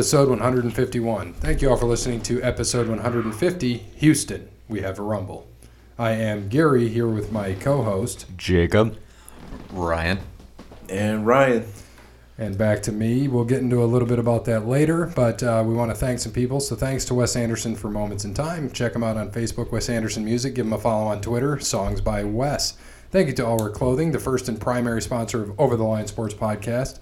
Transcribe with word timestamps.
Episode 0.00 0.30
151. 0.30 1.34
Thank 1.34 1.60
you 1.60 1.68
all 1.68 1.76
for 1.76 1.84
listening 1.84 2.22
to 2.22 2.42
episode 2.42 2.88
150, 2.88 3.76
Houston. 3.96 4.48
We 4.66 4.80
have 4.80 4.98
a 4.98 5.02
rumble. 5.02 5.46
I 5.98 6.12
am 6.12 6.48
Gary 6.48 6.88
here 6.88 7.06
with 7.06 7.30
my 7.30 7.52
co-host, 7.52 8.24
Jacob. 8.38 8.96
Ryan. 9.70 10.20
And 10.88 11.26
Ryan. 11.26 11.66
and 12.38 12.56
back 12.56 12.82
to 12.84 12.92
me. 12.92 13.28
We'll 13.28 13.44
get 13.44 13.58
into 13.58 13.82
a 13.82 13.84
little 13.84 14.08
bit 14.08 14.18
about 14.18 14.46
that 14.46 14.66
later, 14.66 15.12
but 15.14 15.42
uh, 15.42 15.62
we 15.66 15.74
want 15.74 15.90
to 15.90 15.94
thank 15.94 16.18
some 16.18 16.32
people. 16.32 16.60
So 16.60 16.74
thanks 16.76 17.04
to 17.04 17.14
Wes 17.14 17.36
Anderson 17.36 17.76
for 17.76 17.90
Moments 17.90 18.24
in 18.24 18.32
Time. 18.32 18.70
Check 18.70 18.94
him 18.94 19.04
out 19.04 19.18
on 19.18 19.30
Facebook, 19.30 19.70
Wes 19.70 19.90
Anderson 19.90 20.24
Music. 20.24 20.54
Give 20.54 20.64
him 20.64 20.72
a 20.72 20.78
follow 20.78 21.08
on 21.08 21.20
Twitter, 21.20 21.58
Songs 21.60 22.00
by 22.00 22.24
Wes. 22.24 22.78
Thank 23.10 23.26
you 23.28 23.34
to 23.34 23.44
All 23.44 23.58
Wear 23.58 23.68
Clothing, 23.68 24.12
the 24.12 24.18
first 24.18 24.48
and 24.48 24.58
primary 24.58 25.02
sponsor 25.02 25.42
of 25.42 25.60
Over 25.60 25.76
the 25.76 25.84
Line 25.84 26.06
Sports 26.06 26.32
Podcast. 26.32 27.00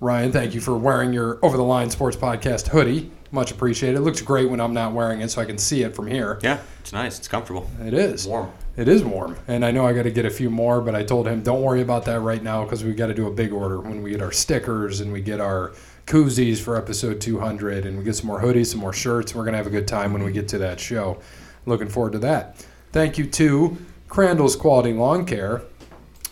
Ryan, 0.00 0.32
thank 0.32 0.54
you 0.54 0.60
for 0.60 0.76
wearing 0.76 1.12
your 1.12 1.38
Over 1.42 1.56
the 1.56 1.62
Line 1.62 1.88
Sports 1.90 2.16
Podcast 2.16 2.68
hoodie. 2.68 3.10
Much 3.30 3.50
appreciated. 3.50 3.96
It 3.96 4.02
looks 4.02 4.20
great 4.20 4.50
when 4.50 4.60
I'm 4.60 4.74
not 4.74 4.92
wearing 4.92 5.20
it, 5.20 5.30
so 5.30 5.40
I 5.40 5.44
can 5.44 5.58
see 5.58 5.82
it 5.82 5.94
from 5.96 6.06
here. 6.06 6.38
Yeah, 6.42 6.60
it's 6.80 6.92
nice. 6.92 7.18
It's 7.18 7.28
comfortable. 7.28 7.68
It 7.80 7.94
is. 7.94 8.26
Warm. 8.26 8.52
It 8.76 8.88
is 8.88 9.04
warm, 9.04 9.36
and 9.46 9.64
I 9.64 9.70
know 9.70 9.86
I 9.86 9.92
got 9.92 10.02
to 10.02 10.10
get 10.10 10.24
a 10.24 10.30
few 10.30 10.50
more, 10.50 10.80
but 10.80 10.96
I 10.96 11.04
told 11.04 11.28
him 11.28 11.42
don't 11.42 11.62
worry 11.62 11.80
about 11.80 12.04
that 12.06 12.20
right 12.20 12.42
now 12.42 12.64
because 12.64 12.82
we 12.82 12.92
got 12.92 13.06
to 13.06 13.14
do 13.14 13.28
a 13.28 13.30
big 13.30 13.52
order 13.52 13.80
when 13.80 14.02
we 14.02 14.10
get 14.10 14.20
our 14.20 14.32
stickers 14.32 15.00
and 15.00 15.12
we 15.12 15.20
get 15.20 15.40
our 15.40 15.72
koozies 16.06 16.58
for 16.58 16.76
episode 16.76 17.20
200, 17.20 17.86
and 17.86 17.96
we 17.96 18.04
get 18.04 18.16
some 18.16 18.26
more 18.26 18.40
hoodies, 18.40 18.66
some 18.66 18.80
more 18.80 18.92
shirts. 18.92 19.34
We're 19.34 19.44
gonna 19.44 19.56
have 19.56 19.68
a 19.68 19.70
good 19.70 19.88
time 19.88 20.12
when 20.12 20.24
we 20.24 20.32
get 20.32 20.48
to 20.48 20.58
that 20.58 20.80
show. 20.80 21.20
Looking 21.66 21.88
forward 21.88 22.12
to 22.12 22.18
that. 22.20 22.64
Thank 22.92 23.16
you 23.16 23.26
to 23.26 23.78
Crandall's 24.08 24.54
Quality 24.56 24.92
Lawn 24.92 25.24
Care, 25.24 25.62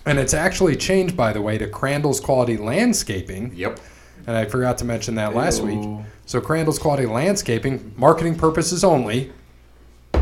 and 0.06 0.19
it's 0.19 0.34
actually 0.34 0.77
changed 0.77 1.17
by 1.17 1.33
the 1.33 1.42
way 1.42 1.58
to 1.58 1.67
Crandall's 1.69 2.20
Quality 2.20 2.56
Landscaping. 2.56 3.53
Yep. 3.55 3.81
And 4.27 4.36
I 4.36 4.45
forgot 4.45 4.78
to 4.78 4.84
mention 4.84 5.14
that 5.17 5.34
last 5.34 5.62
week. 5.62 5.81
So 6.27 6.41
Crandall's 6.41 6.78
Quality 6.78 7.06
Landscaping, 7.06 7.95
marketing 7.97 8.36
purposes 8.36 8.84
only. 8.84 9.33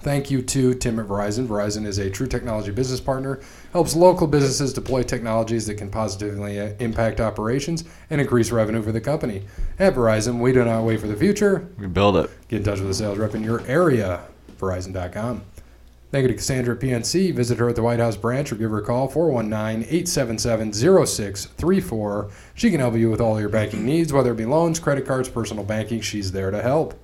Thank 0.00 0.30
you 0.30 0.42
to 0.42 0.74
Tim 0.74 1.00
at 1.00 1.06
Verizon. 1.06 1.48
Verizon 1.48 1.84
is 1.84 1.98
a 1.98 2.08
true 2.08 2.28
technology 2.28 2.70
business 2.70 3.00
partner, 3.00 3.40
helps 3.72 3.96
local 3.96 4.28
businesses 4.28 4.72
deploy 4.72 5.02
technologies 5.02 5.66
that 5.66 5.74
can 5.74 5.90
positively 5.90 6.60
uh, 6.60 6.74
impact 6.78 7.20
operations 7.20 7.82
and 8.08 8.20
increase 8.20 8.52
revenue 8.52 8.80
for 8.80 8.92
the 8.92 9.00
company. 9.00 9.42
At 9.80 9.94
Verizon, 9.94 10.38
we 10.38 10.52
do 10.52 10.64
not 10.64 10.84
wait 10.84 11.00
for 11.00 11.08
the 11.08 11.16
future. 11.16 11.68
We 11.78 11.88
build 11.88 12.16
it. 12.16 12.30
Get 12.46 12.58
in 12.58 12.62
touch 12.62 12.78
with 12.78 12.90
a 12.90 12.94
sales 12.94 13.18
rep 13.18 13.34
in 13.34 13.42
your 13.42 13.60
area, 13.66 14.22
Verizon.com. 14.58 15.42
Thank 16.10 16.22
you 16.22 16.28
to 16.28 16.34
Cassandra 16.34 16.74
PNC. 16.74 17.34
Visit 17.34 17.58
her 17.58 17.68
at 17.68 17.76
the 17.76 17.82
White 17.82 18.00
House 18.00 18.16
branch 18.16 18.50
or 18.50 18.56
give 18.56 18.70
her 18.70 18.78
a 18.78 18.84
call, 18.84 19.08
419 19.08 19.82
877 19.82 20.72
0634. 20.72 22.30
She 22.54 22.70
can 22.70 22.80
help 22.80 22.94
you 22.94 23.10
with 23.10 23.20
all 23.20 23.38
your 23.38 23.50
banking 23.50 23.84
needs, 23.84 24.12
whether 24.12 24.32
it 24.32 24.36
be 24.36 24.46
loans, 24.46 24.78
credit 24.78 25.06
cards, 25.06 25.28
personal 25.28 25.64
banking. 25.64 26.00
She's 26.00 26.32
there 26.32 26.50
to 26.50 26.62
help. 26.62 26.98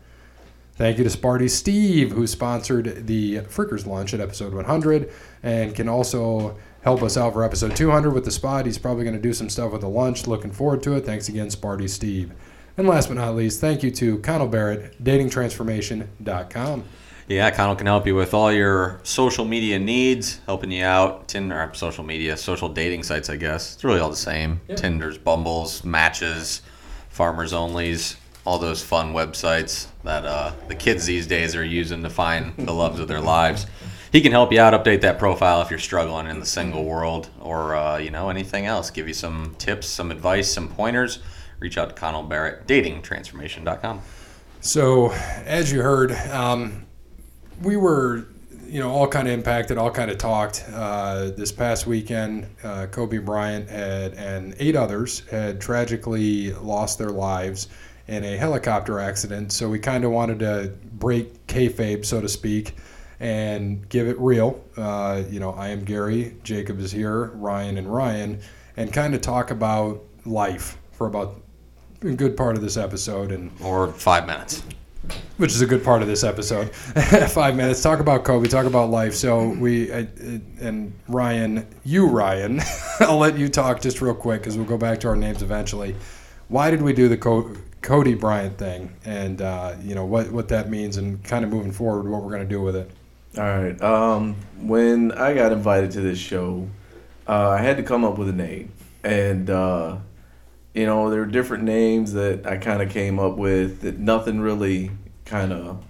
Thank 0.77 0.99
you 0.99 1.05
to 1.05 1.11
Sparty 1.11 1.51
Steve, 1.51 2.13
who 2.13 2.27
sponsored 2.27 3.07
the 3.07 3.41
Frickers 3.43 3.87
lunch 3.87 4.13
at 4.15 4.21
episode 4.21 4.55
100 4.55 5.13
and 5.43 5.75
can 5.75 5.89
also 5.89 6.57
help 6.83 7.03
us 7.03 7.17
out 7.17 7.35
for 7.35 7.45
episode 7.45 7.77
200 7.77 8.11
with 8.11 8.25
the 8.25 8.31
spot. 8.31 8.67
He's 8.67 8.79
probably 8.79 9.05
going 9.05 9.17
to 9.17 9.23
do 9.23 9.33
some 9.33 9.51
stuff 9.51 9.73
with 9.73 9.83
the 9.83 9.89
lunch. 9.89 10.27
Looking 10.27 10.51
forward 10.51 10.83
to 10.85 10.95
it. 10.95 11.05
Thanks 11.05 11.29
again, 11.29 11.49
Sparty 11.49 11.89
Steve. 11.89 12.33
And 12.77 12.89
last 12.89 13.07
but 13.07 13.19
not 13.19 13.37
least, 13.37 13.61
thank 13.61 13.83
you 13.85 13.91
to 13.93 14.19
Connell 14.19 14.49
Barrett, 14.49 15.03
datingtransformation.com. 15.05 16.85
Yeah, 17.27 17.51
Connell 17.51 17.75
can 17.77 17.87
help 17.87 18.07
you 18.07 18.15
with 18.15 18.35
all 18.35 18.53
your 18.53 19.01
social 19.03 19.47
media 19.47 19.79
needs, 19.79 20.41
helping 20.45 20.71
you 20.71 20.85
out. 20.85 21.27
Tinder, 21.27 21.71
social 21.73 22.05
media, 22.05 22.37
social 22.37 22.69
dating 22.69 23.03
sites, 23.03 23.31
I 23.31 23.37
guess. 23.37 23.75
It's 23.75 23.85
really 23.85 24.01
all 24.01 24.11
the 24.11 24.17
same. 24.17 24.61
Tinders, 24.77 25.17
Bumbles, 25.17 25.85
Matches, 25.85 26.61
Farmers 27.09 27.55
Onlys, 27.55 28.17
all 28.45 28.59
those 28.59 28.83
fun 28.83 29.15
websites 29.15 29.87
that 30.03 30.27
uh, 30.27 30.53
the 30.69 30.75
kids 30.75 31.07
these 31.07 31.27
days 31.27 31.57
are 31.57 31.65
using 31.65 32.03
to 32.03 32.11
find 32.11 32.55
the 32.59 32.75
loves 32.75 33.01
of 33.01 33.09
their 33.09 33.21
lives. 33.21 33.67
He 34.13 34.21
can 34.21 34.31
help 34.31 34.53
you 34.53 34.61
out, 34.61 34.75
update 34.75 35.01
that 35.01 35.19
profile 35.19 35.63
if 35.63 35.71
you're 35.71 35.79
struggling 35.79 36.27
in 36.27 36.41
the 36.41 36.47
single 36.47 36.85
world 36.85 37.31
or 37.41 37.75
uh, 37.75 37.97
you 37.99 38.11
know 38.11 38.29
anything 38.29 38.67
else. 38.67 38.91
Give 38.91 39.09
you 39.09 39.15
some 39.15 39.57
tips, 39.59 39.89
some 39.89 40.11
advice, 40.11 40.53
some 40.53 40.69
pointers. 40.69 41.21
Reach 41.59 41.79
out 41.79 41.89
to 41.89 41.95
Connell 41.95 42.23
Barrett, 42.23 42.67
datingtransformation.com. 42.67 44.03
So, 44.61 45.11
as 45.45 45.73
you 45.73 45.83
heard, 45.83 46.13
um, 46.13 46.84
we 47.63 47.77
were, 47.77 48.27
you 48.67 48.81
know, 48.81 48.91
all 48.91 49.07
kind 49.07 49.29
of 49.29 49.35
impacted, 49.35 49.79
all 49.79 49.91
kind 49.91 50.11
of 50.11 50.19
talked. 50.19 50.65
Uh, 50.73 51.31
this 51.37 51.53
past 51.53 51.87
weekend, 51.87 52.47
uh, 52.63 52.87
Kobe 52.87 53.19
Bryant 53.19 53.69
had, 53.69 54.15
and 54.15 54.55
eight 54.59 54.77
others 54.77 55.21
had 55.31 55.61
tragically 55.61 56.53
lost 56.55 56.99
their 56.99 57.11
lives 57.11 57.69
in 58.09 58.25
a 58.25 58.37
helicopter 58.37 58.99
accident. 58.99 59.53
So 59.53 59.69
we 59.69 59.79
kind 59.79 60.05
of 60.05 60.11
wanted 60.11 60.39
to 60.41 60.75
break 60.95 61.47
kayfabe, 61.47 62.05
so 62.05 62.21
to 62.21 62.29
speak, 62.29 62.77
and 63.21 63.89
give 63.89 64.09
it 64.09 64.19
real. 64.19 64.63
Uh, 64.77 65.23
you 65.31 65.41
know, 65.41 65.53
I 65.53 65.69
am 65.69 65.85
Gary, 65.85 66.37
Jacob 66.43 66.81
is 66.81 66.93
here, 66.93 67.27
Ryan 67.35 67.79
and 67.79 67.93
Ryan, 67.93 68.41
and 68.77 68.93
kind 68.93 69.15
of 69.15 69.21
talk 69.21 69.51
about 69.51 70.03
life 70.27 70.77
for 70.93 71.07
about 71.07 71.41
a 72.03 72.13
good 72.13 72.37
part 72.37 72.57
of 72.57 72.63
this 72.63 72.77
episode 72.77 73.33
and 73.33 73.51
Or 73.63 73.89
five 73.93 74.27
minutes. 74.27 74.63
Which 75.37 75.53
is 75.53 75.61
a 75.61 75.67
good 75.67 75.85
part 75.85 76.03
of 76.03 76.09
this 76.09 76.25
episode. 76.25 76.75
Five 77.31 77.57
minutes. 77.57 77.83
Talk 77.83 78.01
about 78.01 78.25
Kobe. 78.25 78.49
Talk 78.49 78.67
about 78.67 78.91
life. 78.91 79.15
So 79.15 79.49
we 79.49 79.91
uh, 79.91 80.07
and 80.61 80.93
Ryan, 81.09 81.67
you 81.85 82.09
Ryan, 82.09 82.61
I'll 83.01 83.19
let 83.19 83.39
you 83.39 83.49
talk 83.49 83.81
just 83.81 84.01
real 84.01 84.15
quick 84.15 84.43
because 84.43 84.57
we'll 84.57 84.67
go 84.67 84.79
back 84.79 85.01
to 85.01 85.09
our 85.09 85.17
names 85.17 85.43
eventually. 85.43 85.97
Why 86.49 86.71
did 86.71 86.83
we 86.83 86.93
do 86.93 87.09
the 87.09 87.17
Co- 87.17 87.55
Cody 87.85 88.15
Bryant 88.15 88.57
thing, 88.57 88.95
and 89.05 89.43
uh, 89.43 89.75
you 89.83 89.95
know 89.95 90.07
what 90.07 90.33
what 90.33 90.49
that 90.49 90.71
means, 90.71 90.97
and 90.97 91.23
kind 91.23 91.45
of 91.45 91.51
moving 91.51 91.73
forward, 91.73 92.09
what 92.09 92.23
we're 92.23 92.31
going 92.31 92.49
to 92.49 92.49
do 92.49 92.63
with 92.63 92.77
it. 92.77 92.91
All 93.37 93.43
right. 93.43 93.81
Um, 93.83 94.37
when 94.61 95.13
I 95.13 95.35
got 95.35 95.53
invited 95.53 95.91
to 95.93 96.01
this 96.01 96.19
show, 96.19 96.69
uh, 97.29 97.51
I 97.51 97.59
had 97.59 97.77
to 97.77 97.83
come 97.83 98.05
up 98.05 98.17
with 98.17 98.29
a 98.29 98.33
name, 98.33 98.73
and 99.03 99.51
uh, 99.51 99.97
you 100.75 100.87
know 100.87 101.11
there 101.11 101.21
were 101.21 101.27
different 101.27 101.65
names 101.65 102.13
that 102.13 102.47
I 102.47 102.59
kind 102.59 102.83
of 102.83 102.91
came 102.91 103.19
up 103.19 103.37
with 103.37 103.81
that 103.83 103.99
nothing 103.99 104.41
really 104.41 104.91
kind 105.25 105.53
of 105.53 105.85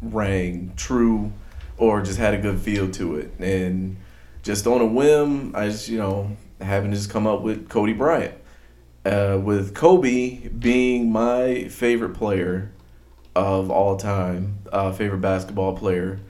rang 0.00 0.72
true 0.76 1.32
or 1.76 2.02
just 2.02 2.18
had 2.18 2.34
a 2.34 2.38
good 2.38 2.60
feel 2.60 2.90
to 2.92 3.16
it, 3.16 3.32
and 3.38 3.96
just 4.42 4.66
on 4.66 4.80
a 4.80 4.86
whim, 4.86 5.54
I 5.54 5.66
just 5.66 5.88
you 5.88 5.98
know 5.98 6.36
happened 6.60 6.92
to 6.92 6.98
just 6.98 7.10
come 7.10 7.26
up 7.26 7.42
with 7.42 7.68
Cody 7.68 7.92
Bryant. 7.92 8.34
Uh, 9.04 9.40
with 9.42 9.74
Kobe 9.74 10.48
being 10.48 11.10
my 11.10 11.68
favorite 11.68 12.14
player 12.14 12.72
of 13.34 13.70
all 13.70 13.96
time, 13.96 14.58
uh, 14.70 14.92
favorite 14.92 15.20
basketball 15.20 15.76
player 15.76 16.20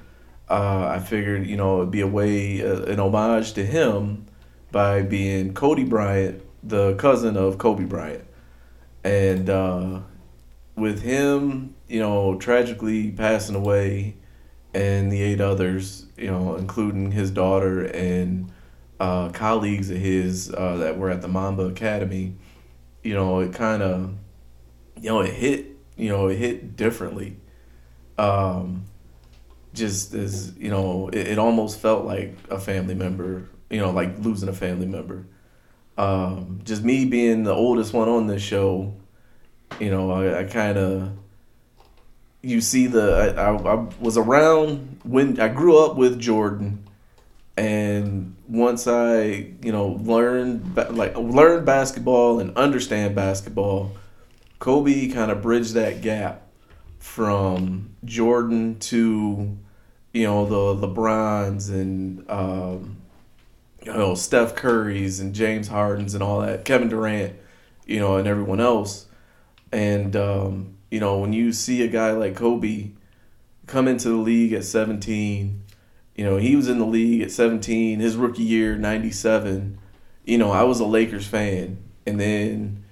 uh, 0.51 0.87
I 0.89 0.99
figured, 1.01 1.47
you 1.47 1.57
know, 1.57 1.79
it'd 1.79 1.91
be 1.91 2.01
a 2.01 2.07
way, 2.07 2.63
uh, 2.63 2.83
an 2.85 3.01
homage 3.01 3.53
to 3.55 3.65
him 3.65 4.27
by 4.73 5.03
being 5.03 5.53
Cody 5.53 5.85
Bryant, 5.85 6.43
the 6.63 6.95
cousin 6.95 7.37
of 7.37 7.59
Kobe 7.59 7.85
Bryant. 7.85 8.25
And 9.05 9.49
uh, 9.49 10.01
with 10.77 11.03
him, 11.03 11.75
you 11.89 12.01
know, 12.01 12.37
tragically 12.37 13.11
passing 13.11 13.55
away, 13.55 14.17
and 14.75 15.11
the 15.11 15.23
eight 15.23 15.41
others, 15.41 16.07
you 16.17 16.27
know, 16.27 16.57
including 16.57 17.11
his 17.13 17.31
daughter 17.31 17.85
and 17.85 18.53
uh, 19.01 19.31
colleagues 19.31 19.91
of 19.91 19.97
his 19.97 20.53
uh, 20.53 20.77
that 20.77 20.99
were 20.99 21.11
at 21.11 21.23
the 21.23 21.29
Mamba 21.29 21.65
Academy, 21.65 22.35
you 23.03 23.15
know, 23.15 23.41
it 23.41 23.55
kind 23.55 23.83
of, 23.83 24.15
you 25.01 25.09
know, 25.09 25.21
it 25.21 25.33
hit, 25.33 25.67
you 25.97 26.11
know, 26.11 26.29
it 26.29 26.37
hit 26.37 26.77
differently 26.77 27.37
um, 28.19 28.85
just 29.73 30.13
as 30.13 30.57
you 30.59 30.71
know, 30.71 31.09
it, 31.09 31.29
it 31.29 31.39
almost 31.39 31.81
felt 31.81 32.05
like 32.05 32.37
a 32.51 32.59
family 32.59 32.95
member. 32.95 33.49
You 33.71 33.81
know, 33.81 33.91
like 33.91 34.19
losing 34.19 34.49
a 34.49 34.55
family 34.55 34.87
member. 34.87 35.27
Um, 35.99 36.61
just 36.65 36.85
me 36.85 37.05
being 37.05 37.43
the 37.43 37.53
oldest 37.53 37.93
one 37.93 38.09
on 38.09 38.29
this 38.29 38.41
show, 38.41 38.95
you 39.81 39.91
know, 39.91 40.11
I, 40.13 40.41
I 40.41 40.45
kind 40.45 40.79
of 40.79 41.11
you 42.43 42.61
see 42.61 42.87
the 42.87 43.35
I, 43.37 43.43
I, 43.43 43.75
I 43.75 43.87
was 44.01 44.17
around 44.17 45.01
when 45.03 45.41
I 45.41 45.49
grew 45.49 45.85
up 45.85 45.97
with 45.97 46.21
Jordan, 46.21 46.85
and 47.57 48.37
once 48.47 48.87
I 48.87 49.53
you 49.63 49.73
know 49.73 49.99
learned 50.01 50.77
like 50.91 51.17
learned 51.17 51.67
basketball 51.67 52.39
and 52.41 52.57
understand 52.57 53.15
basketball, 53.15 53.93
Kobe 54.59 55.09
kind 55.09 55.31
of 55.31 55.43
bridged 55.43 55.75
that 55.75 56.01
gap 56.01 56.43
from 56.99 57.91
Jordan 58.05 58.79
to 58.79 59.59
you 60.13 60.25
know 60.25 60.47
the 60.47 60.87
LeBrons 60.87 61.71
and 61.71 62.29
um, 62.31 62.98
you 63.89 63.95
know 63.95 64.15
Steph 64.15 64.55
Curry's 64.55 65.19
and 65.19 65.35
James 65.35 65.69
Harden's 65.69 66.13
and 66.13 66.23
all 66.23 66.43
that, 66.43 66.67
Kevin 66.67 66.89
Durant, 66.89 67.35
you 67.87 67.99
know, 67.99 68.17
and 68.17 68.29
everyone 68.29 68.61
else, 68.61 69.07
and 69.73 70.15
um, 70.15 70.77
you 70.91 71.01
know 71.01 71.19
when 71.19 71.33
you 71.33 71.53
see 71.53 71.83
a 71.83 71.89
guy 71.89 72.11
like 72.11 72.37
Kobe 72.37 72.91
come 73.67 73.89
into 73.89 74.11
the 74.11 74.17
league 74.17 74.53
at 74.53 74.65
17, 74.65 75.63
you 76.15 76.25
know 76.25 76.37
he 76.37 76.55
was 76.55 76.69
in 76.69 76.79
the 76.79 76.85
league 76.85 77.23
at 77.23 77.31
17, 77.31 77.99
his 78.01 78.15
rookie 78.17 78.43
year 78.43 78.77
'97. 78.77 79.79
You 80.27 80.37
know 80.37 80.51
I 80.51 80.65
was 80.65 80.81
a 80.81 80.87
Lakers 80.87 81.27
fan, 81.27 81.79
and 82.07 82.21
then 82.21 82.85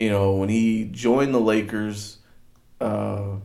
you 0.00 0.10
know 0.10 0.34
when 0.34 0.48
he 0.48 0.88
joined 0.90 1.32
the 1.32 1.40
Lakers. 1.40 2.18
Uh, 2.80 3.36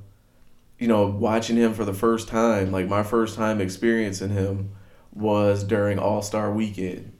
you 0.79 0.87
know, 0.87 1.07
watching 1.07 1.57
him 1.57 1.73
for 1.73 1.85
the 1.85 1.93
first 1.93 2.27
time, 2.27 2.71
like 2.71 2.87
my 2.87 3.01
first 3.01 3.35
time 3.35 3.59
experiencing 3.61 4.29
him 4.29 4.71
was 5.17 5.63
during 5.63 5.99
All 5.99 6.21
Star 6.21 6.51
Weekend, 6.51 7.11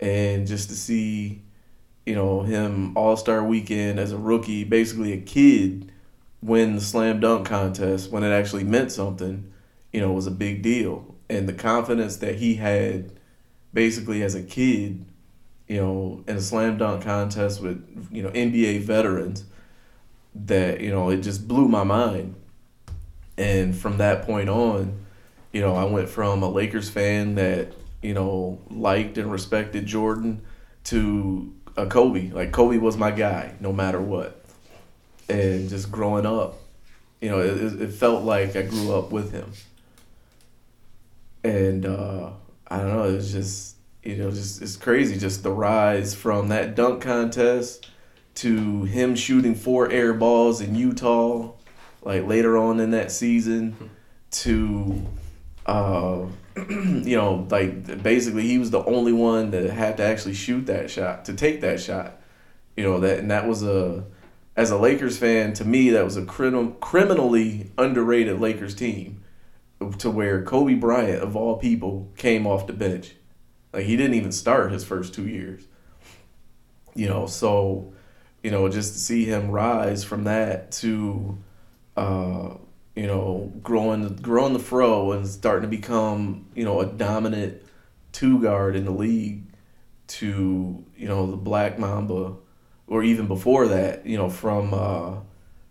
and 0.00 0.46
just 0.46 0.68
to 0.68 0.74
see, 0.76 1.42
you 2.06 2.14
know, 2.14 2.42
him 2.42 2.96
All 2.96 3.16
Star 3.16 3.42
Weekend 3.42 3.98
as 3.98 4.12
a 4.12 4.18
rookie, 4.18 4.64
basically 4.64 5.12
a 5.12 5.20
kid, 5.20 5.90
win 6.42 6.74
the 6.74 6.80
slam 6.80 7.20
dunk 7.20 7.46
contest 7.46 8.10
when 8.10 8.22
it 8.22 8.30
actually 8.30 8.64
meant 8.64 8.92
something, 8.92 9.52
you 9.92 10.00
know, 10.00 10.12
was 10.12 10.26
a 10.26 10.32
big 10.32 10.62
deal, 10.62 11.14
and 11.28 11.48
the 11.48 11.52
confidence 11.52 12.16
that 12.18 12.36
he 12.36 12.56
had, 12.56 13.12
basically 13.72 14.22
as 14.22 14.34
a 14.34 14.42
kid, 14.42 15.04
you 15.68 15.80
know, 15.80 16.22
in 16.26 16.36
a 16.36 16.40
slam 16.40 16.76
dunk 16.76 17.02
contest 17.02 17.62
with 17.62 18.08
you 18.12 18.22
know 18.22 18.30
NBA 18.30 18.80
veterans, 18.80 19.44
that 20.34 20.80
you 20.80 20.90
know 20.90 21.10
it 21.10 21.18
just 21.18 21.48
blew 21.48 21.68
my 21.68 21.84
mind. 21.84 22.34
And 23.38 23.74
from 23.74 23.96
that 23.96 24.26
point 24.26 24.50
on, 24.50 25.01
you 25.52 25.60
know, 25.60 25.74
I 25.74 25.84
went 25.84 26.08
from 26.08 26.42
a 26.42 26.48
Lakers 26.48 26.88
fan 26.88 27.34
that, 27.36 27.72
you 28.02 28.14
know, 28.14 28.58
liked 28.70 29.18
and 29.18 29.30
respected 29.30 29.86
Jordan 29.86 30.42
to 30.84 31.52
a 31.76 31.86
Kobe. 31.86 32.30
Like 32.30 32.52
Kobe 32.52 32.78
was 32.78 32.96
my 32.96 33.10
guy 33.10 33.54
no 33.60 33.72
matter 33.72 34.00
what. 34.00 34.44
And 35.28 35.68
just 35.68 35.90
growing 35.90 36.26
up, 36.26 36.58
you 37.20 37.30
know, 37.30 37.40
it, 37.40 37.80
it 37.80 37.92
felt 37.92 38.24
like 38.24 38.56
I 38.56 38.62
grew 38.62 38.94
up 38.94 39.12
with 39.12 39.32
him. 39.32 39.52
And 41.44 41.86
uh, 41.86 42.30
I 42.68 42.78
don't 42.78 42.88
know, 42.88 43.04
it 43.04 43.14
was 43.14 43.32
just, 43.32 43.76
you 44.02 44.16
know, 44.16 44.30
just 44.30 44.62
it's 44.62 44.76
crazy 44.76 45.18
just 45.18 45.42
the 45.42 45.52
rise 45.52 46.14
from 46.14 46.48
that 46.48 46.74
dunk 46.74 47.02
contest 47.02 47.88
to 48.34 48.84
him 48.84 49.14
shooting 49.14 49.54
four 49.54 49.90
air 49.90 50.14
balls 50.14 50.60
in 50.60 50.74
Utah 50.74 51.52
like 52.02 52.26
later 52.26 52.56
on 52.56 52.80
in 52.80 52.90
that 52.90 53.12
season 53.12 53.90
to 54.30 55.06
uh, 55.66 56.26
you 56.56 57.16
know 57.16 57.46
like 57.50 58.02
basically 58.02 58.46
he 58.46 58.58
was 58.58 58.70
the 58.70 58.84
only 58.84 59.12
one 59.12 59.50
that 59.50 59.68
had 59.70 59.96
to 59.96 60.02
actually 60.02 60.34
shoot 60.34 60.66
that 60.66 60.90
shot 60.90 61.24
to 61.26 61.34
take 61.34 61.60
that 61.60 61.80
shot. 61.80 62.20
You 62.76 62.84
know 62.84 63.00
that 63.00 63.18
and 63.18 63.30
that 63.30 63.46
was 63.46 63.62
a 63.62 64.04
as 64.56 64.70
a 64.70 64.78
Lakers 64.78 65.18
fan 65.18 65.52
to 65.54 65.64
me 65.64 65.90
that 65.90 66.04
was 66.04 66.16
a 66.16 66.24
crim- 66.24 66.74
criminally 66.74 67.70
underrated 67.78 68.40
Lakers 68.40 68.74
team 68.74 69.22
to 69.98 70.10
where 70.10 70.44
Kobe 70.44 70.74
Bryant 70.74 71.22
of 71.22 71.36
all 71.36 71.56
people 71.56 72.12
came 72.16 72.46
off 72.46 72.66
the 72.66 72.72
bench. 72.72 73.14
Like 73.72 73.86
he 73.86 73.96
didn't 73.96 74.14
even 74.14 74.32
start 74.32 74.72
his 74.72 74.84
first 74.84 75.14
2 75.14 75.26
years. 75.26 75.66
You 76.94 77.08
know 77.08 77.26
so 77.26 77.92
you 78.42 78.50
know 78.50 78.68
just 78.68 78.92
to 78.94 78.98
see 78.98 79.24
him 79.24 79.50
rise 79.50 80.04
from 80.04 80.24
that 80.24 80.72
to 80.72 81.38
uh, 81.96 82.54
you 82.94 83.06
know, 83.06 83.52
growing 83.62 84.06
growing 84.16 84.52
the 84.52 84.58
fro 84.58 85.12
and 85.12 85.26
starting 85.26 85.62
to 85.62 85.76
become, 85.76 86.46
you 86.54 86.64
know, 86.64 86.80
a 86.80 86.86
dominant 86.86 87.62
two 88.12 88.40
guard 88.40 88.76
in 88.76 88.84
the 88.84 88.90
league 88.90 89.44
to, 90.06 90.84
you 90.96 91.08
know, 91.08 91.30
the 91.30 91.36
Black 91.36 91.78
Mamba 91.78 92.34
or 92.86 93.02
even 93.02 93.26
before 93.26 93.68
that, 93.68 94.04
you 94.04 94.18
know, 94.18 94.28
from 94.28 94.74
uh, 94.74 95.16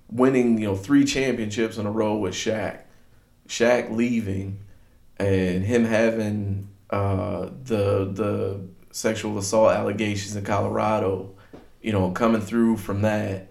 winning, 0.09 0.57
you 0.57 0.65
know, 0.65 0.75
three 0.75 1.05
championships 1.05 1.77
in 1.77 1.85
a 1.85 1.91
row 1.91 2.15
with 2.15 2.33
Shaq. 2.33 2.79
Shaq 3.47 3.91
leaving 3.91 4.59
and 5.17 5.63
him 5.63 5.85
having 5.85 6.69
uh, 6.89 7.49
the 7.63 8.05
the 8.11 8.61
sexual 8.91 9.37
assault 9.37 9.71
allegations 9.71 10.35
in 10.35 10.43
Colorado, 10.43 11.35
you 11.81 11.91
know, 11.91 12.09
coming 12.11 12.41
through 12.41 12.77
from 12.77 13.03
that 13.03 13.47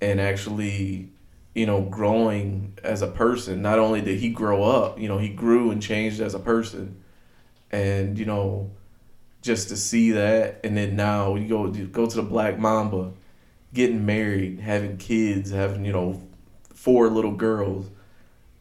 and 0.00 0.20
actually 0.20 1.11
you 1.54 1.66
know, 1.66 1.82
growing 1.82 2.78
as 2.82 3.02
a 3.02 3.06
person. 3.06 3.62
Not 3.62 3.78
only 3.78 4.00
did 4.00 4.18
he 4.18 4.30
grow 4.30 4.62
up, 4.62 4.98
you 4.98 5.08
know, 5.08 5.18
he 5.18 5.28
grew 5.28 5.70
and 5.70 5.82
changed 5.82 6.20
as 6.20 6.34
a 6.34 6.38
person. 6.38 7.02
And, 7.70 8.18
you 8.18 8.24
know, 8.24 8.70
just 9.42 9.68
to 9.68 9.76
see 9.76 10.12
that 10.12 10.60
and 10.62 10.76
then 10.76 10.94
now 10.94 11.34
you 11.34 11.48
go 11.48 11.68
go 11.68 12.06
to 12.06 12.16
the 12.16 12.22
Black 12.22 12.58
Mamba, 12.58 13.12
getting 13.74 14.06
married, 14.06 14.60
having 14.60 14.96
kids, 14.96 15.50
having, 15.50 15.84
you 15.84 15.92
know, 15.92 16.22
four 16.74 17.08
little 17.08 17.32
girls. 17.32 17.90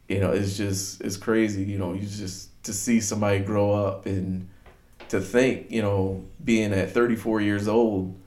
You 0.08 0.20
know, 0.20 0.32
it's 0.32 0.58
just 0.58 1.02
it's 1.02 1.18
crazy, 1.18 1.64
you 1.64 1.78
know, 1.78 1.94
you 1.94 2.02
just 2.02 2.64
to 2.64 2.74
see 2.74 3.00
somebody 3.00 3.40
grow 3.40 3.72
up 3.72 4.06
and 4.06 4.50
to 5.10 5.22
think, 5.22 5.72
you 5.72 5.82
know, 5.82 6.26
being 6.44 6.74
at 6.74 6.92
34 6.92 7.42
years 7.42 7.68
old, 7.68 8.18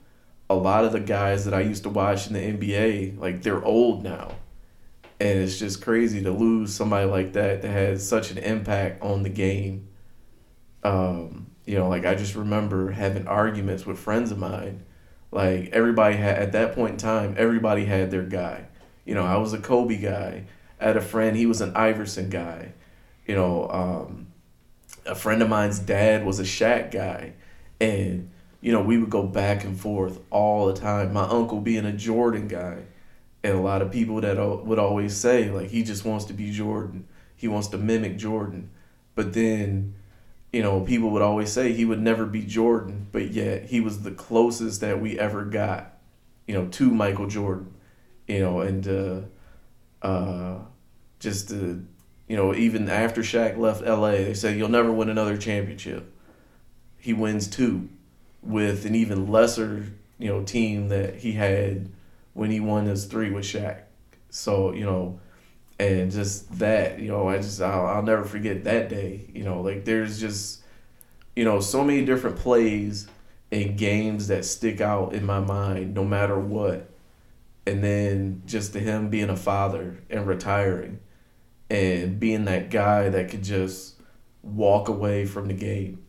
a 0.49 0.55
lot 0.55 0.85
of 0.85 0.91
the 0.91 0.99
guys 0.99 1.45
that 1.45 1.53
I 1.53 1.61
used 1.61 1.83
to 1.83 1.89
watch 1.89 2.27
in 2.27 2.33
the 2.33 2.39
NBA, 2.39 3.19
like 3.19 3.43
they're 3.43 3.63
old 3.63 4.03
now 4.03 4.31
and 5.19 5.39
it's 5.39 5.57
just 5.57 5.81
crazy 5.81 6.21
to 6.23 6.31
lose 6.31 6.73
somebody 6.73 7.05
like 7.05 7.33
that 7.33 7.61
that 7.61 7.69
has 7.69 8.07
such 8.07 8.31
an 8.31 8.37
impact 8.37 9.01
on 9.01 9.23
the 9.23 9.29
game. 9.29 9.87
Um, 10.83 11.47
you 11.65 11.75
know, 11.75 11.87
like 11.87 12.05
I 12.05 12.15
just 12.15 12.35
remember 12.35 12.91
having 12.91 13.27
arguments 13.27 13.85
with 13.85 13.97
friends 13.97 14.31
of 14.31 14.37
mine. 14.37 14.83
Like 15.31 15.69
everybody 15.71 16.17
had 16.17 16.37
at 16.37 16.51
that 16.51 16.75
point 16.75 16.93
in 16.93 16.97
time, 16.97 17.35
everybody 17.37 17.85
had 17.85 18.11
their 18.11 18.23
guy. 18.23 18.65
You 19.05 19.15
know, 19.15 19.23
I 19.23 19.37
was 19.37 19.53
a 19.53 19.59
Kobe 19.59 19.97
guy. 19.97 20.45
I 20.79 20.85
had 20.85 20.97
a 20.97 21.01
friend, 21.01 21.37
he 21.37 21.45
was 21.45 21.61
an 21.61 21.75
Iverson 21.75 22.29
guy. 22.29 22.73
You 23.25 23.35
know, 23.35 23.69
um, 23.69 24.27
a 25.05 25.15
friend 25.15 25.41
of 25.41 25.49
mine's 25.49 25.79
dad 25.79 26.25
was 26.25 26.39
a 26.39 26.43
Shaq 26.43 26.91
guy. 26.91 27.33
And, 27.79 28.29
you 28.61 28.71
know, 28.71 28.81
we 28.81 28.97
would 28.97 29.09
go 29.09 29.23
back 29.23 29.63
and 29.63 29.79
forth 29.79 30.19
all 30.29 30.67
the 30.67 30.73
time. 30.73 31.13
My 31.13 31.23
uncle 31.23 31.61
being 31.61 31.85
a 31.85 31.93
Jordan 31.93 32.47
guy 32.47 32.83
and 33.45 33.53
a 33.53 33.61
lot 33.61 33.83
of 33.83 33.91
people 33.91 34.19
that 34.21 34.37
would 34.65 34.79
always 34.79 35.15
say 35.15 35.51
like 35.51 35.69
he 35.69 35.83
just 35.83 36.03
wants 36.03 36.25
to 36.25 36.33
be 36.33 36.49
Jordan. 36.49 37.07
He 37.35 37.47
wants 37.47 37.67
to 37.67 37.77
mimic 37.77 38.17
Jordan. 38.17 38.71
But 39.13 39.33
then, 39.33 39.93
you 40.51 40.63
know, 40.63 40.81
people 40.81 41.11
would 41.11 41.21
always 41.21 41.51
say 41.51 41.71
he 41.71 41.85
would 41.85 42.01
never 42.01 42.25
be 42.25 42.43
Jordan, 42.43 43.05
but 43.11 43.29
yet 43.29 43.65
he 43.65 43.81
was 43.81 44.01
the 44.01 44.09
closest 44.09 44.81
that 44.81 44.99
we 44.99 45.19
ever 45.19 45.45
got, 45.45 45.93
you 46.47 46.55
know, 46.55 46.65
to 46.69 46.89
Michael 46.89 47.27
Jordan. 47.27 47.71
You 48.27 48.39
know, 48.39 48.61
and 48.61 48.87
uh, 48.87 49.21
uh, 50.03 50.57
just 51.19 51.49
to, 51.49 51.85
you 52.27 52.35
know, 52.35 52.55
even 52.55 52.89
after 52.89 53.21
Shaq 53.21 53.59
left 53.59 53.83
LA, 53.83 54.11
they 54.11 54.33
said 54.33 54.57
you'll 54.57 54.69
never 54.69 54.91
win 54.91 55.09
another 55.09 55.37
championship. 55.37 56.11
He 56.97 57.13
wins 57.13 57.45
two 57.45 57.89
with 58.41 58.87
an 58.87 58.95
even 58.95 59.31
lesser, 59.31 59.93
you 60.17 60.29
know, 60.29 60.41
team 60.41 60.89
that 60.89 61.17
he 61.17 61.33
had 61.33 61.91
when 62.35 62.51
he 62.51 62.59
won 62.59 62.85
his 62.85 63.05
three 63.05 63.31
with 63.31 63.45
Shaq. 63.45 63.81
So 64.29 64.73
you 64.73 64.85
know, 64.85 65.19
and 65.79 66.11
just 66.11 66.59
that, 66.59 66.99
you 66.99 67.07
know, 67.07 67.27
I 67.27 67.37
just 67.37 67.59
I'll, 67.59 67.87
I'll 67.87 68.03
never 68.03 68.23
forget 68.23 68.65
that 68.65 68.89
day. 68.89 69.27
You 69.33 69.43
know, 69.43 69.61
like 69.61 69.85
there's 69.85 70.19
just 70.19 70.61
you 71.35 71.43
know 71.43 71.59
so 71.59 71.83
many 71.83 72.05
different 72.05 72.37
plays 72.37 73.07
and 73.51 73.77
games 73.77 74.27
that 74.27 74.45
stick 74.45 74.81
out 74.81 75.13
in 75.13 75.25
my 75.25 75.39
mind, 75.39 75.95
no 75.95 76.03
matter 76.03 76.37
what. 76.37 76.91
And 77.65 77.83
then 77.83 78.43
just 78.45 78.73
to 78.73 78.79
him 78.79 79.09
being 79.09 79.29
a 79.29 79.35
father 79.35 80.03
and 80.09 80.27
retiring, 80.27 80.99
and 81.69 82.19
being 82.19 82.45
that 82.45 82.69
guy 82.69 83.09
that 83.09 83.29
could 83.29 83.43
just 83.43 83.95
walk 84.43 84.87
away 84.87 85.25
from 85.25 85.47
the 85.47 85.53
game 85.53 86.03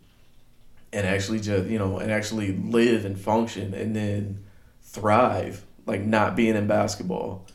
and 0.92 1.06
actually 1.06 1.40
just 1.40 1.68
you 1.68 1.78
know 1.78 1.98
and 1.98 2.10
actually 2.10 2.52
live 2.52 3.04
and 3.04 3.18
function 3.18 3.72
and 3.72 3.96
then 3.96 4.44
thrive 4.82 5.64
like 5.86 6.02
not 6.02 6.36
being 6.36 6.56
in 6.56 6.66
basketball. 6.66 7.46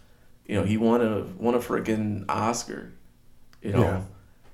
You 0.46 0.56
know, 0.56 0.64
he 0.64 0.78
won 0.78 1.02
a 1.02 1.24
won 1.38 1.54
a 1.54 1.60
freaking 1.60 2.26
Oscar. 2.28 2.94
You 3.62 3.74
know, 3.74 4.06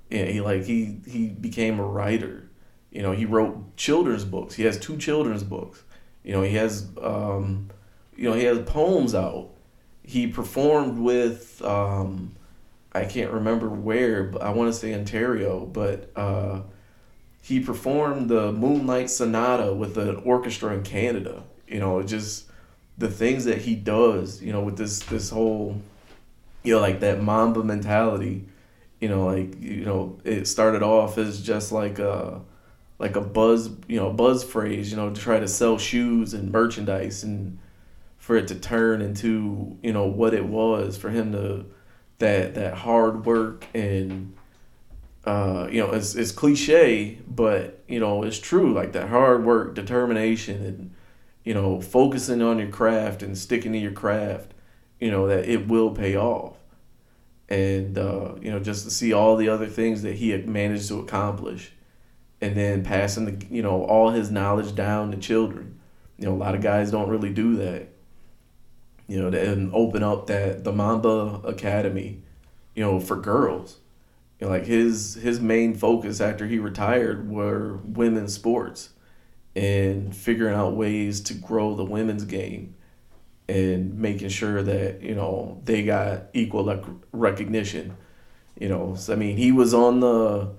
yeah. 0.09 0.25
he 0.25 0.41
like 0.41 0.63
he 0.63 0.99
he 1.07 1.29
became 1.29 1.79
a 1.79 1.85
writer. 1.85 2.49
You 2.91 3.01
know, 3.01 3.11
he 3.11 3.25
wrote 3.25 3.77
children's 3.77 4.25
books. 4.25 4.55
He 4.55 4.63
has 4.63 4.79
two 4.79 4.97
children's 4.97 5.43
books. 5.43 5.83
You 6.23 6.33
know, 6.33 6.41
he 6.41 6.55
has 6.55 6.87
um, 7.01 7.69
you 8.15 8.29
know 8.29 8.35
he 8.35 8.43
has 8.43 8.59
poems 8.59 9.15
out. 9.15 9.51
He 10.03 10.27
performed 10.27 10.99
with 10.99 11.61
um, 11.63 12.35
I 12.93 13.05
can't 13.05 13.31
remember 13.31 13.69
where, 13.69 14.23
but 14.23 14.41
I 14.41 14.49
want 14.49 14.73
to 14.73 14.77
say 14.77 14.93
Ontario, 14.93 15.65
but 15.65 16.11
uh, 16.15 16.61
he 17.41 17.59
performed 17.59 18.29
the 18.29 18.51
Moonlight 18.51 19.09
Sonata 19.09 19.73
with 19.73 19.97
an 19.97 20.17
orchestra 20.17 20.73
in 20.73 20.83
Canada. 20.83 21.43
You 21.67 21.79
know, 21.79 21.99
it 21.99 22.05
just 22.05 22.46
the 22.97 23.09
things 23.09 23.45
that 23.45 23.59
he 23.59 23.75
does. 23.75 24.41
You 24.41 24.51
know, 24.53 24.61
with 24.61 24.77
this 24.77 24.99
this 24.99 25.29
whole, 25.29 25.81
you 26.63 26.75
know, 26.75 26.81
like 26.81 26.99
that 27.01 27.21
Mamba 27.21 27.63
mentality. 27.63 28.45
You 28.99 29.09
know, 29.09 29.25
like 29.27 29.59
you 29.61 29.85
know, 29.85 30.19
it 30.23 30.47
started 30.47 30.81
off 30.81 31.17
as 31.17 31.41
just 31.41 31.71
like 31.71 31.99
a 31.99 32.41
like 32.99 33.15
a 33.15 33.21
buzz, 33.21 33.69
you 33.87 33.99
know, 33.99 34.11
buzz 34.11 34.43
phrase. 34.43 34.89
You 34.89 34.97
know, 34.97 35.11
to 35.11 35.21
try 35.21 35.39
to 35.39 35.47
sell 35.47 35.77
shoes 35.77 36.33
and 36.33 36.51
merchandise, 36.51 37.23
and 37.23 37.59
for 38.27 38.35
it 38.35 38.49
to 38.49 38.55
turn 38.55 39.01
into 39.01 39.77
you 39.81 39.93
know 39.93 40.05
what 40.05 40.33
it 40.33 40.45
was 40.45 40.97
for 40.97 41.09
him 41.09 41.31
to 41.31 41.65
that 42.17 42.55
that 42.55 42.73
hard 42.73 43.25
work 43.25 43.65
and 43.73 44.33
uh, 45.23 45.65
you 45.71 45.79
know 45.79 45.91
it's, 45.91 46.13
it's 46.13 46.33
cliche 46.33 47.17
but 47.25 47.81
you 47.87 48.01
know 48.01 48.23
it's 48.23 48.37
true 48.37 48.73
like 48.73 48.91
that 48.91 49.07
hard 49.07 49.45
work 49.45 49.75
determination 49.75 50.61
and 50.65 50.91
you 51.47 51.53
know 51.53 51.79
focusing 51.79 52.41
on 52.41 52.59
your 52.59 52.67
craft 52.69 53.23
and 53.23 53.37
sticking 53.37 53.71
to 53.71 53.79
your 53.79 53.91
craft 53.93 54.53
you 54.99 55.11
know 55.11 55.27
that 55.27 55.47
it 55.47 55.67
will 55.67 55.91
pay 55.91 56.15
off. 56.15 56.57
And 57.49 57.97
uh, 57.97 58.35
you 58.41 58.51
know 58.51 58.59
just 58.59 58.83
to 58.85 58.91
see 58.91 59.13
all 59.13 59.35
the 59.35 59.49
other 59.49 59.67
things 59.67 60.01
that 60.01 60.15
he 60.15 60.29
had 60.29 60.47
managed 60.47 60.87
to 60.89 60.99
accomplish. 60.99 61.73
And 62.39 62.55
then 62.55 62.83
passing 62.83 63.25
the 63.25 63.45
you 63.49 63.63
know 63.63 63.83
all 63.83 64.11
his 64.11 64.29
knowledge 64.29 64.75
down 64.75 65.11
to 65.11 65.17
children. 65.17 65.79
You 66.17 66.25
know 66.25 66.33
a 66.33 66.37
lot 66.37 66.55
of 66.55 66.61
guys 66.61 66.91
don't 66.91 67.09
really 67.09 67.31
do 67.31 67.55
that. 67.57 67.89
You 69.07 69.21
know, 69.21 69.37
and 69.37 69.73
open 69.73 70.03
up 70.03 70.27
that 70.27 70.65
the 70.65 70.73
Mamba 70.73 71.41
Academy, 71.45 72.21
you 72.75 72.83
know, 72.83 72.99
for 72.99 73.15
girls. 73.15 73.77
You 74.39 74.45
know, 74.45 74.53
like 74.53 74.65
his 74.65 75.15
his 75.15 75.39
main 75.39 75.73
focus 75.73 76.19
after 76.19 76.45
he 76.45 76.59
retired 76.59 77.29
were 77.29 77.77
women's 77.77 78.33
sports 78.33 78.89
and 79.57 80.15
figuring 80.15 80.53
out 80.53 80.75
ways 80.75 81.19
to 81.19 81.33
grow 81.33 81.73
the 81.73 81.83
women's 81.83 82.25
game 82.25 82.75
and 83.49 83.97
making 83.97 84.29
sure 84.29 84.61
that, 84.61 85.01
you 85.01 85.15
know, 85.15 85.59
they 85.65 85.83
got 85.83 86.25
equal 86.33 87.01
recognition. 87.11 87.97
You 88.59 88.69
know, 88.69 88.93
so, 88.95 89.13
I 89.13 89.15
mean, 89.15 89.35
he 89.35 89.51
was 89.51 89.73
on 89.73 89.99
the 89.99 90.51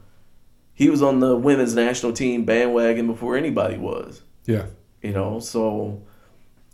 he 0.75 0.91
was 0.91 1.01
on 1.01 1.21
the 1.21 1.37
women's 1.37 1.75
national 1.75 2.13
team 2.13 2.45
bandwagon 2.45 3.07
before 3.07 3.37
anybody 3.37 3.77
was. 3.77 4.23
Yeah. 4.47 4.67
You 5.03 5.13
know, 5.13 5.39
so 5.39 6.03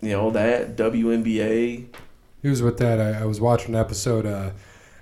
you 0.01 0.11
know 0.11 0.31
that 0.31 0.75
WNBA. 0.75 1.87
He 2.41 2.49
was 2.49 2.61
with 2.61 2.77
that. 2.77 2.99
I, 2.99 3.21
I 3.21 3.25
was 3.25 3.39
watching 3.39 3.75
an 3.75 3.81
episode, 3.81 4.25
uh, 4.25 4.51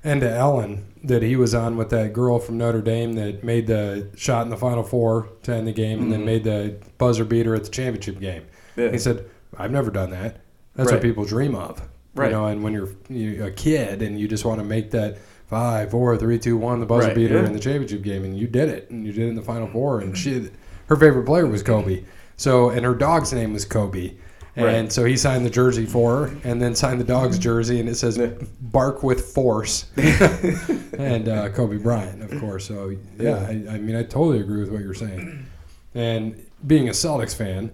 End 0.04 0.22
to 0.22 0.30
Ellen, 0.30 0.86
that 1.04 1.24
he 1.24 1.36
was 1.36 1.56
on 1.56 1.78
with 1.78 1.90
that 1.92 2.12
girl 2.12 2.40
from 2.40 2.58
Notre 2.58 2.82
Dame 2.82 3.14
that 3.14 3.44
made 3.44 3.68
the 3.68 4.10
shot 4.16 4.44
in 4.44 4.50
the 4.50 4.58
Final 4.58 4.84
Four 4.84 5.30
to 5.44 5.54
end 5.54 5.68
the 5.68 5.72
game, 5.72 6.02
and 6.02 6.12
then 6.12 6.20
mm-hmm. 6.20 6.26
made 6.26 6.44
the 6.44 6.78
buzzer 6.98 7.24
beater 7.24 7.56
at 7.56 7.64
the 7.64 7.70
championship 7.70 8.20
game. 8.20 8.46
Yeah. 8.76 8.92
He 8.92 9.00
said, 9.00 9.30
"I've 9.58 9.72
never 9.72 9.92
done 9.92 10.10
that. 10.10 10.42
That's 10.76 10.92
right. 10.92 10.96
what 10.96 11.04
people 11.04 11.24
dream 11.24 11.56
of, 11.56 11.82
right? 12.16 12.32
You 12.32 12.32
know, 12.32 12.48
and 12.48 12.64
when 12.64 12.74
you're, 12.74 12.90
you're 13.10 13.48
a 13.48 13.52
kid 13.52 14.02
and 14.02 14.20
you 14.20 14.28
just 14.28 14.46
want 14.46 14.60
to 14.60 14.66
make 14.66 14.92
that." 14.92 15.18
five, 15.54 15.92
four, 15.92 16.18
three, 16.18 16.40
two, 16.40 16.58
one, 16.58 16.80
the 16.80 16.86
buzzer 16.86 17.10
right, 17.10 17.16
beater 17.16 17.36
yeah. 17.36 17.46
in 17.46 17.54
the 17.54 17.60
championship 17.60 18.02
game, 18.02 18.24
and 18.24 18.36
you 18.36 18.48
did 18.48 18.70
it, 18.70 18.90
and 18.90 19.06
you 19.06 19.14
did 19.14 19.26
it 19.26 19.30
in 19.30 19.36
the 19.36 19.42
final 19.42 19.68
four. 19.68 20.00
And 20.00 20.18
she, 20.18 20.50
her 20.88 20.96
favorite 20.96 21.26
player 21.26 21.46
was 21.46 21.62
Kobe. 21.62 22.04
So, 22.38 22.72
and 22.72 22.84
her 22.84 22.96
dog's 22.96 23.32
name 23.32 23.54
was 23.54 23.64
Kobe. 23.64 24.16
And 24.56 24.66
right. 24.66 24.92
so 24.92 25.04
he 25.04 25.18
signed 25.18 25.46
the 25.46 25.50
jersey 25.50 25.86
for 25.88 26.28
her, 26.28 26.38
and 26.44 26.62
then 26.62 26.76
signed 26.76 27.00
the 27.00 27.06
dog's 27.06 27.40
jersey, 27.40 27.80
and 27.80 27.90
it 27.90 27.96
says 27.96 28.20
"Bark 28.62 29.02
with 29.02 29.34
Force," 29.34 29.86
and 29.98 31.28
uh, 31.28 31.50
Kobe 31.50 31.78
Bryant, 31.78 32.22
of 32.22 32.40
course. 32.40 32.68
So 32.68 32.96
yeah, 33.18 33.48
I, 33.48 33.52
I, 33.52 33.78
mean, 33.80 33.96
I 33.96 34.04
totally 34.04 34.42
agree 34.42 34.60
with 34.60 34.70
what 34.70 34.82
you're 34.82 34.94
saying. 34.94 35.48
And 35.96 36.46
being 36.68 36.88
a 36.88 36.92
Celtics 36.92 37.36
fan, 37.36 37.72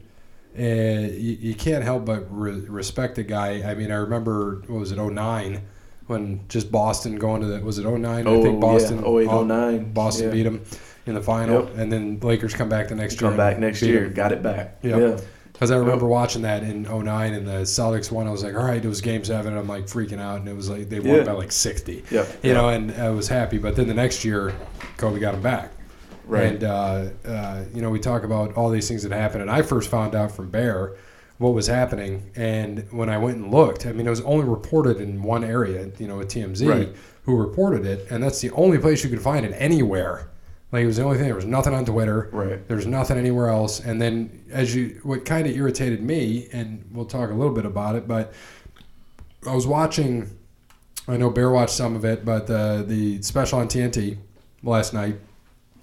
uh, 0.57 0.61
you, 0.61 1.37
you, 1.41 1.55
can't 1.55 1.83
help 1.83 2.05
but 2.05 2.25
re- 2.29 2.61
respect 2.61 3.15
the 3.15 3.23
guy. 3.23 3.69
I 3.69 3.75
mean, 3.75 3.91
I 3.91 3.95
remember 3.95 4.63
what 4.67 4.79
was 4.79 4.91
it, 4.93 4.97
09, 4.97 5.61
when 6.07 6.47
just 6.47 6.71
Boston 6.71 7.17
going 7.17 7.41
to 7.41 7.47
the 7.47 7.59
was 7.59 7.77
it 7.77 7.85
09? 7.85 8.25
Oh, 8.25 8.39
I 8.39 8.41
think 8.41 8.61
Boston. 8.61 9.03
Yeah. 9.03 9.33
08, 9.33 9.45
09. 9.45 9.93
Boston 9.93 10.27
yeah. 10.27 10.31
beat 10.31 10.43
them 10.43 10.63
in 11.05 11.15
the 11.15 11.21
final, 11.21 11.65
yep. 11.65 11.77
and 11.77 11.91
then 11.91 12.19
Lakers 12.21 12.53
come 12.53 12.69
back 12.69 12.87
the 12.87 12.95
next 12.95 13.19
come 13.19 13.25
year. 13.25 13.31
Come 13.31 13.37
back 13.37 13.59
next 13.59 13.81
year, 13.81 14.07
got 14.07 14.31
it 14.31 14.41
back. 14.41 14.77
Yep. 14.81 14.99
Yeah. 14.99 15.25
Because 15.53 15.71
I 15.71 15.77
remember 15.77 16.07
watching 16.07 16.43
that 16.43 16.63
in 16.63 16.83
09 16.83 17.33
and 17.33 17.45
the 17.45 17.61
Celtics 17.63 18.11
won. 18.11 18.27
I 18.27 18.31
was 18.31 18.43
like, 18.43 18.55
all 18.55 18.63
right, 18.63 18.83
it 18.83 18.87
was 18.87 19.01
game 19.01 19.23
seven. 19.23 19.57
I'm 19.57 19.67
like 19.67 19.85
freaking 19.87 20.19
out. 20.19 20.39
And 20.39 20.47
it 20.47 20.55
was 20.55 20.69
like, 20.69 20.89
they 20.89 20.99
won 20.99 21.17
yeah. 21.17 21.23
by 21.23 21.33
like 21.33 21.51
60. 21.51 22.05
Yeah. 22.09 22.25
You 22.43 22.53
know, 22.53 22.69
and 22.69 22.91
I 22.93 23.09
was 23.09 23.27
happy. 23.27 23.57
But 23.57 23.75
then 23.75 23.87
the 23.87 23.93
next 23.93 24.23
year, 24.23 24.55
Kobe 24.97 25.19
got 25.19 25.33
him 25.33 25.41
back. 25.41 25.73
Right. 26.25 26.43
And, 26.43 26.63
uh, 26.63 27.09
uh, 27.25 27.63
you 27.73 27.81
know, 27.81 27.89
we 27.89 27.99
talk 27.99 28.23
about 28.23 28.53
all 28.53 28.69
these 28.69 28.87
things 28.87 29.03
that 29.03 29.11
happened. 29.11 29.41
And 29.41 29.51
I 29.51 29.61
first 29.61 29.89
found 29.89 30.15
out 30.15 30.31
from 30.31 30.49
Bear 30.49 30.95
what 31.39 31.53
was 31.53 31.67
happening. 31.67 32.31
And 32.35 32.87
when 32.91 33.09
I 33.09 33.17
went 33.17 33.37
and 33.37 33.51
looked, 33.51 33.85
I 33.85 33.91
mean, 33.91 34.07
it 34.07 34.11
was 34.11 34.21
only 34.21 34.45
reported 34.45 35.01
in 35.01 35.23
one 35.23 35.43
area, 35.43 35.89
you 35.97 36.07
know, 36.07 36.21
at 36.21 36.27
TMZ, 36.27 36.69
right. 36.69 36.95
who 37.23 37.35
reported 37.35 37.85
it. 37.85 38.07
And 38.11 38.23
that's 38.23 38.39
the 38.39 38.51
only 38.51 38.77
place 38.77 39.03
you 39.03 39.09
could 39.09 39.21
find 39.21 39.45
it 39.45 39.53
anywhere 39.57 40.29
like 40.71 40.83
it 40.83 40.87
was 40.87 40.97
the 40.97 41.03
only 41.03 41.17
thing. 41.17 41.25
There 41.25 41.35
was 41.35 41.45
nothing 41.45 41.73
on 41.73 41.85
Twitter. 41.85 42.29
Right. 42.31 42.67
There's 42.67 42.85
nothing 42.85 43.17
anywhere 43.17 43.49
else. 43.49 43.79
And 43.79 44.01
then 44.01 44.43
as 44.51 44.75
you, 44.75 44.99
what 45.03 45.25
kind 45.25 45.47
of 45.47 45.55
irritated 45.55 46.01
me, 46.01 46.47
and 46.53 46.85
we'll 46.91 47.05
talk 47.05 47.31
a 47.31 47.33
little 47.33 47.53
bit 47.53 47.65
about 47.65 47.95
it, 47.95 48.07
but 48.07 48.33
I 49.47 49.55
was 49.55 49.65
watching. 49.65 50.35
I 51.07 51.17
know 51.17 51.31
Bear 51.31 51.49
watched 51.49 51.73
some 51.73 51.95
of 51.95 52.05
it, 52.05 52.23
but 52.23 52.45
the 52.45 52.83
the 52.87 53.21
special 53.23 53.59
on 53.59 53.67
TNT 53.67 54.17
last 54.61 54.93
night, 54.93 55.19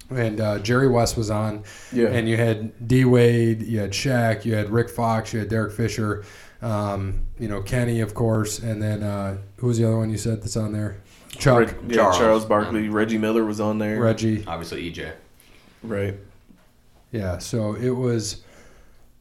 and 0.09 0.39
uh, 0.39 0.59
Jerry 0.59 0.87
West 0.87 1.17
was 1.17 1.29
on. 1.29 1.63
Yeah. 1.91 2.07
And 2.07 2.29
you 2.29 2.37
had 2.37 2.87
D 2.87 3.03
Wade, 3.03 3.61
you 3.63 3.79
had 3.79 3.91
Shaq, 3.91 4.45
you 4.45 4.55
had 4.55 4.69
Rick 4.69 4.89
Fox, 4.89 5.33
you 5.33 5.39
had 5.39 5.49
Derek 5.49 5.73
Fisher, 5.73 6.23
um, 6.61 7.25
you 7.39 7.49
know 7.49 7.61
Kenny, 7.61 7.99
of 7.99 8.13
course, 8.13 8.59
and 8.59 8.81
then 8.81 9.03
uh, 9.03 9.37
who 9.57 9.67
was 9.67 9.77
the 9.79 9.85
other 9.85 9.97
one 9.97 10.09
you 10.09 10.17
said 10.17 10.41
that's 10.41 10.55
on 10.55 10.71
there? 10.71 11.01
Chuck, 11.37 11.59
Reg, 11.59 11.75
yeah, 11.87 11.95
Charles, 11.95 12.17
Charles 12.17 12.45
Barkley, 12.45 12.89
Reggie 12.89 13.17
Miller 13.17 13.45
was 13.45 13.59
on 13.59 13.77
there. 13.77 13.99
Reggie, 13.99 14.43
obviously 14.45 14.91
EJ. 14.91 15.13
Right. 15.83 16.15
Yeah. 17.11 17.37
So 17.37 17.75
it 17.75 17.91
was. 17.91 18.43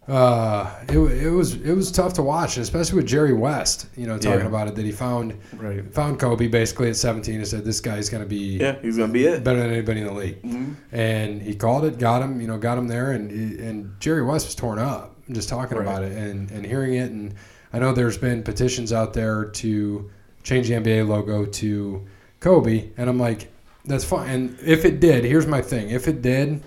Uh, 0.08 0.72
it, 0.88 0.96
it 0.96 1.30
was 1.30 1.54
it 1.54 1.74
was 1.74 1.90
tough 1.90 2.12
to 2.12 2.22
watch, 2.22 2.58
especially 2.58 2.94
with 2.94 3.06
Jerry 3.06 3.32
West. 3.32 3.88
You 3.96 4.06
know, 4.06 4.16
talking 4.18 4.38
yeah. 4.38 4.46
about 4.46 4.68
it 4.68 4.76
that 4.76 4.84
he 4.84 4.92
found 4.92 5.36
right. 5.54 5.92
found 5.92 6.20
Kobe 6.20 6.46
basically 6.46 6.88
at 6.88 6.94
17 6.94 7.34
and 7.34 7.46
said 7.46 7.64
this 7.64 7.80
guy's 7.80 8.08
going 8.08 8.22
to 8.22 8.28
be 8.28 8.58
yeah 8.58 8.76
he's 8.80 8.98
going 8.98 9.08
to 9.08 9.12
be 9.12 9.24
it 9.24 9.42
better 9.42 9.58
than 9.58 9.72
anybody 9.72 10.02
in 10.02 10.06
the 10.06 10.12
league. 10.12 10.40
Mm-hmm. 10.42 10.74
And 10.92 11.42
he 11.42 11.56
called 11.56 11.86
it, 11.86 11.98
got 11.98 12.22
him, 12.22 12.40
you 12.40 12.46
know, 12.46 12.56
got 12.56 12.78
him 12.78 12.86
there, 12.86 13.10
and 13.10 13.32
and 13.32 13.98
Jerry 13.98 14.22
West 14.22 14.46
was 14.46 14.54
torn 14.54 14.78
up 14.78 15.16
just 15.32 15.48
talking 15.48 15.76
right. 15.76 15.84
about 15.84 16.02
it 16.02 16.12
and 16.12 16.50
and 16.50 16.64
hearing 16.64 16.94
it. 16.94 17.10
And 17.10 17.34
I 17.72 17.78
know 17.78 17.92
there's 17.92 18.18
been 18.18 18.42
petitions 18.42 18.92
out 18.92 19.12
there 19.12 19.46
to 19.46 20.10
change 20.46 20.68
the 20.68 20.74
NBA 20.74 21.08
logo 21.08 21.44
to 21.44 22.06
Kobe, 22.38 22.90
and 22.96 23.10
I'm 23.10 23.18
like, 23.18 23.52
that's 23.84 24.04
fine. 24.04 24.30
And 24.30 24.58
if 24.60 24.84
it 24.84 25.00
did, 25.00 25.24
here's 25.24 25.46
my 25.46 25.60
thing: 25.60 25.90
if 25.90 26.06
it 26.08 26.22
did, 26.22 26.62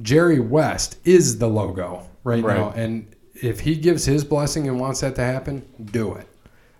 Jerry 0.00 0.38
West 0.38 0.98
is 1.04 1.38
the 1.38 1.48
logo 1.48 2.06
right, 2.22 2.44
right. 2.44 2.56
now, 2.56 2.70
and 2.70 3.12
if 3.34 3.60
he 3.60 3.76
gives 3.76 4.04
his 4.04 4.24
blessing 4.24 4.68
and 4.68 4.78
wants 4.78 5.00
that 5.00 5.14
to 5.16 5.24
happen, 5.24 5.66
do 5.82 6.14
it. 6.14 6.28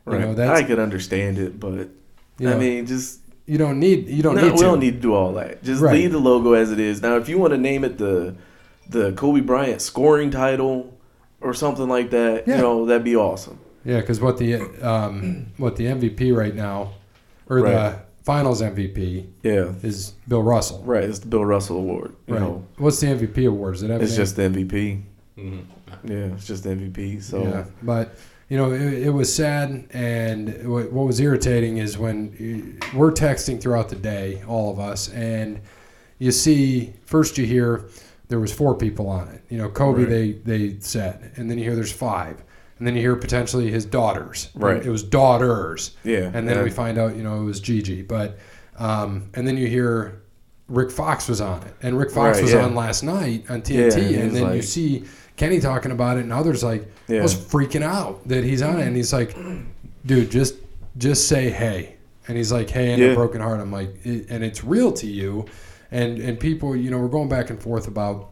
Right. 0.04 0.20
You 0.20 0.34
know, 0.34 0.52
I 0.52 0.62
could 0.62 0.78
understand 0.78 1.38
it, 1.38 1.58
but 1.58 1.88
you 2.38 2.48
know, 2.48 2.56
I 2.56 2.58
mean, 2.58 2.86
just 2.86 3.20
you 3.46 3.56
don't 3.56 3.80
need 3.80 4.08
you 4.08 4.22
don't 4.22 4.34
no, 4.34 4.42
need 4.42 4.52
we 4.52 4.58
to. 4.58 4.64
don't 4.64 4.80
need 4.80 4.94
to 4.94 5.00
do 5.00 5.14
all 5.14 5.32
that. 5.34 5.62
Just 5.62 5.80
right. 5.80 5.94
leave 5.94 6.12
the 6.12 6.18
logo 6.18 6.52
as 6.52 6.70
it 6.70 6.78
is. 6.78 7.00
Now, 7.00 7.16
if 7.16 7.28
you 7.28 7.38
want 7.38 7.52
to 7.52 7.58
name 7.58 7.84
it 7.84 7.98
the 7.98 8.36
the 8.88 9.12
Kobe 9.12 9.40
Bryant 9.40 9.80
scoring 9.80 10.30
title 10.30 10.98
or 11.40 11.54
something 11.54 11.88
like 11.88 12.10
that, 12.10 12.46
yeah. 12.46 12.56
you 12.56 12.62
know, 12.62 12.84
that'd 12.84 13.04
be 13.04 13.16
awesome. 13.16 13.58
Yeah, 13.84 14.00
because 14.00 14.20
what 14.20 14.38
the 14.38 14.60
um, 14.86 15.46
what 15.56 15.76
the 15.76 15.86
MVP 15.86 16.34
right 16.36 16.54
now, 16.54 16.94
or 17.48 17.58
right. 17.58 17.72
the 17.72 17.98
Finals 18.22 18.62
MVP, 18.62 19.26
yeah, 19.42 19.72
is 19.82 20.14
Bill 20.28 20.42
Russell. 20.42 20.82
Right, 20.84 21.04
it's 21.04 21.18
the 21.18 21.26
Bill 21.26 21.44
Russell 21.44 21.78
Award. 21.78 22.14
right. 22.28 22.40
Know. 22.40 22.64
What's 22.76 23.00
the 23.00 23.08
MVP 23.08 23.48
award? 23.48 23.76
Is 23.76 23.82
it 23.82 23.90
It's 23.90 24.16
just 24.16 24.36
the 24.36 24.42
MVP. 24.42 25.02
Mm-hmm. 25.36 26.08
Yeah, 26.10 26.34
it's 26.34 26.46
just 26.46 26.64
the 26.64 26.70
MVP. 26.70 27.22
So 27.22 27.42
yeah, 27.42 27.64
but 27.82 28.16
you 28.48 28.56
know, 28.56 28.72
it, 28.72 29.06
it, 29.06 29.10
was 29.10 29.34
sad, 29.34 29.88
and 29.92 30.68
what, 30.68 30.92
what 30.92 31.06
was 31.06 31.18
irritating 31.20 31.78
is 31.78 31.96
when 31.96 32.78
we're 32.94 33.10
texting 33.10 33.60
throughout 33.60 33.88
the 33.88 33.96
day, 33.96 34.42
all 34.46 34.70
of 34.70 34.78
us, 34.78 35.08
and 35.10 35.60
you 36.18 36.30
see 36.30 36.92
first 37.04 37.38
you 37.38 37.46
hear 37.46 37.88
there 38.28 38.38
was 38.38 38.52
four 38.52 38.76
people 38.76 39.08
on 39.08 39.28
it. 39.28 39.42
You 39.48 39.58
know, 39.58 39.68
Kobe 39.68 40.02
right. 40.02 40.08
they 40.08 40.32
they 40.32 40.80
said, 40.80 41.32
and 41.36 41.50
then 41.50 41.58
you 41.58 41.64
hear 41.64 41.74
there's 41.74 41.92
five 41.92 42.42
and 42.78 42.86
then 42.86 42.94
you 42.96 43.00
hear 43.02 43.16
potentially 43.16 43.70
his 43.70 43.84
daughters. 43.84 44.48
Right. 44.54 44.84
It 44.84 44.90
was 44.90 45.02
daughters. 45.02 45.96
Yeah. 46.04 46.30
And 46.34 46.48
then 46.48 46.56
yeah. 46.58 46.62
we 46.64 46.70
find 46.70 46.98
out, 46.98 47.16
you 47.16 47.22
know, 47.22 47.40
it 47.40 47.44
was 47.44 47.60
Gigi. 47.60 48.02
But 48.02 48.38
Um, 48.78 49.28
and 49.34 49.46
then 49.46 49.56
you 49.56 49.66
hear 49.66 50.22
Rick 50.68 50.90
Fox 50.90 51.28
was 51.28 51.40
on 51.40 51.62
it, 51.62 51.74
and 51.82 51.98
Rick 51.98 52.10
Fox 52.10 52.36
Right, 52.38 52.42
was 52.42 52.52
yeah. 52.54 52.64
on 52.64 52.74
last 52.74 53.02
night 53.02 53.44
on 53.50 53.60
TNT, 53.62 53.74
Yeah, 53.74 53.82
and 53.84 54.02
he 54.08 54.14
and 54.16 54.32
was 54.32 54.40
then 54.40 54.54
you 54.56 54.62
see 54.62 55.04
Kenny 55.36 55.60
talking 55.60 55.92
about 55.92 56.16
it, 56.16 56.20
and 56.20 56.32
others 56.32 56.64
like 56.64 56.90
Yeah. 57.08 57.22
was 57.22 57.34
freaking 57.34 57.82
out 57.82 58.26
that 58.28 58.44
he's 58.44 58.62
on 58.62 58.80
it, 58.80 58.86
and 58.86 58.96
he's 58.96 59.12
like, 59.12 59.36
"Dude, 60.06 60.30
just 60.30 60.54
just 60.96 61.28
say 61.28 61.50
hey," 61.50 61.96
and 62.28 62.36
he's 62.38 62.50
like, 62.52 62.70
"Hey," 62.70 62.92
and 62.92 63.02
a 63.02 63.14
broken 63.14 63.40
heart. 63.42 63.60
I'm 63.60 63.70
like, 63.72 63.94
it, 64.04 64.26
and 64.30 64.42
it's 64.42 64.64
real 64.64 64.90
to 64.92 65.06
you, 65.06 65.44
and 65.90 66.18
and 66.18 66.40
people, 66.40 66.74
you 66.74 66.90
know, 66.90 66.98
we're 66.98 67.08
going 67.08 67.28
back 67.28 67.50
and 67.50 67.60
forth 67.60 67.86
about 67.88 68.30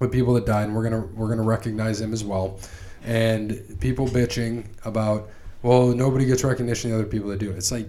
the 0.00 0.08
people 0.08 0.34
that 0.34 0.46
died, 0.46 0.64
and 0.64 0.74
we're 0.74 0.82
gonna 0.84 1.04
we're 1.14 1.28
gonna 1.28 1.42
recognize 1.42 2.00
them 2.00 2.12
as 2.12 2.24
well, 2.24 2.58
and 3.04 3.76
people 3.80 4.06
bitching 4.06 4.64
about, 4.84 5.28
well, 5.62 5.88
nobody 5.88 6.24
gets 6.24 6.44
recognition, 6.44 6.90
the 6.90 6.96
other 6.96 7.06
people 7.06 7.28
that 7.30 7.38
do. 7.38 7.50
It. 7.50 7.56
It's 7.56 7.72
like, 7.72 7.88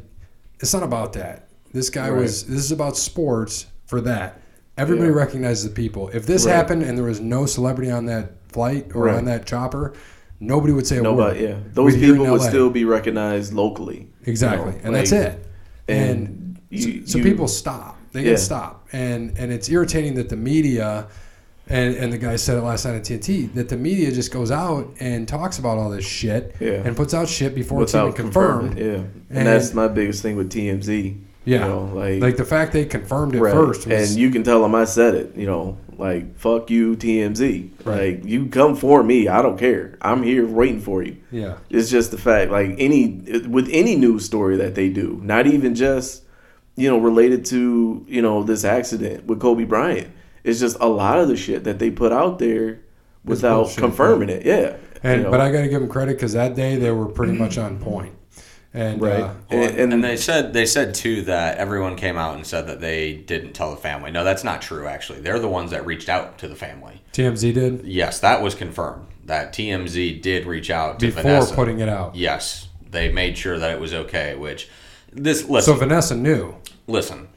it's 0.59 0.73
not 0.73 0.83
about 0.83 1.13
that. 1.13 1.47
This 1.73 1.89
guy 1.89 2.09
Right. 2.09 2.21
was. 2.21 2.45
This 2.45 2.59
is 2.59 2.71
about 2.71 2.97
sports 2.97 3.67
for 3.85 4.01
that. 4.01 4.41
Everybody 4.77 5.09
Yeah. 5.09 5.15
recognizes 5.15 5.63
the 5.65 5.69
people. 5.71 6.09
If 6.13 6.25
this 6.25 6.45
Right. 6.45 6.53
happened 6.55 6.83
and 6.83 6.97
there 6.97 7.05
was 7.05 7.19
no 7.19 7.45
celebrity 7.45 7.91
on 7.91 8.05
that 8.05 8.31
flight 8.51 8.87
or 8.93 9.05
Right. 9.05 9.15
on 9.15 9.25
that 9.25 9.45
chopper, 9.45 9.93
nobody 10.39 10.73
would 10.73 10.87
say 10.87 10.97
a 10.97 11.01
Nobody, 11.01 11.41
word. 11.41 11.49
yeah. 11.49 11.55
Those 11.73 11.93
We'd 11.93 12.01
people 12.01 12.25
would 12.31 12.41
still 12.41 12.69
be 12.69 12.85
recognized 12.85 13.53
locally. 13.53 14.07
exactly, 14.25 14.73
you 14.73 14.77
know, 14.79 14.79
and 14.85 14.95
that's 14.95 15.11
it. 15.11 15.45
And, 15.87 16.09
And 16.09 16.57
you, 16.69 17.05
so 17.05 17.17
you- 17.17 17.23
people 17.23 17.47
stop. 17.47 17.97
They 18.13 18.21
Yeah. 18.21 18.31
get 18.31 18.39
stop, 18.39 18.87
and 18.91 19.33
and 19.37 19.51
it's 19.51 19.69
irritating 19.69 20.15
that 20.15 20.29
the 20.29 20.35
media, 20.35 21.05
and 21.69 21.95
and 21.95 22.11
the 22.11 22.17
guy 22.17 22.35
said 22.35 22.57
it 22.57 22.61
last 22.61 22.85
night 22.85 22.95
on 22.95 23.01
TNT 23.01 23.53
that 23.53 23.69
the 23.69 23.77
media 23.77 24.11
just 24.11 24.31
goes 24.31 24.51
out 24.51 24.91
and 24.99 25.27
talks 25.27 25.59
about 25.59 25.77
all 25.77 25.89
this 25.89 26.05
shit 26.05 26.55
Yeah. 26.59 26.81
and 26.85 26.95
puts 26.97 27.13
out 27.13 27.27
shit 27.29 27.53
before 27.55 27.79
without 27.79 28.09
it's 28.09 28.19
even 28.19 28.31
confirmed. 28.31 28.77
yeah. 28.77 28.85
And, 28.85 29.07
And- 29.29 29.47
that's 29.47 29.73
my 29.73 29.87
biggest 29.87 30.21
thing 30.21 30.35
with 30.35 30.51
TMZ. 30.51 31.17
Yeah, 31.45 31.59
you 31.63 31.65
know, 31.71 31.83
like, 31.95 32.21
like 32.21 32.37
the 32.37 32.45
fact 32.45 32.73
they 32.73 32.85
confirmed 32.85 33.33
it 33.33 33.39
right. 33.41 33.53
first 33.53 33.87
was 33.87 34.11
and 34.11 34.19
you 34.19 34.29
can 34.29 34.43
tell 34.43 34.61
them 34.61 34.75
I 34.75 34.83
said 34.83 35.15
it. 35.15 35.35
You 35.35 35.47
know, 35.47 35.77
like 35.97 36.37
fuck 36.37 36.69
you, 36.69 36.95
TMZ. 36.97 37.69
Right. 37.85 38.17
Like 38.19 38.25
you 38.25 38.47
come 38.47 38.75
for 38.75 39.01
me, 39.03 39.27
I 39.29 39.41
don't 39.41 39.57
care. 39.57 39.97
I'm 40.01 40.21
here 40.21 40.45
waiting 40.45 40.81
for 40.81 41.01
you. 41.01 41.15
yeah, 41.31 41.55
It's 41.69 41.89
just 41.89 42.11
the 42.11 42.17
fact, 42.17 42.51
like 42.51 42.75
any 42.77 43.21
with 43.47 43.67
any 43.71 43.95
news 43.95 44.25
story 44.25 44.57
that 44.57 44.75
they 44.75 44.89
do, 44.89 45.19
not 45.23 45.47
even 45.47 45.75
just 45.75 46.23
you 46.75 46.89
know 46.89 46.97
related 46.99 47.45
to 47.45 48.05
you 48.07 48.21
know 48.21 48.43
this 48.43 48.63
accident 48.63 49.25
with 49.25 49.39
Kobe 49.39 49.63
Bryant. 49.63 50.09
It's 50.43 50.59
just 50.59 50.77
a 50.79 50.87
lot 50.87 51.19
of 51.19 51.27
the 51.27 51.37
shit 51.37 51.63
that 51.65 51.79
they 51.79 51.91
put 51.91 52.11
out 52.11 52.39
there 52.39 52.81
without 53.23 53.63
bullshit, 53.63 53.79
confirming 53.79 54.29
it. 54.29 54.45
Yeah, 54.45 54.77
and 55.03 55.19
you 55.19 55.23
know? 55.25 55.31
but 55.31 55.41
I 55.41 55.51
got 55.51 55.61
to 55.61 55.67
give 55.67 55.81
them 55.81 55.89
credit 55.89 56.15
because 56.15 56.33
that 56.33 56.55
day 56.55 56.75
they 56.75 56.91
were 56.91 57.07
pretty 57.07 57.33
much 57.33 57.57
on 57.57 57.79
point. 57.79 58.15
And 58.71 59.01
right, 59.01 59.21
uh, 59.21 59.33
and, 59.49 59.93
And, 59.93 60.03
they 60.03 60.15
said 60.15 60.53
they 60.53 60.67
said 60.67 60.93
too 60.93 61.23
that 61.23 61.57
everyone 61.57 61.95
came 61.95 62.17
out 62.17 62.35
and 62.35 62.45
said 62.45 62.67
that 62.67 62.79
they 62.79 63.15
didn't 63.15 63.53
tell 63.53 63.71
the 63.71 63.81
family. 63.81 64.11
No, 64.11 64.23
that's 64.23 64.43
not 64.43 64.61
true. 64.61 64.85
Actually, 64.85 65.21
they're 65.21 65.39
the 65.39 65.47
ones 65.47 65.71
that 65.71 65.87
reached 65.87 66.07
out 66.07 66.37
to 66.39 66.47
the 66.47 66.55
family. 66.55 67.01
TMZ 67.13 67.53
did 67.55 67.83
Yes, 67.83 68.19
that 68.19 68.43
was 68.43 68.53
confirmed. 68.53 69.07
That 69.25 69.53
TMZ 69.53 70.21
did 70.21 70.45
reach 70.45 70.69
out 70.69 70.99
to 70.99 71.07
before 71.07 71.23
Vanessa. 71.23 71.55
putting 71.55 71.79
it 71.79 71.89
out. 71.89 72.15
Yes, 72.15 72.67
they 72.91 73.11
made 73.11 73.39
sure 73.39 73.57
that 73.57 73.71
it 73.71 73.79
was 73.79 73.91
okay. 73.91 74.35
Which 74.35 74.69
this 75.11 75.49
listen, 75.49 75.73
So 75.73 75.79
Vanessa 75.79 76.15
knew. 76.15 76.53
listen. 76.85 77.28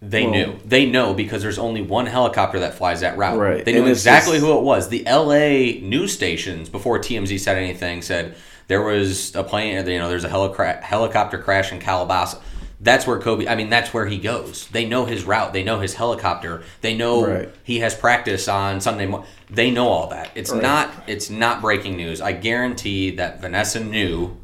They 0.00 0.22
Well- 0.22 0.30
knew. 0.30 0.52
They 0.64 0.86
know 0.86 1.12
because 1.12 1.42
there's 1.42 1.58
only 1.58 1.82
one 1.82 2.06
helicopter 2.06 2.60
that 2.60 2.74
flies 2.78 3.00
that 3.00 3.16
route. 3.18 3.36
Right, 3.38 3.64
They 3.64 3.72
knew 3.72 3.86
exactly 3.86 4.34
just- 4.34 4.44
who 4.46 4.56
it 4.56 4.62
was. 4.62 4.88
The 4.90 5.04
LA 5.06 5.80
news 5.82 6.12
stations 6.12 6.68
before 6.68 6.98
TMZ 7.00 7.36
said 7.38 7.56
anything 7.56 8.02
said 8.02 8.34
there 8.68 8.82
was 8.82 9.34
a 9.34 9.42
plane. 9.42 9.74
You 9.88 9.98
know, 9.98 10.08
there's 10.08 10.24
a 10.24 10.28
helicra- 10.28 10.82
helicopter 10.82 11.38
crash 11.38 11.72
in 11.72 11.80
Calabasas. 11.80 12.38
That's 12.80 13.08
where 13.08 13.18
Kobe. 13.18 13.48
I 13.48 13.56
mean, 13.56 13.70
that's 13.70 13.92
where 13.92 14.06
he 14.06 14.18
goes. 14.18 14.68
They 14.70 14.84
know 14.84 15.04
his 15.04 15.24
route. 15.24 15.52
They 15.52 15.64
know 15.64 15.80
his 15.80 15.94
helicopter. 15.94 16.62
They 16.80 16.94
know 16.94 17.26
Right. 17.26 17.48
he 17.64 17.80
has 17.80 17.92
practice 17.96 18.46
on 18.46 18.80
Sunday. 18.80 19.06
Mo- 19.06 19.24
they 19.50 19.72
know 19.72 19.88
all 19.88 20.06
that. 20.10 20.28
It's 20.36 20.52
Right. 20.52 20.62
not. 20.62 20.90
It's 21.08 21.28
not 21.28 21.60
breaking 21.60 21.96
news. 21.96 22.20
I 22.20 22.30
guarantee 22.30 23.10
that 23.16 23.40
Vanessa 23.40 23.80
knew. 23.80 24.36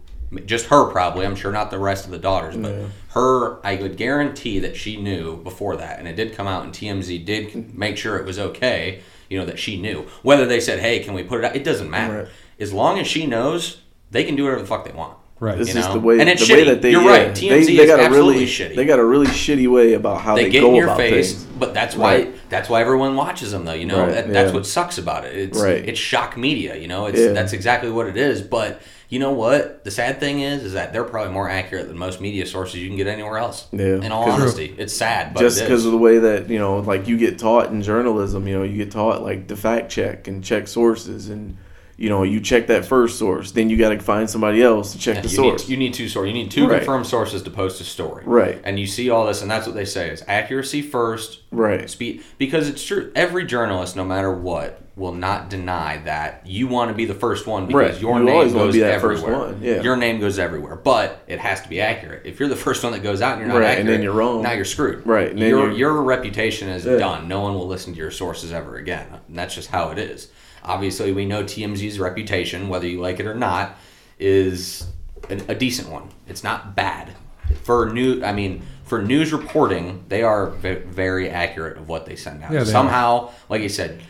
Just 0.46 0.66
her, 0.66 0.86
probably. 0.90 1.24
I'm 1.26 1.36
sure 1.36 1.52
not 1.52 1.70
the 1.70 1.78
rest 1.78 2.04
of 2.06 2.10
the 2.10 2.18
daughters, 2.18 2.56
but 2.56 2.72
Yeah. 2.72 2.84
her. 3.10 3.64
I 3.64 3.76
would 3.76 3.96
guarantee 3.96 4.58
that 4.60 4.76
she 4.76 4.96
knew 4.96 5.36
before 5.36 5.76
that, 5.76 5.98
and 5.98 6.08
it 6.08 6.16
did 6.16 6.34
come 6.34 6.46
out, 6.46 6.64
and 6.64 6.72
TMZ 6.72 7.18
did 7.24 7.76
make 7.78 7.96
sure 7.96 8.16
it 8.16 8.24
was 8.26 8.38
okay. 8.38 9.00
You 9.30 9.38
know 9.38 9.46
that 9.46 9.58
she 9.58 9.80
knew. 9.80 10.06
Whether 10.22 10.44
they 10.46 10.60
said, 10.60 10.80
"Hey, 10.80 10.98
can 11.00 11.14
we 11.14 11.22
put 11.22 11.38
it 11.40 11.44
out?" 11.44 11.56
It 11.56 11.64
doesn't 11.64 11.90
matter. 11.90 12.14
Right. 12.18 12.26
As 12.60 12.72
long 12.72 12.98
as 12.98 13.06
she 13.06 13.26
knows, 13.26 13.78
they 14.10 14.24
can 14.24 14.36
do 14.36 14.44
whatever 14.44 14.60
the 14.62 14.66
fuck 14.68 14.84
they 14.84 14.92
want. 14.92 15.14
Right. 15.40 15.58
This 15.58 15.68
you 15.68 15.74
just 15.74 15.88
know? 15.88 15.94
the 15.94 16.00
way, 16.00 16.20
And 16.20 16.28
it's 16.28 16.46
the 16.46 16.54
way 16.54 16.62
shitty. 16.62 16.66
that 16.66 16.82
they. 16.82 16.90
You're 16.92 17.02
yeah, 17.02 17.08
right. 17.10 17.30
TMZ 17.32 17.48
they, 17.66 17.76
they 17.76 17.82
is 17.82 17.90
got 17.90 17.98
a 18.00 18.04
absolutely 18.04 18.34
really, 18.34 18.46
shitty. 18.46 18.76
They 18.76 18.84
got 18.84 18.98
a 19.00 19.04
really 19.04 19.26
shitty 19.26 19.66
way 19.70 19.94
about 19.94 20.20
how 20.20 20.36
they 20.36 20.44
they, 20.44 20.50
get 20.50 20.60
go 20.60 20.68
in 20.70 20.74
your 20.76 20.84
about 20.84 20.98
face, 20.98 21.32
things. 21.32 21.44
but 21.58 21.74
that's 21.74 21.96
why 21.96 22.14
Right. 22.16 22.34
that's 22.50 22.68
why 22.68 22.80
everyone 22.82 23.16
watches 23.16 23.50
them 23.50 23.64
though. 23.64 23.72
You 23.72 23.86
know, 23.86 24.00
Right, 24.04 24.12
that, 24.14 24.32
that's 24.32 24.50
yeah. 24.50 24.54
what 24.54 24.64
sucks 24.66 24.96
about 24.98 25.24
it. 25.24 25.34
It's 25.36 25.58
Right. 25.60 25.86
it's 25.88 25.98
shock 25.98 26.36
media. 26.36 26.76
You 26.76 26.86
know, 26.86 27.06
it's 27.06 27.18
Yeah. 27.20 27.32
that's 27.32 27.52
exactly 27.52 27.90
what 27.90 28.06
it 28.06 28.16
is. 28.16 28.42
But 28.42 28.80
you 29.08 29.18
know 29.18 29.32
what? 29.32 29.84
The 29.84 29.90
sad 29.90 30.20
thing 30.20 30.40
is, 30.40 30.64
is 30.64 30.72
that 30.72 30.92
they're 30.92 31.04
probably 31.04 31.32
more 31.32 31.48
accurate 31.48 31.88
than 31.88 31.98
most 31.98 32.20
media 32.20 32.46
sources 32.46 32.76
you 32.76 32.88
can 32.88 32.96
get 32.96 33.06
anywhere 33.06 33.38
else. 33.38 33.68
Yeah. 33.72 33.96
In 33.96 34.12
all 34.12 34.24
True. 34.24 34.34
honesty, 34.34 34.74
it's 34.78 34.94
sad, 34.94 35.34
but 35.34 35.40
just 35.40 35.60
because 35.60 35.84
of 35.84 35.92
the 35.92 35.98
way 35.98 36.18
that 36.18 36.48
you 36.48 36.58
know, 36.58 36.78
like 36.78 37.06
you 37.06 37.16
get 37.16 37.38
taught 37.38 37.70
in 37.70 37.82
journalism, 37.82 38.48
you 38.48 38.56
know, 38.56 38.62
you 38.62 38.76
get 38.76 38.90
taught 38.90 39.22
like 39.22 39.48
to 39.48 39.56
fact 39.56 39.90
check 39.90 40.26
and 40.28 40.42
check 40.42 40.68
sources, 40.68 41.28
and 41.28 41.56
you 41.96 42.08
know, 42.08 42.22
you 42.24 42.40
check 42.40 42.66
that 42.66 42.84
first 42.84 43.18
source, 43.18 43.52
then 43.52 43.70
you 43.70 43.76
got 43.76 43.90
to 43.90 43.98
find 44.00 44.28
somebody 44.28 44.62
else 44.62 44.92
to 44.92 44.98
check 44.98 45.16
Yeah, 45.16 45.20
the 45.22 45.28
you 45.28 45.34
source. 45.36 45.62
Need, 45.64 45.70
you 45.70 45.76
need 45.76 45.94
two 45.94 46.08
sources. 46.08 46.28
You 46.28 46.34
need 46.34 46.50
two 46.50 46.66
Right. 46.66 46.78
confirmed 46.78 47.06
sources 47.06 47.42
to 47.42 47.50
post 47.50 47.80
a 47.80 47.84
story. 47.84 48.24
Right. 48.26 48.60
And 48.64 48.78
you 48.80 48.86
see 48.86 49.10
all 49.10 49.26
this, 49.26 49.42
and 49.42 49.50
that's 49.50 49.66
what 49.66 49.76
they 49.76 49.84
say 49.84 50.10
is 50.10 50.24
accuracy 50.26 50.82
first, 50.82 51.40
right. 51.52 51.88
speed 51.88 52.22
because 52.38 52.68
it's 52.68 52.84
true 52.84 53.12
every 53.14 53.44
journalist 53.46 53.94
no 53.96 54.04
matter 54.04 54.32
what 54.32 54.80
will 54.96 55.12
not 55.12 55.50
deny 55.50 55.96
that 56.04 56.42
you 56.46 56.66
want 56.68 56.88
to 56.88 56.94
be 56.94 57.04
the 57.04 57.14
first 57.14 57.46
one 57.48 57.66
because 57.66 57.92
Right. 57.94 58.00
your 58.00 58.18
You 58.18 58.24
name 58.24 58.34
always 58.34 58.52
goes 58.52 58.72
be 58.74 58.80
that 58.80 59.00
first 59.00 59.22
everywhere 59.24 59.46
one, 59.52 59.58
yeah. 59.62 59.80
your 59.82 59.96
name 59.96 60.20
goes 60.20 60.38
everywhere 60.38 60.76
but 60.76 61.22
it 61.26 61.38
has 61.40 61.62
to 61.62 61.68
be 61.68 61.80
accurate 61.80 62.22
if 62.24 62.38
you're 62.38 62.48
the 62.48 62.54
first 62.56 62.82
one 62.84 62.92
that 62.92 63.02
goes 63.02 63.20
out 63.22 63.32
and 63.38 63.40
you're 63.40 63.48
not 63.48 63.54
Right, 63.58 63.64
accurate 63.70 63.80
and 63.80 63.88
then 63.88 64.02
you're 64.02 64.12
wrong. 64.12 64.42
now 64.42 64.52
you're 64.52 64.64
screwed 64.64 65.04
Right, 65.06 65.36
your, 65.36 65.70
your 65.72 66.00
reputation 66.02 66.68
is 66.68 66.84
Yeah. 66.86 66.96
done 66.96 67.26
no 67.28 67.40
one 67.40 67.54
will 67.54 67.66
listen 67.66 67.92
to 67.92 67.98
your 67.98 68.10
sources 68.12 68.52
ever 68.52 68.76
again 68.76 69.06
and 69.28 69.36
that's 69.36 69.54
just 69.54 69.70
how 69.70 69.90
it 69.90 69.98
is 69.98 70.28
obviously 70.64 71.12
we 71.12 71.24
know 71.24 71.44
TMZ's 71.44 71.98
reputation 71.98 72.68
whether 72.68 72.86
you 72.86 73.00
like 73.00 73.20
it 73.20 73.26
or 73.26 73.34
not 73.34 73.76
is 74.18 74.86
a, 75.30 75.34
a 75.48 75.54
decent 75.54 75.88
one. 75.90 76.08
It's 76.26 76.44
not 76.44 76.74
bad. 76.74 77.14
For 77.62 77.92
new 77.92 78.22
i 78.24 78.32
mean 78.32 78.62
for 78.84 79.02
news 79.02 79.32
reporting 79.32 80.04
they 80.08 80.22
are 80.22 80.50
ve- 80.50 80.74
very 80.74 81.30
accurate 81.30 81.76
of 81.78 81.88
what 81.88 82.06
they 82.06 82.16
send 82.16 82.42
out. 82.42 82.52
Yeah, 82.52 82.64
they 82.64 82.70
somehow 82.70 83.32
like 83.48 83.62
you 83.62 83.68
said 83.68 84.02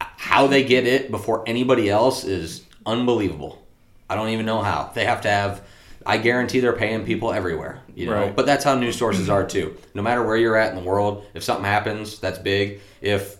how 0.00 0.46
they 0.46 0.64
get 0.64 0.86
it 0.86 1.10
before 1.10 1.44
anybody 1.46 1.88
else 1.88 2.24
is 2.24 2.64
unbelievable. 2.86 3.64
I 4.10 4.14
don't 4.14 4.28
even 4.30 4.46
know 4.46 4.62
how. 4.62 4.90
They 4.94 5.04
have 5.04 5.22
to 5.22 5.28
have 5.30 5.62
i 6.04 6.18
guarantee 6.18 6.58
they're 6.58 6.72
paying 6.72 7.04
people 7.04 7.32
everywhere 7.32 7.80
you 7.94 8.06
know? 8.06 8.14
Right. 8.14 8.36
but 8.36 8.44
that's 8.46 8.64
how 8.64 8.74
news 8.74 8.96
sources 8.96 9.28
are 9.28 9.46
too. 9.46 9.76
No 9.94 10.02
matter 10.02 10.22
where 10.24 10.36
you're 10.36 10.56
at 10.56 10.70
in 10.70 10.76
the 10.76 10.88
world 10.88 11.26
if 11.34 11.42
something 11.44 11.64
happens 11.64 12.18
that's 12.18 12.38
big 12.38 12.80
if 13.00 13.36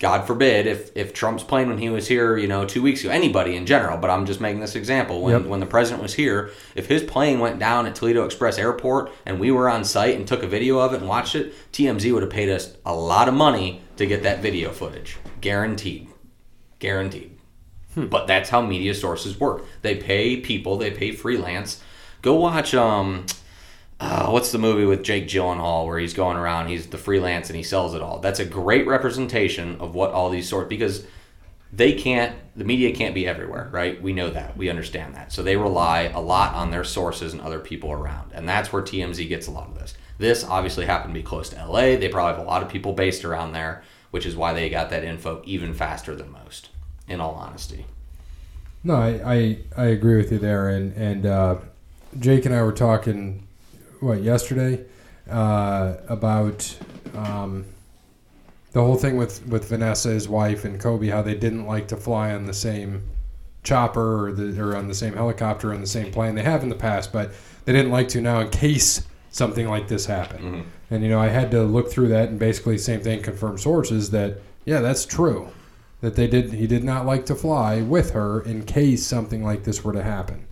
God 0.00 0.26
forbid 0.28 0.66
if, 0.68 0.96
if 0.96 1.12
Trump's 1.12 1.42
plane 1.42 1.68
when 1.68 1.78
he 1.78 1.90
was 1.90 2.06
here, 2.06 2.36
you 2.36 2.46
know, 2.46 2.64
two 2.64 2.82
weeks 2.82 3.00
ago, 3.00 3.10
anybody 3.10 3.56
in 3.56 3.66
general, 3.66 3.98
but 3.98 4.10
I'm 4.10 4.26
just 4.26 4.40
making 4.40 4.60
this 4.60 4.76
example. 4.76 5.22
When 5.22 5.40
Yep. 5.40 5.46
when 5.46 5.60
the 5.60 5.66
president 5.66 6.02
was 6.02 6.14
here, 6.14 6.50
if 6.76 6.86
his 6.86 7.02
plane 7.02 7.40
went 7.40 7.58
down 7.58 7.86
at 7.86 7.96
Toledo 7.96 8.24
Express 8.24 8.58
Airport 8.58 9.10
and 9.26 9.40
we 9.40 9.50
were 9.50 9.68
on 9.68 9.84
site 9.84 10.14
and 10.14 10.26
took 10.26 10.44
a 10.44 10.46
video 10.46 10.78
of 10.78 10.92
it 10.94 11.00
and 11.00 11.08
watched 11.08 11.34
it, 11.34 11.52
TMZ 11.72 12.12
would 12.12 12.22
have 12.22 12.30
paid 12.30 12.48
us 12.48 12.76
a 12.86 12.94
lot 12.94 13.26
of 13.26 13.34
money 13.34 13.82
to 13.96 14.06
get 14.06 14.22
that 14.22 14.40
video 14.40 14.70
footage. 14.70 15.16
Guaranteed. 15.40 16.08
Guaranteed. 16.78 17.36
But 17.96 18.28
that's 18.28 18.50
how 18.50 18.60
media 18.62 18.94
sources 18.94 19.40
work. 19.40 19.64
They 19.82 19.96
pay 19.96 20.36
people, 20.36 20.76
they 20.76 20.92
pay 20.92 21.10
freelance. 21.10 21.82
Go 22.22 22.34
watch 22.36 22.72
um 22.72 23.26
uh, 24.00 24.28
what's 24.28 24.52
the 24.52 24.58
movie 24.58 24.84
with 24.84 25.02
Jake 25.02 25.26
Gyllenhaal 25.26 25.86
where 25.86 25.98
he's 25.98 26.14
going 26.14 26.36
around, 26.36 26.68
he's 26.68 26.86
the 26.86 26.98
freelance 26.98 27.48
and 27.48 27.56
he 27.56 27.62
sells 27.62 27.94
it 27.94 28.02
all. 28.02 28.20
That's 28.20 28.38
a 28.38 28.44
great 28.44 28.86
representation 28.86 29.80
of 29.80 29.94
what 29.94 30.12
all 30.12 30.30
these 30.30 30.48
sort 30.48 30.68
because 30.68 31.04
they 31.72 31.92
can't 31.92 32.34
the 32.56 32.64
media 32.64 32.94
can't 32.94 33.14
be 33.14 33.26
everywhere, 33.26 33.68
right? 33.72 34.00
We 34.00 34.12
know 34.12 34.30
that. 34.30 34.56
We 34.56 34.70
understand 34.70 35.14
that. 35.14 35.32
So 35.32 35.42
they 35.42 35.56
rely 35.56 36.02
a 36.14 36.20
lot 36.20 36.54
on 36.54 36.70
their 36.70 36.84
sources 36.84 37.32
and 37.32 37.42
other 37.42 37.60
people 37.60 37.92
around. 37.92 38.32
And 38.34 38.48
that's 38.48 38.72
where 38.72 38.82
TMZ 38.82 39.28
gets 39.28 39.46
a 39.46 39.50
lot 39.50 39.68
of 39.68 39.78
this. 39.78 39.94
This 40.18 40.44
obviously 40.44 40.86
happened 40.86 41.14
to 41.14 41.20
be 41.20 41.24
close 41.24 41.48
to 41.50 41.66
LA. 41.66 41.96
They 41.96 42.08
probably 42.08 42.36
have 42.36 42.44
a 42.44 42.48
lot 42.48 42.62
of 42.62 42.68
people 42.68 42.92
based 42.92 43.24
around 43.24 43.52
there, 43.52 43.82
which 44.10 44.26
is 44.26 44.34
why 44.34 44.52
they 44.52 44.68
got 44.68 44.90
that 44.90 45.04
info 45.04 45.42
even 45.44 45.74
faster 45.74 46.16
than 46.16 46.32
most, 46.32 46.70
in 47.06 47.20
all 47.20 47.34
honesty. 47.34 47.86
No, 48.82 48.96
I, 48.96 49.34
I, 49.34 49.58
I 49.76 49.84
agree 49.86 50.16
with 50.16 50.32
you 50.32 50.38
there. 50.38 50.68
And, 50.68 50.96
and 50.96 51.26
uh, 51.26 51.56
Jake 52.18 52.44
and 52.44 52.54
I 52.54 52.62
were 52.62 52.72
talking, 52.72 53.46
what, 54.00 54.22
yesterday, 54.22 54.84
uh, 55.30 55.96
about 56.08 56.76
um, 57.14 57.64
the 58.72 58.82
whole 58.82 58.96
thing 58.96 59.16
with, 59.16 59.46
with 59.46 59.68
Vanessa, 59.68 60.10
his 60.10 60.28
wife, 60.28 60.64
and 60.64 60.80
Kobe, 60.80 61.08
how 61.08 61.22
they 61.22 61.34
didn't 61.34 61.66
like 61.66 61.88
to 61.88 61.96
fly 61.96 62.32
on 62.32 62.46
the 62.46 62.54
same 62.54 63.02
chopper 63.62 64.28
or, 64.28 64.32
the, 64.32 64.60
or 64.60 64.76
on 64.76 64.88
the 64.88 64.94
same 64.94 65.14
helicopter 65.14 65.70
or 65.70 65.74
on 65.74 65.80
the 65.80 65.86
same 65.86 66.12
plane. 66.12 66.34
They 66.34 66.42
have 66.42 66.62
in 66.62 66.68
the 66.68 66.74
past, 66.74 67.12
but 67.12 67.32
they 67.64 67.72
didn't 67.72 67.90
like 67.90 68.08
to 68.08 68.20
now 68.20 68.40
in 68.40 68.50
case 68.50 69.06
something 69.30 69.68
like 69.68 69.88
this 69.88 70.06
happen. 70.06 70.42
Mm-hmm. 70.42 70.60
And 70.90 71.02
you 71.02 71.10
know, 71.10 71.20
I 71.20 71.28
had 71.28 71.50
to 71.50 71.62
look 71.62 71.90
through 71.90 72.08
that, 72.08 72.30
and 72.30 72.38
basically, 72.38 72.78
same 72.78 73.00
thing. 73.00 73.22
Confirmed 73.22 73.60
sources 73.60 74.10
that 74.10 74.38
yeah, 74.64 74.80
that's 74.80 75.04
true. 75.04 75.48
That 76.00 76.16
they 76.16 76.26
did. 76.26 76.52
He 76.52 76.66
did 76.66 76.84
not 76.84 77.04
like 77.04 77.26
to 77.26 77.34
fly 77.34 77.82
with 77.82 78.12
her 78.12 78.40
in 78.40 78.64
case 78.64 79.04
something 79.04 79.44
like 79.44 79.64
this 79.64 79.84
were 79.84 79.92
to 79.92 80.02
happen. 80.02 80.46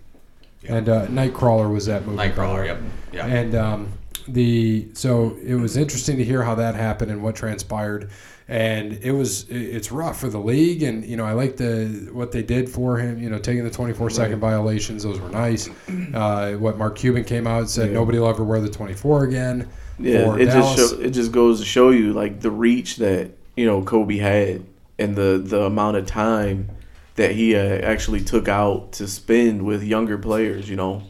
And 0.67 0.89
uh, 0.89 1.07
Nightcrawler 1.07 1.71
was 1.71 1.85
that 1.85 2.05
movie. 2.05 2.17
Nightcrawler, 2.17 2.59
way. 2.61 2.65
yep. 2.67 2.79
Yeah. 3.13 3.25
And 3.25 3.55
um, 3.55 3.91
the 4.27 4.87
so 4.93 5.37
it 5.43 5.55
was 5.55 5.77
interesting 5.77 6.17
to 6.17 6.23
hear 6.23 6.43
how 6.43 6.55
that 6.55 6.75
happened 6.75 7.11
and 7.11 7.23
what 7.23 7.35
transpired. 7.35 8.09
And 8.49 8.93
it 9.01 9.11
was 9.11 9.45
it's 9.49 9.91
rough 9.91 10.19
for 10.21 10.29
the 10.29 10.39
league, 10.39 10.81
and 10.81 11.03
you 11.05 11.17
know 11.17 11.25
I 11.25 11.33
like 11.33 11.57
the 11.57 12.09
what 12.13 12.31
they 12.31 12.41
did 12.43 12.69
for 12.69 12.97
him. 12.97 13.21
You 13.21 13.29
know, 13.29 13.39
taking 13.39 13.65
the 13.65 13.69
24 13.69 14.09
second 14.09 14.39
violations, 14.39 15.03
those 15.03 15.19
were 15.19 15.29
nice. 15.29 15.69
Uh, 16.13 16.53
what 16.53 16.77
Mark 16.77 16.95
Cuban 16.97 17.25
came 17.25 17.45
out 17.45 17.59
and 17.59 17.69
said, 17.69 17.87
Yeah. 17.89 17.95
nobody 17.95 18.19
will 18.19 18.29
ever 18.29 18.45
wear 18.45 18.61
the 18.61 18.69
24 18.69 19.25
again. 19.25 19.67
Yeah, 19.99 20.25
for 20.31 20.39
it 20.39 20.45
Dallas. 20.45 20.75
just 20.77 20.95
show, 20.95 21.01
it 21.01 21.09
just 21.09 21.31
goes 21.33 21.59
to 21.59 21.65
show 21.65 21.89
you 21.89 22.13
like 22.13 22.39
the 22.39 22.49
reach 22.51 22.95
that 22.97 23.31
you 23.57 23.65
know 23.65 23.81
Kobe 23.83 24.15
had 24.17 24.63
and 24.97 25.15
the 25.15 25.41
the 25.43 25.63
amount 25.63 25.97
of 25.97 26.05
time 26.05 26.69
that 27.17 27.31
he 27.31 27.55
uh, 27.55 27.59
actually 27.59 28.21
took 28.21 28.47
out 28.47 28.93
to 28.93 29.07
spend 29.07 29.63
with 29.63 29.83
younger 29.83 30.17
players. 30.17 30.69
You 30.69 30.77
know, 30.77 31.03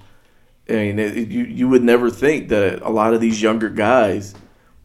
I 0.67 0.73
mean, 0.73 0.99
it, 0.99 1.27
you 1.29 1.43
you 1.43 1.69
would 1.69 1.83
never 1.83 2.09
think 2.09 2.49
that 2.49 2.81
a 2.81 2.89
lot 2.89 3.13
of 3.13 3.21
these 3.21 3.41
younger 3.41 3.69
guys 3.69 4.33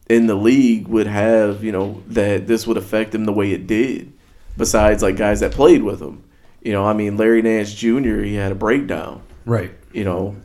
in 0.09 0.27
the 0.27 0.35
league 0.35 0.87
would 0.87 1.07
have 1.07 1.63
you 1.63 1.71
know 1.71 2.03
that 2.07 2.45
this 2.45 2.67
would 2.67 2.77
affect 2.77 3.11
them 3.13 3.25
the 3.25 3.33
way 3.33 3.51
it 3.51 3.65
did. 3.67 4.13
Besides, 4.55 5.01
like 5.01 5.15
guys 5.17 5.39
that 5.39 5.51
played 5.51 5.81
with 5.81 5.99
him, 5.99 6.23
you 6.61 6.71
know, 6.73 6.85
I 6.85 6.93
mean, 6.93 7.17
Larry 7.17 7.41
Nance 7.41 7.73
Jr. 7.73 8.21
He 8.21 8.35
had 8.35 8.51
a 8.51 8.55
breakdown 8.55 9.23
Right. 9.45 9.71
you 9.91 10.03
know, 10.03 10.35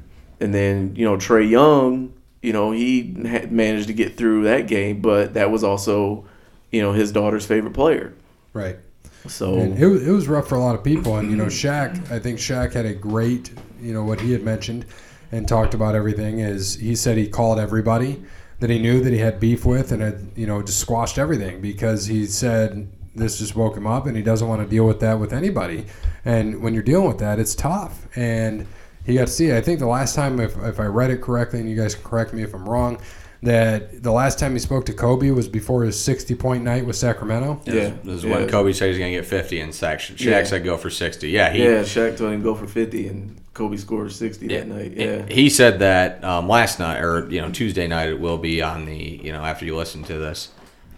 and 0.41 0.55
then 0.55 0.97
you 0.97 1.05
know 1.05 1.17
Trae 1.19 1.49
Young, 1.49 2.15
you 2.41 2.53
know, 2.55 2.71
he 2.73 3.15
had 3.27 3.53
managed 3.53 3.89
to 3.89 3.93
get 3.93 4.17
through 4.17 4.45
that 4.45 4.67
game, 4.67 5.03
but 5.03 5.35
that 5.35 5.51
was 5.51 5.63
also, 5.63 6.25
you 6.73 6.81
know, 6.81 6.93
his 6.93 7.13
daughter's 7.13 7.45
favorite 7.45 7.75
player. 7.75 8.15
Right. 8.55 8.79
So 9.27 9.55
And 9.59 9.79
it, 9.79 9.87
was- 9.87 10.07
it 10.07 10.11
was 10.11 10.29
rough 10.29 10.49
for 10.49 10.55
a 10.55 10.61
lot 10.61 10.75
of 10.75 10.85
people. 10.85 11.17
And, 11.17 11.31
you 11.31 11.37
know, 11.37 11.47
Shaq, 11.47 12.11
I 12.11 12.19
think 12.19 12.39
Shaq 12.39 12.73
had 12.73 12.87
a 12.87 12.95
great, 12.95 13.51
you 13.81 13.93
know, 13.93 14.05
what 14.05 14.21
he 14.21 14.33
had 14.33 14.43
mentioned 14.43 14.87
and 15.33 15.47
talked 15.47 15.75
about 15.75 15.95
everything 15.95 16.39
is 16.39 16.75
he 16.77 16.95
said 16.95 17.17
he 17.19 17.29
called 17.29 17.59
everybody 17.59 18.23
that 18.61 18.71
he 18.71 18.79
knew 18.79 19.01
that 19.03 19.13
he 19.13 19.19
had 19.19 19.39
beef 19.39 19.65
with 19.65 19.93
and 19.93 20.03
had, 20.03 20.31
you 20.35 20.47
know, 20.47 20.63
just 20.63 20.81
squashed 20.81 21.19
everything 21.19 21.61
because 21.61 22.07
he 22.07 22.27
said 22.27 22.89
this 23.15 23.39
just 23.39 23.55
woke 23.57 23.77
him 23.77 23.87
up 23.87 24.07
and 24.07 24.17
he 24.17 24.23
doesn't 24.23 24.49
want 24.49 24.63
to 24.63 24.69
deal 24.69 24.87
with 24.87 25.01
that 25.01 25.19
with 25.19 25.33
anybody. 25.33 25.85
And 26.25 26.61
when 26.63 26.73
you're 26.75 26.83
dealing 26.83 27.09
with 27.09 27.19
that, 27.19 27.39
it's 27.39 27.55
tough. 27.55 28.07
And 28.17 28.67
he 29.05 29.15
got 29.15 29.27
to 29.27 29.33
see 29.33 29.49
it. 29.49 29.57
I 29.57 29.61
think 29.61 29.79
the 29.81 29.87
last 29.87 30.15
time, 30.15 30.39
if, 30.41 30.57
if 30.59 30.79
I 30.81 30.85
read 30.87 31.11
it 31.11 31.21
correctly, 31.23 31.61
and 31.61 31.69
you 31.69 31.77
guys 31.77 31.95
can 31.95 32.05
correct 32.05 32.33
me 32.35 32.43
if 32.43 32.55
I'm 32.55 32.69
wrong, 32.69 32.99
that 33.43 34.03
the 34.03 34.11
last 34.11 34.39
time 34.39 34.53
he 34.53 34.59
spoke 34.59 34.87
to 34.87 34.93
Kobe 34.93 35.31
was 35.31 35.47
before 35.49 35.85
his 35.85 35.99
60 36.03 36.35
point 36.35 36.65
night 36.65 36.85
with 36.87 36.97
Sacramento. 36.97 37.61
This, 37.65 37.75
Yeah, 37.75 37.95
this 38.05 38.15
is 38.17 38.25
yeah. 38.25 38.35
when 38.37 38.49
Kobe 38.49 38.73
said 38.73 38.89
he's 38.89 38.99
gonna 38.99 39.11
get 39.13 39.27
50, 39.27 39.61
and 39.61 39.73
Shaq, 39.73 39.97
Shaq 40.17 40.21
Yeah. 40.25 40.43
said 40.45 40.65
go 40.65 40.77
for 40.77 40.91
60. 40.91 41.29
Yeah, 41.29 41.53
he 41.53 41.63
yeah, 41.63 41.83
Shaq 41.83 42.17
told 42.17 42.33
him 42.33 42.43
go 42.43 42.55
for 42.55 42.67
fifty, 42.67 43.07
and 43.07 43.37
Kobe 43.55 43.77
scored 43.77 44.13
sixty 44.13 44.47
Yeah. 44.47 44.61
that 44.61 44.69
night. 44.69 44.93
Yeah, 44.97 45.23
He 45.29 45.49
said 45.51 45.79
that 45.81 46.23
um, 46.25 46.49
last 46.49 46.79
night, 46.79 46.99
or 47.01 47.29
you 47.31 47.41
know, 47.41 47.51
Tuesday 47.51 47.87
night. 47.87 48.09
It 48.09 48.21
will 48.21 48.39
be 48.39 48.61
on 48.63 48.87
the 48.87 48.97
you 48.97 49.33
know 49.33 49.43
after 49.45 49.65
you 49.65 49.77
listen 49.77 50.03
to 50.05 50.15
this. 50.19 50.49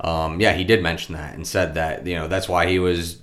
Um, 0.01 0.41
yeah, 0.41 0.53
he 0.55 0.65
did 0.65 0.83
mention 0.83 1.15
that 1.15 1.35
and 1.35 1.47
said 1.47 1.75
that 1.75 2.07
you 2.07 2.15
know 2.15 2.27
that's 2.29 2.49
why 2.49 2.67
he 2.67 2.79
was 2.79 3.19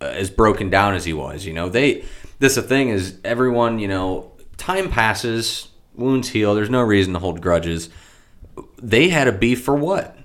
uh, 0.00 0.06
as 0.06 0.30
broken 0.30 0.70
down 0.70 0.94
as 0.94 1.04
he 1.04 1.12
was. 1.12 1.44
You 1.44 1.52
know, 1.52 1.68
they 1.68 2.04
this 2.38 2.54
the 2.54 2.62
thing 2.62 2.88
is 2.88 3.18
everyone 3.24 3.78
you 3.78 3.88
know 3.88 4.32
time 4.56 4.88
passes, 4.90 5.68
wounds 5.94 6.28
heal. 6.30 6.54
There's 6.54 6.70
no 6.70 6.80
reason 6.82 7.12
to 7.12 7.18
hold 7.18 7.40
grudges. 7.42 7.90
They 8.82 9.08
had 9.08 9.28
a 9.28 9.32
beef 9.32 9.62
for 9.64 9.74
what? 9.76 10.16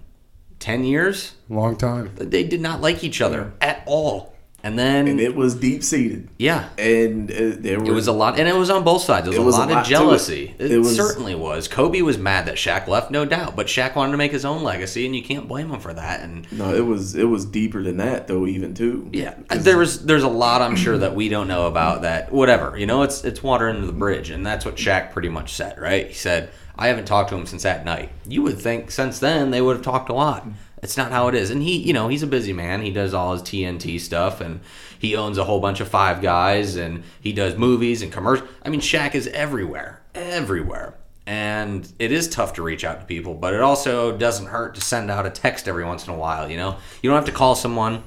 Ten 0.60 0.84
years? 0.84 1.36
Long 1.50 1.78
time. 1.78 2.12
They 2.15 2.43
did 2.43 2.60
not 2.62 2.82
like 2.82 3.04
each 3.04 3.22
other 3.22 3.54
at 3.62 3.84
all. 3.86 4.34
And 4.63 4.78
then 4.78 5.08
and 5.08 5.20
it 5.22 5.36
was 5.36 5.54
deep 5.56 5.84
seated, 5.84 6.30
yeah, 6.39 6.67
and 6.80 7.32
uh, 7.32 7.36
there 7.60 7.78
it 7.78 7.84
was 7.93 8.08
a 8.08 8.12
lot, 8.12 8.38
and 8.39 8.50
it 8.50 8.56
was 8.56 8.72
on 8.72 8.84
both 8.84 9.04
sides. 9.04 9.26
There 9.30 9.39
was, 9.39 9.39
It 9.39 9.46
was 9.46 9.56
a 9.56 9.58
a 9.60 9.62
lot, 9.62 9.70
lot 9.70 9.78
of 9.82 9.84
to 9.88 9.93
it. 9.93 9.98
jealousy. 9.98 10.56
It, 10.58 10.72
It 10.72 10.78
was- 10.80 10.96
certainly 10.96 11.36
was. 11.36 11.67
Kobe 11.67 12.02
was 12.02 12.17
mad 12.17 12.48
that 12.48 12.56
Shaq 12.56 12.88
left, 12.88 13.12
no 13.12 13.24
doubt. 13.24 13.56
But 13.56 13.67
Shaq 13.67 13.96
wanted 13.96 14.13
to 14.13 14.17
make 14.17 14.32
his 14.32 14.43
own 14.46 14.63
legacy, 14.63 15.06
and 15.06 15.15
you 15.15 15.22
can't 15.24 15.48
blame 15.48 15.70
him 15.72 15.80
for 15.80 15.93
that. 15.93 16.22
And 16.22 16.52
no, 16.52 16.74
it 16.74 16.84
was 16.86 17.15
it 17.15 17.26
was 17.26 17.46
deeper 17.46 17.84
than 17.84 17.98
that 17.98 18.28
though, 18.28 18.48
even 18.48 18.74
too. 18.74 19.08
yeah, 19.13 19.36
there 19.52 19.78
was 19.78 20.04
there's 20.06 20.24
a 20.24 20.28
lot 20.28 20.62
I'm 20.63 20.76
sure 20.76 20.98
that 20.98 21.13
we 21.15 21.30
don't 21.30 21.48
know 21.48 21.67
about. 21.67 22.02
That 22.02 22.32
whatever 22.34 22.76
you 22.78 22.88
know, 22.88 23.04
it's 23.04 23.24
it's 23.24 23.41
water 23.43 23.70
under 23.70 23.86
the 23.86 23.93
bridge, 23.93 24.32
and 24.32 24.46
that's 24.46 24.65
what 24.65 24.76
Shaq 24.76 25.12
pretty 25.13 25.30
much 25.30 25.54
said. 25.54 25.80
Right? 25.80 26.08
He 26.08 26.13
said, 26.15 26.50
"I 26.78 26.88
haven't 26.88 27.06
talked 27.06 27.30
to 27.30 27.36
him 27.36 27.46
since 27.46 27.63
that 27.63 27.86
night." 27.86 28.12
You 28.28 28.42
would 28.44 28.60
think 28.60 28.92
since 28.92 29.20
then 29.20 29.52
they 29.52 29.62
would 29.62 29.78
have 29.78 29.86
talked 29.86 30.10
a 30.10 30.13
lot. 30.13 30.48
It's 30.84 30.98
not 30.98 31.12
how 31.12 31.28
it 31.28 31.36
is. 31.36 31.50
And 31.50 31.63
he, 31.63 31.78
you 31.78 31.94
know, 31.94 32.08
he's 32.08 32.24
a 32.24 32.28
busy 32.28 32.54
man. 32.54 32.82
He 32.82 32.92
does 32.92 33.13
all 33.13 33.34
his 33.34 33.42
TNT 33.42 34.00
stuff 34.00 34.42
and 34.42 34.60
he 35.00 35.16
owns 35.16 35.38
a 35.38 35.44
whole 35.44 35.60
bunch 35.60 35.80
of 35.80 35.88
five 35.88 36.22
guys 36.22 36.76
and 36.76 37.04
he 37.20 37.34
does 37.34 37.58
movies 37.58 38.02
and 38.02 38.12
commercials. 38.12 38.50
I 38.63 38.70
mean, 38.70 38.82
Shaq 38.82 39.16
is 39.16 39.28
everywhere, 39.28 40.02
everywhere. 40.13 40.96
And 41.26 41.92
it 42.00 42.12
is 42.12 42.30
tough 42.30 42.54
to 42.54 42.62
reach 42.62 42.86
out 42.86 43.02
to 43.02 43.06
people, 43.06 43.34
but 43.34 43.54
it 43.54 43.60
also 43.60 44.16
doesn't 44.16 44.46
hurt 44.46 44.76
to 44.76 44.82
send 44.82 45.12
out 45.12 45.26
a 45.26 45.30
text 45.30 45.68
every 45.68 45.84
once 45.84 46.08
in 46.08 46.13
a 46.13 46.18
while, 46.18 46.50
you 46.50 46.56
know? 46.56 46.78
You 47.02 47.10
don't 47.10 47.18
have 47.18 47.26
to 47.26 47.34
call 47.34 47.56
someone. 47.56 48.04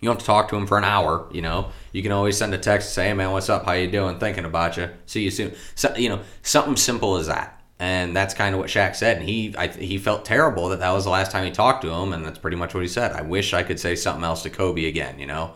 You 0.00 0.08
don't 0.08 0.14
have 0.14 0.20
to 0.20 0.24
talk 0.24 0.48
to 0.48 0.54
them 0.54 0.66
for 0.66 0.78
an 0.78 0.84
hour, 0.84 1.28
you 1.30 1.42
know? 1.42 1.70
You 1.92 2.02
can 2.02 2.12
always 2.12 2.38
send 2.38 2.54
a 2.54 2.58
text 2.58 2.94
say, 2.94 3.08
"Hey 3.08 3.12
man, 3.12 3.32
what's 3.32 3.50
up? 3.50 3.66
How 3.66 3.72
you 3.72 3.90
doing? 3.90 4.18
Thinking 4.18 4.44
about 4.44 4.76
you. 4.76 4.88
See 5.04 5.22
you 5.22 5.30
soon." 5.30 5.54
So, 5.74 5.94
you 5.96 6.08
know, 6.08 6.20
something 6.42 6.76
simple 6.76 7.16
as 7.16 7.26
that 7.26 7.60
and 7.78 8.14
that's 8.16 8.34
kind 8.34 8.54
of 8.54 8.60
what 8.60 8.68
Shaq 8.70 8.94
said. 8.96 9.18
And 9.18 9.28
he 9.28 9.54
I, 9.56 9.68
he 9.68 9.98
felt 9.98 10.24
terrible 10.24 10.68
that 10.70 10.80
that 10.80 10.92
was 10.92 11.04
the 11.04 11.10
last 11.10 11.30
time 11.32 11.44
he 11.44 11.50
talked 11.50 11.82
to 11.82 11.90
him, 11.90 12.12
and 12.12 12.24
that's 12.24 12.38
pretty 12.38 12.56
much 12.56 12.74
what 12.74 12.82
he 12.82 12.88
said. 12.88 13.12
I 13.12 13.22
wish 13.22 13.52
I 13.54 13.62
could 13.62 13.80
say 13.80 13.94
something 13.96 14.24
else 14.24 14.42
to 14.42 14.50
Kobe 14.50 14.84
again, 14.86 15.18
you 15.18 15.26
know. 15.26 15.54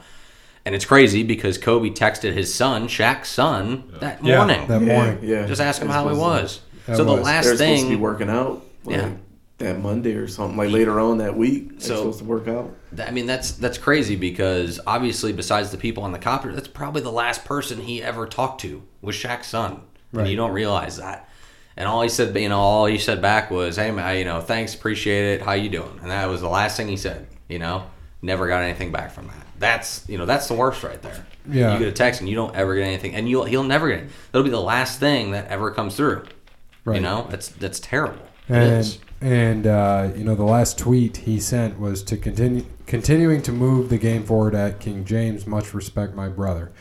And 0.64 0.74
it's 0.74 0.84
crazy 0.84 1.22
because 1.22 1.56
Kobe 1.56 1.90
texted 1.90 2.34
his 2.34 2.52
son, 2.52 2.88
Shaq's 2.88 3.28
son, 3.28 3.84
that 4.00 4.22
Yeah, 4.22 4.38
morning. 4.38 4.66
that 4.68 4.82
morning. 4.82 5.18
yeah. 5.22 5.46
Just 5.46 5.60
ask 5.62 5.80
him 5.80 5.88
how 5.88 6.08
he 6.08 6.14
supposed 6.14 6.60
to- 6.86 6.92
was. 6.92 6.96
So 6.98 7.04
the 7.04 7.12
was. 7.12 7.22
last 7.24 7.44
They're 7.46 7.56
supposed 7.56 7.82
to 7.84 7.88
be 7.90 7.96
working 7.96 8.28
out. 8.28 8.62
Like, 8.84 8.96
Yeah. 8.96 9.10
That 9.58 9.80
Monday 9.80 10.14
or 10.14 10.28
something 10.28 10.56
like 10.56 10.70
later 10.70 11.00
on 11.00 11.18
that 11.18 11.36
week. 11.36 11.70
They're 11.70 11.80
So- 11.88 11.96
supposed 11.96 12.18
to 12.20 12.24
work 12.26 12.46
out. 12.48 12.74
I 13.04 13.10
mean, 13.10 13.26
that's 13.26 13.52
that's 13.52 13.76
crazy 13.78 14.14
because 14.16 14.78
obviously, 14.86 15.32
besides 15.32 15.70
the 15.70 15.78
people 15.78 16.02
on 16.04 16.12
the 16.12 16.18
copter, 16.18 16.52
that's 16.52 16.68
probably 16.68 17.02
the 17.02 17.10
last 17.12 17.44
person 17.44 17.80
he 17.80 18.02
ever 18.02 18.26
talked 18.26 18.60
to 18.62 18.82
was 19.02 19.16
Shaq's 19.16 19.48
son, 19.48 19.80
Right. 20.12 20.22
and 20.22 20.30
you 20.30 20.36
don't 20.36 20.52
realize 20.52 20.96
that. 20.98 21.28
And 21.78 21.86
all 21.86 22.02
he 22.02 22.08
said, 22.08 22.36
you 22.36 22.48
know, 22.48 22.58
all 22.58 22.86
he 22.86 22.98
said 22.98 23.22
back 23.22 23.52
was, 23.52 23.76
"Hey 23.76 23.92
man, 23.92 24.18
you 24.18 24.24
know, 24.24 24.40
thanks, 24.40 24.74
appreciate 24.74 25.34
it. 25.34 25.42
How 25.42 25.52
you 25.52 25.68
doing?" 25.68 26.00
And 26.02 26.10
that 26.10 26.26
was 26.26 26.40
the 26.40 26.48
last 26.48 26.76
thing 26.76 26.88
he 26.88 26.96
said. 26.96 27.28
You 27.48 27.60
know, 27.60 27.86
never 28.20 28.48
got 28.48 28.62
anything 28.62 28.90
back 28.90 29.12
from 29.12 29.28
that. 29.28 29.46
That's 29.60 30.04
you 30.08 30.18
know, 30.18 30.26
that's 30.26 30.48
the 30.48 30.54
worst 30.54 30.82
right 30.82 31.00
there. 31.00 31.24
Yeah. 31.48 31.74
you 31.74 31.78
get 31.78 31.88
a 31.88 31.92
text 31.92 32.20
and 32.20 32.28
you 32.28 32.34
don't 32.34 32.54
ever 32.56 32.74
get 32.74 32.82
anything, 32.82 33.14
and 33.14 33.28
you'll 33.28 33.44
he'll 33.44 33.62
never 33.62 33.88
get 33.88 34.00
it. 34.00 34.10
That'll 34.32 34.42
be 34.42 34.50
the 34.50 34.60
last 34.60 34.98
thing 34.98 35.30
that 35.30 35.46
ever 35.46 35.70
comes 35.70 35.94
through. 35.94 36.24
Right. 36.84 36.96
You 36.96 37.00
know, 37.00 37.28
that's 37.30 37.48
that's 37.48 37.78
terrible. 37.78 38.26
And 38.48 38.98
and 39.20 39.66
uh, 39.66 40.10
you 40.16 40.24
know 40.24 40.34
the 40.34 40.42
last 40.42 40.78
tweet 40.78 41.18
he 41.18 41.38
sent 41.38 41.78
was 41.78 42.02
to 42.04 42.16
continue 42.16 42.64
continuing 42.86 43.42
to 43.42 43.52
move 43.52 43.88
the 43.88 43.98
game 43.98 44.24
forward 44.24 44.56
at 44.56 44.80
King 44.80 45.04
James. 45.04 45.46
Much 45.46 45.74
respect, 45.74 46.14
my 46.14 46.28
brother. 46.28 46.72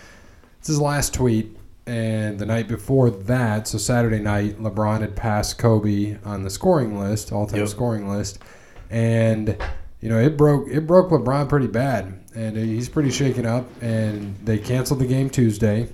It's 0.58 0.70
his 0.70 0.82
last 0.82 1.14
tweet. 1.14 1.57
And 1.88 2.38
the 2.38 2.46
night 2.46 2.68
before 2.68 3.10
that, 3.10 3.68
so 3.70 3.78
Saturday 3.78 4.20
night, 4.20 4.60
LeBron 4.62 5.00
had 5.00 5.16
passed 5.16 5.58
Kobe 5.58 6.18
on 6.26 6.44
the 6.44 6.50
scoring 6.50 7.00
list, 7.00 7.32
all-time 7.32 7.62
Yep. 7.62 7.70
scoring 7.70 8.10
list, 8.10 8.40
and 8.90 9.56
you 10.02 10.10
know 10.10 10.20
it 10.20 10.36
broke 10.36 10.68
it 10.68 10.86
broke 10.86 11.10
LeBron 11.10 11.48
pretty 11.48 11.68
bad, 11.68 12.14
and 12.36 12.58
he's 12.58 12.90
pretty 12.90 13.10
shaken 13.10 13.46
up. 13.46 13.66
And 13.82 14.36
they 14.44 14.58
canceled 14.58 15.00
the 15.00 15.08
game 15.08 15.30
Tuesday, 15.30 15.88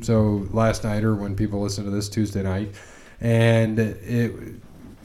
so 0.00 0.48
last 0.50 0.82
night 0.82 1.04
or 1.04 1.14
when 1.14 1.36
people 1.36 1.60
listen 1.60 1.84
to 1.84 1.90
this 1.90 2.08
Tuesday 2.08 2.42
night, 2.42 2.74
and 3.20 3.78
it 3.78 4.32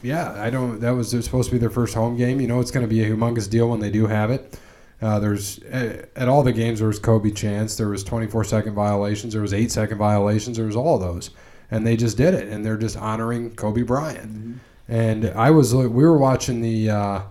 yeah, 0.04 0.34
I 0.42 0.50
don't. 0.50 0.80
That 0.80 0.92
was 0.92 1.10
supposed 1.10 1.50
to 1.50 1.56
be 1.56 1.60
their 1.60 1.70
first 1.70 1.94
home 1.94 2.16
game. 2.18 2.40
You 2.42 2.48
know, 2.48 2.60
it's 2.62 2.72
going 2.72 2.86
to 2.86 2.90
be 2.90 3.04
a 3.04 3.10
humongous 3.10 3.50
deal 3.50 3.70
when 3.70 3.80
they 3.82 3.90
do 3.90 4.08
have 4.08 4.32
it. 4.32 4.58
Uh, 5.02 5.20
there's 5.20 5.60
at, 5.64 6.10
at 6.16 6.28
all 6.30 6.44
the 6.44 6.54
games 6.54 6.80
there 6.80 6.88
was 6.88 7.00
Kobe 7.00 7.32
chance. 7.32 7.76
There 7.76 7.90
was 7.90 8.04
24 8.04 8.44
second 8.46 8.74
violations. 8.74 9.34
There 9.34 9.42
was 9.42 9.54
eight 9.54 9.72
second 9.72 9.98
violations. 9.98 10.58
There 10.58 10.66
was 10.66 10.76
all 10.76 10.98
those, 10.98 11.32
and 11.72 11.86
they 11.86 11.98
just 11.98 12.16
did 12.18 12.34
it. 12.34 12.48
And 12.48 12.66
they're 12.66 12.78
just 12.78 12.98
honoring 12.98 13.56
Kobe 13.56 13.82
Bryant. 13.82 14.60
And 14.88 15.26
I 15.32 15.50
was 15.52 15.74
we 15.76 15.88
were 15.88 16.18
watching 16.18 16.62
the 16.62 16.90
uh, 16.90 17.22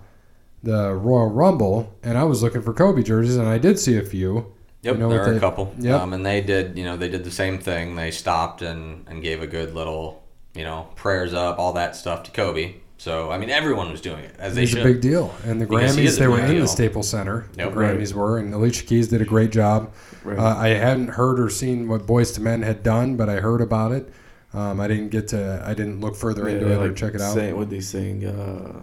the 0.63 0.95
Royal 0.95 1.29
Rumble, 1.29 1.95
and 2.03 2.17
I 2.19 2.25
was 2.25 2.43
looking 2.43 2.63
for 2.63 2.73
Kobe 2.73 3.03
jerseys, 3.03 3.37
and 3.37 3.49
I 3.49 3.59
did 3.59 3.79
see 3.79 3.97
a 3.99 4.03
few. 4.03 4.53
Yep, 4.83 4.95
You 4.95 5.01
know 5.01 5.09
there 5.11 5.23
are 5.23 5.31
they- 5.31 5.37
a 5.37 5.41
couple. 5.41 5.73
Yep. 5.79 6.01
Um, 6.01 6.13
and 6.13 6.27
they 6.27 6.41
did, 6.41 6.77
you 6.77 6.85
know, 6.85 6.97
they 6.97 7.09
did 7.09 7.23
the 7.25 7.31
same 7.31 7.59
thing. 7.59 7.95
They 7.95 8.11
stopped 8.11 8.63
and, 8.63 9.07
and 9.09 9.23
gave 9.23 9.41
a 9.41 9.47
good 9.47 9.75
little, 9.75 10.25
you 10.55 10.65
know, 10.65 10.89
prayers 10.97 11.33
up, 11.35 11.61
all 11.61 11.73
that 11.75 11.95
stuff 11.95 12.25
to 12.25 12.31
Kobe. 12.33 12.75
So 13.03 13.33
I 13.33 13.37
mean, 13.39 13.51
everyone 13.51 13.91
was 13.91 14.01
doing 14.01 14.23
it 14.23 14.33
as 14.39 14.55
they 14.55 14.63
It's 14.63 14.75
a 14.75 14.83
big 14.85 15.01
deal. 15.01 15.35
And 15.45 15.61
the 15.61 15.67
Because 15.67 15.97
Grammys 15.97 16.19
they 16.21 16.29
were 16.29 16.37
big 16.37 16.45
in 16.45 16.51
deal. 16.53 16.61
the 16.63 16.69
Staples 16.69 17.09
Center. 17.09 17.47
Yep. 17.59 17.71
the 17.71 17.77
Grammys 17.77 18.13
were, 18.13 18.39
and 18.39 18.55
Alicia 18.55 18.85
Keys 18.87 19.09
did 19.09 19.21
a 19.21 19.25
great 19.25 19.51
job. 19.51 19.93
Right. 20.23 20.39
Uh, 20.39 20.57
I 20.57 20.69
hadn't 20.69 21.09
heard 21.09 21.41
or 21.41 21.51
seen 21.51 21.89
what 21.89 22.07
Boyz 22.07 22.39
II 22.39 22.45
Men 22.45 22.63
had 22.63 22.85
done, 22.85 23.17
but 23.17 23.29
I 23.29 23.41
heard 23.41 23.61
about 23.61 23.91
it. 23.91 24.09
Um, 24.55 24.79
I 24.81 24.87
didn't 24.87 25.09
get 25.09 25.27
to. 25.29 25.61
I 25.67 25.75
didn't 25.75 26.01
look 26.01 26.15
further 26.15 26.47
into 26.49 26.71
it 26.71 26.77
or 26.81 26.93
check 26.93 27.15
it 27.17 27.21
out. 27.21 27.35
Saying, 27.35 27.57
what 27.57 27.71
they 27.71 27.81
sing? 27.81 28.25
Uh, 28.25 28.83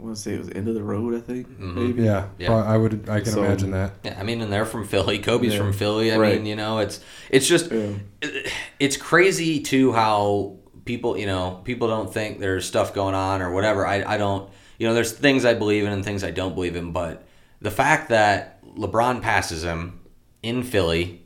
I 0.00 0.02
want 0.02 0.16
to 0.16 0.22
say 0.22 0.32
it 0.32 0.38
was 0.38 0.48
"End 0.54 0.66
of 0.68 0.74
the 0.74 0.82
Road." 0.82 1.14
I 1.14 1.20
think 1.20 1.46
Mhm. 1.60 1.74
maybe. 1.74 2.04
Yeah, 2.04 2.28
Yeah. 2.38 2.46
prob- 2.46 2.66
I 2.66 2.78
would. 2.78 3.06
I 3.10 3.20
can 3.20 3.32
So- 3.32 3.44
imagine 3.44 3.72
that. 3.72 3.96
Yeah, 4.02 4.16
I 4.18 4.22
mean, 4.22 4.40
and 4.40 4.50
they're 4.50 4.64
from 4.64 4.86
Philly. 4.86 5.18
Kobe's 5.18 5.52
Yeah. 5.52 5.58
from 5.58 5.74
Philly. 5.74 6.10
I 6.10 6.16
Right. 6.16 6.36
mean, 6.36 6.46
you 6.46 6.56
know, 6.56 6.78
it's 6.78 7.00
it's 7.28 7.46
just 7.46 7.70
Yeah. 7.70 7.88
it's 8.80 8.96
crazy 8.96 9.60
too 9.60 9.92
how 9.92 10.54
people 10.84 11.16
you 11.16 11.26
know 11.26 11.60
people 11.64 11.88
don't 11.88 12.12
think 12.12 12.38
there's 12.38 12.66
stuff 12.66 12.94
going 12.94 13.14
on 13.14 13.42
or 13.42 13.52
whatever 13.52 13.86
I, 13.86 14.02
I 14.14 14.16
don't 14.16 14.48
you 14.78 14.86
know 14.86 14.94
there's 14.94 15.12
things 15.12 15.44
i 15.44 15.54
believe 15.54 15.84
in 15.84 15.92
and 15.92 16.04
things 16.04 16.24
i 16.24 16.30
don't 16.30 16.54
believe 16.54 16.76
in 16.76 16.92
but 16.92 17.24
the 17.60 17.70
fact 17.70 18.08
that 18.08 18.64
lebron 18.76 19.22
passes 19.22 19.64
him 19.64 20.00
in 20.42 20.62
philly 20.62 21.22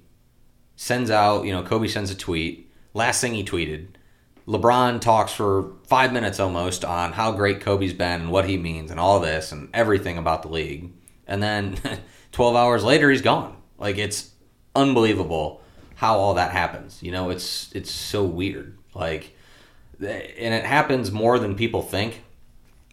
sends 0.76 1.10
out 1.10 1.44
you 1.44 1.52
know 1.52 1.62
kobe 1.62 1.88
sends 1.88 2.10
a 2.10 2.14
tweet 2.14 2.70
last 2.94 3.20
thing 3.20 3.34
he 3.34 3.44
tweeted 3.44 3.88
lebron 4.46 5.00
talks 5.00 5.32
for 5.32 5.72
five 5.86 6.12
minutes 6.12 6.38
almost 6.38 6.84
on 6.84 7.12
how 7.12 7.32
great 7.32 7.60
kobe's 7.60 7.92
been 7.92 8.22
and 8.22 8.30
what 8.30 8.48
he 8.48 8.56
means 8.56 8.90
and 8.90 9.00
all 9.00 9.20
this 9.20 9.52
and 9.52 9.68
everything 9.72 10.18
about 10.18 10.42
the 10.42 10.48
league 10.48 10.92
and 11.26 11.42
then 11.42 11.76
12 12.32 12.56
hours 12.56 12.84
later 12.84 13.10
he's 13.10 13.22
gone 13.22 13.56
like 13.78 13.96
it's 13.96 14.32
unbelievable 14.74 15.62
how 15.96 16.18
all 16.18 16.34
that 16.34 16.52
happens. 16.52 17.02
You 17.02 17.10
know, 17.10 17.30
it's 17.30 17.72
it's 17.72 17.90
so 17.90 18.22
weird. 18.22 18.78
Like, 18.94 19.35
and 20.00 20.54
it 20.54 20.64
happens 20.64 21.10
more 21.12 21.38
than 21.38 21.54
people 21.54 21.82
think. 21.82 22.22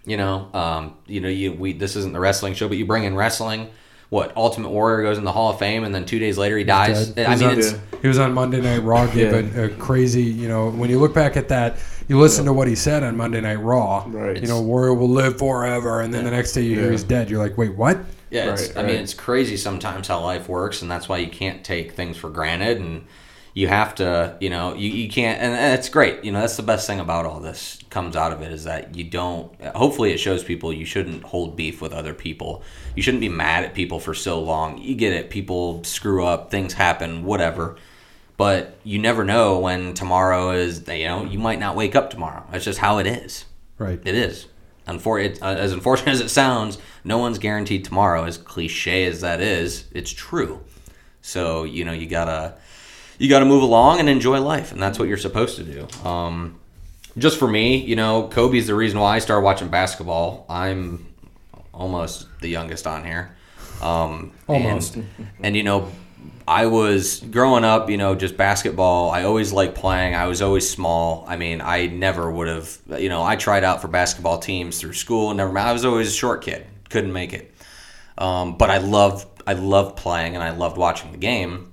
You 0.05 0.17
know, 0.17 0.49
um, 0.53 0.95
you 1.07 1.21
know, 1.21 1.29
you 1.29 1.53
we 1.53 1.73
this 1.73 1.95
isn't 1.95 2.13
the 2.13 2.19
wrestling 2.19 2.53
show, 2.55 2.67
but 2.67 2.77
you 2.77 2.85
bring 2.85 3.03
in 3.05 3.15
wrestling. 3.15 3.69
What 4.09 4.35
Ultimate 4.37 4.69
Warrior 4.69 5.01
goes 5.01 5.17
in 5.17 5.23
the 5.23 5.31
Hall 5.31 5.51
of 5.51 5.57
Fame, 5.57 5.83
and 5.85 5.95
then 5.95 6.05
two 6.05 6.19
days 6.19 6.37
later 6.37 6.55
he 6.57 6.63
dies. 6.63 7.09
dead. 7.09 7.25
I 7.25 7.35
mean, 7.35 7.49
on- 7.49 7.57
it's 7.57 7.73
He 8.01 8.07
was 8.07 8.19
on 8.19 8.31
Monday 8.33 8.61
Night 8.61 8.83
Raw, 8.83 9.07
gave 9.07 9.31
Yeah. 9.55 9.61
a, 9.61 9.65
a 9.65 9.69
crazy. 9.69 10.21
You 10.23 10.47
know, 10.49 10.69
when 10.69 10.89
you 10.91 10.99
look 10.99 11.15
back 11.15 11.35
at 11.35 11.47
that, 11.47 11.77
you 12.07 12.19
listen 12.19 12.45
to 12.45 12.53
what 12.53 12.67
he 12.67 12.75
said 12.75 13.01
on 13.01 13.17
Monday 13.17 13.41
Night 13.41 13.55
Raw. 13.61 14.03
Right. 14.07 14.39
You 14.39 14.47
know, 14.47 14.61
Warrior 14.61 14.93
will 14.93 15.09
live 15.09 15.39
forever, 15.39 16.01
and 16.01 16.13
then 16.13 16.25
the 16.25 16.31
next 16.31 16.51
day 16.53 16.61
you 16.61 16.75
hear 16.79 16.91
he's 16.91 17.03
dead. 17.03 17.29
You're 17.29 17.41
like, 17.41 17.57
wait, 17.57 17.75
what? 17.75 17.97
Yeah, 18.29 18.51
it's, 18.51 18.67
Right, 18.75 18.83
I 18.83 18.87
mean, 18.87 18.97
it's 18.97 19.13
crazy 19.13 19.57
sometimes 19.57 20.07
how 20.09 20.19
life 20.19 20.47
works, 20.49 20.81
and 20.83 20.91
that's 20.91 21.07
why 21.09 21.17
you 21.19 21.27
can't 21.29 21.63
take 21.63 21.93
things 21.93 22.17
for 22.17 22.29
granted, 22.29 22.77
and 22.79 23.05
you 23.53 23.67
have 23.67 23.95
to, 23.95 24.35
you 24.39 24.49
know, 24.49 24.73
you, 24.73 24.89
you 24.89 25.09
can't, 25.09 25.39
and 25.39 25.77
it's 25.77 25.89
great. 25.89 26.23
You 26.23 26.31
know, 26.31 26.41
that's 26.41 26.57
the 26.57 26.63
best 26.63 26.87
thing 26.87 26.99
about 26.99 27.25
all 27.25 27.39
this 27.39 27.79
comes 27.89 28.15
out 28.15 28.31
of 28.31 28.41
it 28.41 28.51
is 28.51 28.63
that 28.63 28.95
you 28.95 29.03
don't. 29.03 29.53
Hopefully, 29.75 30.11
it 30.11 30.17
shows 30.17 30.43
people 30.43 30.73
you 30.73 30.85
shouldn't 30.85 31.23
hold 31.23 31.55
beef 31.55 31.81
with 31.81 31.93
other 31.93 32.13
people. 32.13 32.63
You 32.95 33.03
shouldn't 33.03 33.21
be 33.21 33.29
mad 33.29 33.63
at 33.63 33.75
people 33.75 33.99
for 33.99 34.15
so 34.15 34.41
long. 34.41 34.79
You 34.79 34.95
get 34.95 35.13
it. 35.13 35.29
People 35.29 35.83
screw 35.83 36.25
up. 36.25 36.49
Things 36.49 36.73
happen. 36.73 37.23
Whatever. 37.23 37.77
But 38.35 38.77
you 38.83 38.97
never 38.97 39.23
know 39.23 39.59
when 39.59 39.93
tomorrow 39.93 40.51
is. 40.51 40.87
You 40.87 41.05
know, 41.05 41.23
you 41.23 41.37
might 41.37 41.59
not 41.59 41.75
wake 41.75 41.95
up 41.95 42.09
tomorrow. 42.09 42.43
That's 42.51 42.65
just 42.65 42.79
how 42.79 42.97
it 42.97 43.05
is. 43.05 43.45
Right. 43.77 44.01
It 44.03 44.15
is. 44.15 44.47
Unfor- 44.87 45.23
it, 45.23 45.41
uh, 45.41 45.55
as 45.55 45.71
unfortunate 45.71 46.11
as 46.11 46.21
it 46.21 46.29
sounds, 46.29 46.77
no 47.03 47.19
one's 47.19 47.37
guaranteed 47.37 47.85
tomorrow. 47.85 48.25
As 48.25 48.37
cliche 48.37 49.05
as 49.05 49.21
that 49.21 49.39
is, 49.39 49.85
it's 49.91 50.11
true. 50.11 50.61
So 51.21 51.63
you 51.63 51.85
know 51.85 51.93
you 51.93 52.05
gotta 52.05 52.55
you 53.17 53.29
gotta 53.29 53.45
move 53.45 53.63
along 53.63 53.99
and 53.99 54.09
enjoy 54.09 54.39
life, 54.41 54.71
and 54.71 54.81
that's 54.81 54.99
what 54.99 55.07
you're 55.07 55.17
supposed 55.17 55.57
to 55.57 55.63
do. 55.63 56.07
Um, 56.07 56.59
just 57.17 57.37
for 57.37 57.47
me, 57.47 57.77
you 57.77 57.95
know, 57.95 58.27
Kobe's 58.27 58.67
the 58.67 58.75
reason 58.75 58.99
why 58.99 59.15
I 59.15 59.19
started 59.19 59.43
watching 59.43 59.67
basketball. 59.67 60.45
I'm 60.49 61.13
almost 61.73 62.27
the 62.41 62.47
youngest 62.47 62.87
on 62.87 63.03
here. 63.05 63.35
Um, 63.81 64.31
Almost. 64.47 64.95
And, 64.95 65.07
and, 65.41 65.55
you 65.55 65.63
know, 65.63 65.91
I 66.47 66.67
was 66.67 67.19
growing 67.19 67.63
up, 67.63 67.89
you 67.89 67.97
know, 67.97 68.15
just 68.15 68.37
basketball. 68.37 69.11
I 69.11 69.23
always 69.23 69.51
liked 69.51 69.75
playing. 69.75 70.15
I 70.15 70.27
was 70.27 70.41
always 70.41 70.69
small. 70.69 71.25
I 71.27 71.35
mean, 71.35 71.61
I 71.61 71.87
never 71.87 72.31
would 72.31 72.47
have, 72.47 72.77
you 72.97 73.09
know, 73.09 73.23
I 73.23 73.35
tried 73.35 73.63
out 73.63 73.81
for 73.81 73.87
basketball 73.87 74.39
teams 74.39 74.79
through 74.79 74.93
school. 74.93 75.33
Never, 75.33 75.57
I 75.57 75.73
was 75.73 75.85
always 75.85 76.07
a 76.07 76.13
short 76.13 76.41
kid. 76.43 76.65
Couldn't 76.89 77.13
make 77.13 77.33
it. 77.33 77.53
Um, 78.17 78.57
but 78.57 78.69
I 78.69 78.77
loved, 78.77 79.27
I 79.45 79.53
loved 79.53 79.97
playing 79.97 80.35
and 80.35 80.43
I 80.43 80.51
loved 80.51 80.77
watching 80.77 81.11
the 81.11 81.17
game. 81.17 81.72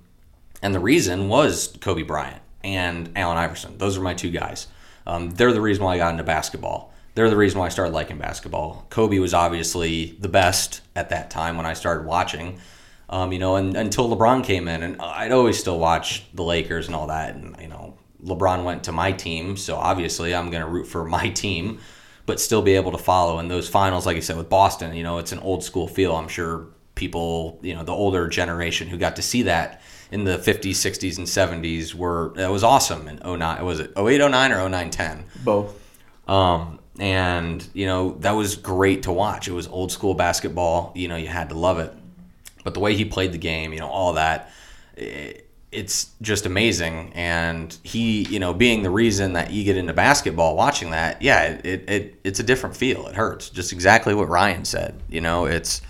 And 0.62 0.74
the 0.74 0.80
reason 0.80 1.28
was 1.28 1.76
Kobe 1.80 2.02
Bryant 2.02 2.42
and 2.62 3.10
Allen 3.16 3.38
Iverson. 3.38 3.78
Those 3.78 3.96
are 3.96 4.02
my 4.02 4.14
two 4.14 4.30
guys. 4.30 4.66
Um, 5.06 5.30
they're 5.30 5.52
the 5.52 5.60
reason 5.60 5.84
why 5.84 5.94
I 5.94 5.98
got 5.98 6.12
into 6.12 6.24
basketball. 6.24 6.92
They're 7.14 7.30
the 7.30 7.36
reason 7.36 7.58
why 7.58 7.66
I 7.66 7.70
started 7.70 7.92
liking 7.92 8.18
basketball. 8.18 8.86
Kobe 8.90 9.18
was 9.18 9.34
obviously 9.34 10.16
the 10.20 10.28
best 10.28 10.82
at 10.94 11.10
that 11.10 11.30
time 11.30 11.56
when 11.56 11.66
I 11.66 11.72
started 11.72 12.06
watching. 12.06 12.60
Um, 13.08 13.32
you 13.32 13.40
know, 13.40 13.56
and 13.56 13.76
until 13.76 14.08
LeBron 14.08 14.44
came 14.44 14.68
in, 14.68 14.84
and 14.84 15.00
I'd 15.02 15.32
always 15.32 15.58
still 15.58 15.80
watch 15.80 16.24
the 16.32 16.44
Lakers 16.44 16.86
and 16.86 16.94
all 16.94 17.08
that. 17.08 17.34
And 17.34 17.56
you 17.60 17.66
know, 17.66 17.98
LeBron 18.24 18.64
went 18.64 18.84
to 18.84 18.92
my 18.92 19.10
team, 19.10 19.56
so 19.56 19.74
obviously 19.76 20.34
I'm 20.34 20.50
going 20.50 20.62
to 20.62 20.68
root 20.68 20.86
for 20.86 21.04
my 21.08 21.30
team, 21.30 21.80
but 22.26 22.38
still 22.38 22.62
be 22.62 22.76
able 22.76 22.92
to 22.92 22.98
follow. 22.98 23.40
in 23.40 23.48
those 23.48 23.68
finals, 23.68 24.06
like 24.06 24.16
I 24.16 24.20
said 24.20 24.36
with 24.36 24.48
Boston, 24.48 24.94
you 24.94 25.02
know, 25.02 25.18
it's 25.18 25.32
an 25.32 25.40
old 25.40 25.64
school 25.64 25.88
feel. 25.88 26.14
I'm 26.14 26.28
sure 26.28 26.68
people, 26.94 27.58
you 27.62 27.74
know, 27.74 27.82
the 27.82 27.92
older 27.92 28.28
generation 28.28 28.86
who 28.86 28.96
got 28.96 29.16
to 29.16 29.22
see 29.22 29.42
that 29.42 29.82
in 30.10 30.24
the 30.24 30.38
50s, 30.38 30.70
60s, 30.70 31.18
and 31.18 31.26
70s 31.26 31.94
were 31.94 32.32
that 32.36 32.50
was 32.50 32.62
awesome. 32.64 33.08
In 33.08 33.18
09, 33.24 33.64
was 33.64 33.80
it 33.80 33.92
08, 33.96 34.18
09 34.18 34.52
or 34.52 34.68
09, 34.68 34.90
10? 34.90 35.24
Both. 35.44 35.76
Um, 36.28 36.78
and 36.98 37.66
you 37.72 37.86
know 37.86 38.12
that 38.20 38.32
was 38.32 38.56
great 38.56 39.04
to 39.04 39.12
watch. 39.12 39.48
It 39.48 39.52
was 39.52 39.66
old 39.68 39.90
school 39.92 40.14
basketball. 40.14 40.92
You 40.94 41.08
know 41.08 41.16
you 41.16 41.28
had 41.28 41.48
to 41.50 41.54
love 41.54 41.78
it. 41.78 41.92
But 42.64 42.74
the 42.74 42.80
way 42.80 42.94
he 42.94 43.04
played 43.06 43.32
the 43.32 43.38
game, 43.38 43.72
you 43.72 43.78
know, 43.78 43.88
all 43.88 44.12
that, 44.14 44.50
i- 44.98 45.36
it's 45.72 46.10
just 46.20 46.44
amazing. 46.46 47.12
And 47.14 47.74
he, 47.84 48.22
you 48.24 48.38
know, 48.40 48.52
being 48.52 48.82
the 48.82 48.90
reason 48.90 49.32
that 49.34 49.50
you 49.52 49.62
get 49.64 49.76
into 49.76 49.92
basketball, 49.94 50.56
watching 50.56 50.90
that, 50.90 51.22
yeah, 51.22 51.44
it, 51.44 51.64
it, 51.64 51.90
it 51.90 52.20
it's 52.24 52.40
a 52.40 52.42
different 52.42 52.76
feel. 52.76 53.06
It 53.06 53.14
hurts. 53.14 53.48
Just 53.50 53.72
exactly 53.72 54.12
what 54.14 54.28
Ryan 54.28 54.64
said. 54.64 55.00
You 55.08 55.20
know, 55.22 55.46
it's 55.46 55.80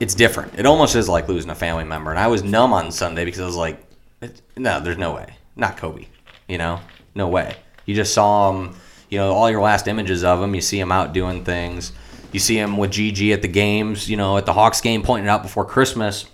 it's 0.00 0.14
different. 0.14 0.58
It 0.58 0.66
almost 0.66 0.96
is 0.96 1.08
like 1.08 1.28
losing 1.28 1.50
a 1.50 1.54
family 1.54 1.84
member. 1.84 2.10
And 2.10 2.18
I 2.18 2.26
was 2.26 2.42
numb 2.42 2.72
on 2.72 2.90
Sunday 2.90 3.24
because 3.24 3.40
I 3.40 3.46
was 3.46 3.56
like, 3.56 3.80
no, 4.56 4.80
there's 4.80 4.98
no 4.98 5.14
way. 5.14 5.34
Not 5.56 5.76
Kobe. 5.76 6.06
You 6.48 6.58
know, 6.58 6.80
no 7.14 7.28
way. 7.28 7.54
You 7.84 7.94
just 7.94 8.14
saw 8.14 8.50
him, 8.50 8.74
you 9.10 9.18
know, 9.18 9.32
all 9.32 9.50
your 9.50 9.60
last 9.60 9.86
images 9.86 10.24
of 10.24 10.42
him. 10.42 10.54
You 10.54 10.60
see 10.62 10.80
him 10.80 10.90
out 10.90 11.12
doing 11.12 11.44
things. 11.44 11.92
You 12.32 12.40
see 12.40 12.58
him 12.58 12.76
with 12.76 12.92
Gigi 12.92 13.32
at 13.32 13.42
the 13.42 13.48
games, 13.48 14.08
you 14.08 14.16
know, 14.16 14.36
at 14.38 14.46
the 14.46 14.52
Hawks 14.52 14.80
game, 14.80 15.02
pointing 15.02 15.28
out 15.28 15.42
before 15.42 15.64
Christmas. 15.64 16.26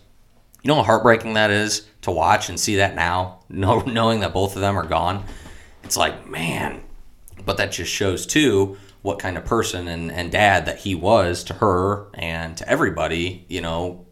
You 0.62 0.68
know 0.68 0.76
how 0.76 0.83
heartbreaking 0.83 1.35
that 1.35 1.50
is 1.50 1.87
to 2.02 2.11
watch 2.11 2.48
and 2.48 2.59
see 2.59 2.76
that 2.76 2.94
now, 2.94 3.40
know, 3.48 3.81
knowing 3.81 4.20
that 4.20 4.33
both 4.33 4.55
of 4.55 4.61
them 4.62 4.79
are 4.79 4.87
gone. 4.87 5.24
It's 5.83 5.96
like, 5.96 6.29
man. 6.29 6.83
But 7.44 7.57
that 7.59 7.72
just 7.72 7.90
shows, 7.90 8.26
too, 8.26 8.76
what 9.07 9.21
kind 9.21 9.38
of 9.38 9.45
person 9.45 9.87
and, 9.87 10.11
and 10.11 10.33
dad 10.33 10.66
that 10.66 10.79
he 10.79 10.92
was 10.92 11.45
to 11.45 11.55
her 11.55 12.09
and 12.14 12.57
to 12.57 12.69
everybody, 12.69 13.47
you 13.49 13.61
know, 13.61 14.05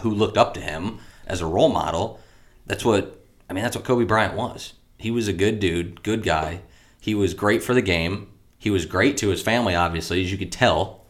who 0.00 0.10
looked 0.10 0.38
up 0.38 0.54
to 0.54 0.60
him 0.60 0.98
as 1.26 1.42
a 1.42 1.46
role 1.46 1.68
model. 1.68 2.18
That's 2.66 2.82
what, 2.82 3.22
I 3.50 3.52
mean, 3.52 3.62
that's 3.62 3.76
what 3.76 3.84
Kobe 3.84 4.06
Bryant 4.06 4.34
was. 4.34 4.72
He 4.96 5.10
was 5.10 5.28
a 5.28 5.34
good 5.34 5.60
dude, 5.60 6.02
good 6.02 6.22
guy. 6.22 6.62
He 6.98 7.14
was 7.14 7.34
great 7.34 7.62
for 7.62 7.74
the 7.74 7.82
game. 7.82 8.28
He 8.56 8.70
was 8.70 8.86
great 8.86 9.18
to 9.18 9.28
his 9.28 9.42
family, 9.42 9.74
obviously, 9.74 10.22
as 10.22 10.32
you 10.32 10.38
could 10.38 10.52
tell. 10.52 11.04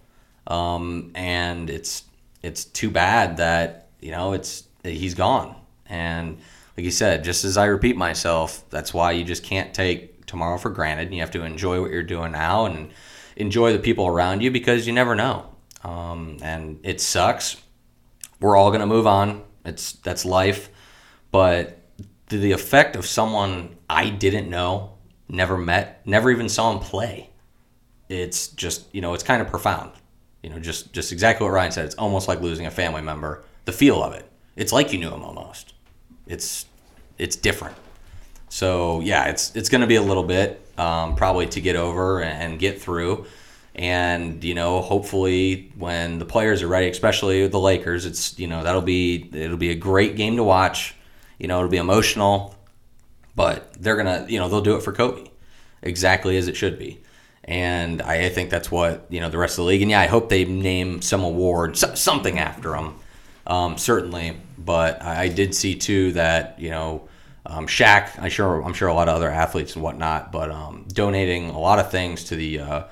Um, 0.49 1.13
and 1.15 1.71
it's 1.71 2.03
it's 2.43 2.65
too 2.65 2.91
bad 2.91 3.37
that 3.37 3.91
you 4.01 4.11
know 4.11 4.33
it's 4.33 4.65
he's 4.83 5.15
gone. 5.15 5.55
And 5.87 6.39
like 6.77 6.85
you 6.85 6.91
said, 6.91 7.23
just 7.23 7.45
as 7.45 7.57
I 7.57 7.67
repeat 7.67 7.97
myself, 7.97 8.69
that's 8.71 8.93
why 8.93 9.13
you 9.13 9.23
just 9.23 9.45
can't 9.45 9.73
take 9.73 10.27
tomorrow 10.27 10.59
for 10.59 10.71
granted. 10.71 11.07
And 11.07 11.15
you 11.15 11.21
have 11.21 11.31
to 11.33 11.45
enjoy 11.45 11.81
what 11.81 11.93
you're 11.93 12.03
doing 12.03 12.33
now 12.33 12.65
and 12.65 12.91
enjoy 13.37 13.73
the 13.73 13.79
people 13.79 14.07
around 14.07 14.43
you 14.43 14.51
because 14.51 14.87
you 14.87 14.93
never 14.93 15.15
know. 15.15 15.47
Um, 15.85 16.39
and 16.43 16.81
it 16.83 17.01
sucks. 17.01 17.61
We're 18.41 18.57
all 18.57 18.71
gonna 18.71 18.87
move 18.87 19.07
on. 19.07 19.43
It's 19.65 19.93
that's 19.93 20.25
life. 20.25 20.69
But 21.31 21.79
the, 22.29 22.53
effect 22.53 22.97
of 22.97 23.07
someone 23.07 23.77
I 23.89 24.11
didn't 24.11 24.49
know, 24.49 24.95
never 25.29 25.57
met, 25.57 26.07
never 26.07 26.31
even 26.31 26.49
saw 26.49 26.73
him 26.73 26.79
play 26.79 27.31
it's 28.13 28.49
just 28.49 28.95
you 28.95 29.01
know 29.01 29.15
it's 29.15 29.23
kind 29.23 29.41
of 29.41 29.49
profound 29.49 29.91
you 30.43 30.51
know 30.51 30.59
just 30.59 30.93
just 30.93 31.13
exactly 31.13 31.45
what 31.45 31.53
ryan 31.53 31.73
said 31.73 31.85
it's 31.85 31.95
almost 31.95 32.29
like 32.29 32.41
losing 32.41 32.67
a 32.67 32.71
family 32.71 33.01
member 33.01 33.43
the 33.65 33.73
feel 33.73 34.03
of 34.03 34.13
it 34.13 34.31
it's 34.55 34.73
like 34.73 34.93
you 34.93 34.99
knew 34.99 35.09
him 35.09 35.23
almost 35.23 35.73
it's 36.27 36.67
it's 37.19 37.37
different 37.37 37.77
so 38.51 39.01
yeah 39.01 39.27
it's 39.27 39.55
it's 39.57 39.71
to 39.71 39.87
be 39.87 39.97
a 39.97 40.03
little 40.03 40.25
bit 40.25 40.62
um, 40.79 41.17
probably 41.17 41.47
to 41.47 41.61
get 41.61 41.77
over 41.77 42.23
and 42.23 42.59
get 42.59 42.81
through 42.81 43.27
and 43.75 44.45
you 44.45 44.55
know 44.55 44.83
hopefully 44.83 45.73
when 45.77 46.19
the 46.19 46.25
players 46.25 46.63
are 46.63 46.69
ready 46.69 46.89
especially 46.89 47.47
the 47.49 47.59
lakers 47.59 48.05
it's 48.05 48.39
you 48.39 48.47
know 48.47 48.63
that'll 48.63 48.83
be 48.83 49.31
it'll 49.33 49.57
be 49.57 49.71
a 49.71 49.75
great 49.75 50.15
game 50.15 50.37
to 50.37 50.45
watch 50.45 50.95
you 51.39 51.49
know 51.49 51.59
it'll 51.59 51.71
be 51.71 51.79
emotional 51.79 52.55
but 53.35 53.73
they're 53.81 53.97
gonna 53.97 54.27
you 54.29 54.39
know 54.39 54.49
they'll 54.49 54.61
do 54.61 54.77
it 54.77 54.83
for 54.83 54.93
kobe 54.93 55.25
exactly 55.81 56.37
as 56.37 56.49
it 56.49 56.57
should 56.57 56.79
be 56.79 57.03
and 57.45 58.01
I, 58.03 58.27
I 58.27 58.29
think 58.29 58.51
that's 58.51 58.71
what 58.71 59.07
you 59.09 59.21
know 59.21 59.29
the 59.29 59.39
rest 59.39 59.55
of 59.55 59.65
the 59.65 59.69
league. 59.69 59.83
And 59.83 59.91
yeah, 59.91 60.01
I 60.01 60.07
hope 60.07 60.29
they 60.29 60.45
name 60.45 61.03
some 61.03 61.25
award, 61.25 61.77
so, 61.77 61.95
something 61.95 62.39
after 62.39 62.75
him, 62.75 62.95
um, 63.47 63.79
certainly. 63.79 64.37
But 64.59 65.03
I, 65.03 65.23
I 65.23 65.29
did 65.29 65.55
see 65.55 65.75
too 65.75 66.13
that 66.13 66.59
you 66.59 66.71
know 66.71 67.09
um, 67.53 67.67
Shaq, 67.67 68.19
I 68.19 68.29
sure 68.29 68.63
I'm 68.63 68.73
sure 68.73 68.89
a 68.89 68.95
lot 68.95 69.09
of 69.09 69.17
other 69.17 69.31
athletes 69.31 69.75
and 69.75 69.83
whatnot, 69.83 70.33
but 70.33 70.51
um, 70.51 70.87
donating 70.89 71.51
a 71.51 71.59
lot 71.59 71.79
of 71.79 71.91
things 71.91 72.25
to 72.25 72.37
the 72.37 72.61
uh, 72.61 72.85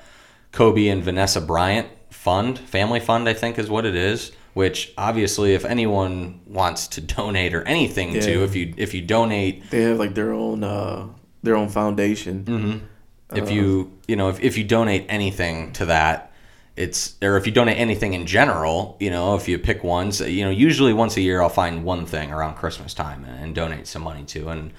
Kobe 0.51 0.87
and 0.87 1.03
Vanessa 1.03 1.41
Bryant 1.41 1.87
Fund, 2.11 2.59
Family 2.59 2.99
Fund, 2.99 3.27
I 3.27 3.33
think 3.33 3.57
is 3.57 3.69
what 3.69 3.85
it 3.85 3.95
is. 3.95 4.31
Which 4.53 4.93
obviously, 4.97 5.53
if 5.53 5.63
anyone 5.63 6.41
wants 6.45 6.87
to 6.89 7.01
donate 7.15 7.55
or 7.55 7.63
anything 7.63 8.13
to, 8.13 8.43
if 8.43 8.55
you 8.55 8.73
if 8.77 8.93
you 8.93 9.01
donate 9.01 9.69
They 9.71 9.83
have 9.83 9.97
like 9.97 10.13
their 10.13 10.31
own 10.31 10.63
uh 10.63 11.07
their 11.41 11.55
own 11.55 11.69
foundation. 11.69 12.45
Mm-hmm. 12.45 13.37
if 13.37 13.49
you 13.49 13.97
you 14.07 14.15
know 14.15 14.29
if, 14.29 14.39
if 14.41 14.57
you 14.57 14.63
donate 14.63 15.05
anything 15.09 15.71
to 15.73 15.85
that 15.85 16.30
it's 16.75 17.15
or 17.21 17.35
if 17.37 17.45
you 17.45 17.51
donate 17.51 17.77
anything 17.77 18.13
in 18.13 18.25
general 18.25 18.95
you 18.99 19.09
know 19.09 19.35
if 19.35 19.47
you 19.47 19.59
pick 19.59 19.83
ones 19.83 20.21
you 20.21 20.43
know 20.43 20.49
usually 20.49 20.93
once 20.93 21.17
a 21.17 21.21
year 21.21 21.41
i'll 21.41 21.49
find 21.49 21.83
one 21.83 22.05
thing 22.05 22.31
around 22.31 22.55
christmas 22.55 22.93
time 22.93 23.25
and, 23.25 23.43
and 23.43 23.55
donate 23.55 23.85
some 23.87 24.01
money 24.01 24.23
to 24.23 24.47
and 24.47 24.71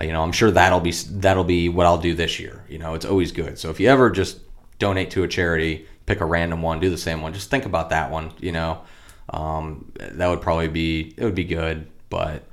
uh, 0.00 0.04
you 0.04 0.12
know 0.12 0.22
i'm 0.22 0.32
sure 0.32 0.50
that'll 0.50 0.80
be 0.80 0.92
that'll 0.92 1.44
be 1.44 1.68
what 1.68 1.86
i'll 1.86 1.98
do 1.98 2.14
this 2.14 2.38
year 2.38 2.64
you 2.68 2.78
know 2.78 2.94
it's 2.94 3.04
always 3.04 3.32
good. 3.32 3.58
So 3.58 3.70
if 3.70 3.80
you 3.80 3.88
ever 3.88 4.10
just 4.10 4.38
donate 4.78 5.10
to 5.12 5.24
a 5.24 5.28
charity 5.28 5.86
pick 6.06 6.20
a 6.20 6.24
random 6.24 6.62
one 6.62 6.78
do 6.78 6.88
the 6.88 6.98
same 6.98 7.20
one 7.20 7.32
just 7.32 7.50
think 7.50 7.64
about 7.64 7.90
that 7.90 8.10
one 8.10 8.32
you 8.38 8.52
know? 8.52 8.82
Um, 9.28 9.92
that 9.96 10.26
would 10.26 10.40
probably 10.40 10.66
be 10.68 11.14
it 11.16 11.24
would 11.24 11.36
be 11.36 11.44
good 11.44 11.86
but 12.08 12.44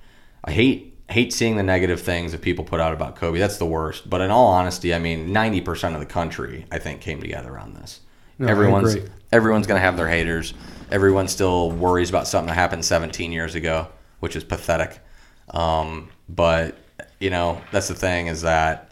i 0.44 0.52
hate 0.52 0.96
hate 1.10 1.34
seeing 1.34 1.56
the 1.56 1.64
negative 1.64 2.02
things 2.02 2.34
that 2.34 2.42
people 2.42 2.66
put 2.66 2.80
out 2.80 2.94
about 2.94 3.16
kobe. 3.16 3.40
That's 3.40 3.58
the 3.58 3.66
worst. 3.66 4.10
But 4.10 4.22
in 4.22 4.32
all 4.32 4.48
honesty 4.48 4.94
i 4.94 5.00
mean 5.00 5.30
90% 5.30 5.94
of 5.94 6.00
the 6.00 6.06
country 6.06 6.66
i 6.72 6.80
think 6.80 7.02
came 7.02 7.22
together 7.22 7.58
on 7.58 7.74
this 7.76 8.02
No, 8.40 8.48
everyone's 8.48 8.96
everyone's 9.32 9.68
going 9.68 9.80
to 9.80 9.86
have 9.86 9.98
their 9.98 10.08
haters. 10.08 10.54
Everyone 10.90 11.28
still 11.28 11.72
worries 11.72 12.10
about 12.10 12.28
something 12.28 12.48
that 12.48 12.54
happened 12.54 12.86
17 12.86 13.32
years 13.32 13.56
ago 13.56 13.88
which 14.20 14.36
is 14.36 14.44
pathetic. 14.44 15.00
Um, 15.50 16.10
but 16.30 16.78
you 17.20 17.30
know 17.30 17.62
that's 17.72 17.88
the 17.88 17.96
thing 17.96 18.28
is 18.28 18.42
that 18.42 18.92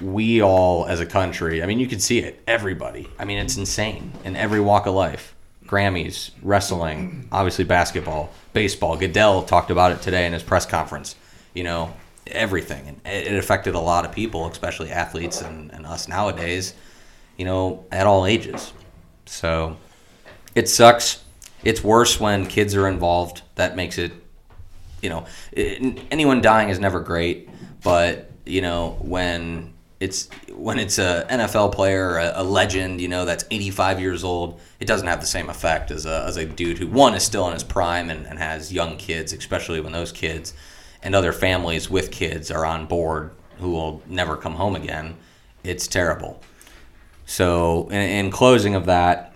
we 0.00 0.42
all 0.42 0.86
as 0.86 1.00
a 1.00 1.06
country 1.06 1.60
i 1.60 1.66
mean 1.66 1.80
you 1.80 1.88
can 1.88 1.98
see 1.98 2.18
it. 2.18 2.42
Everybody. 2.46 3.08
I 3.18 3.24
mean 3.24 3.38
it's 3.38 3.56
insane 3.56 4.12
in 4.24 4.36
every 4.36 4.60
walk 4.60 4.86
of 4.86 4.94
life. 4.94 5.34
Grammys 5.64 6.30
wrestling 6.42 7.28
obviously 7.32 7.64
basketball 7.64 8.30
baseball. 8.52 8.96
Goodell 8.96 9.42
talked 9.42 9.70
about 9.70 9.92
it 9.92 10.02
today 10.02 10.26
in 10.26 10.32
his 10.32 10.42
press 10.42 10.66
conference. 10.66 11.16
You 11.54 11.64
know 11.64 11.94
everything. 12.26 13.00
And 13.04 13.26
it 13.26 13.38
affected 13.38 13.74
a 13.74 13.80
lot 13.80 14.04
of 14.04 14.12
people 14.12 14.46
especially 14.48 14.90
athletes 14.90 15.40
and, 15.40 15.72
and 15.72 15.86
us 15.86 16.08
nowadays 16.08 16.74
you 17.38 17.44
know 17.44 17.86
at 17.90 18.06
all 18.06 18.26
ages 18.26 18.72
so 19.24 19.76
it 20.54 20.68
sucks 20.68 21.24
it's 21.64 21.82
worse 21.82 22.20
when 22.20 22.46
kids 22.46 22.74
are 22.74 22.86
involved 22.86 23.42
that 23.54 23.74
makes 23.74 23.96
it 23.96 24.12
you 25.02 25.10
know, 25.10 25.26
anyone 25.56 26.40
dying 26.40 26.70
is 26.70 26.78
never 26.78 27.00
great, 27.00 27.48
but 27.82 28.30
you 28.44 28.62
know 28.62 28.96
when 29.00 29.74
it's 30.00 30.28
when 30.52 30.78
it's 30.78 30.98
a 30.98 31.26
NFL 31.28 31.72
player, 31.72 32.18
a, 32.18 32.32
a 32.36 32.44
legend, 32.44 33.00
you 33.00 33.08
know, 33.08 33.24
that's 33.24 33.44
85 33.50 34.00
years 34.00 34.24
old, 34.24 34.60
it 34.80 34.86
doesn't 34.86 35.06
have 35.06 35.20
the 35.20 35.26
same 35.26 35.50
effect 35.50 35.90
as 35.90 36.06
a, 36.06 36.24
as 36.26 36.36
a 36.36 36.44
dude 36.46 36.78
who 36.78 36.86
one 36.86 37.14
is 37.14 37.24
still 37.24 37.46
in 37.46 37.52
his 37.52 37.64
prime 37.64 38.10
and, 38.10 38.26
and 38.26 38.38
has 38.38 38.72
young 38.72 38.96
kids, 38.96 39.32
especially 39.32 39.80
when 39.80 39.92
those 39.92 40.12
kids 40.12 40.54
and 41.02 41.14
other 41.14 41.32
families 41.32 41.90
with 41.90 42.10
kids 42.10 42.50
are 42.50 42.64
on 42.64 42.86
board 42.86 43.32
who 43.58 43.70
will 43.70 44.02
never 44.06 44.36
come 44.36 44.54
home 44.54 44.76
again. 44.76 45.16
It's 45.64 45.88
terrible. 45.88 46.40
So, 47.28 47.88
in, 47.88 48.00
in 48.00 48.30
closing 48.30 48.74
of 48.74 48.86
that, 48.86 49.34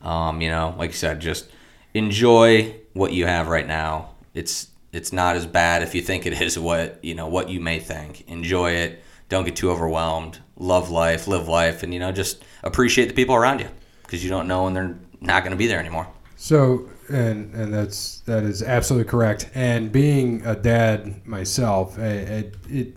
um, 0.00 0.40
you 0.40 0.48
know, 0.48 0.74
like 0.78 0.88
I 0.88 0.94
said, 0.94 1.20
just 1.20 1.50
enjoy 1.92 2.74
what 2.94 3.12
you 3.12 3.26
have 3.26 3.48
right 3.48 3.66
now. 3.66 4.14
It's 4.32 4.68
it's 4.90 5.12
not 5.12 5.36
as 5.36 5.44
bad 5.44 5.82
if 5.82 5.94
you 5.94 6.00
think 6.00 6.24
it 6.24 6.32
is 6.40 6.58
what 6.58 6.98
you 7.04 7.14
know 7.14 7.28
what 7.28 7.50
you 7.50 7.60
may 7.60 7.78
think. 7.78 8.26
Enjoy 8.26 8.70
it. 8.70 9.04
Don't 9.28 9.44
get 9.44 9.54
too 9.54 9.70
overwhelmed. 9.70 10.38
Love 10.56 10.90
life, 10.90 11.28
live 11.28 11.46
life, 11.46 11.82
and 11.82 11.92
you 11.92 12.00
know 12.00 12.10
just 12.10 12.42
appreciate 12.62 13.08
the 13.08 13.14
people 13.14 13.34
around 13.34 13.60
you 13.60 13.68
because 14.02 14.24
you 14.24 14.30
don't 14.30 14.48
know 14.48 14.64
when 14.64 14.72
they're 14.72 14.96
not 15.20 15.42
going 15.42 15.52
to 15.52 15.58
be 15.58 15.66
there 15.66 15.78
anymore. 15.78 16.08
So, 16.38 16.88
and 17.10 17.54
and 17.54 17.70
that's 17.70 18.20
that 18.20 18.44
is 18.44 18.62
absolutely 18.62 19.10
correct. 19.10 19.50
And 19.54 19.92
being 19.92 20.40
a 20.46 20.56
dad 20.56 21.26
myself, 21.26 21.98
it 21.98 22.54
it 22.70 22.96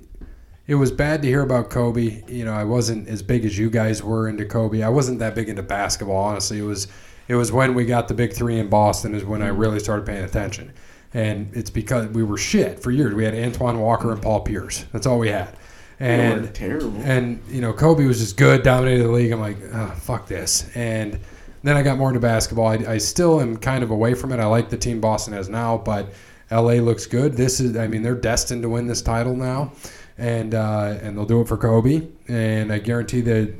it 0.67 0.75
was 0.75 0.91
bad 0.91 1.21
to 1.21 1.27
hear 1.27 1.41
about 1.41 1.69
Kobe. 1.69 2.23
You 2.27 2.45
know, 2.45 2.53
I 2.53 2.63
wasn't 2.63 3.07
as 3.07 3.21
big 3.21 3.45
as 3.45 3.57
you 3.57 3.69
guys 3.69 4.01
were 4.01 4.29
into 4.29 4.45
Kobe. 4.45 4.81
I 4.81 4.89
wasn't 4.89 5.19
that 5.19 5.35
big 5.35 5.49
into 5.49 5.63
basketball, 5.63 6.17
honestly. 6.17 6.59
It 6.59 6.63
was 6.63 6.87
it 7.27 7.35
was 7.35 7.51
when 7.51 7.73
we 7.73 7.85
got 7.85 8.07
the 8.07 8.13
big 8.13 8.33
three 8.33 8.59
in 8.59 8.69
Boston 8.69 9.15
is 9.15 9.23
when 9.23 9.41
I 9.41 9.49
mm-hmm. 9.49 9.57
really 9.57 9.79
started 9.79 10.05
paying 10.05 10.23
attention. 10.23 10.73
And 11.13 11.49
it's 11.53 11.69
because 11.69 12.07
we 12.07 12.23
were 12.23 12.37
shit 12.37 12.79
for 12.79 12.91
years. 12.91 13.13
We 13.13 13.23
had 13.23 13.35
Antoine 13.35 13.79
Walker 13.79 14.11
and 14.11 14.21
Paul 14.21 14.41
Pierce. 14.41 14.85
That's 14.91 15.05
all 15.05 15.19
we 15.19 15.29
had. 15.29 15.55
And 15.99 16.53
terrible. 16.55 16.99
and 17.03 17.39
you 17.49 17.61
know, 17.61 17.71
Kobe 17.71 18.05
was 18.05 18.19
just 18.19 18.35
good, 18.35 18.63
dominated 18.63 19.03
the 19.03 19.11
league. 19.11 19.31
I'm 19.31 19.39
like, 19.39 19.57
oh, 19.73 19.93
fuck 19.97 20.27
this. 20.27 20.75
And 20.75 21.19
then 21.61 21.77
I 21.77 21.83
got 21.83 21.97
more 21.97 22.09
into 22.09 22.19
basketball. 22.19 22.67
I, 22.67 22.73
I 22.87 22.97
still 22.97 23.39
am 23.39 23.57
kind 23.57 23.83
of 23.83 23.91
away 23.91 24.15
from 24.15 24.31
it. 24.31 24.39
I 24.39 24.45
like 24.45 24.69
the 24.69 24.77
team 24.77 24.99
Boston 24.99 25.33
has 25.33 25.49
now, 25.49 25.77
but 25.77 26.11
LA 26.51 26.73
looks 26.73 27.05
good. 27.05 27.37
This 27.37 27.59
is, 27.59 27.77
I 27.77 27.87
mean, 27.87 28.01
they're 28.01 28.15
destined 28.15 28.63
to 28.63 28.69
win 28.69 28.87
this 28.87 29.01
title 29.01 29.35
now, 29.35 29.71
and 30.17 30.53
uh, 30.53 30.97
and 31.01 31.17
they'll 31.17 31.25
do 31.25 31.41
it 31.41 31.47
for 31.47 31.57
Kobe. 31.57 32.07
And 32.27 32.71
I 32.71 32.79
guarantee 32.79 33.21
that 33.21 33.53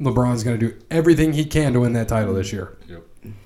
LeBron's 0.00 0.44
going 0.44 0.58
to 0.58 0.68
do 0.68 0.78
everything 0.90 1.32
he 1.32 1.44
can 1.44 1.72
to 1.72 1.80
win 1.80 1.92
that 1.94 2.08
title 2.08 2.34
this 2.34 2.52
year, 2.52 2.76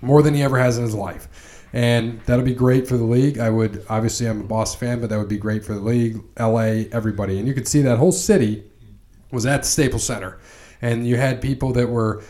more 0.01 0.23
than 0.23 0.35
he 0.35 0.43
ever 0.43 0.59
has 0.59 0.79
in 0.79 0.85
his 0.85 0.95
life. 0.95 1.67
And 1.73 2.21
that'll 2.27 2.45
be 2.45 2.55
great 2.55 2.89
for 2.89 2.97
the 2.97 3.05
league. 3.05 3.39
I 3.39 3.49
would 3.49 3.85
obviously 3.89 4.27
I'm 4.27 4.41
a 4.41 4.45
Boston 4.45 4.81
fan, 4.81 5.01
but 5.01 5.11
that 5.11 5.19
would 5.19 5.29
be 5.29 5.39
great 5.39 5.65
for 5.65 5.75
the 5.75 5.81
league, 5.81 6.21
LA, 6.39 6.87
everybody. 6.91 7.39
And 7.39 7.47
you 7.47 7.55
could 7.55 7.69
see 7.69 7.83
that 7.83 7.99
whole 7.99 8.13
city 8.13 8.65
was 9.31 9.47
at 9.47 9.63
the 9.63 9.69
Staples 9.69 10.03
Center, 10.03 10.39
and 10.83 11.07
you 11.07 11.17
had 11.17 11.41
people 11.41 11.73
that 11.75 11.89
were 11.89 12.25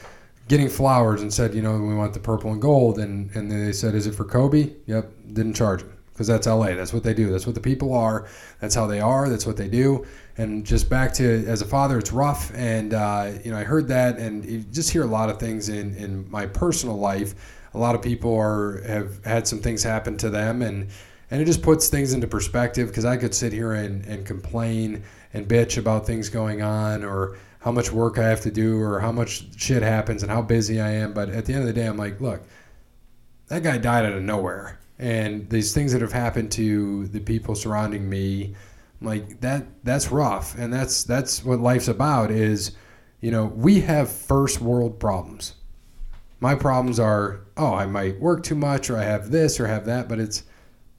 getting 0.48 0.68
flowers 0.68 1.22
and 1.22 1.32
said, 1.32 1.54
you 1.54 1.62
know, 1.62 1.78
we 1.78 1.94
want 1.94 2.12
the 2.12 2.20
purple 2.20 2.52
and 2.52 2.60
gold, 2.60 2.98
and 2.98 3.30
and 3.34 3.50
they 3.50 3.72
said, 3.72 3.94
is 3.94 4.06
it 4.06 4.14
for 4.14 4.24
Kobe? 4.24 4.74
Yep, 4.86 5.10
didn't 5.32 5.54
charge 5.54 5.82
him 5.82 5.92
because 6.20 6.28
that's 6.28 6.46
LA. 6.46 6.74
That's 6.74 6.92
what 6.92 7.02
they 7.02 7.14
do. 7.14 7.30
That's 7.30 7.46
what 7.46 7.54
the 7.54 7.62
people 7.62 7.94
are. 7.94 8.28
That's 8.58 8.74
how 8.74 8.86
they 8.86 9.00
are. 9.00 9.30
That's 9.30 9.46
what 9.46 9.56
they 9.56 9.68
do. 9.68 10.04
And 10.36 10.66
just 10.66 10.90
back 10.90 11.14
to 11.14 11.46
as 11.46 11.62
a 11.62 11.64
father, 11.64 11.96
it's 11.96 12.12
rough, 12.12 12.52
and 12.54 12.92
uh, 12.92 13.30
you 13.42 13.50
know, 13.50 13.56
I 13.56 13.64
heard 13.64 13.88
that, 13.88 14.18
and 14.18 14.44
you 14.44 14.58
just 14.58 14.90
hear 14.90 15.02
a 15.02 15.06
lot 15.06 15.30
of 15.30 15.40
things 15.40 15.70
in 15.70 15.94
in 15.94 16.30
my 16.30 16.44
personal 16.44 16.98
life. 16.98 17.34
A 17.72 17.78
lot 17.78 17.94
of 17.94 18.02
people 18.02 18.36
are 18.36 18.82
have 18.86 19.24
had 19.24 19.48
some 19.48 19.60
things 19.60 19.82
happen 19.82 20.18
to 20.18 20.28
them, 20.28 20.60
and 20.60 20.90
and 21.30 21.40
it 21.40 21.46
just 21.46 21.62
puts 21.62 21.88
things 21.88 22.12
into 22.12 22.26
perspective 22.26 22.88
because 22.88 23.06
I 23.06 23.16
could 23.16 23.34
sit 23.34 23.54
here 23.54 23.72
and, 23.72 24.04
and 24.04 24.26
complain 24.26 25.02
and 25.32 25.48
bitch 25.48 25.78
about 25.78 26.06
things 26.06 26.28
going 26.28 26.60
on 26.60 27.02
or 27.02 27.38
how 27.60 27.72
much 27.72 27.90
work 27.90 28.18
I 28.18 28.28
have 28.28 28.42
to 28.42 28.50
do 28.50 28.78
or 28.78 29.00
how 29.00 29.12
much 29.12 29.58
shit 29.58 29.82
happens 29.82 30.22
and 30.22 30.30
how 30.30 30.42
busy 30.42 30.82
I 30.82 30.90
am. 30.90 31.14
But 31.14 31.30
at 31.30 31.46
the 31.46 31.54
end 31.54 31.62
of 31.62 31.66
the 31.66 31.72
day, 31.72 31.86
I'm 31.86 31.96
like, 31.96 32.20
look, 32.20 32.42
that 33.48 33.62
guy 33.62 33.78
died 33.78 34.04
out 34.04 34.12
of 34.12 34.22
nowhere. 34.22 34.79
And 35.00 35.48
these 35.48 35.72
things 35.72 35.92
that 35.92 36.02
have 36.02 36.12
happened 36.12 36.52
to 36.52 37.06
the 37.06 37.20
people 37.20 37.54
surrounding 37.54 38.08
me, 38.08 38.54
like 39.00 39.40
that 39.40 39.64
that's 39.82 40.12
rough. 40.12 40.56
And 40.58 40.70
that's 40.70 41.04
that's 41.04 41.42
what 41.42 41.58
life's 41.58 41.88
about 41.88 42.30
is, 42.30 42.72
you 43.22 43.30
know, 43.30 43.46
we 43.46 43.80
have 43.80 44.12
first 44.12 44.60
world 44.60 45.00
problems. 45.00 45.54
My 46.38 46.54
problems 46.54 47.00
are, 47.00 47.40
oh, 47.56 47.74
I 47.74 47.86
might 47.86 48.20
work 48.20 48.42
too 48.42 48.54
much 48.54 48.90
or 48.90 48.98
I 48.98 49.04
have 49.04 49.30
this 49.30 49.58
or 49.58 49.66
have 49.66 49.86
that, 49.86 50.06
but 50.06 50.18
it's 50.18 50.42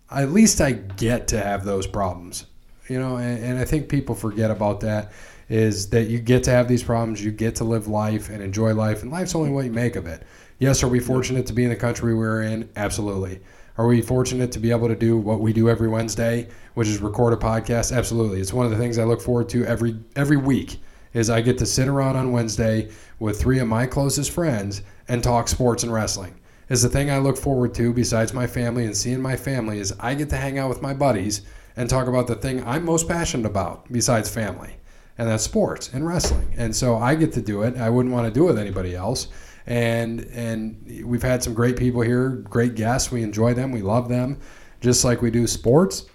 at 0.10 0.32
least 0.32 0.62
I 0.62 0.72
get 0.72 1.28
to 1.30 1.40
have 1.40 1.64
those 1.64 1.86
problems. 1.86 2.48
You 2.88 3.00
know, 3.00 3.18
and, 3.18 3.44
and 3.44 3.60
I 3.60 3.66
think 3.66 3.88
people 3.88 4.16
forget 4.16 4.50
about 4.50 4.80
that 4.80 5.12
is 5.48 5.90
that 5.92 6.08
you 6.08 6.18
get 6.18 6.44
to 6.46 6.50
have 6.50 6.68
these 6.68 6.82
problems, 6.82 7.24
you 7.24 7.30
get 7.30 7.56
to 7.58 7.66
live 7.66 7.88
life 7.88 8.30
and 8.30 8.42
enjoy 8.42 8.74
life, 8.74 9.04
and 9.04 9.12
life's 9.12 9.36
only 9.36 9.52
what 9.52 9.66
you 9.66 9.72
make 9.72 9.96
of 9.96 10.08
it. 10.08 10.24
Yes, 10.58 10.82
are 10.84 10.88
we 10.88 11.00
fortunate 11.00 11.46
to 11.48 11.54
be 11.54 11.66
in 11.66 11.70
the 11.70 11.76
country 11.76 12.16
we're 12.16 12.42
in? 12.42 12.68
Absolutely. 12.76 13.42
Are 13.82 13.88
we 13.88 14.04
fortunate 14.04 14.52
to 14.52 14.60
be 14.60 14.70
able 14.70 14.90
to 14.90 14.96
do 14.96 15.18
what 15.18 15.40
we 15.40 15.54
do 15.54 15.68
every 15.68 15.88
Wednesday, 15.88 16.48
which 16.76 16.88
is 16.88 17.02
record 17.02 17.34
a 17.34 17.36
podcast? 17.36 17.92
Absolutely. 17.92 18.40
It's 18.40 18.54
one 18.54 18.64
of 18.64 18.72
the 18.72 18.78
things 18.78 19.00
I 19.00 19.06
look 19.06 19.20
forward 19.20 19.50
to 19.50 19.66
every 19.66 19.98
every 20.16 20.38
week 20.38 20.80
is 21.14 21.32
I 21.32 21.42
get 21.42 21.58
to 21.58 21.66
sit 21.66 21.88
around 21.88 22.16
on 22.16 22.32
Wednesday 22.32 22.92
with 23.18 23.42
three 23.42 23.58
of 23.58 23.68
my 23.68 23.88
closest 23.88 24.30
friends 24.30 24.84
and 25.08 25.24
talk 25.24 25.48
sports 25.48 25.82
and 25.82 25.92
wrestling. 25.92 26.40
Is 26.70 26.84
the 26.84 26.90
thing 26.90 27.10
I 27.10 27.18
look 27.18 27.38
forward 27.38 27.74
to 27.74 27.92
besides 27.92 28.36
my 28.36 28.46
family 28.46 28.86
and 28.86 28.96
seeing 28.96 29.20
my 29.20 29.36
family 29.36 29.80
is 29.80 29.96
I 30.00 30.14
get 30.14 30.30
to 30.30 30.38
hang 30.38 30.60
out 30.60 30.70
with 30.70 30.84
my 30.84 30.94
buddies 30.94 31.42
and 31.76 31.90
talk 31.90 32.06
about 32.06 32.28
the 32.28 32.36
thing 32.36 32.64
I'm 32.64 32.86
most 32.86 33.08
passionate 33.08 33.48
about 33.48 33.92
besides 33.92 34.30
family. 34.30 34.76
And 35.18 35.28
that's 35.28 35.44
sports 35.44 35.92
and 35.92 36.06
wrestling. 36.06 36.54
And 36.56 36.76
so 36.76 36.98
I 36.98 37.16
get 37.16 37.34
to 37.34 37.42
do 37.42 37.64
it. 37.64 37.78
I 37.78 37.90
wouldn't 37.90 38.14
want 38.14 38.32
to 38.32 38.40
do 38.40 38.44
it 38.44 38.52
with 38.52 38.60
anybody 38.60 38.96
else. 38.96 39.30
And 39.68 40.22
and 40.34 41.04
we've 41.06 41.24
had 41.24 41.44
some 41.44 41.54
great 41.54 41.78
people 41.78 42.02
here, 42.02 42.30
great 42.30 42.76
guests. 42.76 43.12
We 43.12 43.24
enjoy 43.24 43.54
them. 43.54 43.72
We 43.72 43.82
love 43.82 44.10
them, 44.10 44.40
just 44.80 45.06
like 45.06 45.22
we 45.22 45.32
do 45.32 45.48
sports 45.48 46.06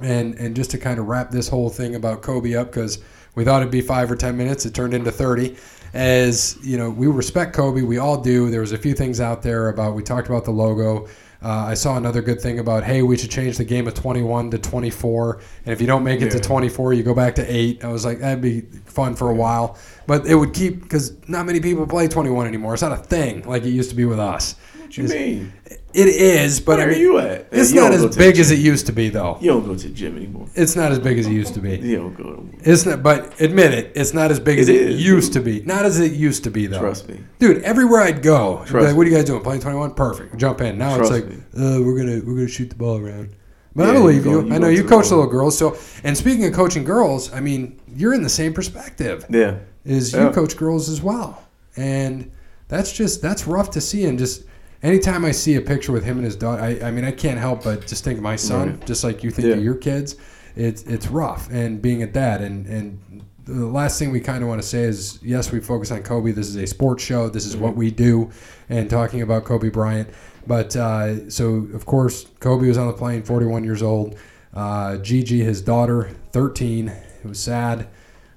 and 0.00 0.34
and 0.36 0.56
just 0.56 0.70
to 0.70 0.78
kind 0.78 0.98
of 0.98 1.06
wrap 1.06 1.30
this 1.30 1.48
whole 1.48 1.68
thing 1.68 1.94
about 1.94 2.22
Kobe 2.22 2.54
up 2.54 2.68
because 2.68 2.98
we 3.34 3.44
thought 3.44 3.62
it'd 3.62 3.70
be 3.70 3.80
five 3.80 4.10
or 4.10 4.16
ten 4.16 4.36
minutes, 4.36 4.66
it 4.66 4.74
turned 4.74 4.94
into 4.94 5.10
thirty. 5.10 5.56
As 5.92 6.56
you 6.62 6.78
know, 6.78 6.90
we 6.90 7.06
respect 7.08 7.54
Kobe, 7.54 7.82
we 7.82 7.98
all 7.98 8.20
do. 8.20 8.50
There 8.50 8.60
was 8.60 8.72
a 8.72 8.78
few 8.78 8.94
things 8.94 9.20
out 9.20 9.42
there 9.42 9.68
about 9.68 9.94
we 9.94 10.02
talked 10.02 10.28
about 10.28 10.44
the 10.44 10.52
logo. 10.52 11.08
Uh, 11.42 11.48
I 11.68 11.74
saw 11.74 11.96
another 11.96 12.20
good 12.20 12.40
thing 12.40 12.58
about 12.58 12.84
hey, 12.84 13.02
we 13.02 13.16
should 13.16 13.30
change 13.30 13.56
the 13.56 13.64
game 13.64 13.88
of 13.88 13.94
21 13.94 14.50
to 14.50 14.58
24, 14.58 15.40
and 15.64 15.72
if 15.72 15.80
you 15.80 15.86
don't 15.86 16.04
make 16.04 16.20
it 16.20 16.30
to 16.32 16.40
24, 16.40 16.92
you 16.92 17.02
go 17.02 17.14
back 17.14 17.34
to 17.36 17.46
eight. 17.50 17.82
I 17.82 17.88
was 17.88 18.04
like, 18.04 18.18
that'd 18.18 18.42
be 18.42 18.60
fun 18.84 19.16
for 19.16 19.30
a 19.30 19.34
while, 19.34 19.78
but 20.06 20.26
it 20.26 20.34
would 20.34 20.52
keep 20.52 20.82
because 20.82 21.16
not 21.28 21.46
many 21.46 21.60
people 21.60 21.86
play 21.86 22.08
21 22.08 22.46
anymore. 22.46 22.74
It's 22.74 22.82
not 22.82 22.92
a 22.92 22.96
thing 22.96 23.42
like 23.48 23.62
it 23.62 23.70
used 23.70 23.88
to 23.90 23.96
be 23.96 24.04
with 24.04 24.20
us. 24.20 24.56
What 24.78 24.96
you 24.98 25.04
mean? 25.04 25.52
It 25.92 26.06
is, 26.08 26.60
but 26.60 26.78
Where 26.78 26.86
I 26.86 26.90
are 26.90 26.92
mean, 26.92 27.00
you 27.00 27.18
at? 27.18 27.48
it's 27.50 27.72
You 27.72 27.80
not 27.80 27.92
as 27.92 28.16
big 28.16 28.38
as 28.38 28.50
it 28.52 28.60
used 28.60 28.86
to 28.86 28.92
be, 28.92 29.08
though. 29.08 29.38
You 29.40 29.48
don't 29.50 29.66
go 29.66 29.74
to 29.74 29.88
the 29.88 29.92
gym 29.94 30.16
anymore. 30.16 30.46
It's 30.54 30.76
not 30.76 30.92
as 30.92 30.98
big 31.00 31.18
as 31.18 31.26
it 31.26 31.32
used 31.32 31.54
to 31.54 31.60
be. 31.60 31.76
You 31.78 31.96
don't 31.96 32.14
go. 32.16 32.46
It's 32.60 32.86
not, 32.86 33.02
but 33.02 33.40
admit 33.40 33.74
it, 33.74 33.92
it's 33.96 34.14
not 34.14 34.30
as 34.30 34.38
big 34.38 34.58
as 34.60 34.68
It 34.68 34.76
it 34.76 34.90
is, 34.92 35.04
used 35.04 35.32
to 35.32 35.40
be. 35.40 35.62
Not 35.62 35.84
as 35.84 35.98
it 35.98 36.12
used 36.12 36.44
to 36.44 36.50
be, 36.50 36.66
though. 36.66 36.78
Trust 36.78 37.08
me. 37.08 37.20
dude. 37.40 37.62
Everywhere 37.62 38.02
I'd 38.02 38.22
go, 38.22 38.62
Trust 38.66 38.86
like, 38.86 38.96
"What 38.96 39.06
are 39.06 39.10
you 39.10 39.16
guys 39.16 39.24
doing? 39.24 39.42
Playing 39.42 39.62
21? 39.62 39.94
Perfect. 39.94 40.36
Jump 40.36 40.60
in." 40.60 40.78
Now 40.78 40.96
Trust 40.96 41.12
it's 41.12 41.26
like, 41.26 41.38
uh, 41.58 41.82
"We're 41.82 41.96
gonna 41.96 42.20
we're 42.24 42.34
gonna 42.36 42.48
shoot 42.48 42.70
the 42.70 42.76
ball 42.76 42.96
around." 42.98 43.30
But 43.74 43.88
I 43.90 43.92
believe 43.92 44.24
you 44.26 44.32
go- 44.42 44.46
you 44.46 44.54
I 44.54 44.58
know 44.58 44.68
you 44.68 44.84
coach 44.84 45.08
the- 45.08 45.16
little 45.16 45.30
girls. 45.30 45.56
So, 45.58 45.76
and 46.04 46.16
speaking 46.16 46.44
of 46.44 46.52
coaching 46.52 46.84
girls, 46.84 47.32
I 47.32 47.40
mean, 47.40 47.78
you're 47.96 48.14
in 48.14 48.22
the 48.22 48.28
same 48.28 48.52
perspective. 48.52 49.24
Yeah. 49.30 49.56
Is 49.84 50.12
you 50.12 50.30
coach 50.30 50.56
girls 50.56 50.88
as 50.88 51.00
well, 51.02 51.42
and 51.76 52.30
that's 52.68 52.92
just 52.92 53.22
that's 53.22 53.46
rough 53.46 53.70
to 53.72 53.80
see. 53.80 54.04
And 54.04 54.18
just 54.18 54.44
anytime 54.82 55.24
I 55.24 55.30
see 55.32 55.56
a 55.56 55.60
picture 55.60 55.92
with 55.92 56.04
him 56.04 56.16
and 56.16 56.24
his 56.24 56.36
daughter, 56.36 56.62
I, 56.62 56.88
I 56.88 56.90
mean, 56.90 57.04
I 57.04 57.10
can't 57.12 57.38
help 57.38 57.64
but 57.64 57.86
just 57.86 58.04
think 58.04 58.16
of 58.18 58.22
my 58.22 58.36
son, 58.36 58.70
Right. 58.70 58.86
just 58.86 59.04
like 59.04 59.22
you 59.24 59.30
think 59.30 59.48
Yeah. 59.48 59.54
of 59.54 59.62
your 59.64 59.74
kids. 59.74 60.16
It's 60.56 60.82
it's 60.82 61.06
rough, 61.08 61.48
and 61.52 61.80
being 61.80 62.02
a 62.02 62.06
dad, 62.06 62.40
and 62.42 62.66
and 62.66 62.98
the 63.46 63.66
last 63.66 63.98
thing 63.98 64.10
we 64.12 64.20
kind 64.20 64.42
of 64.42 64.48
want 64.48 64.60
to 64.60 64.66
say 64.66 64.82
is 64.82 65.18
yes, 65.22 65.52
we 65.52 65.60
focus 65.60 65.90
on 65.92 66.02
Kobe. 66.02 66.32
This 66.32 66.48
is 66.48 66.56
a 66.56 66.66
sports 66.66 67.02
show. 67.04 67.28
This 67.28 67.46
is 67.46 67.56
what 67.56 67.76
we 67.76 67.90
do, 67.90 68.30
and 68.68 68.90
talking 68.90 69.22
about 69.22 69.44
Kobe 69.44 69.68
Bryant. 69.70 70.08
But 70.46 70.74
uh, 70.74 71.30
so 71.30 71.68
of 71.74 71.86
course, 71.86 72.26
Kobe 72.40 72.66
was 72.66 72.78
on 72.78 72.88
the 72.88 72.92
plane, 72.92 73.22
41 73.22 73.62
years 73.64 73.82
old. 73.82 74.16
Uh, 74.52 74.96
Gigi, 74.96 75.44
his 75.44 75.62
daughter, 75.62 76.10
13. 76.32 76.88
It 76.88 77.28
was 77.28 77.38
sad. 77.38 77.86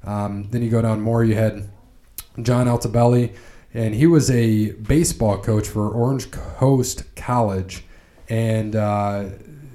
Um, 0.03 0.47
then 0.51 0.61
you 0.61 0.69
go 0.69 0.81
down 0.83 1.01
more. 1.01 1.23
You 1.23 1.33
had 1.35 1.67
John 2.41 2.67
Altobelli, 2.67 3.33
and 3.73 3.95
he 3.95 4.05
was 4.07 4.29
a 4.31 4.71
baseball 4.73 5.37
coach 5.37 5.67
for 5.67 5.89
Orange 5.89 6.29
Coast 6.31 7.03
College, 7.15 7.83
and 8.29 8.75
uh, 8.75 9.25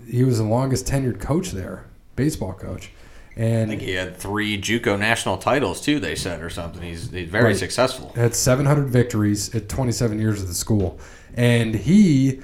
he 0.08 0.24
was 0.24 0.38
the 0.38 0.44
longest 0.44 0.86
tenured 0.86 1.20
coach 1.20 1.50
there, 1.50 1.84
baseball 2.16 2.52
coach. 2.52 2.90
And 3.36 3.70
I 3.70 3.76
think 3.76 3.82
he 3.82 3.92
had 3.92 4.16
three 4.16 4.60
JUCO 4.60 4.98
national 4.98 5.36
titles 5.38 5.80
too. 5.80 6.00
They 6.00 6.16
said 6.16 6.42
or 6.42 6.50
something. 6.50 6.82
He's, 6.82 7.10
he's 7.10 7.28
very 7.28 7.44
Right. 7.46 7.56
successful. 7.56 8.12
had 8.16 8.34
700 8.34 8.88
victories 8.88 9.54
at 9.54 9.68
27 9.68 10.18
years 10.18 10.42
at 10.42 10.48
the 10.48 10.54
school, 10.54 10.98
and 11.36 11.74
he, 11.74 12.40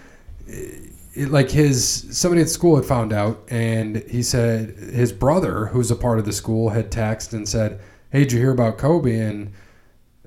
it, 0.47 1.31
like 1.31 1.51
his 1.51 2.07
somebody 2.17 2.43
at 2.43 2.49
school 2.49 2.77
had 2.77 2.85
found 2.85 3.13
out, 3.13 3.43
and 3.49 3.97
he 4.09 4.23
said 4.23 4.71
his 4.77 5.13
brother, 5.13 5.67
who's 5.67 5.91
a 5.91 5.97
part 5.97 6.19
of 6.21 6.25
the 6.27 6.33
school, 6.33 6.69
had 6.71 6.91
texted 6.93 7.33
and 7.33 7.49
said, 7.49 7.81
"Hey, 8.11 8.21
did 8.21 8.33
you 8.33 8.39
hear 8.39 8.53
about 8.53 8.79
Kobe?" 8.79 9.19
And 9.19 9.53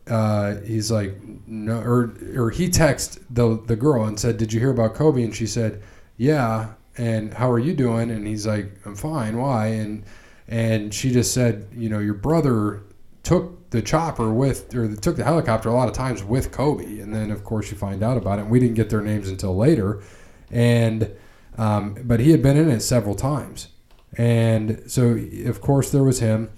uh, 0.10 0.62
he's 0.62 0.91
like, 0.91 1.16
"No," 1.47 1.80
or 1.80 2.14
or 2.36 2.49
he 2.49 2.70
texted 2.70 3.22
the 3.30 3.62
the 3.66 3.76
girl 3.76 4.05
and 4.05 4.20
said, 4.20 4.38
"Did 4.38 4.53
you 4.53 4.60
hear 4.60 4.72
about 4.72 4.95
Kobe?" 4.95 5.24
And 5.24 5.36
she 5.36 5.47
said, 5.47 5.82
"Yeah." 6.18 6.74
And 6.97 7.32
how 7.34 7.51
are 7.51 7.60
you 7.60 7.76
doing? 7.76 8.10
And 8.10 8.26
he's 8.26 8.47
like, 8.47 8.72
"I'm 8.86 8.95
fine. 8.95 9.38
Why?" 9.38 9.68
And 9.68 10.03
and 10.47 10.93
she 10.93 11.12
just 11.12 11.34
said, 11.34 11.68
"You 11.76 11.89
know, 11.89 11.99
your 11.99 12.14
brother 12.14 12.84
took 13.24 13.70
the 13.70 13.82
chopper 13.82 14.32
with, 14.34 14.74
or 14.74 14.95
took 14.95 15.18
the 15.18 15.24
helicopter 15.24 15.70
a 15.70 15.74
lot 15.74 15.88
of 15.88 15.93
times 15.93 16.24
with 16.24 16.51
Kobe." 16.51 16.99
And 16.99 17.14
then, 17.14 17.32
of 17.32 17.43
course, 17.43 17.70
you 17.72 17.78
find 17.78 18.01
out 18.01 18.18
about 18.18 18.39
it. 18.39 18.43
And 18.43 18.51
we 18.51 18.60
didn't 18.60 18.76
get 18.76 18.89
their 18.89 19.01
names 19.01 19.30
until 19.30 19.55
later. 19.55 20.01
And 20.49 21.12
um, 21.58 21.95
but 22.03 22.20
he 22.20 22.32
had 22.32 22.41
been 22.41 22.58
in 22.58 22.70
it 22.70 22.82
several 22.82 23.16
times. 23.16 23.70
And 24.18 24.84
so, 24.88 25.20
of 25.45 25.62
course, 25.62 25.91
there 25.91 26.03
was 26.03 26.20
him. 26.20 26.49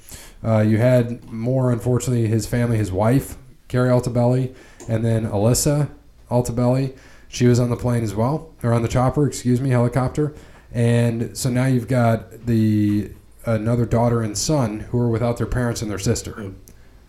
Uh, 0.43 0.59
you 0.59 0.77
had 0.77 1.23
more, 1.31 1.71
unfortunately, 1.71 2.27
his 2.27 2.45
family, 2.45 2.77
his 2.77 2.91
wife, 2.91 3.37
Keri 3.67 3.89
Altobelli, 3.89 4.55
and 4.87 5.03
then 5.03 5.27
Alyssa 5.27 5.89
Altobelli. 6.29 6.97
She 7.27 7.45
was 7.45 7.59
on 7.59 7.69
the 7.69 7.75
plane 7.75 8.03
as 8.03 8.15
well, 8.15 8.53
or 8.63 8.73
on 8.73 8.81
the 8.81 8.87
chopper, 8.87 9.27
excuse 9.27 9.61
me, 9.61 9.69
helicopter. 9.69 10.33
And 10.71 11.37
so 11.37 11.49
now 11.49 11.65
you've 11.65 11.87
got 11.87 12.45
the 12.45 13.11
another 13.45 13.85
daughter 13.85 14.21
and 14.21 14.37
son 14.37 14.81
who 14.81 14.99
are 14.99 15.09
without 15.09 15.37
their 15.37 15.47
parents 15.47 15.81
and 15.81 15.89
their 15.89 15.99
sister, 15.99 16.53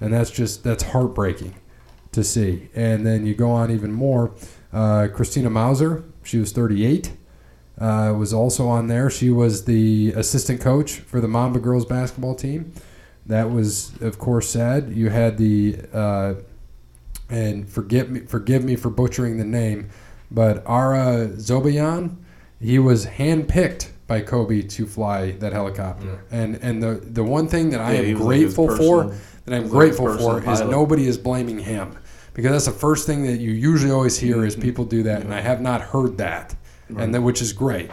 and 0.01 0.12
that's 0.12 0.31
just 0.31 0.64
that's 0.64 0.83
heartbreaking 0.83 1.55
to 2.12 2.24
see. 2.24 2.68
And 2.74 3.07
then 3.07 3.26
you 3.26 3.35
go 3.35 3.51
on 3.51 3.70
even 3.70 3.93
more. 3.93 4.33
Uh, 4.72 5.09
Christina 5.12 5.51
Mauser, 5.51 6.05
she 6.22 6.39
was 6.39 6.53
38 6.53 7.12
uh, 7.81 8.14
was 8.16 8.33
also 8.33 8.68
on 8.68 8.89
there. 8.89 9.09
She 9.09 9.31
was 9.31 9.64
the 9.64 10.12
assistant 10.14 10.61
coach 10.61 10.95
for 11.01 11.20
the 11.20 11.28
Mamba 11.28 11.59
girls 11.59 11.87
basketball 11.87 12.35
team. 12.35 12.72
That 13.31 13.51
was, 13.51 13.93
of 14.03 14.18
course, 14.18 14.49
sad. 14.51 14.91
You 14.93 15.09
had 15.09 15.39
the 15.39 15.78
uh, 15.93 16.35
and 17.28 17.68
forgive 17.68 18.11
me, 18.11 18.20
forgive 18.20 18.64
me 18.64 18.74
for 18.74 18.91
butchering 18.91 19.39
the 19.39 19.45
name, 19.45 19.89
but 20.33 20.64
Ara 20.68 21.28
Zobayan, 21.37 22.16
he 22.61 22.81
was 22.81 23.07
handpicked 23.07 23.91
by 24.09 24.20
Kobe 24.20 24.62
to 24.62 24.85
fly 24.85 25.31
that 25.39 25.53
helicopter. 25.53 26.24
And 26.33 26.57
and 26.61 26.83
the 26.83 26.95
the 27.03 27.22
one 27.22 27.47
thing 27.47 27.70
that 27.70 27.81
I 27.81 27.93
Yeah, 27.95 28.01
am 28.01 28.12
was 28.14 28.20
like 28.20 28.26
grateful 28.26 28.66
for, 28.68 28.76
personal- 29.05 29.14
that 29.45 29.55
I'm 29.55 29.62
was 29.62 29.72
like 29.72 29.78
grateful 29.81 30.07
for, 30.18 30.41
personal 30.41 30.53
is 30.53 30.61
nobody 30.62 31.07
is 31.07 31.16
blaming 31.16 31.61
him. 31.61 31.97
Because 32.35 32.51
that's 32.53 32.66
the 32.66 32.81
first 32.87 33.07
thing 33.07 33.24
that 33.24 33.39
you 33.39 33.51
usually 33.53 33.93
always 33.93 34.18
hear 34.18 34.45
is 34.45 34.55
people 34.57 34.85
do 34.85 35.03
that, 35.05 35.22
and 35.22 35.33
I 35.35 35.41
have 35.41 35.61
not 35.61 35.81
heard 35.83 36.18
that, 36.18 36.55
and 36.89 37.14
that 37.14 37.20
which 37.22 37.41
is 37.43 37.53
great. 37.53 37.91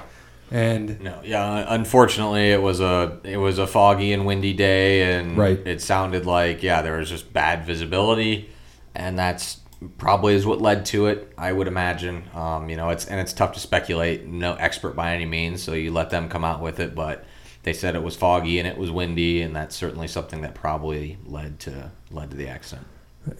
And 0.52 1.02
No, 1.02 1.20
yeah. 1.24 1.66
Unfortunately, 1.68 2.52
it 2.52 2.62
was 2.62 2.80
a 2.80 3.20
it 3.24 3.38
was 3.38 3.60
a 3.60 3.68
foggy 3.68 4.14
and 4.14 4.26
windy 4.26 4.54
day, 4.54 5.14
and 5.18 5.38
Right. 5.38 5.60
it 5.66 5.82
sounded 5.82 6.26
like 6.26 6.64
yeah, 6.64 6.82
there 6.82 6.98
was 6.98 7.10
just 7.10 7.34
bad 7.34 7.66
visibility, 7.66 8.50
and 8.96 9.18
that's 9.20 9.60
probably 9.98 10.34
is 10.36 10.46
what 10.46 10.62
led 10.62 10.86
to 10.88 11.08
it. 11.08 11.32
I 11.38 11.52
would 11.52 11.68
imagine. 11.68 12.24
Um, 12.34 12.70
you 12.70 12.78
know, 12.78 12.90
it's 12.90 13.06
and 13.06 13.20
it's 13.20 13.34
tough 13.34 13.54
to 13.54 13.60
speculate. 13.60 14.26
No 14.26 14.54
expert 14.56 14.96
by 14.96 15.14
any 15.14 15.26
means, 15.26 15.62
so 15.62 15.74
you 15.74 15.92
let 15.92 16.10
them 16.10 16.30
come 16.30 16.46
out 16.46 16.62
with 16.62 16.80
it. 16.80 16.96
But 16.96 17.26
they 17.64 17.74
said 17.74 17.96
it 17.96 18.04
was 18.04 18.16
foggy 18.16 18.60
and 18.60 18.68
it 18.68 18.78
was 18.78 18.90
windy, 18.90 19.42
and 19.42 19.54
that's 19.54 19.76
certainly 19.76 20.08
something 20.08 20.42
that 20.42 20.56
probably 20.56 21.18
led 21.26 21.60
to 21.62 21.92
led 22.10 22.32
to 22.32 22.38
the 22.38 22.48
accident. 22.48 22.88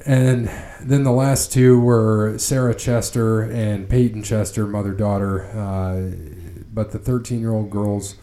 And 0.06 0.50
then 0.82 1.04
the 1.06 1.14
last 1.14 1.54
two 1.54 1.80
were 1.80 2.38
Sarah 2.38 2.76
Chester 2.76 3.42
and 3.44 3.88
Payton 3.88 4.24
Chester, 4.24 4.68
mother 4.68 4.92
daughter. 4.92 5.46
Uh, 5.46 6.36
but 6.78 6.92
the 6.92 7.00
13 7.00 7.40
year 7.40 7.54
old 7.54 7.72
girls, 7.72 8.18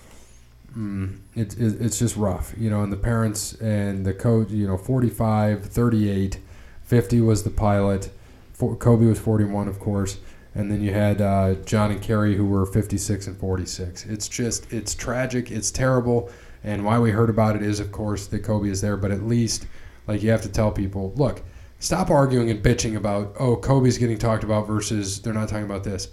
mm, 0.79 1.19
it, 1.35 1.59
it, 1.59 1.81
it's 1.81 1.99
just 1.99 2.15
rough, 2.15 2.55
you 2.57 2.71
know. 2.71 2.85
And 2.85 2.93
the 2.93 2.97
parents 2.97 3.55
and 3.55 4.07
the 4.07 4.15
coach, 4.15 4.49
you 4.51 4.69
know, 4.69 4.77
45, 4.77 5.67
38, 5.67 6.39
50 6.85 7.21
was 7.21 7.43
the 7.43 7.51
pilot. 7.51 8.11
For, 8.53 8.77
Kobe 8.77 9.07
was 9.07 9.19
41, 9.19 9.67
of 9.67 9.81
course. 9.81 10.19
And 10.55 10.71
then 10.71 10.83
you 10.83 10.93
had 10.93 11.21
uh, 11.21 11.55
John 11.65 11.91
and 11.91 12.01
Keri, 12.01 12.37
who 12.37 12.47
were 12.47 12.65
56 12.65 13.27
and 13.27 13.37
46. 13.37 14.07
It's 14.07 14.29
just, 14.29 14.73
it's 14.73 14.95
tragic. 14.95 15.51
It's 15.51 15.73
terrible. 15.73 16.31
And 16.63 16.85
why 16.85 17.01
we 17.01 17.11
heard 17.11 17.31
about 17.31 17.57
it 17.57 17.63
is, 17.63 17.81
of 17.81 17.91
course, 17.91 18.29
that 18.29 18.45
Kobe 18.45 18.69
is 18.69 18.81
there. 18.81 18.97
But 18.97 19.11
at 19.11 19.25
least, 19.25 19.67
like, 20.07 20.23
you 20.23 20.31
have 20.31 20.43
to 20.43 20.49
tell 20.49 20.71
people, 20.71 21.13
look, 21.17 21.43
stop 21.81 22.09
arguing 22.09 22.51
and 22.51 22.63
bitching 22.63 22.95
about, 22.95 23.35
oh, 23.41 23.57
Kobe's 23.57 23.99
getting 23.99 24.17
talked 24.17 24.45
about 24.45 24.69
versus 24.69 25.21
they're 25.21 25.35
not 25.35 25.49
talking 25.49 25.65
about 25.65 25.83
this. 25.83 26.07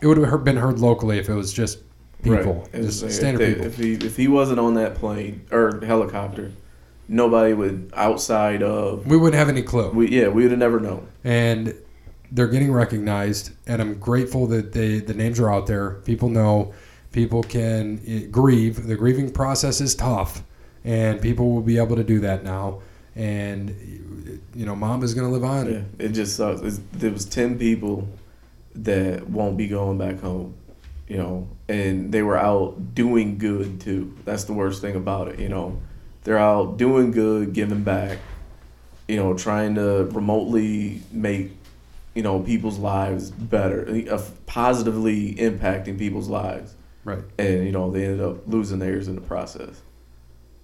It 0.00 0.06
would 0.06 0.18
have 0.18 0.44
been 0.44 0.56
heard 0.56 0.78
locally 0.78 1.18
if 1.18 1.28
it 1.28 1.34
was 1.34 1.52
just 1.52 1.78
people, 2.22 2.66
Right. 2.72 2.82
just 2.82 3.02
If, 3.02 3.12
standard 3.12 3.40
they- 3.40 3.54
people. 3.54 3.66
if 3.66 3.76
he 3.76 3.92
if 3.94 4.16
he 4.16 4.28
wasn't 4.28 4.60
on 4.60 4.74
that 4.74 4.94
plane 4.96 5.42
or 5.50 5.80
helicopter, 5.84 6.52
nobody 7.08 7.52
would 7.54 7.90
outside 7.94 8.62
of 8.62 9.06
we 9.06 9.16
wouldn't 9.16 9.38
have 9.38 9.48
any 9.48 9.62
clue. 9.62 9.90
we 9.90 10.08
yeah 10.10 10.28
we 10.28 10.42
would 10.42 10.50
have 10.50 10.58
never 10.58 10.78
known. 10.80 11.06
and 11.24 11.74
they're 12.30 12.46
getting 12.48 12.70
recognized 12.70 13.52
and 13.66 13.80
i'm 13.80 13.94
grateful 13.98 14.46
that 14.46 14.72
they 14.72 14.98
the 15.00 15.14
names 15.14 15.40
are 15.40 15.50
out 15.50 15.66
there 15.66 15.92
people 16.04 16.28
know 16.28 16.74
people 17.12 17.42
can 17.42 17.98
eh, 18.06 18.26
grieve 18.30 18.86
the 18.86 18.94
grieving 18.94 19.30
process 19.30 19.80
is 19.80 19.94
tough 19.94 20.42
and 20.84 21.22
people 21.22 21.50
will 21.50 21.62
be 21.62 21.78
able 21.78 21.96
to 21.96 22.04
do 22.04 22.20
that 22.20 22.44
now 22.44 22.80
and 23.16 23.74
you 24.54 24.66
know 24.66 24.76
mom 24.76 25.02
is 25.02 25.14
going 25.14 25.26
to 25.26 25.32
live 25.32 25.44
on 25.44 25.72
Yeah, 25.72 25.80
it 25.98 26.08
just 26.10 26.36
sucks. 26.36 26.60
It's, 26.60 26.80
there 26.92 27.10
was 27.10 27.24
ten 27.24 27.58
people 27.58 28.06
that 28.84 29.28
won't 29.28 29.56
be 29.56 29.68
going 29.68 29.98
back 29.98 30.20
home, 30.20 30.54
you 31.06 31.16
know, 31.16 31.48
and 31.68 32.12
they 32.12 32.22
were 32.22 32.36
out 32.36 32.94
doing 32.94 33.38
good 33.38 33.80
too. 33.80 34.16
That's 34.24 34.44
the 34.44 34.52
worst 34.52 34.80
thing 34.80 34.96
about 34.96 35.28
it, 35.28 35.38
you 35.38 35.48
know. 35.48 35.80
They're 36.24 36.38
out 36.38 36.76
doing 36.76 37.10
good, 37.10 37.52
giving 37.52 37.84
back, 37.84 38.18
you 39.06 39.16
know, 39.16 39.34
trying 39.34 39.76
to 39.76 40.04
remotely 40.12 41.02
make, 41.10 41.52
you 42.14 42.22
know, 42.22 42.40
people's 42.40 42.78
lives 42.78 43.30
better, 43.30 44.04
uh, 44.10 44.22
positively 44.46 45.34
impacting 45.36 45.98
people's 45.98 46.28
lives, 46.28 46.74
right 47.04 47.22
and 47.38 47.64
you 47.64 47.72
know 47.72 47.90
they 47.90 48.04
ended 48.04 48.20
up 48.20 48.46
losing 48.46 48.78
theirs 48.78 49.08
in 49.08 49.14
the 49.14 49.20
process. 49.20 49.80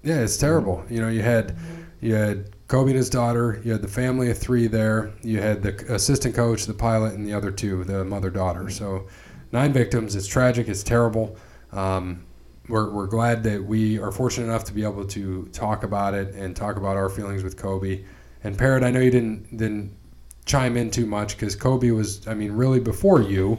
yeah 0.02 0.20
it's 0.20 0.36
terrible 0.36 0.84
you 0.90 1.00
know 1.00 1.08
you 1.08 1.22
had 1.22 1.56
you 2.00 2.14
had 2.14 2.50
kobe 2.68 2.90
and 2.90 2.96
his 2.96 3.10
daughter 3.10 3.60
you 3.64 3.72
had 3.72 3.82
the 3.82 3.88
family 3.88 4.30
of 4.30 4.38
three 4.38 4.66
there 4.66 5.12
you 5.22 5.40
had 5.40 5.62
the 5.62 5.74
assistant 5.92 6.34
coach 6.34 6.64
the 6.66 6.74
pilot 6.74 7.14
and 7.14 7.26
the 7.26 7.32
other 7.32 7.50
two 7.50 7.84
the 7.84 8.04
mother 8.04 8.30
daughter 8.30 8.70
so 8.70 9.06
nine 9.54 9.72
victims. 9.72 10.16
It's 10.16 10.26
tragic. 10.26 10.68
It's 10.68 10.82
terrible. 10.82 11.36
Um, 11.72 12.24
we're, 12.68 12.90
we're 12.90 13.06
glad 13.06 13.42
that 13.44 13.62
we 13.62 13.98
are 14.00 14.10
fortunate 14.10 14.46
enough 14.46 14.64
to 14.64 14.72
be 14.74 14.82
able 14.82 15.06
to 15.06 15.44
talk 15.52 15.84
about 15.84 16.12
it 16.12 16.34
and 16.34 16.54
talk 16.56 16.76
about 16.76 16.96
our 16.96 17.08
feelings 17.08 17.42
with 17.44 17.56
Kobe. 17.56 18.04
And 18.42 18.58
Parrot, 18.58 18.82
I 18.82 18.90
know 18.90 19.00
you 19.00 19.12
didn't 19.12 19.56
didn't 19.56 19.96
chime 20.44 20.76
in 20.76 20.90
too 20.90 21.06
much 21.06 21.36
because 21.36 21.54
Kobe 21.56 21.90
was, 21.90 22.26
I 22.26 22.34
mean, 22.34 22.52
really 22.52 22.80
before 22.80 23.22
you 23.22 23.56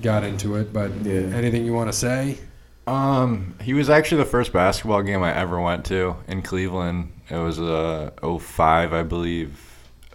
got 0.00 0.22
into 0.24 0.54
it. 0.56 0.72
But 0.72 0.92
Yeah. 1.04 1.20
anything 1.34 1.66
you 1.66 1.74
want 1.74 1.90
to 1.90 1.98
say? 1.98 2.38
Um, 2.86 3.56
he 3.62 3.74
was 3.74 3.90
actually 3.90 4.18
the 4.22 4.30
first 4.30 4.52
basketball 4.52 5.02
game 5.02 5.22
I 5.22 5.34
ever 5.34 5.60
went 5.60 5.84
to 5.86 6.16
in 6.28 6.42
Cleveland. 6.42 7.12
It 7.28 7.36
was 7.36 7.58
a 7.58 8.12
uh, 8.22 8.38
05, 8.38 8.92
I 8.92 9.02
believe, 9.02 9.60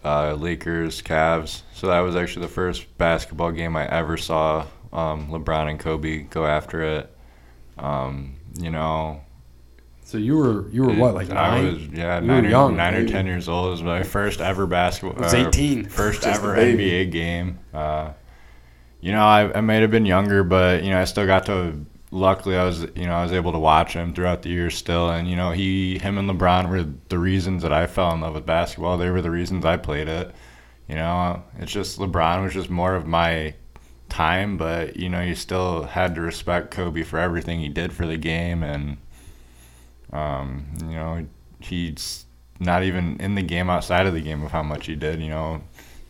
uh, 0.06 0.34
Lakers 0.36 1.02
Cavs. 1.02 1.64
So 1.74 1.88
that 1.88 2.00
was 2.00 2.16
actually 2.16 2.44
the 2.44 2.54
first 2.54 2.98
basketball 2.98 3.52
game 3.52 3.76
I 3.76 3.88
ever 3.90 4.16
saw 4.16 4.66
um, 4.94 5.28
LeBron 5.30 5.70
and 5.70 5.80
Kobe 5.80 6.20
go 6.24 6.46
after 6.46 6.82
it. 6.82 7.14
Um, 7.78 8.36
you 8.58 8.70
know, 8.70 9.22
So 10.04 10.18
you 10.18 10.38
were 10.38 10.70
you 10.70 10.84
were 10.84 10.94
what 10.94 11.14
like 11.16 11.30
I 11.30 11.34
nine? 11.34 11.66
was 11.74 11.88
yeah 11.88 12.20
You 12.20 12.28
nine 12.28 12.46
or, 12.46 12.50
young, 12.50 12.76
nine 12.78 12.94
or 12.96 13.06
ten 13.06 13.26
years 13.26 13.50
old. 13.50 13.68
It 13.68 13.72
was 13.72 13.84
my 13.84 14.04
first 14.04 14.40
ever 14.42 14.66
basketball. 14.68 15.18
I 15.20 15.24
was 15.24 15.34
uh, 15.34 15.38
18. 15.48 15.86
First 15.86 16.24
Just 16.24 16.42
ever. 16.42 16.56
NBA 16.56 17.06
game. 17.12 17.60
Uh, 17.74 18.14
you 19.02 19.12
know, 19.12 19.24
I, 19.26 19.52
I 19.58 19.62
may 19.62 19.82
have 19.82 19.92
been 19.92 20.06
younger, 20.06 20.44
but 20.44 20.84
you 20.84 20.92
know, 20.92 21.02
I 21.02 21.06
still 21.06 21.26
got 21.26 21.46
to. 21.48 21.86
Luckily, 22.14 22.58
I 22.58 22.66
was 22.66 22.82
you 22.96 23.06
know 23.06 23.14
I 23.14 23.24
was 23.24 23.32
able 23.32 23.54
to 23.54 23.60
watch 23.60 23.94
him 23.94 24.14
throughout 24.14 24.42
the 24.42 24.50
years 24.50 24.76
still, 24.76 25.10
and 25.10 25.30
you 25.30 25.36
know 25.36 25.52
he 25.52 25.98
him 25.98 26.18
and 26.18 26.30
LeBron 26.30 26.70
were 26.70 26.86
the 27.08 27.18
reasons 27.20 27.64
that 27.64 27.72
I 27.72 27.88
fell 27.88 28.12
in 28.14 28.22
love 28.22 28.34
with 28.34 28.46
basketball. 28.46 28.98
They 28.98 29.10
were 29.10 29.22
the 29.22 29.32
reasons 29.32 29.64
I 29.64 29.78
played 29.78 30.10
it. 30.10 30.34
You 30.90 30.96
know, 30.96 31.42
it's 31.58 31.72
just 31.72 32.00
LeBron 32.00 32.44
was 32.44 32.54
just 32.54 32.70
more 32.70 32.96
of 32.96 33.08
my 33.08 33.56
time, 34.10 34.58
but 34.58 34.98
you 34.98 35.10
know 35.10 35.22
you 35.22 35.36
still 35.36 35.84
had 35.84 36.16
to 36.16 36.22
respect 36.22 36.72
Kobe 36.72 37.04
for 37.04 37.18
everything 37.18 37.62
he 37.62 37.70
did 37.70 37.94
for 37.94 38.06
the 38.06 38.18
game, 38.18 38.62
and 38.62 38.98
um, 40.12 40.66
you 40.82 40.96
know 40.96 41.26
he's 41.60 42.26
not 42.60 42.84
even 42.84 43.18
in 43.20 43.36
the 43.36 43.42
game 43.42 43.70
outside 43.70 44.06
of 44.06 44.14
the 44.14 44.22
game 44.22 44.44
of 44.44 44.52
how 44.52 44.64
much 44.64 44.86
he 44.86 44.96
did. 44.96 45.22
You 45.22 45.30
know, 45.30 45.62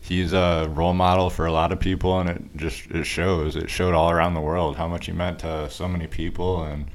he's 0.02 0.32
a 0.32 0.68
role 0.74 0.92
model 0.92 1.30
for 1.30 1.46
a 1.46 1.52
lot 1.52 1.72
of 1.72 1.80
people, 1.80 2.18
and 2.18 2.28
it 2.28 2.42
just 2.56 2.90
it 2.90 3.04
shows. 3.04 3.56
It 3.56 3.70
showed 3.70 3.94
all 3.94 4.10
around 4.10 4.34
the 4.34 4.40
world 4.40 4.76
how 4.76 4.88
much 4.88 5.06
he 5.06 5.12
meant 5.12 5.38
to 5.40 5.70
so 5.70 5.88
many 5.88 6.06
people, 6.06 6.64
and 6.64 6.90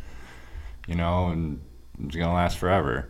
you 0.87 0.95
know, 0.95 1.27
and 1.27 1.61
it's 2.03 2.15
gonna 2.15 2.33
last 2.33 2.57
forever. 2.57 3.07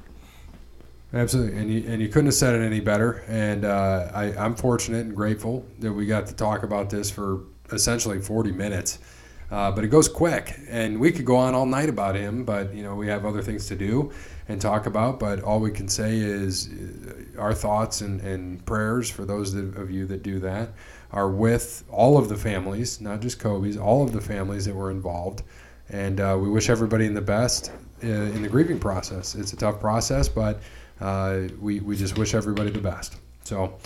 Absolutely, 1.13 1.57
and 1.57 1.73
you, 1.73 1.83
and 1.87 2.01
you 2.01 2.09
couldn't 2.09 2.27
have 2.27 2.35
said 2.35 2.53
it 2.53 2.63
any 2.63 2.79
better. 2.79 3.23
And 3.27 3.65
uh, 3.65 4.11
I, 4.13 4.35
I'm 4.37 4.55
fortunate 4.55 5.05
and 5.05 5.15
grateful 5.15 5.65
that 5.79 5.91
we 5.91 6.05
got 6.05 6.27
to 6.27 6.35
talk 6.35 6.63
about 6.63 6.89
this 6.89 7.09
for 7.09 7.41
essentially 7.71 8.19
40 8.19 8.51
minutes. 8.51 8.99
Uh, 9.49 9.71
but 9.71 9.83
it 9.83 9.87
goes 9.87 10.09
quick, 10.09 10.59
and 10.69 10.99
we 10.99 11.11
could 11.11 11.25
go 11.25 11.37
on 11.37 11.55
all 11.55 11.65
night 11.65 11.87
about 11.87 12.15
him. 12.15 12.43
But 12.43 12.73
you 12.73 12.83
know, 12.83 12.95
we 12.95 13.07
have 13.07 13.25
other 13.25 13.41
things 13.41 13.67
to 13.67 13.75
do 13.75 14.11
and 14.49 14.59
talk 14.59 14.85
about. 14.85 15.19
But 15.19 15.41
all 15.41 15.59
we 15.59 15.71
can 15.71 15.87
say 15.87 16.17
is 16.17 16.69
uh, 16.69 17.39
our 17.39 17.53
thoughts 17.53 18.01
and, 18.01 18.19
and 18.21 18.65
prayers 18.65 19.09
for 19.09 19.25
those 19.25 19.53
of 19.53 19.89
you 19.89 20.05
that 20.07 20.23
do 20.23 20.39
that 20.39 20.69
are 21.11 21.29
with 21.29 21.83
all 21.89 22.17
of 22.17 22.27
the 22.27 22.35
families, 22.35 22.99
not 22.99 23.21
just 23.21 23.39
Kobe's, 23.39 23.77
all 23.77 24.03
of 24.03 24.11
the 24.11 24.21
families 24.21 24.65
that 24.65 24.75
were 24.75 24.91
involved. 24.91 25.43
And 25.89 26.19
uh, 26.19 26.37
we 26.39 26.49
wish 26.49 26.69
everybody 26.69 27.05
in 27.05 27.13
the 27.13 27.21
best 27.21 27.71
uh, 28.03 28.07
in 28.07 28.41
the 28.41 28.49
grieving 28.49 28.79
process. 28.79 29.35
It's 29.35 29.53
a 29.53 29.55
tough 29.55 29.79
process, 29.79 30.27
but 30.27 30.61
uh, 30.99 31.41
we, 31.59 31.79
we 31.79 31.95
just 31.95 32.17
wish 32.17 32.33
everybody 32.33 32.69
the 32.69 32.81
best. 32.81 33.15
So, 33.43 33.77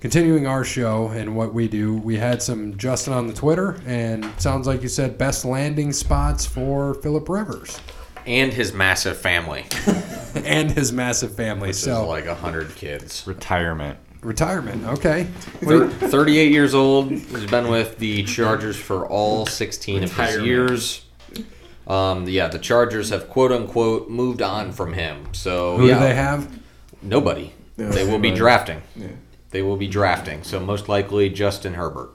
continuing 0.00 0.46
our 0.46 0.64
show 0.64 1.08
and 1.08 1.34
what 1.36 1.54
we 1.54 1.68
do, 1.68 1.94
we 1.96 2.16
had 2.16 2.42
some 2.42 2.76
Justin 2.76 3.12
on 3.12 3.26
the 3.26 3.32
Twitter, 3.32 3.80
and 3.86 4.24
sounds 4.40 4.66
like 4.66 4.82
you 4.82 4.88
said 4.88 5.18
best 5.18 5.44
landing 5.44 5.92
spots 5.92 6.44
for 6.46 6.94
Philip 6.94 7.28
Rivers 7.28 7.80
And 8.26 8.52
his 8.52 8.72
massive 8.72 9.16
family, 9.16 9.66
and 10.44 10.70
his 10.70 10.92
massive 10.92 11.34
family. 11.34 11.68
which 11.68 11.76
so, 11.76 12.02
is 12.02 12.08
like 12.08 12.26
a 12.26 12.34
hundred 12.34 12.74
kids. 12.74 13.24
Retirement. 13.26 13.98
retirement. 14.22 14.84
Okay. 14.86 15.24
Thir- 15.60 15.88
38 15.88 16.50
years 16.52 16.74
old. 16.74 17.10
He's 17.10 17.46
been 17.46 17.68
with 17.68 17.98
the 17.98 18.24
Chargers 18.24 18.76
for 18.76 19.06
all 19.06 19.46
16 19.46 20.04
of 20.04 20.16
his 20.16 20.38
years. 20.38 21.02
Um, 21.86 22.28
yeah, 22.28 22.48
the 22.48 22.58
Chargers 22.58 23.10
have 23.10 23.28
quote 23.28 23.52
unquote 23.52 24.10
moved 24.10 24.42
on 24.42 24.72
from 24.72 24.92
him. 24.92 25.28
So 25.32 25.76
Who 25.76 25.86
yeah, 25.86 25.94
do 25.94 26.00
they 26.00 26.14
have? 26.14 26.58
nobody. 27.00 27.52
Yeah, 27.76 27.90
they 27.90 28.04
will 28.04 28.18
be 28.18 28.32
drafting. 28.32 28.82
Yeah. 28.96 29.06
They 29.50 29.62
will 29.62 29.76
be 29.76 29.88
drafting. 29.88 30.42
So 30.42 30.60
most 30.60 30.88
likely 30.88 31.30
Justin 31.30 31.74
Herbert, 31.74 32.10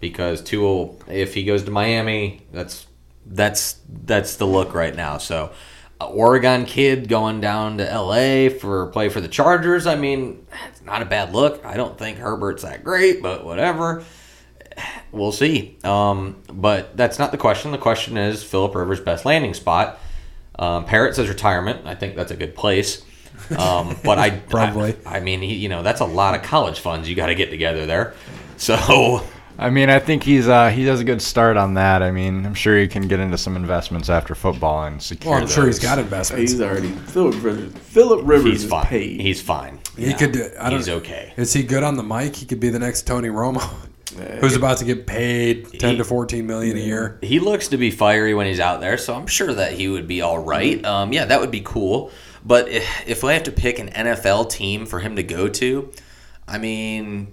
because 0.00 0.42
Tua, 0.42 0.90
if 1.08 1.34
he 1.34 1.44
goes 1.44 1.62
to 1.64 1.70
Miami, 1.70 2.42
that's 2.52 2.86
that's 3.26 3.78
that's 3.88 4.36
the 4.36 4.46
look 4.46 4.74
right 4.74 4.94
now. 4.94 5.18
So. 5.18 5.52
a 6.00 6.04
Oregon 6.04 6.64
kid 6.64 7.08
going 7.08 7.40
down 7.40 7.78
to 7.78 7.84
LA 7.84 8.48
for 8.48 8.88
play 8.88 9.08
for 9.08 9.20
the 9.20 9.28
Chargers. 9.28 9.86
I 9.86 9.94
mean, 9.94 10.44
it's 10.68 10.82
not 10.82 11.00
a 11.00 11.04
bad 11.04 11.32
look. 11.32 11.64
I 11.64 11.76
don't 11.76 11.96
think 11.96 12.18
Herbert's 12.18 12.64
that 12.64 12.82
great, 12.82 13.22
but 13.22 13.44
whatever. 13.44 14.02
We'll 15.12 15.30
see. 15.32 15.78
Um, 15.84 16.42
but 16.52 16.96
that's 16.96 17.18
not 17.20 17.30
the 17.30 17.38
question. 17.38 17.70
The 17.70 17.78
question 17.78 18.16
is 18.16 18.42
Philip 18.42 18.74
Rivers' 18.74 19.00
best 19.00 19.24
landing 19.24 19.54
spot. 19.54 20.00
Um, 20.58 20.86
Parrot 20.86 21.14
says 21.14 21.28
retirement. 21.28 21.86
I 21.86 21.94
think 21.94 22.16
that's 22.16 22.32
a 22.32 22.36
good 22.36 22.54
place. 22.56 23.04
Um, 23.58 23.96
but 24.04 24.18
I 24.18 24.30
Probably. 24.48 24.94
I, 25.06 25.16
I 25.16 25.20
mean, 25.20 25.40
he, 25.42 25.54
you 25.54 25.68
know, 25.68 25.82
that's 25.82 26.00
a 26.00 26.04
lot 26.06 26.34
of 26.34 26.42
college 26.42 26.80
funds 26.80 27.08
you 27.08 27.14
got 27.14 27.26
to 27.26 27.34
get 27.34 27.50
together 27.50 27.86
there. 27.86 28.14
So 28.56 29.24
I 29.58 29.70
mean, 29.70 29.90
I 29.90 29.98
think 29.98 30.22
he's 30.22 30.48
uh, 30.48 30.70
he 30.70 30.84
does 30.84 31.00
a 31.00 31.04
good 31.04 31.20
start 31.20 31.56
on 31.56 31.74
that. 31.74 32.02
I 32.02 32.10
mean, 32.10 32.46
I'm 32.46 32.54
sure 32.54 32.78
he 32.78 32.88
can 32.88 33.06
get 33.08 33.20
into 33.20 33.36
some 33.36 33.54
investments 33.56 34.08
after 34.08 34.34
football 34.34 34.84
and 34.84 35.00
secure. 35.02 35.32
Well, 35.32 35.42
I'm 35.42 35.48
sure 35.48 35.66
he's 35.66 35.78
those. 35.78 35.84
got 35.90 35.98
investments. 35.98 36.52
He's 36.52 36.60
already 36.60 36.88
Philip 36.90 37.34
Rivers. 37.42 37.72
Philip 37.74 38.20
Rivers 38.24 38.52
he's 38.52 38.64
is 38.64 38.70
fine. 38.70 38.86
paid. 38.86 39.20
He's 39.20 39.42
fine. 39.42 39.80
He 39.96 40.06
Yeah. 40.06 40.16
could. 40.16 40.32
do- 40.32 40.50
I 40.58 40.70
don't, 40.70 40.78
He's 40.78 40.88
okay. 40.88 41.32
Is 41.36 41.52
he 41.52 41.62
good 41.62 41.82
on 41.82 41.96
the 41.96 42.02
mic? 42.02 42.34
He 42.36 42.46
could 42.46 42.60
be 42.60 42.70
the 42.70 42.78
next 42.78 43.06
Tony 43.06 43.28
Romo, 43.28 43.60
who's 44.40 44.56
about 44.56 44.78
to 44.78 44.84
get 44.84 45.06
paid 45.06 45.78
10 45.78 45.90
He- 45.92 45.96
to 45.98 46.04
14 46.04 46.46
million 46.46 46.76
a 46.76 46.80
year. 46.80 47.18
He 47.22 47.38
looks 47.38 47.68
to 47.68 47.76
be 47.76 47.90
fiery 47.90 48.34
when 48.34 48.46
he's 48.46 48.60
out 48.60 48.80
there, 48.80 48.96
so 48.96 49.14
I'm 49.14 49.26
sure 49.26 49.52
that 49.52 49.72
he 49.74 49.88
would 49.88 50.08
be 50.08 50.22
all 50.22 50.38
right. 50.38 50.82
Um, 50.84 51.12
yeah, 51.12 51.26
that 51.26 51.40
would 51.40 51.50
be 51.50 51.60
cool. 51.62 52.10
But 52.44 52.68
if, 52.68 53.08
if 53.08 53.24
I 53.24 53.34
have 53.34 53.44
to 53.44 53.52
pick 53.52 53.78
an 53.78 53.88
NFL 53.90 54.50
team 54.50 54.86
for 54.86 54.98
him 55.00 55.16
to 55.16 55.22
go 55.22 55.48
to, 55.48 55.92
I 56.48 56.58
mean, 56.58 57.32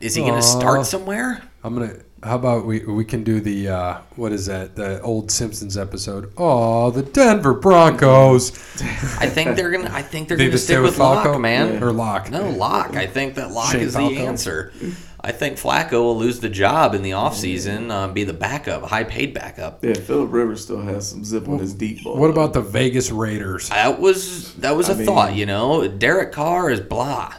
is 0.00 0.14
he 0.14 0.22
going 0.22 0.34
to 0.34 0.42
start 0.42 0.86
somewhere? 0.86 1.42
I'm 1.64 1.74
gonna. 1.74 1.94
How 2.22 2.36
about 2.36 2.64
we 2.64 2.80
we 2.84 3.04
can 3.04 3.24
do 3.24 3.40
the 3.40 3.68
uh, 3.68 3.98
what 4.16 4.32
is 4.32 4.46
that? 4.46 4.74
The 4.76 5.00
old 5.02 5.30
Simpsons 5.30 5.76
episode. 5.76 6.32
Oh, 6.36 6.90
the 6.90 7.02
Denver 7.02 7.54
Broncos. 7.54 8.50
I 9.20 9.28
think 9.28 9.56
they're 9.56 9.70
gonna. 9.70 9.90
I 9.92 10.02
think 10.02 10.28
they're 10.28 10.36
They 10.36 10.46
gonna 10.46 10.58
stick 10.58 10.76
stay 10.76 10.80
with 10.80 10.96
Flacco? 10.96 11.32
Lock, 11.32 11.40
man. 11.40 11.82
Or 11.82 11.92
Lock. 11.92 12.30
No, 12.30 12.48
Lock. 12.50 12.96
I 12.96 13.06
think 13.06 13.34
that 13.34 13.50
Lock 13.50 13.72
Shane 13.72 13.82
is 13.82 13.96
Flacco? 13.96 14.08
the 14.10 14.18
answer. 14.18 14.72
I 15.20 15.32
think 15.32 15.56
Flacco 15.58 15.92
will 16.02 16.16
lose 16.18 16.40
the 16.40 16.48
job 16.48 16.94
in 16.94 17.02
the 17.02 17.10
offseason, 17.10 17.90
uh, 17.90 18.08
be 18.08 18.22
the 18.24 18.32
backup, 18.32 18.84
high 18.84 19.04
paid 19.04 19.34
backup. 19.34 19.84
yeah, 19.84 19.94
Philip 19.94 20.32
Rivers 20.32 20.62
still 20.62 20.80
has 20.82 21.08
some 21.08 21.24
zip 21.24 21.48
on 21.48 21.58
his 21.58 21.74
deep 21.74 22.04
ball. 22.04 22.16
What 22.16 22.30
about 22.30 22.52
the 22.52 22.60
Vegas 22.60 23.10
Raiders? 23.10 23.68
That 23.70 23.98
was 24.00 24.54
that 24.56 24.76
was 24.76 24.88
a 24.88 24.92
I 24.92 24.96
mean- 24.96 25.06
thought, 25.06 25.34
you 25.34 25.46
know. 25.46 25.88
Derek 25.88 26.32
Carr 26.32 26.70
is 26.70 26.80
blah. 26.80 27.32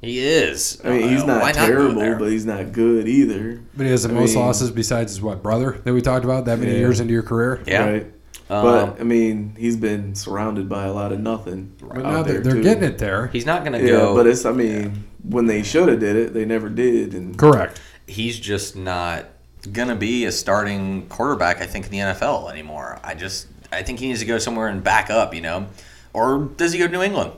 He 0.00 0.18
is. 0.20 0.80
I 0.84 0.90
mean, 0.90 1.08
he's 1.08 1.22
Uh, 1.22 1.26
not 1.26 1.42
why 1.42 1.52
terrible, 1.52 2.00
there? 2.00 2.16
but 2.18 2.28
he's 2.30 2.44
not 2.46 2.72
good 2.72 3.08
either. 3.08 3.60
But 3.76 3.86
he 3.86 3.90
has 3.92 4.02
the 4.02 4.10
I 4.10 4.12
most 4.14 4.34
mean- 4.34 4.44
losses 4.44 4.70
besides 4.70 5.12
his 5.12 5.22
what 5.22 5.42
brother 5.42 5.78
that 5.84 5.92
we 5.92 6.00
talked 6.00 6.24
about 6.24 6.44
that 6.46 6.58
many 6.58 6.72
Yeah. 6.72 6.78
years 6.78 7.00
into 7.00 7.12
your 7.12 7.22
career. 7.22 7.60
yeah. 7.66 7.84
Right. 7.88 8.06
Um, 8.52 8.62
but 8.64 9.00
I 9.00 9.04
mean, 9.04 9.54
he's 9.58 9.76
been 9.76 10.14
surrounded 10.14 10.68
by 10.68 10.84
a 10.84 10.92
lot 10.92 11.10
of 11.12 11.20
nothing. 11.20 11.74
But 11.80 11.98
now 11.98 12.22
they're, 12.22 12.40
they're 12.40 12.60
getting 12.62 12.84
it 12.84 12.98
there. 12.98 13.28
He's 13.28 13.46
not 13.46 13.64
gonna 13.64 13.78
Yeah, 13.78 13.86
go. 13.88 14.14
but 14.14 14.26
it's. 14.26 14.44
I 14.44 14.52
mean, 14.52 15.04
when 15.28 15.46
they 15.46 15.62
should 15.62 15.88
have 15.88 16.00
did 16.00 16.16
it, 16.16 16.34
they 16.34 16.44
never 16.44 16.68
did. 16.68 17.14
And 17.14 17.38
Correct. 17.38 17.80
he's 18.06 18.38
just 18.38 18.76
not 18.76 19.26
gonna 19.72 19.96
be 19.96 20.24
a 20.26 20.32
starting 20.32 21.06
quarterback. 21.08 21.60
I 21.62 21.66
think 21.66 21.86
in 21.86 21.92
the 21.92 21.98
NFL 21.98 22.50
anymore. 22.50 23.00
I 23.02 23.14
just 23.14 23.46
I 23.72 23.82
think 23.82 24.00
he 24.00 24.08
needs 24.08 24.20
to 24.20 24.26
go 24.26 24.38
somewhere 24.38 24.68
and 24.68 24.84
back 24.84 25.08
up. 25.08 25.34
You 25.34 25.40
know, 25.40 25.66
or 26.12 26.50
does 26.56 26.72
he 26.72 26.78
go 26.78 26.86
to 26.86 26.92
New 26.92 27.02
England? 27.02 27.32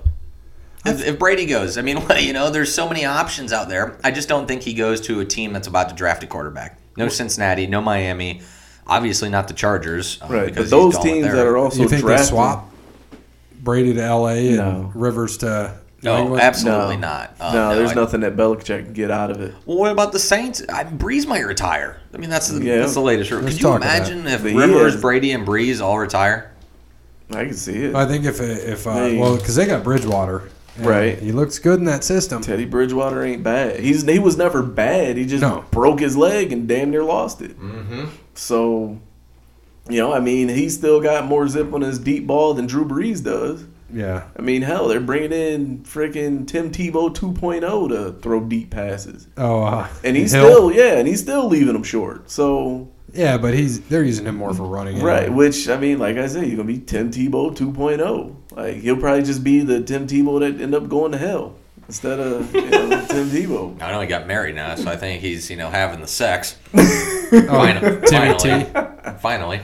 If, 0.87 1.03
if 1.07 1.19
Brady 1.19 1.47
goes, 1.47 1.79
I 1.79 1.83
mean, 1.83 2.03
you 2.19 2.33
know, 2.33 2.51
there's 2.51 2.75
so 2.75 2.89
many 2.89 3.05
options 3.05 3.53
out 3.53 3.69
there. 3.69 3.97
I 4.03 4.11
just 4.11 4.29
don't 4.29 4.47
think 4.47 4.62
he 4.62 4.75
goes 4.75 5.01
to 5.03 5.21
a 5.21 5.25
team 5.25 5.53
that's 5.53 5.69
about 5.69 5.89
to 5.91 5.95
draft 5.95 6.23
a 6.25 6.27
quarterback. 6.27 6.79
No 6.97 7.09
Cincinnati, 7.09 7.67
no 7.67 7.81
Miami, 7.81 8.43
obviously 8.87 9.28
not 9.30 9.49
the 9.49 9.55
Chargers. 9.55 10.18
uh, 10.22 10.26
right, 10.28 10.47
because 10.47 10.70
but 10.70 10.76
those 10.76 10.99
teams 10.99 11.26
that 11.26 11.47
are 11.47 11.57
also 11.57 11.82
you 11.82 11.89
think 11.89 12.03
they 12.03 12.07
drafting, 12.09 12.28
swap 12.28 12.70
Brady 13.62 13.95
to 13.95 14.03
L.A. 14.03 14.49
and 14.49 14.57
No. 14.59 14.93
Rivers 14.95 15.39
to 15.39 15.74
No, 16.03 16.18
England? 16.18 16.43
absolutely 16.43 16.97
no, 16.97 17.09
not. 17.09 17.37
Uh, 17.41 17.53
no, 17.55 17.74
there's 17.76 17.93
I- 17.93 17.95
nothing 17.95 18.20
that 18.20 18.37
Belichick 18.37 18.85
can 18.85 18.93
get 18.93 19.11
out 19.11 19.30
of 19.30 19.41
it. 19.41 19.55
Well, 19.64 19.78
what 19.78 19.91
about 19.93 20.12
the 20.12 20.18
Saints? 20.18 20.62
I, 20.68 20.85
Brees 20.85 21.26
might 21.26 21.47
retire. 21.47 21.99
I 22.12 22.18
mean, 22.18 22.28
that's 22.30 22.49
the, 22.49 22.62
Yeah. 22.62 22.78
that's 22.78 22.95
the 22.95 23.01
latest. 23.01 23.30
Let's 23.30 23.47
Could 23.55 23.61
you 23.62 23.72
imagine 23.74 24.26
if 24.26 24.43
But 24.43 24.53
Rivers, 24.55 25.01
Brady, 25.01 25.32
and 25.32 25.47
Brees 25.47 25.80
all 25.80 25.99
retire? 25.99 26.51
I 27.30 27.45
can 27.47 27.55
see 27.55 27.85
it. 27.85 27.95
I 27.95 28.05
think 28.07 28.26
if 28.26 28.39
if 28.41 28.87
uh, 28.87 28.93
Hey. 28.95 29.18
well 29.18 29.37
because 29.37 29.57
they 29.57 29.66
got 29.66 29.82
Bridgewater, 29.82 30.43
Right. 30.78 31.16
He 31.20 31.30
looks 31.30 31.61
good 31.61 31.78
in 31.78 31.85
that 31.85 32.03
system. 32.03 32.43
Teddy 32.43 32.64
Bridgewater 32.64 33.22
ain't 33.24 33.45
bad. 33.45 33.78
He's 33.80 34.03
he 34.03 34.18
was 34.18 34.37
never 34.37 34.61
bad. 34.62 35.16
He 35.16 35.24
just 35.24 35.41
No. 35.41 35.64
broke 35.70 36.01
his 36.01 36.16
leg 36.16 36.53
and 36.53 36.66
damn 36.68 36.91
near 36.91 37.05
lost 37.05 37.41
it. 37.43 37.59
Mm-hmm. 37.59 38.07
So, 38.39 38.99
you 39.89 39.99
know, 40.01 40.12
I 40.12 40.20
mean, 40.20 40.49
he 40.49 40.68
still 40.68 41.01
got 41.01 41.26
more 41.26 41.47
zip 41.49 41.72
on 41.72 41.80
his 41.82 41.99
deep 41.99 42.26
ball 42.26 42.55
than 42.55 42.66
Drew 42.66 42.85
Brees 42.85 43.22
does. 43.22 43.64
Yeah. 43.93 44.24
I 44.37 44.43
mean, 44.43 44.62
hell, 44.62 44.89
they're 44.89 44.99
bringing 45.01 45.32
in 45.32 45.78
freaking 45.85 46.47
Tim 46.49 46.70
Tebow 46.72 47.14
2.0 47.14 47.89
to 47.91 48.12
throw 48.20 48.41
deep 48.41 48.70
passes, 48.70 49.28
Oh, 49.37 49.62
uh, 49.62 49.89
and 50.03 50.16
he's 50.16 50.32
Hill? 50.32 50.45
still 50.45 50.72
yeah, 50.72 50.99
and 50.99 51.07
he's 51.07 51.20
still 51.20 51.47
leaving 51.49 51.74
them 51.74 51.85
short. 51.85 52.28
So 52.28 52.89
Yeah, 53.12 53.39
but 53.39 53.55
he's 53.55 53.80
they're 53.82 54.03
using 54.03 54.26
him 54.26 54.37
more 54.37 54.53
for 54.53 54.64
running. 54.64 54.97
anyway. 54.97 55.09
right, 55.26 55.32
which 55.32 55.68
I 55.68 55.76
mean, 55.76 56.01
like 56.01 56.16
I 56.16 56.26
said, 56.26 56.43
he's 56.45 56.55
gonna 56.57 56.64
be 56.64 56.78
Tim 56.80 57.12
Tebow 57.12 57.55
2.0. 57.55 58.35
Like 58.57 58.76
he'll 58.78 58.97
probably 58.97 59.22
just 59.22 59.45
be 59.45 59.61
the 59.61 59.80
Tim 59.85 60.09
Tebow 60.09 60.41
that 60.41 60.61
end 60.61 60.74
up 60.74 60.89
going 60.89 61.12
to 61.12 61.18
hell 61.18 61.55
instead 61.87 62.20
of 62.20 62.55
you 62.55 62.70
know, 62.70 62.89
Tim 63.09 63.28
Tebow. 63.28 63.80
I 63.82 63.93
know 63.93 64.01
he 64.01 64.07
got 64.07 64.26
married 64.26 64.55
now, 64.55 64.74
so 64.74 64.91
I 64.91 64.97
think 64.97 65.20
he's 65.20 65.51
you 65.51 65.57
know 65.57 65.70
having 65.70 66.01
the 66.01 66.07
sex. 66.09 66.57
Oh, 67.37 67.47
Finally, 67.49 68.07
Timmy 68.07 68.64
finally, 68.64 69.18
finally. 69.18 69.61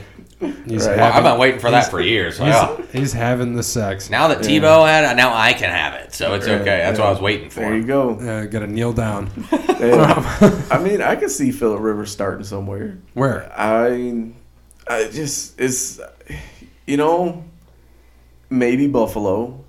He's 0.65 0.87
Right. 0.87 0.97
Well, 0.97 1.13
I've 1.13 1.23
been 1.23 1.37
waiting 1.39 1.59
for 1.59 1.69
that 1.71 1.89
for 1.89 2.01
years. 2.01 2.37
So, 2.37 2.45
he's, 2.45 2.53
yeah. 2.53 2.81
he's 2.91 3.13
having 3.13 3.53
the 3.53 3.63
sex. 3.63 4.09
Now 4.09 4.27
that 4.29 4.43
Yeah. 4.43 4.59
Tebow 4.59 4.85
had 4.87 5.09
it, 5.09 5.15
now 5.15 5.33
I 5.33 5.53
can 5.53 5.69
have 5.69 5.93
it. 5.93 6.13
So 6.13 6.33
it's 6.33 6.47
Right, 6.47 6.55
okay. 6.61 6.77
That's 6.79 6.99
what. 6.99 7.07
I 7.07 7.11
was 7.11 7.21
waiting 7.21 7.49
for. 7.49 7.61
There 7.61 7.75
you 7.77 7.83
go. 7.83 8.15
Uh, 8.15 8.45
Got 8.45 8.59
to 8.59 8.67
kneel 8.67 8.93
down. 8.93 9.29
Yeah. 9.81 10.65
I 10.69 10.77
mean, 10.77 11.01
I 11.01 11.15
could 11.15 11.31
see 11.31 11.51
Philip 11.51 11.81
Rivers 11.81 12.11
starting 12.11 12.43
somewhere. 12.43 12.99
Where? 13.15 13.51
I, 13.57 14.31
I 14.87 15.07
just 15.09 15.59
it's, 15.59 15.99
you 16.85 16.97
know, 16.97 17.43
maybe 18.51 18.85
Buffalo. 18.87 19.60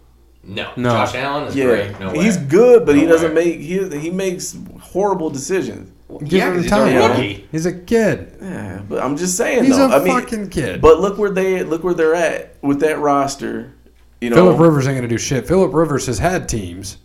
No. 0.44 0.70
No. 0.76 0.90
Josh 0.90 1.14
Allen 1.14 1.48
is 1.48 1.56
Yeah, 1.56 1.64
great. 1.66 2.00
No 2.00 2.10
way. 2.12 2.24
he's 2.24 2.36
good, 2.36 2.84
but 2.84 2.96
he 2.96 3.06
doesn't 3.06 3.34
way. 3.34 3.56
make 3.56 3.60
he 3.60 3.98
he 4.00 4.10
makes 4.10 4.56
horrible 4.80 5.30
decisions. 5.30 5.90
Give 6.20 6.32
Yeah, 6.32 6.48
him 6.48 6.54
'cause 6.54 6.62
he's 6.64 6.70
time. 6.70 6.96
a 6.96 7.08
rookie. 7.08 7.48
He's 7.52 7.64
a 7.66 7.72
kid. 7.72 8.32
Yeah, 8.42 8.80
but 8.88 9.02
I'm 9.02 9.16
just 9.16 9.36
saying 9.36 9.64
He's 9.64 9.76
though. 9.78 9.86
a 9.88 10.00
I 10.00 10.04
mean, 10.04 10.12
fucking 10.20 10.48
kid. 10.50 10.80
but 10.82 11.00
look 11.00 11.16
where 11.16 11.30
they 11.30 11.62
look 11.62 11.84
where 11.84 11.94
they're 11.94 12.14
at 12.14 12.56
with 12.60 12.80
that 12.80 12.98
roster. 12.98 13.72
You 14.20 14.30
know, 14.30 14.36
Philip 14.36 14.58
Rivers 14.60 14.86
ain't 14.86 14.96
gonna 14.98 15.08
do 15.08 15.16
shit. 15.18 15.46
Philip 15.48 15.72
Rivers 15.72 16.06
has 16.06 16.18
had 16.18 16.48
teams 16.48 16.98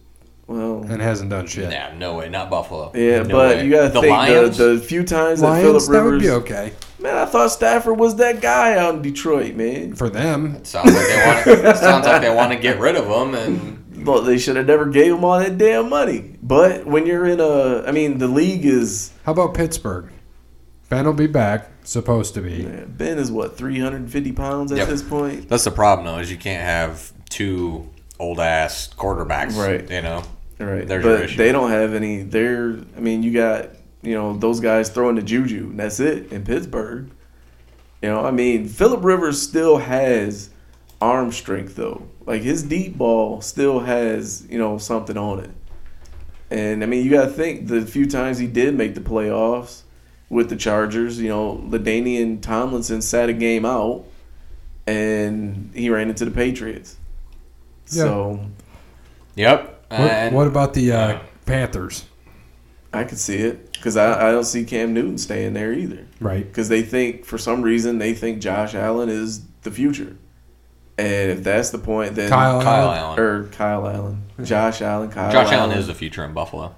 well, 0.47 0.83
and 0.89 1.01
hasn't 1.01 1.29
done 1.29 1.47
shit. 1.47 1.69
Nah, 1.69 1.93
no 1.97 2.15
way. 2.15 2.27
Not 2.29 2.49
Buffalo. 2.49 2.91
yeah, 2.95 3.23
No 3.23 3.29
but 3.29 3.57
way. 3.57 3.65
you 3.65 3.71
gotta 3.71 3.89
the 3.93 4.01
think 4.01 4.11
Lions. 4.11 4.57
the, 4.57 4.63
the 4.75 4.79
few 4.79 5.03
times 5.03 5.39
that 5.41 5.47
Lions, 5.47 5.63
Philip 5.87 6.03
that 6.03 6.03
would 6.11 6.19
be 6.21 6.29
okay 6.31 6.73
Man, 7.07 7.17
I 7.17 7.25
thought 7.25 7.51
Stafford 7.51 7.97
was 7.97 8.15
that 8.17 8.41
guy 8.41 8.77
out 8.77 8.95
in 8.95 9.01
Detroit, 9.01 9.55
man. 9.55 9.93
for 9.95 10.09
them. 10.09 10.63
sounds 10.65 10.93
like 10.93 11.07
they 11.07 11.53
want. 11.63 11.77
sounds 11.77 12.05
like 12.05 12.21
they 12.21 12.33
want 12.33 12.51
to 12.51 12.59
get 12.59 12.79
rid 12.79 12.95
of 12.97 13.05
him, 13.05 13.33
and 13.33 14.05
Well, 14.05 14.21
they 14.21 14.37
should 14.37 14.57
have 14.57 14.67
never 14.67 14.85
gave 14.87 15.13
him 15.13 15.23
all 15.23 15.39
that 15.39 15.57
damn 15.57 15.89
money. 15.89 16.35
But 16.43 16.85
when 16.85 17.05
you're 17.05 17.25
in 17.25 17.39
a, 17.39 17.83
I 17.87 17.91
mean, 17.91 18.17
the 18.17 18.27
league 18.27 18.65
is 18.65 19.11
How 19.25 19.31
about 19.31 19.53
Pittsburgh? 19.53 20.09
Ben 20.89 21.05
will 21.05 21.13
be 21.13 21.27
back, 21.27 21.69
supposed 21.83 22.33
to 22.35 22.41
be. 22.41 22.63
man, 22.63 22.93
Ben 22.97 23.17
is 23.17 23.31
what 23.31 23.57
350 23.57 24.31
pounds 24.33 24.71
at 24.71 24.77
Yep. 24.79 24.87
this 24.87 25.01
point. 25.01 25.49
that's 25.49 25.63
the 25.65 25.71
problem 25.71 26.05
though. 26.05 26.19
Is 26.19 26.29
you 26.31 26.37
can't 26.37 26.63
have 26.63 27.11
two 27.29 27.89
old 28.19 28.39
ass 28.39 28.89
quarterbacks. 28.97 29.55
Right. 29.57 29.89
You 29.89 30.01
know. 30.01 30.23
Right, 30.59 30.87
There's 30.87 31.03
but 31.03 31.37
they 31.37 31.51
don't 31.51 31.69
have 31.69 31.93
any. 31.93 32.23
They're, 32.23 32.77
I 32.95 32.99
mean, 32.99 33.21
you 33.21 33.31
got 33.31 33.69
you 34.07 34.13
know 34.13 34.37
those 34.37 34.59
guys 34.59 34.89
throwing 34.89 35.15
the 35.15 35.21
juju, 35.21 35.67
and 35.69 35.79
that's 35.79 35.99
it 35.99 36.31
in 36.31 36.43
Pittsburgh. 36.43 37.09
You 38.01 38.09
know, 38.09 38.25
I 38.25 38.31
mean, 38.31 38.67
Philip 38.67 39.03
Rivers 39.03 39.41
still 39.41 39.77
has 39.77 40.49
arm 41.01 41.31
strength 41.31 41.75
though. 41.75 42.07
Like 42.25 42.41
his 42.41 42.63
deep 42.63 42.97
ball 42.97 43.41
still 43.41 43.79
has 43.81 44.47
you 44.49 44.57
know 44.57 44.77
something 44.77 45.17
on 45.17 45.39
it. 45.39 45.51
And 46.49 46.83
I 46.83 46.87
mean, 46.87 47.03
you 47.03 47.11
got 47.11 47.25
to 47.25 47.31
think 47.31 47.67
the 47.67 47.85
few 47.85 48.07
times 48.07 48.37
he 48.37 48.47
did 48.47 48.75
make 48.75 48.95
the 48.95 49.01
playoffs 49.01 49.81
with 50.29 50.49
the 50.49 50.55
Chargers, 50.55 51.19
you 51.19 51.27
know, 51.27 51.57
LaDainian 51.67 52.41
Tomlinson 52.41 53.01
sat 53.01 53.29
a 53.29 53.33
game 53.33 53.65
out, 53.65 54.05
and 54.85 55.71
he 55.73 55.89
ran 55.89 56.09
into 56.09 56.23
the 56.23 56.31
Patriots. 56.31 56.97
Yeah. 57.89 58.03
So 58.03 58.49
Yep. 59.35 59.85
What, 59.89 59.99
And 59.99 60.35
what 60.35 60.47
about 60.47 60.73
the 60.73 60.91
uh, 60.91 61.19
Panthers? 61.45 62.05
I 62.91 63.03
could 63.03 63.19
see 63.19 63.37
it 63.37 63.66
because 63.87 63.95
I, 63.95 64.27
I 64.27 64.31
don't 64.31 64.43
see 64.43 64.65
Cam 64.65 64.93
Newton 64.93 65.17
staying 65.17 65.53
there 65.53 65.71
either. 65.71 66.05
Right. 66.19 66.45
Because 66.45 66.67
they 66.67 66.81
think 66.81 67.23
for 67.23 67.37
some 67.37 67.61
reason 67.61 67.99
they 67.99 68.13
think 68.13 68.41
Josh 68.41 68.75
Allen 68.75 69.07
is 69.07 69.45
the 69.61 69.71
future, 69.71 70.17
and 70.97 71.31
if 71.31 71.41
that's 71.41 71.69
the 71.69 71.77
point, 71.77 72.15
then 72.15 72.29
Kyle, 72.29 72.61
Kyle 72.61 72.91
Allen. 72.91 72.97
Allen. 72.97 73.19
or 73.19 73.43
Kyle 73.47 73.87
Allen, 73.87 74.23
Josh 74.43 74.81
Allen, 74.81 75.09
Kyle. 75.09 75.31
Josh 75.31 75.53
Allen 75.53 75.77
is 75.77 75.87
the 75.87 75.93
future 75.93 76.25
in 76.25 76.33
Buffalo. 76.33 76.75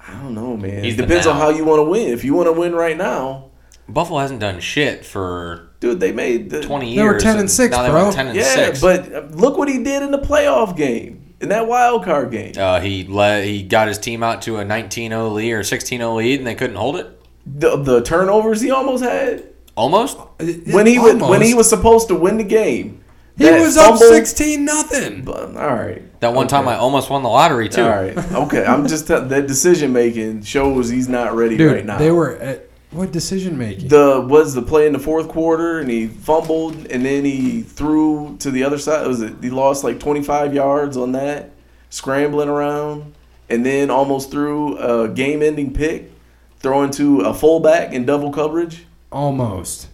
I 0.00 0.14
don't 0.14 0.34
know, 0.34 0.56
man. 0.56 0.82
He's 0.82 0.94
it 0.94 1.02
depends 1.02 1.26
on 1.26 1.36
how 1.36 1.50
you 1.50 1.66
want 1.66 1.80
to 1.80 1.84
win. 1.84 2.08
If 2.08 2.24
you 2.24 2.32
want 2.32 2.46
to 2.46 2.52
win 2.52 2.74
right 2.74 2.96
now, 2.96 3.50
Buffalo 3.86 4.20
hasn't 4.20 4.40
done 4.40 4.58
shit 4.60 5.04
for 5.04 5.68
dude, 5.80 6.00
they 6.00 6.12
made 6.12 6.48
the 6.48 6.62
20 6.62 6.96
They 6.96 7.02
were 7.02 7.10
years. 7.10 7.22
10 7.22 7.38
and 7.38 7.50
six, 7.50 7.76
now 7.76 7.90
bro. 7.90 8.10
10 8.10 8.28
and 8.28 8.36
yeah, 8.36 8.54
6. 8.54 8.80
but 8.80 9.12
uh, 9.12 9.20
look 9.32 9.58
what 9.58 9.68
he 9.68 9.84
did 9.84 10.02
in 10.02 10.10
the 10.10 10.18
playoff 10.18 10.74
game 10.74 11.25
in 11.40 11.48
that 11.50 11.66
wild 11.68 12.04
card 12.04 12.30
game. 12.30 12.52
uh, 12.58 12.80
he 12.80 13.04
led, 13.04 13.44
he 13.44 13.62
got 13.62 13.88
his 13.88 13.98
team 13.98 14.22
out 14.22 14.42
to 14.42 14.56
a 14.58 14.64
19-0 14.64 15.32
lead 15.34 15.52
or 15.52 15.60
16-0 15.60 16.16
lead, 16.16 16.38
and 16.38 16.46
they 16.46 16.54
couldn't 16.54 16.76
hold 16.76 16.96
it. 16.96 17.06
The, 17.46 17.76
the 17.76 18.02
turnovers 18.02 18.60
he 18.60 18.70
almost 18.70 19.04
had 19.04 19.44
Almost. 19.76 20.16
when 20.38 20.86
he 20.86 20.98
was 20.98 21.16
when 21.16 21.42
he 21.42 21.52
was 21.54 21.68
supposed 21.68 22.08
to 22.08 22.14
win 22.14 22.38
the 22.38 22.44
game. 22.44 23.02
He 23.36 23.44
that 23.44 23.60
was 23.60 23.76
up 23.76 23.98
sixteen 23.98 24.64
nothing. 24.64 25.22
But, 25.22 25.54
all 25.54 25.74
right. 25.74 26.02
That 26.20 26.32
one 26.32 26.48
time 26.48 26.66
I 26.66 26.76
almost 26.76 27.10
won 27.10 27.22
the 27.22 27.28
lottery 27.28 27.68
too. 27.68 27.82
All 27.82 27.90
right. 27.90 28.16
Okay. 28.16 28.64
I'm 28.64 28.86
just 28.88 29.06
tell- 29.06 29.26
that 29.26 29.46
decision 29.46 29.92
making 29.92 30.42
shows 30.44 30.88
he's 30.88 31.08
not 31.10 31.36
ready 31.36 31.58
Dude, 31.58 31.70
right 31.74 31.84
now. 31.84 31.98
they 31.98 32.10
were 32.10 32.36
at 32.38 32.70
what 32.96 33.12
decision 33.12 33.56
making? 33.58 33.88
the 33.88 34.24
was 34.28 34.54
the 34.54 34.62
play 34.62 34.86
in 34.86 34.92
the 34.92 34.98
fourth 34.98 35.28
quarter 35.28 35.78
and 35.80 35.90
he 35.90 36.06
fumbled 36.08 36.74
and 36.90 37.04
then 37.04 37.24
he 37.24 37.62
threw 37.62 38.36
to 38.40 38.50
the 38.50 38.64
other 38.64 38.78
side. 38.78 39.06
Was 39.06 39.20
it 39.22 39.34
he 39.42 39.50
lost 39.50 39.84
like 39.84 40.00
25 40.00 40.54
yards 40.54 40.96
on 40.96 41.12
that 41.12 41.50
scrambling 41.90 42.48
around 42.48 43.14
and 43.48 43.64
then 43.64 43.90
almost 43.90 44.30
threw 44.30 44.76
a 44.78 45.08
game-ending 45.08 45.72
pick 45.72 46.10
throwing 46.58 46.90
to 46.90 47.20
a 47.20 47.32
fullback 47.34 47.92
in 47.92 48.04
double 48.04 48.32
coverage. 48.32 48.86
Almost. 49.12 49.88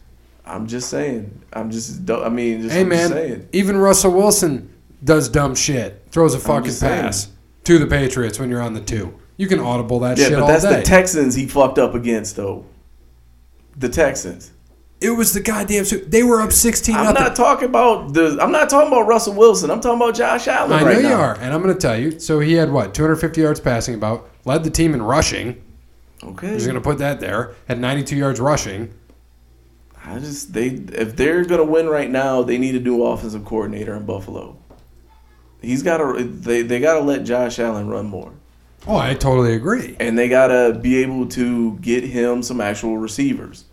I'm 0.47 0.67
just 0.67 0.89
saying. 0.89 1.43
I'm 1.53 1.71
just. 1.71 2.11
I 2.11 2.29
mean, 2.29 2.63
just, 2.63 2.75
Hey 2.75 2.81
I'm 2.81 2.89
man, 2.89 3.09
saying. 3.11 3.49
even 3.53 3.77
Russell 3.77 4.13
Wilson 4.13 4.73
does 5.05 5.29
dumb 5.29 5.55
shit. 5.55 6.03
Throws 6.11 6.35
a 6.35 6.39
fucking 6.39 6.75
pass 6.81 7.29
to 7.65 7.79
the 7.79 7.87
Patriots 7.87 8.39
when 8.41 8.49
you're 8.51 8.63
on 8.63 8.75
the 8.75 8.81
two. 8.81 9.15
You 9.37 9.47
can 9.47 9.61
audible 9.61 10.01
that 10.01 10.19
Yeah, 10.19 10.25
shit 10.29 10.35
but 10.35 10.43
all 10.43 10.49
that's 10.49 10.65
day. 10.65 10.77
the 10.77 10.83
Texans 10.83 11.35
he 11.35 11.47
fucked 11.47 11.79
up 11.79 11.95
against 11.95 12.37
though. 12.37 12.65
The 13.77 13.89
Texans. 13.89 14.53
it 15.01 15.11
was 15.11 15.33
the 15.33 15.41
goddamn. 15.41 15.85
They 16.07 16.23
were 16.23 16.41
up 16.41 16.53
sixteen 16.53 16.95
I'm 16.95 17.07
nothing. 17.07 17.23
not 17.23 17.37
talking 17.37 17.69
about 17.69 18.13
the. 18.15 18.39
I'm 18.41 18.53
not 18.53 18.69
talking 18.71 18.89
about 18.89 19.07
Russell 19.07 19.35
Wilson. 19.35 19.71
I'm 19.71 19.81
talking 19.81 20.01
about 20.01 20.15
Josh 20.15 20.47
Allen 20.49 20.73
I 20.73 20.81
know 20.81 20.87
right 20.87 21.03
you 21.03 21.09
are, 21.13 21.35
and 21.35 21.53
I'm 21.53 21.63
going 21.63 21.75
to 21.75 21.81
tell 21.81 21.99
you. 21.99 22.19
So 22.21 22.39
he 22.41 22.53
had 22.53 22.71
what 22.71 22.95
250 22.95 23.41
yards 23.41 23.61
passing, 23.61 23.95
about 23.95 24.29
led 24.45 24.63
the 24.65 24.71
team 24.71 24.95
in 24.95 25.03
rushing. 25.03 25.63
Okay. 26.23 26.53
He's 26.53 26.67
going 26.67 26.77
to 26.77 26.81
put 26.81 26.99
that 26.99 27.19
there. 27.19 27.55
Had 27.67 27.81
92 27.81 28.15
yards 28.17 28.39
rushing. 28.41 28.95
I 30.05 30.19
just 30.19 30.53
they 30.53 30.67
if 30.67 31.17
they're 31.17 31.45
gonna 31.45 31.65
win 31.65 31.89
right 31.89 32.11
now, 32.11 32.43
they 32.43 32.59
need 32.59 32.75
a 32.75 32.81
new 32.81 33.05
offensive 33.05 33.45
coordinator 33.45 33.95
in 33.95 34.05
Buffalo. 34.05 34.57
He's 35.61 35.83
got 35.85 35.99
to 35.99 36.25
they 36.25 36.63
they 36.63 36.81
got 36.81 36.95
to 36.95 37.01
let 37.01 37.23
Josh 37.25 37.59
Allen 37.61 37.89
run 37.89 38.07
more, 38.07 38.33
Oh, 38.87 38.97
I 38.97 39.15
totally 39.15 39.55
agree. 39.55 39.97
and 40.01 40.19
they 40.19 40.29
got 40.29 40.49
to 40.49 40.79
be 40.81 41.03
able 41.03 41.27
to 41.29 41.77
get 41.79 42.03
him 42.05 42.43
some 42.43 42.61
actual 42.61 42.99
receivers. 42.99 43.65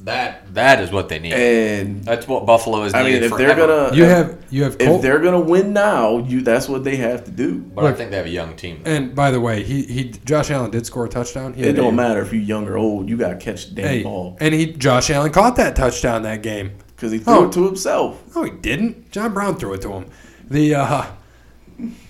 That 0.00 0.54
that 0.54 0.80
is 0.80 0.92
what 0.92 1.08
they 1.08 1.18
need. 1.18 1.32
And 1.32 2.04
That's 2.04 2.28
what 2.28 2.46
Buffalo 2.46 2.84
is 2.84 2.94
I 2.94 3.02
mean, 3.02 3.20
if 3.20 3.36
they're 3.36 3.56
gonna 3.56 3.92
You 3.96 4.04
if, 4.04 4.08
have 4.10 4.38
you 4.48 4.62
have 4.62 4.76
if 4.78 5.02
they're 5.02 5.18
gonna 5.18 5.40
win 5.40 5.72
now, 5.72 6.18
you 6.18 6.40
that's 6.40 6.68
what 6.68 6.84
they 6.84 6.94
have 6.96 7.24
to 7.24 7.32
do. 7.32 7.58
but 7.58 7.84
I 7.84 7.92
think 7.94 8.12
they 8.12 8.16
have 8.16 8.26
a 8.26 8.30
young 8.30 8.54
team. 8.54 8.80
and 8.84 9.12
by 9.12 9.32
the 9.32 9.40
way, 9.40 9.64
he 9.64 9.82
he 9.82 10.04
Josh 10.24 10.52
Allen 10.52 10.70
did 10.70 10.86
score 10.86 11.06
a 11.06 11.08
touchdown. 11.08 11.52
He 11.54 11.62
It 11.64 11.72
don't 11.72 11.94
a- 11.94 11.96
matter 11.96 12.20
if 12.22 12.32
you're 12.32 12.40
young 12.42 12.68
or 12.68 12.78
old. 12.78 13.08
You 13.08 13.16
got 13.16 13.30
to 13.30 13.36
catch 13.36 13.70
the 13.70 13.74
damn 13.74 13.86
Hey, 13.88 14.02
ball 14.04 14.36
and 14.40 14.54
he 14.54 14.66
Josh 14.72 15.10
Allen 15.10 15.32
caught 15.32 15.56
that 15.56 15.74
touchdown 15.74 16.22
that 16.22 16.42
game. 16.44 16.70
because 16.94 17.10
he 17.10 17.18
threw 17.18 17.34
Oh. 17.34 17.44
it 17.46 17.52
to 17.54 17.64
himself. 17.66 18.22
No, 18.36 18.44
he 18.44 18.50
didn't. 18.50 19.10
John 19.10 19.34
Brown 19.34 19.56
threw 19.56 19.72
it 19.74 19.80
to 19.82 19.92
him. 19.94 20.06
The 20.48 20.76
uh, 20.76 21.06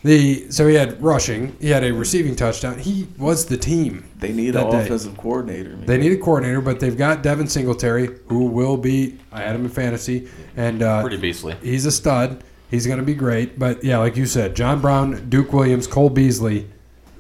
the 0.03 0.51
so 0.51 0.67
he 0.67 0.75
had 0.75 1.03
rushing. 1.03 1.57
He 1.61 1.71
had 1.71 1.85
a 1.85 1.93
receiving 1.93 2.35
touchdown. 2.37 2.79
He 2.79 3.07
was 3.19 3.47
the 3.47 3.57
team. 3.57 4.05
They 4.19 4.33
need 4.33 4.51
That 4.53 4.67
an 4.67 4.73
day. 4.73 4.85
offensive 4.85 5.17
coordinator. 5.17 5.71
Man. 5.71 5.87
They 5.87 5.99
need 5.99 6.13
a 6.13 6.17
coordinator, 6.17 6.61
but 6.61 6.81
they've 6.81 6.97
got 6.97 7.23
Devin 7.23 7.49
Singletary, 7.49 8.09
who 8.29 8.47
will 8.47 8.77
be. 8.77 9.19
I 9.33 9.43
had 9.43 9.55
him 9.55 9.65
in 9.65 9.71
fantasy, 9.71 10.29
and 10.57 10.83
uh, 10.83 11.03
Pretty 11.03 11.19
beastly. 11.19 11.57
he's 11.63 11.85
a 11.87 11.93
stud. 11.93 12.43
He's 12.71 12.87
going 12.87 12.99
to 12.99 13.05
be 13.05 13.15
great. 13.15 13.59
But 13.59 13.83
yeah, 13.85 13.99
like 13.99 14.17
you 14.17 14.27
said, 14.27 14.55
John 14.57 14.81
Brown, 14.81 15.29
Duke 15.29 15.53
Williams, 15.53 15.87
Cole 15.87 16.11
Beasley, 16.11 16.67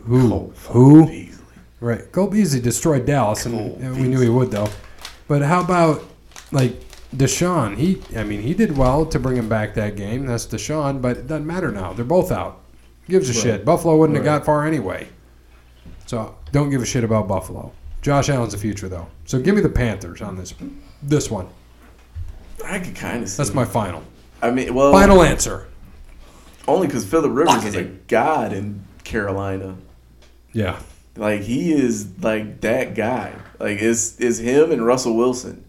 who 0.04 0.28
Cole 0.28 0.52
who 0.68 1.06
Beasley. 1.06 1.44
right? 1.80 2.12
Cole 2.12 2.28
Beasley 2.28 2.60
destroyed 2.60 3.04
Dallas, 3.06 3.44
and 3.46 3.54
Cole 3.80 3.86
uh, 3.90 3.94
we 3.94 4.08
knew 4.08 4.20
he 4.20 4.28
would 4.28 4.50
though. 4.50 4.68
But 5.26 5.42
how 5.42 5.60
about 5.62 6.02
like 6.52 6.80
Deshaun? 7.14 7.76
He, 7.76 8.02
I 8.16 8.22
mean, 8.24 8.42
he 8.42 8.52
did 8.54 8.76
well 8.76 9.06
to 9.06 9.18
bring 9.18 9.36
him 9.36 9.48
back 9.48 9.74
that 9.74 9.96
game. 9.96 10.26
That's 10.26 10.46
Deshaun, 10.46 11.00
but 11.00 11.16
it 11.16 11.26
doesn't 11.26 11.46
matter 11.46 11.70
now. 11.72 11.92
They're 11.92 12.04
both 12.04 12.30
out. 12.30 12.60
Gives 13.08 13.30
a 13.30 13.32
Right. 13.32 13.42
shit. 13.42 13.64
Buffalo 13.64 13.96
wouldn't 13.96 14.16
have 14.16 14.24
got 14.24 14.44
far 14.44 14.66
anyway. 14.66 15.08
So 16.06 16.34
don't 16.52 16.68
give 16.70 16.82
a 16.82 16.86
shit 16.86 17.04
about 17.04 17.26
Buffalo. 17.28 17.72
Josh 18.02 18.28
Allen's 18.28 18.52
the 18.52 18.58
future 18.58 18.88
though. 18.88 19.08
So 19.24 19.40
give 19.40 19.54
me 19.54 19.60
the 19.60 19.68
Panthers 19.68 20.20
on 20.22 20.36
this 20.36 20.54
this 21.02 21.30
one. 21.30 21.48
I 22.64 22.78
could 22.78 22.94
kind 22.94 23.22
of 23.22 23.28
see. 23.28 23.36
That's 23.38 23.54
my 23.54 23.64
final. 23.64 24.02
I 24.42 24.50
mean, 24.50 24.74
well, 24.74 24.92
Final 24.92 25.22
answer. 25.22 25.66
only 26.68 26.86
because 26.86 27.04
Philip 27.04 27.30
Rivers 27.32 27.46
Lock 27.54 27.64
is 27.64 27.74
it 27.74 27.80
a 27.80 27.88
god 28.08 28.52
in 28.52 28.84
Carolina. 29.04 29.76
Yeah. 30.52 30.78
Like 31.16 31.40
he 31.42 31.72
is 31.72 32.06
like 32.22 32.60
that 32.60 32.94
guy. 32.94 33.32
Like 33.58 33.80
it's 33.82 34.18
it's 34.20 34.38
him 34.38 34.70
and 34.70 34.84
Russell 34.86 35.16
Wilson, 35.16 35.64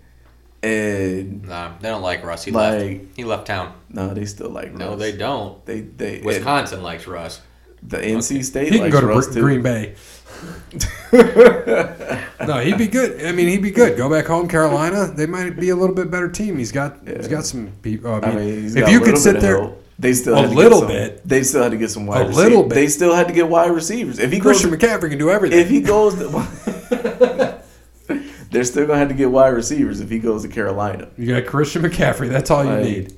and 0.63 1.47
Nah, 1.47 1.71
they 1.79 1.89
don't 1.89 2.01
like 2.01 2.23
Russ. 2.23 2.43
He 2.43 2.51
Like- 2.51 2.79
left. 2.81 2.95
He 3.15 3.23
left 3.23 3.47
town. 3.47 3.73
no, 3.91 4.13
they 4.13 4.25
still 4.25 4.49
like 4.49 4.73
No, 4.73 4.91
Russ. 4.91 4.99
they 4.99 5.11
don't. 5.13 5.65
They 5.65 5.81
they 5.81 6.21
Wisconsin 6.23 6.81
likes 6.83 7.07
Russ. 7.07 7.41
The 7.81 7.97
NC 7.97 8.43
State 8.43 8.73
He 8.73 8.79
can 8.79 8.89
go 8.89 8.99
to 8.99 9.07
Russ 9.07 9.27
Gr- 9.27 9.33
too. 9.35 9.41
Green 9.41 9.61
Bay. 9.61 9.95
no, 11.13 12.59
he'd 12.59 12.77
be 12.77 12.87
good. 12.87 13.25
I 13.25 13.31
mean, 13.31 13.47
he'd 13.47 13.61
be 13.61 13.71
good. 13.71 13.97
Go 13.97 14.09
back 14.09 14.25
home, 14.25 14.47
Carolina. 14.47 15.07
They 15.15 15.25
might 15.25 15.57
be 15.59 15.69
a 15.69 15.75
little 15.75 15.95
bit 15.95 16.11
better 16.11 16.29
team. 16.29 16.57
He's 16.57 16.71
got 16.71 16.97
he's 17.05 17.25
Yeah. 17.25 17.27
got 17.29 17.45
some 17.45 17.71
people. 17.81 18.11
Uh, 18.13 18.19
I 18.21 18.29
mean, 18.29 18.37
I 18.37 18.39
mean, 18.41 18.61
he's 18.63 18.75
if 18.75 18.81
got 18.83 18.91
you 18.91 19.01
a 19.01 19.05
could 19.05 19.17
sit 19.17 19.39
there, 19.39 19.57
help. 19.59 19.83
They 19.97 20.13
still 20.13 20.35
A 20.35 20.41
had 20.41 20.49
to 20.51 20.55
little 20.55 20.81
get 20.81 20.87
some, 20.87 20.95
bit. 21.15 21.27
They 21.27 21.43
still 21.43 21.63
had 21.63 21.71
to 21.71 21.77
get 21.77 21.89
some 21.91 22.05
wide 22.05 22.21
A 22.21 22.27
receivers. 22.29 22.43
little 22.49 22.63
bit. 22.63 22.75
They 22.75 22.87
still 22.87 23.13
had 23.15 23.27
to 23.27 23.33
get 23.33 23.49
wide 23.49 23.71
receivers. 23.71 24.17
If 24.19 24.31
he 24.31 24.39
Christian 24.39 24.69
goes, 24.69 24.79
McCaffrey 24.79 25.09
can 25.09 25.17
do 25.19 25.29
everything. 25.29 25.59
if 25.59 25.69
he 25.69 25.81
goes, 25.81 26.15
to, 26.15 26.27
they're 28.51 28.63
still 28.63 28.87
gonna 28.87 28.99
have 28.99 29.09
to 29.09 29.13
get 29.13 29.29
wide 29.31 29.49
receivers 29.49 29.99
if 30.01 30.09
he 30.09 30.19
goes 30.19 30.41
to 30.43 30.47
Carolina. 30.49 31.07
you 31.17 31.27
got 31.27 31.45
Christian 31.49 31.81
McCaffrey. 31.83 32.29
That's 32.29 32.49
all 32.51 32.63
you 32.63 32.71
Like- 32.71 32.83
need. 32.83 33.13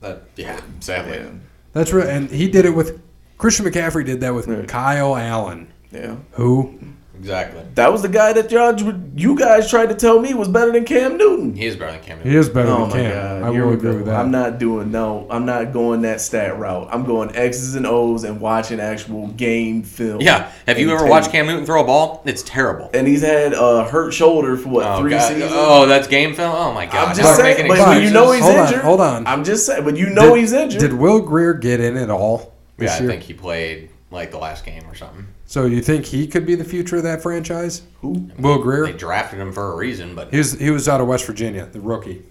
That, 0.00 0.22
yeah, 0.36 0.60
sadly. 0.80 1.16
Yeah, 1.18 1.26
That's 1.72 1.92
right. 1.92 2.06
And 2.06 2.28
he 2.30 2.48
did 2.48 2.66
it 2.66 2.74
with 2.74 3.00
Christian 3.38 3.64
McCaffrey. 3.66 4.04
Did 4.04 4.20
that 4.20 4.34
with 4.34 4.46
Right. 4.46 4.68
Kyle 4.68 5.16
Allen, 5.16 5.68
yeah. 5.90 6.16
who 6.32 6.78
Exactly. 7.18 7.62
That 7.76 7.90
was 7.90 8.02
the 8.02 8.08
guy 8.08 8.32
that 8.34 8.48
Judge, 8.50 8.82
would- 8.82 9.12
you 9.16 9.34
guys 9.36 9.70
tried 9.70 9.88
to 9.88 9.94
tell 9.94 10.20
me 10.20 10.34
was 10.34 10.48
better 10.48 10.72
than 10.72 10.84
Cam 10.84 11.16
Newton. 11.16 11.54
He 11.54 11.64
is 11.64 11.76
better 11.76 11.92
than 11.92 12.00
Cam 12.02 12.18
he 12.18 12.24
Newton. 12.24 12.40
is 12.40 12.48
better 12.50 12.68
Oh 12.68 12.80
than 12.86 12.88
my 12.90 12.96
Cam. 12.96 13.12
god! 13.12 13.42
I 13.48 13.52
Here 13.52 13.64
will 13.66 13.72
agree 13.72 13.94
with 13.96 14.06
that. 14.06 14.16
I'm 14.20 14.30
not 14.30 14.58
doing 14.58 14.90
no. 14.90 15.26
I'm 15.30 15.46
not 15.46 15.72
going 15.72 16.02
that 16.02 16.20
stat 16.20 16.58
route. 16.58 16.88
I'm 16.90 17.04
going 17.04 17.34
X's 17.34 17.76
and 17.76 17.86
O's 17.86 18.24
and 18.24 18.40
watching 18.40 18.78
actual 18.80 19.28
game 19.28 19.82
film. 19.84 20.20
Yeah. 20.20 20.50
Have 20.66 20.78
you 20.78 20.90
ever 20.90 21.00
tape. 21.04 21.10
watched 21.10 21.30
Cam 21.32 21.46
Newton 21.46 21.64
throw 21.64 21.82
a 21.82 21.84
ball? 21.86 22.22
It's 22.26 22.42
terrible. 22.42 22.90
And 22.92 23.06
he's 23.06 23.22
had 23.22 23.54
a 23.54 23.84
hurt 23.84 24.12
shoulder 24.12 24.56
for 24.56 24.68
what 24.68 24.84
Oh, 24.86 25.00
three 25.00 25.10
God. 25.12 25.28
seasons. 25.32 25.52
oh, 25.54 25.86
that's 25.86 26.06
game 26.08 26.34
film. 26.34 26.52
Oh 26.54 26.72
my 26.72 26.84
god! 26.86 27.08
I'm 27.08 27.16
just 27.16 27.38
we're 27.38 27.44
saying, 27.54 27.68
but 27.68 27.78
Fine. 27.78 27.88
when 27.96 28.04
you 28.04 28.10
know 28.10 28.32
he's 28.32 28.42
Hold 28.42 28.56
on, 28.56 28.66
injured. 28.66 28.82
hold 28.84 29.00
on. 29.00 29.26
I'm 29.26 29.44
just 29.44 29.64
saying, 29.66 29.84
but 29.84 29.96
you 29.96 30.10
know 30.10 30.34
Did- 30.34 30.40
he's 30.40 30.52
injured. 30.52 30.80
Did 30.80 30.92
Will 30.92 31.20
Grier 31.20 31.54
get 31.54 31.80
in 31.80 31.96
at 31.96 32.10
all 32.10 32.52
this 32.76 32.90
Yeah, 33.00 33.04
I 33.06 33.08
think 33.08 33.22
he 33.22 33.32
played 33.32 33.88
like 34.14 34.30
the 34.30 34.38
last 34.38 34.64
game 34.64 34.84
or 34.88 34.94
something. 34.94 35.26
So 35.46 35.66
you 35.66 35.82
think 35.82 36.06
he 36.06 36.26
could 36.26 36.46
be 36.46 36.54
the 36.54 36.64
future 36.64 36.96
of 36.96 37.02
that 37.02 37.22
franchise? 37.22 37.82
Who? 38.00 38.30
Will 38.38 38.58
Grier. 38.62 38.86
They 38.86 38.92
drafted 38.92 39.38
him 39.40 39.52
for 39.52 39.72
a 39.72 39.76
reason, 39.76 40.14
but 40.14 40.30
He 40.30 40.38
was 40.38 40.52
he 40.58 40.70
was 40.70 40.88
out 40.88 41.00
of 41.00 41.06
West 41.08 41.26
Virginia, 41.26 41.66
the 41.66 41.80
rookie. 41.80 42.22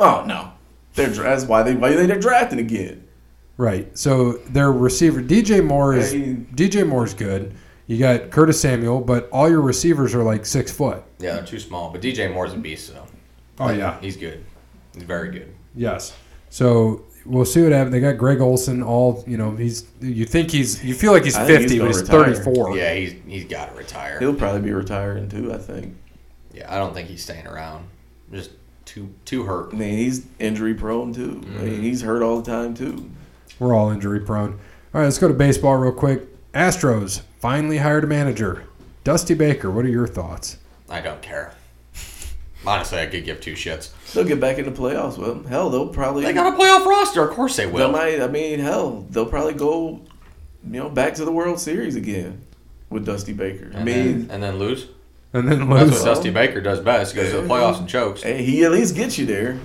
Oh 0.00 0.24
no, 0.26 0.52
they're 0.94 1.08
that's 1.08 1.44
why 1.44 1.62
they 1.62 1.74
why 1.74 1.92
they're 1.94 2.18
drafting 2.18 2.58
again. 2.58 3.04
Right. 3.56 3.96
So 3.98 4.32
their 4.50 4.70
receiver 4.70 5.20
DJ 5.22 5.64
Moore 5.64 5.94
is 5.94 6.14
Yeah, 6.14 6.26
he- 6.26 6.32
DJ 6.54 6.86
Moore's 6.86 7.14
good. 7.14 7.54
You 7.86 7.98
got 7.98 8.30
Curtis 8.30 8.60
Samuel, 8.60 9.00
but 9.00 9.28
all 9.30 9.48
your 9.48 9.62
receivers 9.62 10.14
are 10.14 10.22
like 10.22 10.44
six 10.46 10.70
foot. 10.70 11.02
yeah, 11.18 11.34
they're 11.36 11.44
too 11.46 11.58
small. 11.58 11.90
But 11.90 12.02
DJ 12.02 12.32
Moore's 12.32 12.52
a 12.52 12.56
beast, 12.56 12.92
though. 12.92 13.06
Oh 13.58 13.70
yeah. 13.70 13.98
he's 14.00 14.16
good. 14.16 14.44
He's 14.94 15.02
very 15.04 15.30
good. 15.30 15.52
Yes. 15.74 16.14
So 16.50 17.04
we'll 17.28 17.44
see 17.44 17.62
what 17.62 17.72
happens. 17.72 17.92
They 17.92 18.00
got 18.00 18.18
Greg 18.18 18.40
Olsen. 18.40 18.82
All 18.82 19.22
you 19.26 19.36
know, 19.36 19.54
he's 19.54 19.86
you 20.00 20.24
think 20.24 20.50
he's 20.50 20.84
you 20.84 20.94
feel 20.94 21.12
like 21.12 21.24
he's 21.24 21.36
I 21.36 21.46
think 21.46 21.60
he's 21.62 21.70
fifty, 21.70 21.78
but 21.78 21.88
he's 21.88 22.00
retire. 22.00 22.24
thirty 22.34 22.54
four. 22.54 22.76
Yeah, 22.76 22.94
he's 22.94 23.14
he's 23.26 23.44
got 23.44 23.70
to 23.70 23.76
retire. 23.76 24.18
He'll 24.18 24.34
probably 24.34 24.62
be 24.62 24.72
retiring 24.72 25.28
too. 25.28 25.52
I 25.52 25.58
think. 25.58 25.96
Yeah, 26.52 26.74
I 26.74 26.78
don't 26.78 26.94
think 26.94 27.08
he's 27.08 27.22
staying 27.22 27.46
around. 27.46 27.88
Just 28.32 28.50
too 28.84 29.14
too 29.24 29.44
hurt. 29.44 29.72
I 29.72 29.76
mean, 29.76 29.98
he's 29.98 30.26
injury 30.38 30.74
prone 30.74 31.12
too. 31.12 31.42
Mm-hmm. 31.42 31.64
mean, 31.64 31.82
he's 31.82 32.02
hurt 32.02 32.22
all 32.22 32.40
the 32.40 32.50
time 32.50 32.74
too. 32.74 33.10
We're 33.58 33.74
all 33.74 33.90
injury 33.90 34.20
prone. 34.20 34.52
All 34.94 35.00
right, 35.00 35.04
let's 35.04 35.18
go 35.18 35.28
to 35.28 35.34
baseball 35.34 35.76
real 35.76 35.92
quick. 35.92 36.26
Astros 36.52 37.22
finally 37.40 37.78
hired 37.78 38.04
a 38.04 38.06
manager, 38.06 38.64
Dusty 39.04 39.34
Baker. 39.34 39.70
What 39.70 39.84
are 39.84 39.90
your 39.90 40.06
thoughts? 40.06 40.56
I 40.88 41.00
don't 41.00 41.20
care. 41.20 41.54
Honestly, 42.66 42.98
I 42.98 43.06
could 43.06 43.24
give 43.24 43.40
two 43.40 43.52
shits. 43.52 43.90
They'll 44.14 44.24
get 44.24 44.40
back 44.40 44.58
in 44.58 44.64
the 44.64 44.70
playoffs. 44.70 45.18
Well, 45.18 45.42
hell, 45.44 45.70
they'll 45.70 45.88
probably. 45.88 46.24
They 46.24 46.32
got 46.32 46.52
a 46.54 46.56
playoff 46.56 46.86
roster. 46.86 47.22
Of 47.28 47.34
course 47.34 47.56
they 47.56 47.66
They 47.66 47.70
will. 47.70 47.90
might. 47.92 48.20
I 48.20 48.26
mean, 48.28 48.58
hell, 48.58 49.06
they'll 49.10 49.26
probably 49.26 49.52
go, 49.54 50.00
you 50.64 50.80
know, 50.80 50.88
back 50.88 51.14
to 51.16 51.24
the 51.24 51.32
World 51.32 51.60
Series 51.60 51.94
again 51.96 52.40
with 52.90 53.04
Dusty 53.04 53.32
Baker. 53.34 53.70
I 53.74 53.76
And 53.78 53.84
mean, 53.84 53.96
then, 54.28 54.30
and 54.30 54.42
then 54.42 54.58
lose. 54.58 54.86
And 55.34 55.46
then 55.46 55.68
That's 55.68 55.90
lose. 55.90 56.00
what 56.00 56.04
Dusty 56.06 56.30
Baker 56.30 56.60
does 56.62 56.80
best. 56.80 57.14
Goes 57.14 57.30
to 57.32 57.42
the 57.42 57.46
playoffs 57.48 57.78
and 57.80 57.88
chokes. 57.88 58.22
hey, 58.22 58.42
he 58.42 58.64
at 58.64 58.70
least 58.72 58.94
gets 58.96 59.18
you 59.18 59.26
there. 59.26 59.58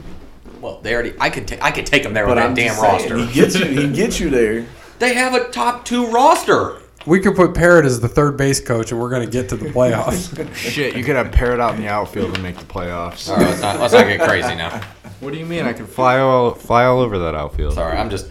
Well, 0.60 0.80
they 0.82 0.94
already. 0.94 1.14
I 1.20 1.30
could. 1.30 1.48
Ta- 1.48 1.58
I 1.62 1.72
could 1.72 1.86
take 1.86 2.04
them 2.04 2.14
there 2.14 2.26
But 2.26 2.36
with 2.36 2.44
I'm 2.44 2.54
that 2.56 2.62
damn 2.62 2.76
saying, 2.76 2.92
roster. 3.12 3.18
he 3.26 3.34
gets 3.34 3.58
you. 3.58 3.66
He 3.66 3.90
gets 3.94 4.20
you 4.20 4.30
there. 4.30 4.66
They 5.00 5.16
have 5.16 5.34
a 5.34 5.50
top 5.50 5.84
two 5.84 6.06
roster. 6.08 6.78
We 7.06 7.20
could 7.20 7.36
put 7.36 7.54
Parrott 7.54 7.86
as 7.86 8.00
the 8.00 8.08
third 8.08 8.38
base 8.38 8.60
coach, 8.60 8.92
and 8.92 9.00
we're 9.02 9.10
going 9.10 9.26
to 9.26 9.32
get 9.32 9.50
to 9.50 9.56
the 9.58 9.66
playoffs. 9.70 10.54
Shit, 10.56 10.96
you 10.96 11.04
could 11.04 11.16
have 11.16 11.32
Parrot 11.32 11.60
out 11.60 11.76
in 11.76 11.82
the 11.82 11.88
outfield 11.88 12.34
and 12.34 12.42
make 12.44 12.58
the 12.58 12.66
playoffs. 12.66 13.30
All 13.30 13.36
right, 13.38 13.48
let's 13.48 13.62
not 13.62 13.80
let's 13.80 13.94
not 13.94 14.08
get 14.08 14.22
crazy 14.22 14.56
now. 14.56 14.82
What 15.20 15.34
do 15.34 15.40
you 15.40 15.46
mean? 15.46 15.66
I 15.66 15.74
can 15.74 15.86
fly 15.86 16.20
all 16.20 16.54
fly 16.54 16.86
all 16.86 17.00
over 17.02 17.20
that 17.20 17.36
outfield. 17.36 17.74
Sorry, 17.74 17.98
I'm 17.98 18.10
just. 18.10 18.30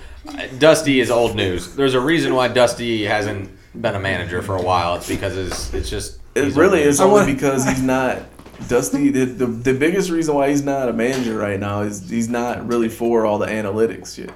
Dusty 0.58 1.00
is 1.00 1.10
old 1.10 1.34
news. 1.36 1.74
There's 1.74 1.94
a 1.94 2.00
reason 2.00 2.34
why 2.34 2.48
Dusty 2.48 3.04
hasn't 3.04 3.50
been 3.80 3.94
a 3.94 4.00
manager 4.00 4.40
for 4.40 4.56
a 4.56 4.62
while. 4.62 4.94
It's 4.96 5.08
because 5.08 5.36
it's 5.36 5.74
it's 5.74 5.90
just. 5.90 6.20
It 6.34 6.54
really 6.54 6.78
old 6.80 6.88
is 6.88 7.00
only 7.00 7.20
wanna- 7.20 7.32
because 7.34 7.66
he's 7.68 7.82
not 7.82 8.22
Dusty. 8.68 9.10
The, 9.10 9.24
the 9.24 9.46
the 9.46 9.74
biggest 9.74 10.10
reason 10.10 10.34
why 10.34 10.48
he's 10.50 10.62
not 10.62 10.88
a 10.88 10.92
manager 10.92 11.36
right 11.36 11.58
now 11.60 11.82
is 11.82 12.08
he's 12.08 12.28
not 12.28 12.66
really 12.66 12.88
for 12.88 13.26
all 13.26 13.38
the 13.38 13.46
analytics 13.46 14.14
shit. 14.16 14.30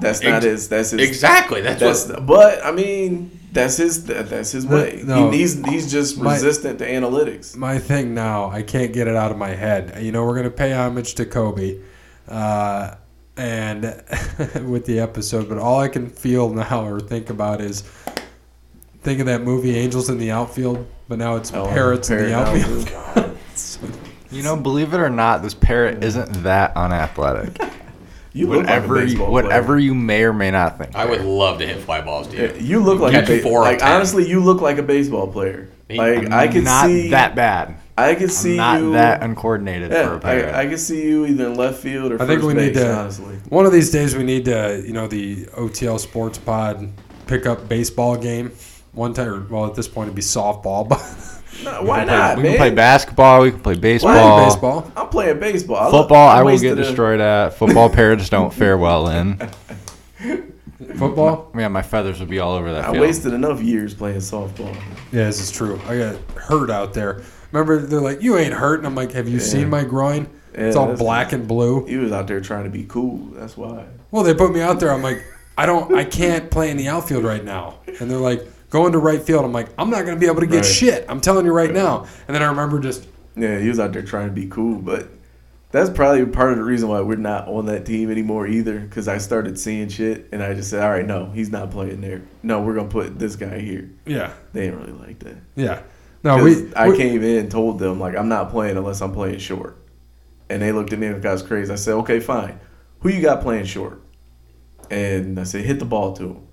That's 0.00 0.22
not 0.22 0.36
Ex- 0.36 0.44
his. 0.44 0.68
That's 0.68 0.90
his. 0.90 1.00
Exactly. 1.00 1.60
That's, 1.62 1.80
That's. 1.80 2.06
what. 2.08 2.26
But 2.26 2.64
I 2.64 2.70
mean, 2.72 3.30
that's 3.56 3.76
his. 3.78 4.04
That's 4.04 4.52
his 4.52 4.66
way. 4.66 5.02
no. 5.04 5.30
He, 5.30 5.38
he's 5.38 5.64
he's 5.66 5.90
just 5.90 6.18
My- 6.18 6.34
resistant 6.34 6.78
to 6.78 6.86
analytics. 6.88 7.56
my 7.56 7.78
thing 7.78 8.14
now, 8.14 8.48
I 8.50 8.62
can't 8.62 8.92
get 8.92 9.08
it 9.08 9.16
out 9.16 9.30
of 9.32 9.38
my 9.38 9.50
head. 9.50 10.02
You 10.02 10.12
know, 10.12 10.24
we're 10.24 10.34
going 10.34 10.44
to 10.44 10.50
pay 10.56 10.72
homage 10.72 11.14
to 11.16 11.26
Kobe, 11.26 11.80
uh, 12.28 12.94
and 13.36 13.82
with 14.66 14.86
the 14.86 15.00
episode, 15.00 15.48
but 15.48 15.58
all 15.58 15.80
I 15.80 15.88
can 15.88 16.08
feel 16.08 16.50
now 16.50 16.86
or 16.86 17.00
think 17.00 17.30
about 17.30 17.60
is 17.60 17.82
think 19.02 19.20
of 19.20 19.26
that 19.26 19.42
movie 19.42 19.76
Angels 19.76 20.08
in 20.08 20.18
the 20.18 20.30
Outfield, 20.30 20.86
but 21.08 21.18
now 21.18 21.36
it's 21.36 21.52
Oh, 21.52 21.66
Parrots 21.66 22.10
in 22.10 22.16
the 22.18 22.30
Parrot 22.30 22.92
outfield. 22.94 23.38
You 24.30 24.42
know, 24.42 24.56
believe 24.56 24.92
it 24.92 24.98
or 24.98 25.08
not, 25.08 25.42
this 25.42 25.54
parrot 25.54 26.02
isn't 26.02 26.42
that 26.42 26.76
unathletic. 26.76 27.58
You 28.36 28.48
look 28.48 28.58
whatever, 28.58 28.96
like 28.96 29.08
a 29.08 29.10
you, 29.12 29.24
whatever 29.24 29.66
player. 29.74 29.78
you 29.78 29.94
may 29.94 30.24
or 30.24 30.32
may 30.32 30.50
not 30.50 30.76
think. 30.78 30.94
I 30.94 31.06
would 31.06 31.22
love 31.22 31.58
to 31.60 31.66
hit 31.66 31.80
fly 31.82 32.02
balls 32.02 32.28
to 32.28 32.36
you. 32.36 32.60
You 32.60 32.80
look 32.80 33.00
like 33.00 33.12
Catch 33.12 33.30
a 33.30 33.36
ba- 33.36 33.42
four 33.42 33.62
like 33.62 33.82
honestly, 33.82 34.28
you 34.28 34.40
look 34.40 34.60
like 34.60 34.76
a 34.78 34.82
baseball 34.82 35.26
player. 35.26 35.70
Like 35.88 36.26
I'm 36.26 36.32
I 36.32 36.48
could 36.48 36.64
not 36.64 36.86
see 36.86 37.10
that 37.10 37.34
bad. 37.34 37.76
I 37.96 38.14
could 38.14 38.30
see 38.30 38.58
I'm 38.58 38.80
not 38.80 38.80
you. 38.80 38.92
that 38.92 39.22
uncoordinated 39.22 39.90
for 39.90 39.96
yeah, 39.96 40.16
a 40.16 40.18
parrot. 40.20 40.54
I, 40.54 40.64
I 40.64 40.66
could 40.66 40.80
see 40.80 41.02
you 41.02 41.24
either 41.24 41.46
in 41.46 41.54
left 41.54 41.78
field 41.78 42.12
or 42.12 42.22
I 42.22 42.26
think 42.26 42.42
first 42.42 42.54
we 42.54 42.62
need 42.62 42.74
to- 42.74 42.94
honestly. 42.94 43.36
One 43.48 43.64
of 43.64 43.72
these 43.72 43.90
days, 43.90 44.14
we 44.14 44.22
need 44.24 44.44
to, 44.46 44.82
you 44.86 44.92
know, 44.92 45.06
the 45.06 45.46
OTL 45.46 45.98
Sports 45.98 46.36
Pod 46.36 46.90
pick 47.26 47.46
up 47.46 47.68
baseball 47.70 48.16
game 48.16 48.52
one 48.92 49.14
time. 49.14 49.28
Or, 49.28 49.40
well, 49.48 49.66
at 49.66 49.74
this 49.74 49.88
point, 49.88 50.08
it'd 50.08 50.14
be 50.16 50.20
softball, 50.20 50.86
but 50.88 51.00
No, 51.64 51.82
why 51.82 51.98
can 52.00 52.08
play, 52.08 52.16
not, 52.16 52.36
we 52.36 52.42
man? 52.42 52.52
can 52.52 52.58
play 52.58 52.70
basketball. 52.70 53.42
We 53.42 53.50
can 53.50 53.60
play 53.60 53.74
Why 53.74 53.80
baseball. 53.80 54.44
baseball. 54.46 54.92
I'm 54.96 55.08
playing 55.08 55.40
baseball. 55.40 55.76
I 55.76 55.90
Football, 55.90 56.28
I 56.28 56.38
will 56.42 56.46
wasted 56.46 56.76
get 56.76 56.78
a- 56.78 56.82
destroyed 56.86 57.20
at. 57.20 57.50
Football 57.54 57.90
parrots 57.90 58.28
don't 58.28 58.52
fare 58.52 58.76
well 58.78 59.08
in. 59.08 59.38
Football. 60.96 61.50
Yeah, 61.56 61.68
my 61.68 61.82
feathers 61.82 62.20
would 62.20 62.28
be 62.28 62.38
all 62.38 62.52
over 62.54 62.72
that 62.72 62.84
I 62.84 62.92
field. 62.92 63.00
wasted 63.00 63.32
enough 63.32 63.60
years 63.60 63.94
playing 63.94 64.18
softball. 64.18 64.74
Yeah, 65.12 65.24
this 65.24 65.40
is 65.40 65.50
true. 65.50 65.80
I 65.86 65.96
got 65.98 66.16
hurt 66.36 66.70
out 66.70 66.94
there. 66.94 67.22
Remember, 67.52 67.78
they're 67.80 68.00
like, 68.00 68.22
"You 68.22 68.36
ain't 68.36 68.52
hurt," 68.52 68.78
and 68.78 68.86
I'm 68.86 68.94
like, 68.94 69.12
"Have 69.12 69.28
you 69.28 69.40
seen 69.40 69.70
my 69.70 69.84
groin? 69.84 70.28
it's 70.52 70.76
all 70.76 70.94
black 70.94 71.32
and 71.32 71.46
blue." 71.48 71.84
He 71.86 71.96
was 71.96 72.12
out 72.12 72.26
there 72.26 72.40
trying 72.40 72.64
to 72.64 72.70
be 72.70 72.84
cool. 72.84 73.18
That's 73.34 73.56
why. 73.56 73.84
Well, 74.10 74.22
they 74.22 74.34
put 74.34 74.52
me 74.52 74.60
out 74.60 74.80
there. 74.80 74.90
I'm 74.92 75.02
like, 75.02 75.24
I 75.56 75.64
don't, 75.66 75.94
I 75.94 76.04
can't 76.04 76.50
play 76.50 76.70
in 76.70 76.76
the 76.76 76.88
outfield 76.88 77.24
right 77.24 77.44
now. 77.44 77.78
And 78.00 78.10
they're 78.10 78.18
like, 78.18 78.46
go 78.84 78.90
to 78.90 78.98
right 78.98 79.22
field. 79.22 79.44
I'm 79.44 79.52
like, 79.52 79.68
I'm 79.78 79.90
not 79.90 80.04
going 80.04 80.16
to 80.16 80.20
be 80.20 80.26
able 80.26 80.40
to 80.40 80.46
get 80.46 80.56
Right. 80.56 80.64
shit. 80.64 81.06
I'm 81.08 81.20
telling 81.20 81.44
you 81.46 81.52
right 81.52 81.72
now. 81.72 82.06
And 82.28 82.34
then 82.34 82.42
I 82.42 82.46
remember 82.46 82.78
just, 82.80 83.06
Yeah, 83.36 83.58
he 83.58 83.68
was 83.68 83.78
out 83.80 83.92
there 83.92 84.02
trying 84.02 84.28
to 84.28 84.32
be 84.34 84.46
cool, 84.46 84.76
but 84.78 85.08
that's 85.72 85.90
probably 85.90 86.24
part 86.26 86.52
of 86.52 86.58
the 86.58 86.64
reason 86.64 86.88
why 86.88 87.00
we're 87.00 87.16
not 87.16 87.48
on 87.48 87.66
that 87.66 87.84
team 87.84 88.10
anymore 88.10 88.46
either. 88.46 88.78
Because 88.80 89.08
I 89.08 89.18
started 89.18 89.58
seeing 89.58 89.88
shit, 89.88 90.28
and 90.32 90.42
I 90.42 90.54
just 90.54 90.70
said, 90.70 90.82
"All 90.82 90.90
right, 90.90 91.04
no, 91.06 91.26
he's 91.32 91.50
not 91.50 91.70
playing 91.70 92.00
there. 92.00 92.22
No, 92.42 92.62
we're 92.62 92.74
gonna 92.74 92.88
put 92.88 93.18
this 93.18 93.36
guy 93.36 93.58
here." 93.58 93.90
yeah, 94.06 94.30
They 94.52 94.62
didn't 94.66 94.80
really 94.80 94.98
like 95.06 95.18
that. 95.20 95.36
yeah. 95.54 95.80
No, 96.24 96.42
we, 96.42 96.72
I 96.74 96.88
we- 96.88 96.96
came 96.96 97.22
in 97.22 97.38
and 97.38 97.50
told 97.50 97.78
them 97.78 98.00
like 98.00 98.16
I'm 98.16 98.28
not 98.28 98.50
playing 98.50 98.76
unless 98.78 99.02
I'm 99.02 99.12
playing 99.12 99.38
short, 99.38 99.76
and 100.48 100.62
they 100.62 100.72
looked 100.72 100.92
at 100.94 100.98
me 100.98 101.10
like 101.12 101.24
I 101.26 101.32
was 101.32 101.42
crazy. 101.42 101.70
I 101.72 101.76
said, 101.76 101.94
"Okay, 101.94 102.20
fine. 102.20 102.58
Who 103.00 103.10
you 103.10 103.20
got 103.20 103.42
playing 103.42 103.66
short?" 103.66 104.00
And 104.90 105.38
I 105.38 105.44
said, 105.44 105.64
"Hit 105.64 105.78
the 105.78 105.84
ball 105.84 106.14
to 106.14 106.22
him." 106.24 106.45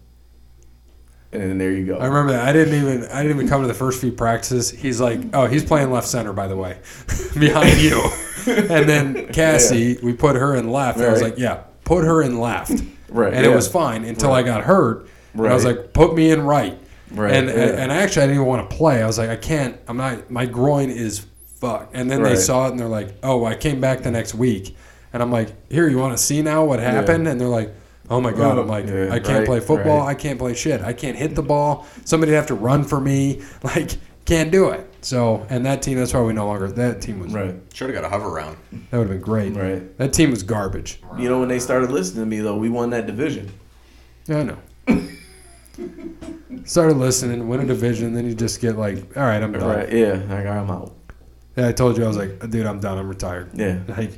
And 1.33 1.41
then 1.43 1.57
there 1.57 1.71
you 1.71 1.85
go. 1.85 1.97
I 1.97 2.05
remember 2.05 2.31
that. 2.33 2.47
I 2.47 2.53
didn't 2.53 2.75
even 2.75 3.05
I 3.09 3.21
didn't 3.21 3.37
even 3.37 3.47
come 3.47 3.61
to 3.61 3.67
the 3.67 3.73
first 3.73 3.99
few 3.99 4.11
practices. 4.11 4.69
He's 4.69 5.01
like, 5.01 5.19
"Oh, 5.33 5.47
he's 5.47 5.63
playing 5.63 5.91
left 5.91 6.07
center, 6.07 6.33
by 6.33 6.47
the 6.47 6.55
way, 6.55 6.77
behind 7.39 7.81
you." 7.81 8.01
and 8.47 8.87
then 8.87 9.27
Cassie, 9.33 9.97
we 10.03 10.13
put 10.13 10.35
her 10.35 10.55
in 10.55 10.69
left. 10.71 10.97
And 10.97 11.07
I 11.07 11.11
was 11.11 11.21
like, 11.21 11.37
"Yeah, 11.37 11.63
put 11.83 12.03
her 12.03 12.21
in 12.21 12.39
left." 12.39 12.71
Right, 13.09 13.33
And 13.33 13.45
it 13.45 13.53
was 13.53 13.67
fine 13.67 14.05
until 14.05 14.31
I 14.31 14.41
got 14.43 14.63
hurt. 14.63 15.07
And 15.33 15.47
I 15.47 15.53
was 15.53 15.65
like, 15.65 15.93
"Put 15.93 16.15
me 16.15 16.31
in 16.31 16.41
right." 16.41 16.77
Right, 17.11 17.33
And 17.33 17.47
yeah. 17.47 17.53
and 17.53 17.91
actually, 17.91 18.23
I 18.23 18.25
didn't 18.25 18.37
even 18.41 18.47
want 18.47 18.69
to 18.69 18.75
play. 18.75 19.03
I 19.03 19.05
was 19.05 19.17
like, 19.17 19.29
"I 19.29 19.35
can't. 19.35 19.77
I'm 19.87 19.97
not. 19.97 20.31
My 20.31 20.45
groin 20.45 20.89
is 20.89 21.25
fucked." 21.59 21.95
And 21.95 22.09
then 22.09 22.23
they 22.23 22.35
saw 22.35 22.67
it 22.67 22.71
and 22.71 22.79
they're 22.79 22.87
like, 22.87 23.15
"Oh, 23.21 23.45
I 23.45 23.55
came 23.55 23.79
back 23.79 24.01
the 24.01 24.11
next 24.11 24.33
week." 24.33 24.75
And 25.13 25.21
I'm 25.21 25.31
like, 25.31 25.49
"Here, 25.71 25.87
you 25.87 25.97
want 25.99 26.17
to 26.17 26.23
see 26.23 26.41
now 26.41 26.65
what 26.65 26.79
happened?" 26.79 27.27
And 27.27 27.39
they're 27.39 27.47
like. 27.47 27.73
Oh 28.09 28.19
my 28.19 28.31
god! 28.31 28.57
I'm 28.59 28.67
like, 28.67 28.85
Yeah, 28.87 29.09
I 29.11 29.19
can't 29.19 29.39
right, 29.39 29.45
play 29.47 29.59
football. 29.59 29.99
right. 30.01 30.09
I 30.09 30.13
can't 30.15 30.37
play 30.37 30.53
shit. 30.53 30.81
I 30.81 30.93
can't 30.93 31.17
hit 31.17 31.35
the 31.35 31.41
ball. 31.43 31.87
Somebody'd 32.05 32.33
have 32.33 32.47
to 32.47 32.55
run 32.55 32.83
for 32.83 32.99
me. 32.99 33.41
Like, 33.63 33.91
can't 34.25 34.51
do 34.51 34.69
it. 34.69 34.87
So, 35.01 35.45
and 35.49 35.65
that 35.65 35.81
team, 35.81 35.97
that's 35.97 36.13
why 36.13 36.21
we 36.21 36.31
no 36.33 36.45
longer. 36.47 36.69
That 36.71 37.01
team 37.01 37.19
was 37.19 37.33
right, 37.33 37.55
Should 37.73 37.89
have 37.89 37.95
got 38.01 38.05
a 38.05 38.09
hover 38.09 38.29
round. 38.29 38.57
That 38.89 38.97
would 38.97 39.09
have 39.09 39.17
been 39.17 39.21
great. 39.21 39.53
right. 39.55 39.97
That 39.97 40.13
team 40.13 40.31
was 40.31 40.43
garbage. 40.43 41.01
You 41.17 41.27
know 41.29 41.39
when 41.39 41.49
they 41.49 41.59
started 41.59 41.91
listening 41.91 42.23
to 42.23 42.29
me 42.29 42.39
though, 42.39 42.55
we 42.57 42.69
won 42.69 42.89
that 42.91 43.05
division. 43.07 43.51
Yeah, 44.27 44.39
I 44.39 44.43
know. 44.43 44.57
Started 46.65 46.97
listening, 46.97 47.47
win 47.49 47.59
a 47.61 47.65
division, 47.65 48.13
then 48.13 48.25
you 48.25 48.33
just 48.35 48.61
get 48.61 48.77
like, 48.77 49.17
all 49.17 49.23
right, 49.23 49.41
I'm 49.43 49.51
done. 49.51 49.63
Right? 49.63 49.91
Yeah, 49.91 50.13
like 50.29 50.45
I'm 50.45 50.69
out. 50.69 50.93
Yeah, 51.57 51.67
I 51.67 51.71
told 51.73 51.97
you 51.97 52.05
I 52.05 52.07
was 52.07 52.15
like, 52.17 52.49
dude, 52.49 52.65
I'm 52.65 52.79
done. 52.79 52.97
I'm 52.97 53.09
retired. 53.09 53.49
Yeah. 53.53 53.79
Like, 53.87 54.11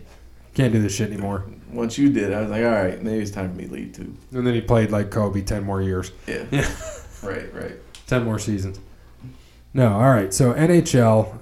can't 0.54 0.72
do 0.72 0.82
this 0.82 0.94
shit 0.96 1.10
anymore. 1.12 1.46
Once 1.76 1.98
you 1.98 2.10
did, 2.10 2.34
I 2.34 2.42
was 2.42 2.50
like, 2.50 2.64
all 2.64 2.72
right, 2.72 3.02
maybe 3.02 3.22
it's 3.22 3.32
time 3.32 3.50
for 3.52 3.56
me 3.58 3.66
to 3.68 3.74
leave 3.74 3.94
too. 3.94 4.16
And 4.32 4.46
then 4.48 4.54
he 4.54 4.62
played 4.62 4.92
like 4.92 5.12
Kobe 5.12 5.42
ten 5.42 5.64
more 5.64 5.82
years, 5.82 6.12
Yeah. 6.28 6.46
Yeah. 6.52 6.70
Right. 7.24 7.52
Right. 7.54 7.74
ten 8.08 8.24
more 8.24 8.38
seasons. 8.40 8.80
No, 9.74 9.94
all 9.94 10.10
right. 10.12 10.34
So 10.34 10.54
NHL, 10.54 11.34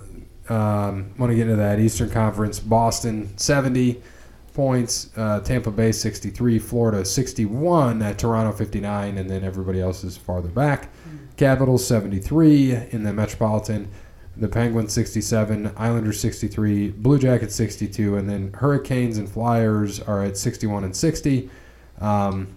um, 0.49 1.11
want 1.17 1.29
to 1.31 1.36
get 1.36 1.43
into 1.43 1.57
that 1.57 1.79
Eastern 1.79 2.09
Conference. 2.09 2.59
Boston 2.59 3.38
seventy 3.38 4.01
points, 4.53 5.09
uh, 5.17 5.39
Tampa 5.41 5.71
Bay 5.71 5.91
sixty 5.91 6.29
three, 6.29 6.57
Florida 6.59 7.03
sixty 7.05 7.45
one, 7.45 8.01
at 8.01 8.17
Toronto 8.17 8.51
fifty 8.53 8.79
nine, 8.79 9.17
and 9.17 9.29
then 9.29 9.43
everybody 9.43 9.81
else 9.81 10.03
is 10.03 10.15
farther 10.17 10.47
back. 10.49 10.89
Capitals 11.38 11.86
seventy 11.86 12.19
three 12.19 12.71
in 12.91 13.03
the 13.03 13.11
Metropolitan. 13.13 13.89
The 14.36 14.47
Penguins 14.47 14.91
67, 14.93 15.73
Islanders 15.77 16.19
63, 16.19 16.89
Blue 16.89 17.19
Jackets 17.19 17.53
62, 17.55 18.15
and 18.17 18.27
then 18.27 18.51
Hurricanes 18.53 19.17
and 19.19 19.29
Flyers 19.29 19.99
are 19.99 20.23
at 20.23 20.38
61 20.38 20.84
and 20.84 20.95
60. 20.95 21.49
Um, 22.01 22.55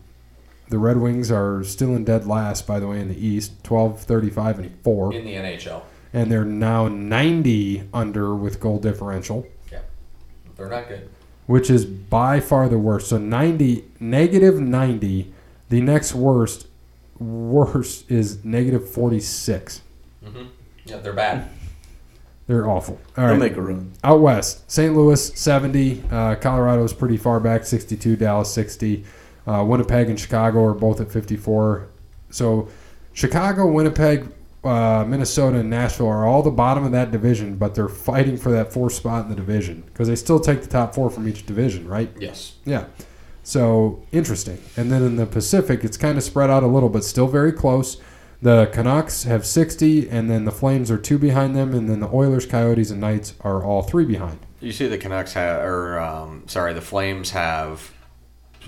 the 0.70 0.79
Red 0.79 0.97
Wings 0.97 1.31
are 1.31 1.62
still 1.64 1.95
in 1.95 2.05
dead 2.05 2.27
last, 2.27 2.66
by 2.66 2.81
the 2.81 2.89
way, 2.89 2.99
in 3.01 3.09
the 3.09 3.27
East, 3.27 3.62
12, 3.62 4.01
35, 4.03 4.59
and 4.59 4.81
4. 4.83 5.14
In 5.14 5.24
the 5.27 5.35
NHL. 5.35 5.83
And 6.14 6.33
they're 6.33 6.45
now 6.47 6.89
90 6.89 7.89
under 7.93 8.35
with 8.35 8.59
goal 8.59 8.79
differential, 8.79 9.47
Yeah. 9.70 9.81
They're 10.57 10.70
not 10.70 10.89
good. 10.89 11.11
which 11.45 11.68
is 11.68 11.85
by 11.85 12.41
far 12.41 12.68
the 12.70 12.79
worst. 12.79 13.09
So 13.09 13.18
90, 13.18 13.85
negative 14.01 14.59
90. 14.59 15.31
The 15.68 15.81
next 15.83 16.14
worst, 16.14 16.68
worst 17.18 18.11
is 18.11 18.43
negative 18.45 18.89
46. 18.89 19.83
Mm-hmm. 20.24 20.45
Yeah, 20.87 20.97
they're 20.99 21.12
bad. 21.12 21.49
They're 22.47 22.68
awful. 22.68 23.01
All 23.16 23.24
They'll 23.24 23.32
right. 23.32 23.38
make 23.38 23.57
a 23.57 23.62
run. 23.62 23.92
Out 24.05 24.20
west, 24.20 24.70
St. 24.70 24.94
Louis 24.94 25.34
70, 25.36 26.03
uh, 26.11 26.36
Colorado's 26.36 26.92
pretty 26.92 27.16
far 27.16 27.40
back 27.40 27.64
62, 27.64 28.16
Dallas 28.16 28.53
60, 28.53 29.05
uh, 29.47 29.64
Winnipeg 29.66 30.09
and 30.09 30.18
Chicago 30.18 30.64
are 30.64 30.74
both 30.74 31.01
at 31.01 31.11
54. 31.11 31.88
So 32.30 32.68
Chicago, 33.12 33.66
Winnipeg, 33.66 34.28
uh, 34.62 35.05
Minnesota, 35.07 35.59
and 35.59 35.70
Nashville 35.70 36.09
are 36.09 36.26
all 36.26 36.42
the 36.42 36.51
bottom 36.51 36.84
of 36.84 36.92
that 36.92 37.11
division, 37.11 37.57
but 37.57 37.74
they're 37.74 37.88
fighting 37.88 38.36
for 38.36 38.51
that 38.53 38.72
fourth 38.72 38.94
spot 38.94 39.24
in 39.24 39.30
the 39.30 39.36
division 39.36 39.82
because 39.86 40.09
they 40.09 40.16
still 40.16 40.40
take 40.40 40.62
the 40.62 40.68
top 40.68 40.94
four 40.94 41.11
from 41.11 41.28
each 41.28 41.47
division, 41.47 41.88
right? 41.88 42.11
Yes. 42.18 42.57
Yeah. 42.64 42.86
So 43.42 44.03
interesting. 44.11 44.61
And 44.76 44.90
then 44.90 45.03
in 45.03 45.16
the 45.16 45.26
Pacific, 45.26 45.84
it's 45.84 45.97
kind 45.97 46.18
of 46.18 46.24
spread 46.24 46.51
out 46.51 46.64
a 46.64 46.66
little, 46.66 46.88
but 46.88 47.05
still 47.05 47.28
very 47.28 47.53
close. 47.53 47.97
The 48.43 48.66
Canucks 48.66 49.24
have 49.24 49.47
60, 49.47 50.09
and 50.11 50.30
then 50.30 50.45
the 50.45 50.53
Flames 50.53 50.91
are 50.91 50.99
two 50.99 51.18
behind 51.18 51.57
them, 51.57 51.74
and 51.74 51.89
then 51.89 52.01
the 52.01 52.09
Oilers, 52.09 52.47
Coyotes, 52.47 52.91
and 52.91 53.01
Knights 53.01 53.34
are 53.41 53.64
all 53.64 53.82
three 53.82 54.05
behind. 54.05 54.39
You 54.61 54.72
see, 54.72 54.89
the 54.89 54.99
Canucks 54.99 55.32
have, 55.32 55.64
or 55.64 55.99
um, 55.99 56.45
sorry, 56.47 56.74
the 56.74 56.80
Flames 56.80 57.30
have 57.30 57.93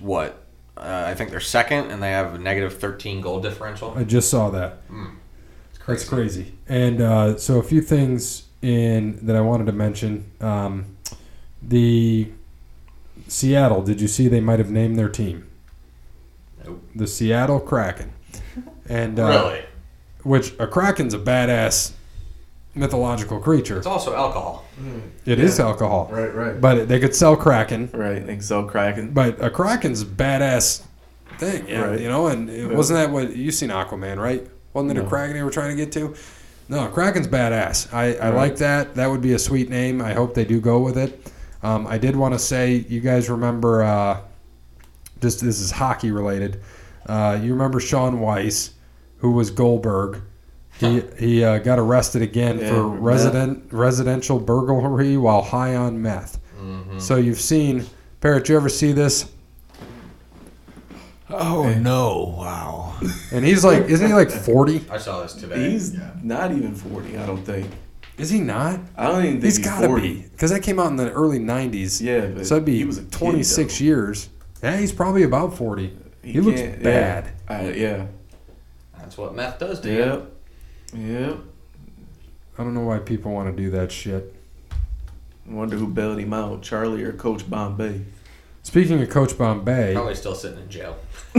what? 0.01 0.43
Uh, 0.77 1.05
I 1.07 1.15
think 1.15 1.31
they're 1.31 1.41
second, 1.41 1.91
and 1.91 2.03
they 2.03 2.11
have 2.13 2.35
a 2.35 2.39
negative 2.39 2.79
13 2.79 3.21
goal 3.21 3.41
differential. 3.41 3.93
I 3.97 4.05
just 4.05 4.31
saw 4.31 4.49
that. 4.51 4.79
That's 5.87 6.09
crazy. 6.09 6.55
And 6.69 7.01
uh, 7.01 7.37
so 7.39 7.59
a 7.59 7.63
few 7.63 7.81
things 7.81 8.47
in 8.63 9.25
that 9.27 9.37
I 9.37 9.41
wanted 9.41 9.67
to 9.67 9.73
mention. 9.73 10.31
Um, 10.41 10.97
the 11.63 12.31
Seattle. 13.27 13.83
Did 13.83 14.01
you 14.01 14.09
see 14.09 14.29
they 14.29 14.41
might 14.41 14.59
have 14.59 14.71
named 14.71 14.99
their 14.99 15.09
team? 15.09 15.49
Nope. 16.65 16.83
The 16.95 17.07
Seattle 17.07 17.61
Kraken. 17.61 18.13
And 18.89 19.19
uh, 19.19 19.27
Really? 19.29 19.63
which 20.23 20.55
a 20.59 20.67
kraken's 20.67 21.15
a 21.15 21.19
badass 21.19 21.93
mythological 22.75 23.41
creature. 23.41 23.79
It's 23.79 23.87
also 23.87 24.15
alcohol. 24.15 24.65
It 25.25 25.41
is 25.41 25.59
alcohol, 25.59 26.09
Right. 26.13 26.33
Right. 26.35 26.61
but 26.61 26.89
they 26.89 27.01
could 27.01 27.15
sell 27.15 27.37
kraken. 27.37 27.91
Right. 27.93 28.25
They 28.25 28.35
could 28.37 28.45
sell 28.45 28.65
Kraken. 28.65 29.11
But 29.11 29.43
a 29.43 29.51
kraken's 29.51 30.03
a 30.03 30.07
badass 30.07 30.83
thing, 31.39 31.67
yeah, 31.69 31.81
Right. 31.83 32.01
you 32.01 32.09
know. 32.09 32.29
And 32.29 32.49
it, 32.49 32.71
Yeah. 32.71 32.77
wasn't 32.77 32.99
that 33.01 33.11
what 33.11 33.35
you 33.35 33.51
seen 33.51 33.71
Aquaman, 33.71 34.19
right? 34.19 34.47
Wasn't 34.75 34.91
it 34.97 35.01
a 35.03 35.05
kraken 35.07 35.37
they 35.37 35.43
were 35.43 35.51
trying 35.51 35.71
to 35.71 35.77
get 35.77 35.91
to? 35.93 36.15
No, 36.69 36.87
kraken's 36.89 37.27
badass. 37.27 37.93
I, 37.93 38.15
I 38.15 38.29
Right. 38.31 38.35
like 38.37 38.57
that. 38.59 38.95
That 38.95 39.11
would 39.11 39.23
be 39.23 39.33
a 39.33 39.39
sweet 39.39 39.71
name. 39.71 40.01
I 40.03 40.13
hope 40.13 40.35
they 40.35 40.45
do 40.45 40.61
go 40.61 40.79
with 40.79 40.97
it. 40.99 41.33
Um, 41.63 41.87
I 41.89 41.99
did 41.99 42.15
want 42.15 42.35
to 42.35 42.39
say, 42.39 42.85
you 42.89 43.01
guys 43.01 43.29
remember? 43.29 43.83
Uh, 43.83 44.19
just 45.21 45.41
this 45.41 45.61
is 45.61 45.73
hockey 45.73 46.13
related. 46.13 46.61
Uh, 47.07 47.39
you 47.43 47.53
remember 47.53 47.81
Shaun 47.81 48.21
Weiss, 48.21 48.73
who 49.19 49.33
was 49.33 49.51
Goldberg? 49.51 50.21
He 50.79 51.03
he 51.19 51.43
uh, 51.45 51.59
got 51.59 51.79
arrested 51.79 52.23
again 52.23 52.59
Yeah, 52.61 52.71
for 52.71 52.89
meth. 52.91 53.01
resident 53.03 53.73
residential 53.73 54.39
burglary 54.39 55.17
while 55.17 55.43
high 55.43 55.75
on 55.75 56.01
meth. 56.01 56.39
Mm-hmm. 56.61 56.99
So 57.01 57.17
you've 57.17 57.41
seen 57.41 57.85
Parrot. 58.21 58.49
You 58.49 58.57
ever 58.57 58.69
see 58.69 58.93
this? 58.93 59.31
Oh 61.31 61.73
no! 61.79 62.35
Wow. 62.39 62.85
And 63.33 63.45
he's 63.45 63.63
like, 63.65 63.85
isn't 63.85 64.07
he 64.07 64.13
like 64.15 64.31
forty? 64.31 64.85
I 64.91 64.99
saw 64.99 65.23
this 65.23 65.35
today. 65.35 65.71
He's 65.71 65.95
not 66.23 66.51
even 66.53 66.75
forty. 66.75 67.17
I 67.19 67.27
don't 67.27 67.45
think. 67.45 67.69
Is 68.17 68.31
he 68.31 68.41
not? 68.41 68.81
I 68.97 69.07
don't 69.07 69.21
even 69.25 69.33
think 69.35 69.45
He's 69.45 69.57
he's, 69.59 69.67
got 69.67 69.81
to 69.83 69.87
40. 69.87 70.03
be 70.15 70.23
because 70.23 70.51
that 70.51 70.63
came 70.63 70.81
out 70.81 70.89
in 70.89 70.97
the 70.97 71.11
early 71.13 71.39
'90s. 71.39 72.01
Yeah, 72.01 72.27
but 72.27 72.47
so 72.47 72.55
that'd 72.55 72.65
be 72.65 72.79
he 72.79 72.85
was 72.85 73.05
26 73.11 73.81
years. 73.81 74.29
Yeah, 74.63 74.77
he's 74.79 74.91
probably 74.93 75.23
about 75.23 75.57
40. 75.57 75.97
He, 76.33 76.41
looks 76.41 76.61
can't- 76.61 76.83
bad. 76.83 77.31
Yeah. 77.49 77.57
I, 77.57 77.71
yeah. 77.73 78.07
That's 78.99 79.17
what 79.17 79.35
meth 79.35 79.59
does 79.59 79.81
to 79.81 79.91
you. 79.93 79.99
Yep. 79.99 80.33
Yep. 80.95 81.39
I 82.59 82.63
don't 82.65 82.75
know 82.75 82.81
why 82.83 82.99
people 82.99 83.33
want 83.33 83.55
to 83.55 83.63
do 83.63 83.71
that 83.71 83.93
shit. 83.93 84.35
I 84.73 85.55
wonder 85.55 85.77
who 85.77 85.87
bailed 85.87 86.19
him 86.19 86.33
out, 86.35 86.63
Charlie 86.63 87.03
or 87.05 87.13
Coach 87.13 87.49
Bombay. 87.49 88.03
Speaking 88.63 89.01
of 89.01 89.09
Coach 89.09 89.39
Bombay, 89.39 89.95
Probably 89.95 90.15
still 90.15 90.35
sitting 90.35 90.59
in 90.59 90.69
jail. 90.69 90.99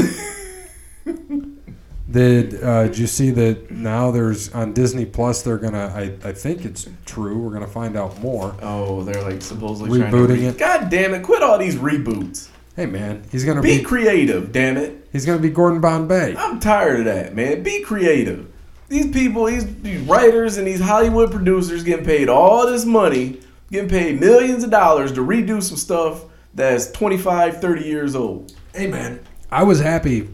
did 2.11 2.63
uh, 2.63 2.87
did 2.87 2.97
you 2.97 3.05
see 3.07 3.29
that 3.31 3.69
now 3.69 4.09
there's 4.11 4.51
on 4.53 4.73
Disney 4.73 5.05
Plus? 5.05 5.43
They're 5.43 5.57
gonna. 5.57 5.91
I, 5.95 6.27
I 6.27 6.31
think 6.31 6.65
it's 6.65 6.87
true. 7.05 7.37
We're 7.37 7.51
gonna 7.51 7.67
find 7.67 7.95
out 7.95 8.19
more. 8.19 8.55
Oh, 8.61 9.03
they're 9.03 9.21
like 9.21 9.41
supposedly 9.41 9.99
trying 9.99 10.11
to 10.11 10.17
Rebooting 10.17 10.29
re- 10.39 10.45
it. 10.47 10.57
God 10.57 10.89
damn 10.89 11.13
it! 11.13 11.21
Quit 11.21 11.43
all 11.43 11.57
these 11.59 11.75
reboots. 11.75 12.49
Hey 12.79 12.85
man, 12.85 13.25
he's 13.29 13.43
gonna 13.43 13.61
Be 13.61 13.79
be 13.79 13.83
creative, 13.83 14.53
damn 14.53 14.77
it. 14.77 15.05
he's 15.11 15.25
gonna 15.25 15.41
be 15.41 15.49
Gordon 15.49 15.81
Bombay. 15.81 16.33
I'm 16.37 16.61
tired 16.61 16.99
of 16.99 17.05
that, 17.07 17.35
man. 17.35 17.61
Be 17.61 17.83
creative. 17.83 18.49
These 18.87 19.11
people, 19.11 19.47
these, 19.47 19.65
these 19.81 19.99
writers 20.07 20.55
and 20.55 20.65
these 20.65 20.79
Hollywood 20.79 21.29
producers 21.29 21.83
getting 21.83 22.05
paid 22.05 22.29
all 22.29 22.65
this 22.65 22.85
money, 22.85 23.41
getting 23.69 23.89
paid 23.89 24.21
millions 24.21 24.63
of 24.63 24.69
dollars 24.69 25.11
to 25.11 25.19
redo 25.19 25.61
some 25.61 25.75
stuff 25.75 26.23
that's 26.53 26.89
25, 26.91 27.59
30 27.59 27.83
years 27.83 28.15
old. 28.15 28.53
Hey 28.73 28.87
man, 28.87 29.19
I 29.51 29.63
was 29.63 29.81
happy. 29.81 30.29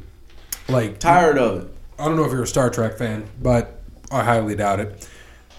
Like 0.70 1.00
Tired 1.00 1.40
of 1.40 1.64
it. 1.64 1.76
I 1.98 2.06
don't 2.06 2.16
know 2.16 2.26
if 2.26 2.32
you're 2.32 2.44
a 2.44 2.48
Star 2.48 2.70
Trek 2.70 2.96
fan, 2.96 3.28
but 3.42 3.82
I 4.12 4.24
highly 4.24 4.56
doubt 4.56 4.80
it. 4.82 5.10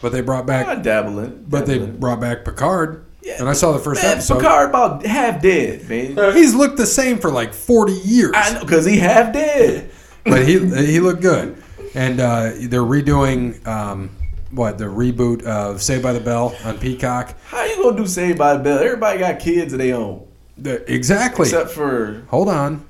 But 0.00 0.12
they 0.12 0.20
brought 0.20 0.46
back 0.46 0.68
I 0.68 0.76
dabble 0.76 1.18
in. 1.18 1.46
But 1.48 1.66
they 1.66 1.84
brought 1.84 2.20
back 2.20 2.44
Picard, 2.44 3.05
Yeah, 3.26 3.40
and 3.40 3.48
I 3.48 3.54
saw 3.54 3.72
the 3.72 3.80
first 3.80 4.04
man, 4.04 4.12
episode. 4.12 4.36
Picard 4.36 4.68
about 4.68 5.04
half 5.04 5.42
dead, 5.42 5.88
man. 5.88 6.36
He's 6.36 6.54
looked 6.54 6.76
the 6.76 6.86
same 6.86 7.18
for 7.18 7.28
like 7.28 7.52
forty 7.52 7.94
years, 7.94 8.30
I 8.36 8.52
know, 8.54 8.64
cause 8.64 8.86
he 8.86 8.98
half 8.98 9.32
dead. 9.32 9.90
but 10.24 10.46
he 10.46 10.60
he 10.86 11.00
looked 11.00 11.22
good. 11.22 11.60
And 11.96 12.20
uh, 12.20 12.52
they're 12.54 12.82
redoing 12.82 13.66
um, 13.66 14.10
what 14.52 14.78
the 14.78 14.84
reboot 14.84 15.42
of 15.42 15.82
Saved 15.82 16.04
by 16.04 16.12
the 16.12 16.20
Bell 16.20 16.54
on 16.64 16.78
Peacock. 16.78 17.34
How 17.46 17.64
you 17.64 17.82
gonna 17.82 17.96
do 17.96 18.06
Saved 18.06 18.38
by 18.38 18.56
the 18.56 18.62
Bell? 18.62 18.78
Everybody 18.78 19.18
got 19.18 19.40
kids 19.40 19.72
of 19.72 19.80
their 19.80 19.96
own, 19.96 20.24
The, 20.56 20.88
exactly. 20.92 21.46
except 21.48 21.70
for 21.70 22.22
Hold 22.28 22.48
on, 22.48 22.86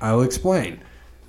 I'll 0.00 0.22
explain. 0.22 0.80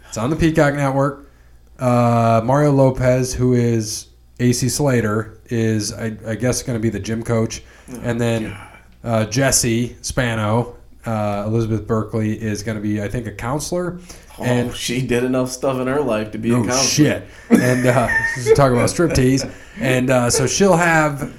It's 0.10 0.18
on 0.20 0.30
the 0.30 0.36
Peacock 0.36 0.76
network. 0.76 1.32
Uh, 1.80 2.42
Mario 2.44 2.72
Lopez, 2.72 3.34
who 3.34 3.54
is 3.54 4.10
AC 4.40 4.70
Slater, 4.70 5.37
is 5.50 5.94
I, 5.94 6.16
I 6.26 6.36
guess 6.36 6.64
going 6.64 6.78
to 6.78 6.82
be 6.82 6.90
the 6.90 7.00
gym 7.00 7.24
coach, 7.24 7.62
and 8.02 8.20
then 8.20 8.58
uh, 9.04 9.26
Jesse 9.26 9.96
Spano, 10.02 10.76
uh, 11.06 11.44
Elizabeth 11.48 11.86
Berkley 11.88 12.34
is 12.42 12.64
going 12.64 12.76
to 12.76 12.82
be 12.82 13.02
I 13.02 13.08
think 13.08 13.28
a 13.28 13.32
counselor. 13.32 14.00
Oh, 14.40 14.44
and 14.44 14.76
she 14.76 15.02
did 15.06 15.24
enough 15.24 15.50
stuff 15.50 15.80
in 15.80 15.88
her 15.88 16.02
life 16.02 16.32
to 16.32 16.38
be 16.38 16.52
a 16.52 16.58
Oh 16.58 16.64
counselor. 16.66 16.84
shit! 16.84 17.24
And 17.50 17.88
uh, 17.88 18.08
talk 18.56 18.72
about 18.72 18.90
striptease, 18.90 19.52
and 19.80 20.10
uh, 20.10 20.30
so 20.30 20.46
she'll 20.48 20.78
have 20.78 21.34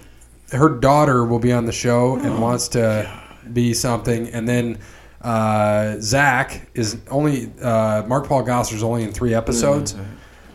her 0.53 0.69
daughter 0.71 1.25
will 1.25 1.39
be 1.39 1.53
on 1.53 1.67
the 1.67 1.73
show 1.73 2.13
Oh, 2.13 2.19
and 2.19 2.41
wants 2.41 2.69
to 2.69 3.09
be 3.53 3.73
something, 3.75 4.29
and 4.31 4.49
then 4.49 4.79
uh, 5.23 5.97
Zach 6.01 6.69
is 6.75 6.97
only 7.11 7.53
uh, 7.63 8.03
Mark 8.07 8.27
Paul 8.27 8.45
Gosselaar's 8.45 8.83
only 8.83 9.03
in 9.05 9.13
three 9.13 9.35
episodes. 9.35 9.95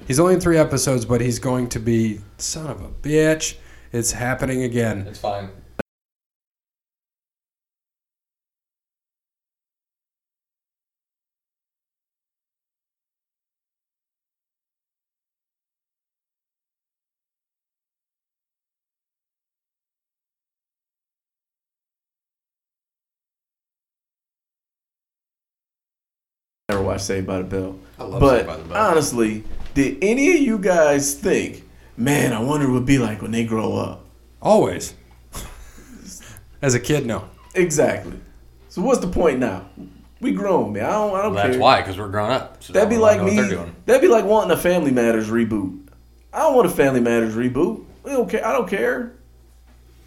He's 0.08 0.20
only 0.20 0.34
in 0.36 0.40
three 0.42 0.58
episodes, 0.58 1.06
but 1.06 1.22
he's 1.22 1.40
going 1.40 1.70
to 1.70 1.80
be 1.80 2.20
son 2.38 2.68
of 2.70 2.82
a 2.82 2.90
bitch. 2.90 3.56
It's 3.92 4.12
happening 4.12 4.64
again. 4.64 5.06
It's 5.08 5.20
fine. 5.20 5.50
Never 26.70 26.82
watched 26.84 27.02
Saved 27.06 27.28
by 27.28 27.40
the 27.40 27.44
Bell. 27.44 27.78
I 28.00 28.04
love 28.04 28.20
but 28.22 28.38
Saved 28.38 28.48
by 28.48 28.58
the 28.58 28.64
Bell. 28.64 28.92
honestly, 28.92 29.44
did 29.74 29.98
any 30.04 30.32
of 30.36 30.42
you 30.42 30.58
guys 30.58 31.14
think, 31.14 31.64
man, 31.98 32.34
I 32.34 32.40
wonder 32.42 32.68
what 32.68 32.76
it'd 32.78 32.86
be 32.88 32.98
like 32.98 33.22
when 33.22 33.32
they 33.32 33.46
grow 33.46 33.76
up? 33.76 34.06
Always. 34.42 34.94
As 36.62 36.74
a 36.76 36.80
kid, 36.80 37.06
no. 37.06 37.28
Exactly. 37.56 38.14
So 38.70 38.82
what's 38.82 39.00
the 39.00 39.08
point 39.08 39.40
now? 39.40 39.66
We 40.22 40.32
grown, 40.32 40.74
man. 40.74 40.86
I 40.86 40.92
don't. 40.92 41.16
I 41.16 41.22
don't 41.22 41.34
That's 41.36 41.50
care. 41.52 41.60
why, 41.60 41.82
because 41.82 41.98
we're 41.98 42.08
grown 42.08 42.32
up. 42.32 42.64
So 42.64 42.72
That'd 42.74 42.90
be 42.90 42.98
like 42.98 43.22
me. 43.22 43.36
That'd 43.86 44.02
be 44.02 44.08
like 44.08 44.24
wanting 44.26 44.52
a 44.52 44.58
Family 44.58 44.92
Matters 44.92 45.30
reboot. 45.30 45.88
I 46.32 46.40
don't 46.40 46.56
want 46.56 46.68
a 46.68 46.72
Family 46.72 47.02
Matters 47.02 47.36
reboot. 47.36 47.84
We 48.04 48.12
don't 48.12 48.30
care. 48.30 48.46
I 48.46 48.54
don't 48.54 48.68
care. 48.70 49.14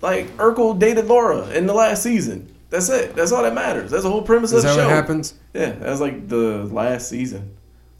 Like 0.01 0.35
Urkel 0.39 0.79
dated 0.79 1.07
Laura 1.07 1.49
in 1.51 1.67
the 1.67 1.75
last 1.75 2.03
season. 2.03 2.53
That's 2.71 2.89
it. 2.89 3.15
That's 3.15 3.31
all 3.33 3.43
that 3.43 3.55
matters. 3.55 3.91
That's 3.91 4.03
the 4.03 4.11
whole 4.11 4.23
premise 4.23 4.53
Is 4.53 4.65
of 4.65 4.71
the 4.71 4.77
that 4.77 4.83
show. 4.83 4.89
what 4.89 4.95
happens? 4.97 5.35
Yeah, 5.55 5.71
that's 5.73 6.01
like 6.01 6.29
the 6.29 6.65
last 6.65 7.09
season, 7.09 7.57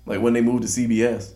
like 0.07 0.21
when 0.21 0.33
they 0.33 0.41
moved 0.41 0.63
to 0.63 0.69
CBS. 0.69 1.33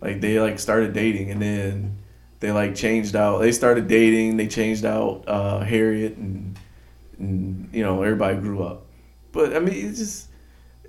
Like 0.00 0.20
they 0.20 0.40
like 0.40 0.58
started 0.58 0.92
dating, 0.92 1.30
and 1.30 1.40
then 1.40 1.98
they 2.40 2.52
like 2.52 2.74
changed 2.74 3.14
out. 3.14 3.38
They 3.38 3.52
started 3.52 3.86
dating. 3.86 4.36
They 4.36 4.46
changed 4.46 4.84
out 4.84 5.24
uh, 5.26 5.60
Harriette, 5.60 6.16
and, 6.16 6.58
and 7.18 7.68
you 7.72 7.82
know 7.82 8.02
everybody 8.02 8.38
grew 8.38 8.62
up. 8.62 8.86
But 9.32 9.54
I 9.54 9.58
mean, 9.60 9.86
it's 9.88 9.98
just 9.98 10.28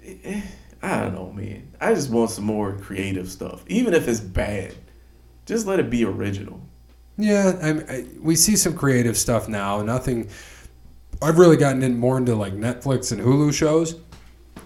eh, 0.04 0.42
I 0.82 1.02
don't 1.02 1.14
know, 1.14 1.32
man. 1.34 1.72
I 1.80 1.94
just 1.94 2.10
want 2.10 2.32
some 2.32 2.46
more 2.46 2.74
creative 2.74 3.30
stuff, 3.30 3.64
even 3.68 3.94
if 3.94 4.08
it's 4.08 4.20
bad. 4.20 4.76
Just 5.46 5.68
let 5.68 5.80
it 5.80 5.90
be 5.90 6.06
original. 6.06 6.62
Yeah, 7.18 7.58
I, 7.62 7.94
I, 7.94 8.06
we 8.22 8.36
see 8.36 8.56
some 8.56 8.76
creative 8.76 9.18
stuff 9.18 9.48
now. 9.48 9.82
Nothing. 9.82 10.30
I've 11.22 11.38
really 11.38 11.58
gotten 11.58 11.84
in 11.84 11.98
more 11.98 12.18
into 12.18 12.36
like 12.36 12.54
Netflix 12.54 13.12
and 13.12 13.22
Hulu 13.22 13.54
shows, 13.54 13.96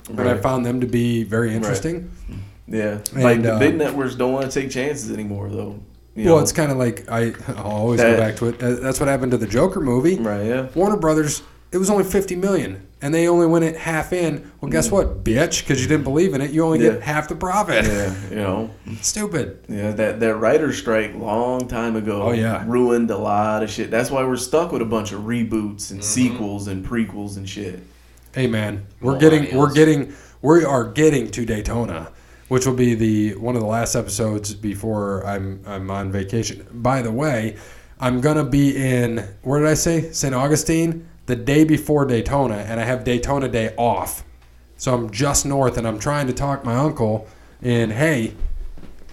and 0.08 0.22
I 0.22 0.38
found 0.38 0.66
them 0.66 0.80
to 0.82 0.88
be 0.88 1.24
very 1.24 1.54
interesting. 1.54 2.12
Yeah, 2.68 3.00
And, 3.14 3.24
like 3.24 3.42
the 3.44 3.56
uh, 3.56 3.60
big 3.60 3.76
networks 3.76 4.16
don't 4.16 4.34
want 4.34 4.50
to 4.52 4.62
take 4.62 4.72
chances 4.72 5.12
anymore, 5.12 5.50
though. 5.50 5.80
You 6.16 6.26
well, 6.28 6.38
know? 6.38 6.42
it's 6.42 6.52
kind 6.52 6.72
of 6.72 6.78
like 6.78 7.10
I 7.10 7.34
I'll 7.58 7.64
always 7.66 8.00
That- 8.00 8.12
go 8.16 8.18
back 8.18 8.36
to 8.38 8.48
it. 8.48 8.60
That's 8.82 9.00
what 9.00 9.08
happened 9.10 9.32
to 9.34 9.38
the 9.38 9.48
Joker 9.48 9.82
movie. 9.82 10.16
right. 10.18 10.46
Yeah. 10.46 10.68
Warner 10.74 10.98
Brothers. 10.98 11.42
It 11.72 11.78
was 11.78 11.90
only 11.90 12.06
fifty 12.06 12.38
million, 12.38 12.88
and 13.02 13.14
they 13.14 13.28
only 13.28 13.48
went 13.48 13.66
it 13.66 13.76
half 13.76 14.14
in. 14.14 14.50
Well, 14.62 14.72
guess 14.72 14.90
what, 14.90 15.26
bitch? 15.26 15.60
Because 15.62 15.82
you 15.82 15.90
didn't 15.90 16.06
believe 16.06 16.34
in 16.34 16.40
it, 16.40 16.52
you 16.52 16.64
only 16.64 16.80
Yeah. 16.82 16.92
get 16.94 17.02
half 17.02 17.28
the 17.28 17.36
profit. 17.36 17.84
Yeah. 17.84 18.14
You 18.30 18.36
know. 18.38 18.70
Stupid. 19.02 19.60
Yeah, 19.68 19.92
that 19.92 20.22
that 20.22 20.36
writer's 20.38 20.78
strike 20.78 21.14
long 21.16 21.68
time 21.68 21.98
ago. 21.98 22.22
Oh, 22.24 22.32
yeah. 22.32 22.64
ruined 22.66 23.12
a 23.12 23.18
lot 23.18 23.62
of 23.62 23.70
shit. 23.70 23.92
That's 23.92 24.10
why 24.10 24.24
we're 24.24 24.38
stuck 24.38 24.72
with 24.72 24.82
a 24.82 24.86
bunch 24.86 25.12
of 25.12 25.22
reboots 25.22 25.88
Mm-hmm. 25.88 25.94
and 25.96 26.04
sequels 26.04 26.68
and 26.70 26.86
prequels 26.86 27.36
and 27.36 27.48
shit. 27.50 27.82
Hey 28.34 28.48
man, 28.48 28.86
we're 29.02 29.20
getting 29.20 29.54
we're 29.58 29.74
getting 29.74 30.14
we 30.42 30.64
are 30.64 30.86
getting 30.86 31.30
to 31.32 31.46
Daytona, 31.46 32.10
which 32.48 32.66
will 32.66 32.74
be 32.74 32.94
the 32.96 33.36
one 33.36 33.56
of 33.56 33.62
the 33.62 33.68
last 33.68 33.96
episodes 33.96 34.54
before 34.54 35.26
I'm 35.26 35.62
I'm 35.66 35.90
on 35.90 36.12
vacation. 36.12 36.66
By 36.72 37.02
the 37.02 37.12
way, 37.12 37.58
I'm 38.00 38.22
gonna 38.22 38.44
be 38.44 38.76
in 38.76 39.28
where 39.42 39.60
did 39.60 39.70
I 39.70 39.74
say 39.74 40.12
St. 40.12 40.34
Augustine 40.34 41.08
the 41.26 41.36
day 41.36 41.64
before 41.64 42.06
Daytona, 42.06 42.58
and 42.58 42.80
I 42.80 42.84
have 42.84 43.04
Daytona 43.04 43.48
day 43.48 43.74
off, 43.78 44.24
so 44.78 44.94
I'm 44.94 45.10
just 45.10 45.46
north, 45.46 45.78
and 45.78 45.88
I'm 45.88 45.98
trying 46.00 46.28
to 46.28 46.34
talk 46.34 46.64
my 46.66 46.76
uncle 46.76 47.28
in 47.62 47.90
hey. 47.90 48.34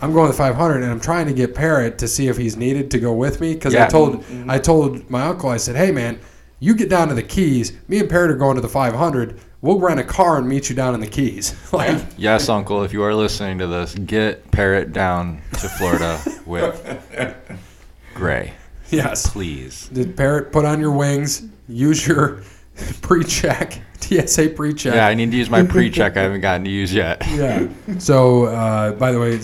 I'm 0.00 0.12
going 0.12 0.28
to 0.28 0.36
500, 0.36 0.82
and 0.82 0.90
I'm 0.90 0.98
trying 0.98 1.28
to 1.28 1.32
get 1.32 1.54
Parrot 1.54 1.98
to 1.98 2.08
see 2.08 2.26
if 2.26 2.36
he's 2.36 2.56
needed 2.56 2.90
to 2.90 2.98
go 2.98 3.12
with 3.12 3.40
me 3.40 3.54
because 3.54 3.72
I 3.72 3.78
Yeah. 3.82 3.86
told 3.86 4.24
mm-hmm. 4.24 4.50
I 4.50 4.58
told 4.58 5.08
my 5.08 5.22
uncle 5.26 5.48
I 5.48 5.58
said, 5.58 5.76
"Hey 5.76 5.92
man, 5.92 6.18
you 6.58 6.74
get 6.74 6.88
down 6.88 7.06
to 7.08 7.14
the 7.14 7.22
Keys. 7.22 7.72
Me 7.86 7.98
and 8.00 8.10
Parrot 8.10 8.32
are 8.32 8.36
going 8.36 8.56
to 8.56 8.60
the 8.60 8.68
500. 8.68 9.38
We'll 9.62 9.78
rent 9.78 10.00
a 10.00 10.04
car 10.04 10.38
and 10.38 10.48
meet 10.48 10.68
you 10.68 10.76
down 10.76 10.92
in 10.94 11.00
the 11.00 11.06
Keys." 11.06 11.54
like, 11.72 12.04
Yes, 12.18 12.48
Uncle, 12.48 12.82
if 12.82 12.92
you 12.92 13.02
are 13.02 13.14
listening 13.14 13.58
to 13.58 13.66
this, 13.66 13.94
get 13.94 14.50
Parrot 14.50 14.92
down 14.92 15.40
to 15.52 15.68
Florida 15.68 16.20
with 16.46 17.46
Gray. 18.14 18.52
yes. 18.90 19.28
Please. 19.30 19.88
Did 19.92 20.16
Parrot 20.16 20.52
put 20.52 20.64
on 20.64 20.80
your 20.80 20.92
wings? 20.92 21.44
Use 21.68 22.06
your 22.06 22.42
pre-check, 23.02 23.80
TSA 24.00 24.48
pre-check. 24.50 24.94
Yeah, 24.94 25.06
I 25.06 25.14
need 25.14 25.30
to 25.30 25.36
use 25.36 25.48
my 25.48 25.62
pre 25.62 25.90
check 25.90 26.16
I 26.16 26.22
haven't 26.22 26.40
gotten 26.40 26.64
to 26.64 26.70
use 26.70 26.92
yet. 26.92 27.22
Yeah. 27.30 27.68
So, 27.98 28.46
uh, 28.46 28.92
by 28.92 29.12
the 29.12 29.20
way, 29.20 29.38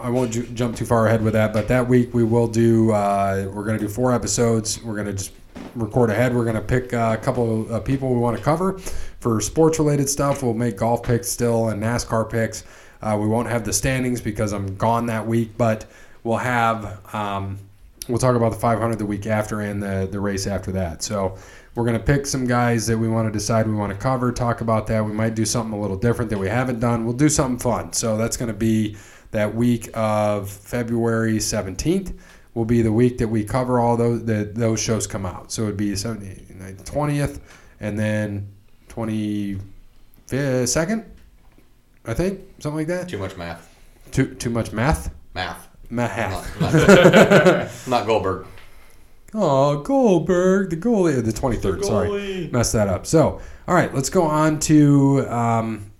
I 0.00 0.08
won't 0.08 0.32
ju- 0.32 0.46
jump 0.54 0.76
too 0.76 0.84
far 0.86 1.06
ahead 1.08 1.22
with 1.22 1.32
that, 1.32 1.52
but 1.52 1.66
that 1.68 1.88
week 1.88 2.14
we 2.14 2.22
will 2.24 2.46
do. 2.46 2.92
Uh, 2.92 3.50
we're 3.52 3.64
going 3.64 3.78
to 3.78 3.84
do 3.84 3.88
four 3.92 4.12
episodes. 4.14 4.82
We're 4.82 4.94
going 4.94 5.06
to 5.06 5.12
just 5.14 5.32
record 5.74 6.10
ahead. 6.10 6.34
We're 6.34 6.44
going 6.44 6.56
to 6.56 6.62
pick 6.62 6.94
uh, 6.94 7.16
a 7.18 7.22
couple 7.22 7.68
of 7.74 7.84
people 7.84 8.12
we 8.14 8.20
want 8.20 8.36
to 8.36 8.42
cover 8.42 8.80
for 9.24 9.40
sports-related 9.40 10.06
stuff. 10.06 10.42
We'll 10.42 10.52
make 10.52 10.76
golf 10.76 11.02
picks 11.02 11.30
still 11.30 11.70
and 11.70 11.82
NASCAR 11.82 12.30
picks. 12.30 12.62
Uh, 13.00 13.16
we 13.18 13.26
won't 13.26 13.48
have 13.48 13.64
the 13.64 13.72
standings 13.72 14.20
because 14.20 14.52
I'm 14.52 14.76
gone 14.76 15.06
that 15.06 15.26
week, 15.26 15.56
but 15.56 15.86
we'll 16.24 16.36
have. 16.36 17.00
Um, 17.14 17.58
we'll 18.06 18.18
talk 18.18 18.36
about 18.36 18.52
the 18.52 18.58
500 18.58 18.98
the 18.98 19.06
week 19.06 19.26
after 19.26 19.62
and 19.62 19.82
the 19.82 20.06
the 20.12 20.20
race 20.20 20.46
after 20.46 20.72
that. 20.72 21.02
So 21.02 21.38
we're 21.74 21.86
gonna 21.86 22.00
pick 22.00 22.26
some 22.26 22.46
guys 22.46 22.86
that 22.86 22.98
we 22.98 23.08
want 23.08 23.26
to 23.26 23.32
decide 23.32 23.66
we 23.66 23.72
want 23.72 23.92
to 23.92 23.98
cover. 23.98 24.30
Talk 24.30 24.60
about 24.60 24.86
that. 24.88 25.02
We 25.02 25.12
might 25.12 25.34
do 25.34 25.46
something 25.46 25.72
a 25.72 25.80
little 25.80 25.96
different 25.96 26.30
that 26.30 26.38
we 26.38 26.50
haven't 26.50 26.80
done. 26.80 27.06
We'll 27.06 27.14
do 27.14 27.30
something 27.30 27.58
fun. 27.58 27.94
So 27.94 28.18
that's 28.18 28.36
gonna 28.36 28.52
be 28.52 28.94
that 29.30 29.54
week 29.54 29.88
of 29.94 30.50
February 30.50 31.38
17th. 31.38 32.12
Will 32.52 32.66
be 32.66 32.82
the 32.82 32.92
week 32.92 33.16
that 33.18 33.28
we 33.28 33.42
cover 33.42 33.80
all 33.80 33.96
those 33.96 34.26
that 34.26 34.54
those 34.54 34.80
shows 34.80 35.06
come 35.06 35.24
out. 35.24 35.50
So 35.50 35.62
it'd 35.62 35.78
be 35.78 35.92
17th, 35.92 36.84
20th, 36.84 37.40
and 37.80 37.98
then 37.98 38.53
22nd. 38.94 41.04
I 42.06 42.14
think 42.14 42.40
something 42.58 42.76
like 42.76 42.86
that. 42.88 43.08
Too 43.08 43.18
much 43.18 43.36
math. 43.36 43.70
Too 44.10 44.34
too 44.34 44.50
much 44.50 44.72
math. 44.72 45.14
Math. 45.34 45.68
Math. 45.90 46.60
Not, 46.60 46.74
not, 46.74 47.70
not 47.88 48.06
Goldberg. 48.06 48.46
Oh, 49.36 49.82
Goldberg, 49.82 50.70
the 50.70 50.76
goalie, 50.76 51.24
the 51.24 51.32
23rd. 51.32 51.84
Sorry, 51.84 52.48
messed 52.52 52.72
that 52.72 52.86
up. 52.86 53.04
So, 53.04 53.40
all 53.66 53.74
right, 53.74 53.92
let's 53.92 54.08
go 54.08 54.22
on 54.22 54.60
to 54.60 55.26
um, 55.28 55.90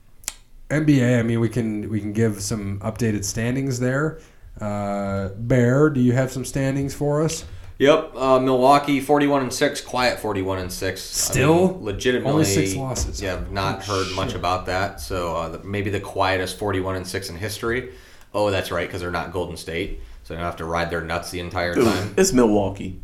NBA. 0.70 1.18
I 1.18 1.22
mean, 1.22 1.40
we 1.40 1.49
can 1.49 1.90
we 1.90 2.01
can 2.01 2.12
give 2.12 2.40
some 2.40 2.78
updated 2.80 3.24
standings 3.24 3.80
there. 3.80 4.20
Uh, 4.61 5.30
Bear, 5.36 5.90
do 5.90 6.01
you 6.01 6.12
have 6.12 6.30
some 6.30 6.45
standings 6.45 6.95
for 6.95 7.22
us? 7.22 7.45
Yep, 7.79 8.12
uh, 8.14 8.39
Milwaukee, 8.39 9.01
forty-one 9.01 9.43
and 9.43 9.53
six, 9.53 9.81
quiet 9.81 10.20
forty-one 10.20 10.59
and 10.59 10.70
six. 10.72 11.01
Still? 11.03 11.79
legitimately 11.83 12.31
Only 12.33 12.45
six 12.45 12.75
losses. 12.77 13.20
Yeah, 13.20 13.35
I've 13.35 13.51
not 13.51 13.89
Oh, 13.89 14.05
heard 14.05 14.14
much 14.14 14.35
about 14.35 14.66
that. 14.66 15.01
So 15.01 15.35
uh, 15.37 15.49
the, 15.49 15.59
maybe 15.64 15.91
the 15.91 15.99
quietest 16.01 16.57
forty-one 16.59 16.95
and 16.95 17.07
six 17.07 17.31
in 17.31 17.37
history. 17.37 17.93
Oh, 18.33 18.51
that's 18.51 18.70
right, 18.70 18.87
because 18.87 19.01
they're 19.01 19.11
not 19.11 19.33
Golden 19.33 19.57
State, 19.57 20.01
so 20.22 20.35
they 20.35 20.39
don't 20.39 20.47
have 20.47 20.57
to 20.57 20.64
ride 20.64 20.91
their 20.91 21.01
nuts 21.03 21.31
the 21.33 21.41
entire 21.41 21.75
Dude, 21.75 21.85
time. 21.85 22.14
it's 22.16 22.33
Milwaukee. 22.33 23.01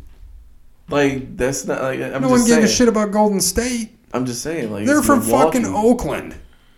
Like 0.89 1.35
that's 1.37 1.65
not 1.65 1.81
like 1.81 1.99
I'm 2.01 2.11
no 2.11 2.19
just 2.19 2.31
one 2.31 2.39
gave 2.39 2.47
saying. 2.47 2.63
a 2.63 2.67
shit 2.67 2.87
about 2.87 3.11
Golden 3.11 3.39
State. 3.41 3.97
I'm 4.13 4.25
just 4.25 4.41
saying 4.41 4.71
like 4.71 4.85
They're 4.85 4.97
it's 4.99 5.05
from 5.07 5.19
Milwaukee. 5.19 5.59
fucking 5.63 5.75
Oakland. 5.75 6.35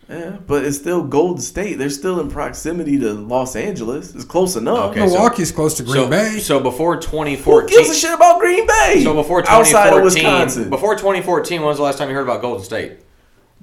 Yeah, 0.10 0.38
but 0.46 0.66
it's 0.66 0.78
still 0.78 1.04
Golden 1.04 1.42
State. 1.42 1.78
They're 1.78 1.90
still 1.90 2.20
in 2.20 2.30
proximity 2.30 3.00
to 3.00 3.14
Los 3.14 3.56
Angeles. 3.56 4.14
It's 4.14 4.26
close 4.26 4.56
enough. 4.56 4.92
Okay, 4.92 5.00
so- 5.08 5.14
Milwaukee's 5.14 5.52
close 5.52 5.76
to 5.78 5.84
Green 5.84 5.96
so, 6.04 6.10
Bay. 6.10 6.40
so 6.40 6.60
before 6.60 6.96
Who 6.96 7.02
2014, 7.02 7.78
gives 7.78 7.90
a 7.90 7.94
shit 7.96 8.14
about 8.14 8.40
Green 8.42 8.68
Bay? 8.68 9.02
so 9.04 9.14
before 9.14 9.40
outside 9.50 9.88
of 9.88 10.02
2014, 10.02 10.04
Wisconsin, 10.04 10.70
before 10.70 10.96
2014, 10.96 11.62
when 11.62 11.68
was 11.70 11.78
the 11.78 11.84
last 11.84 11.98
time 11.98 12.10
you 12.10 12.16
heard 12.16 12.24
about 12.24 12.42
Golden 12.42 12.64
State? 12.64 12.98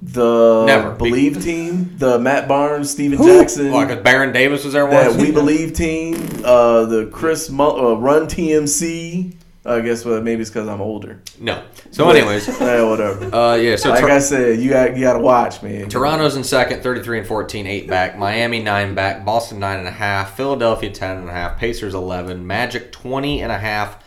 the 0.03 0.65
Never. 0.65 0.91
Believe 0.95 1.43
team, 1.43 1.93
the 1.99 2.17
Matt 2.17 2.47
Barnes, 2.47 2.89
Stephen 2.89 3.21
Jackson, 3.23 3.71
Like 3.71 3.89
if 3.91 4.03
Baron 4.03 4.33
Davis 4.33 4.63
was 4.63 4.73
there 4.73 4.89
that. 4.89 5.13
We 5.15 5.31
Believe 5.31 5.73
team, 5.73 6.15
uh, 6.43 6.85
the 6.85 7.05
Chris 7.11 7.51
Mu- 7.51 7.63
uh, 7.63 7.93
Run 7.99 8.25
TMC. 8.25 9.35
I 9.63 9.79
guess 9.81 10.03
what 10.03 10.23
maybe 10.23 10.41
it's 10.41 10.49
because 10.49 10.67
I'm 10.67 10.81
older. 10.81 11.21
no. 11.39 11.63
So, 11.91 12.09
anyways, 12.09 12.47
yeah, 12.59 12.83
whatever. 12.83 13.35
uh, 13.35 13.55
yeah. 13.55 13.75
So 13.75 13.89
like 13.89 13.99
Tor- 13.99 14.09
I 14.09 14.19
said, 14.19 14.59
you 14.59 14.71
got 14.71 14.95
you 14.97 15.03
got 15.03 15.13
to 15.13 15.19
watch, 15.19 15.61
man. 15.61 15.87
Toronto's 15.87 16.35
in 16.35 16.43
second, 16.43 16.81
33 16.81 17.19
and 17.19 17.27
14, 17.27 17.67
8 17.67 17.87
back. 17.87 18.17
Miami 18.17 18.61
9 18.63 18.95
back. 18.95 19.23
Boston 19.23 19.59
9.5. 19.59 20.29
Philadelphia 20.31 20.89
10.5. 20.89 21.57
Pacers 21.57 21.93
11. 21.93 22.47
Magic 22.47 22.91
20 22.91 23.43
and 23.43 23.51
a 23.51 23.59
half 23.59 24.03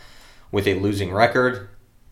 with 0.51 0.67
a 0.67 0.73
losing 0.75 1.13
record. 1.13 1.69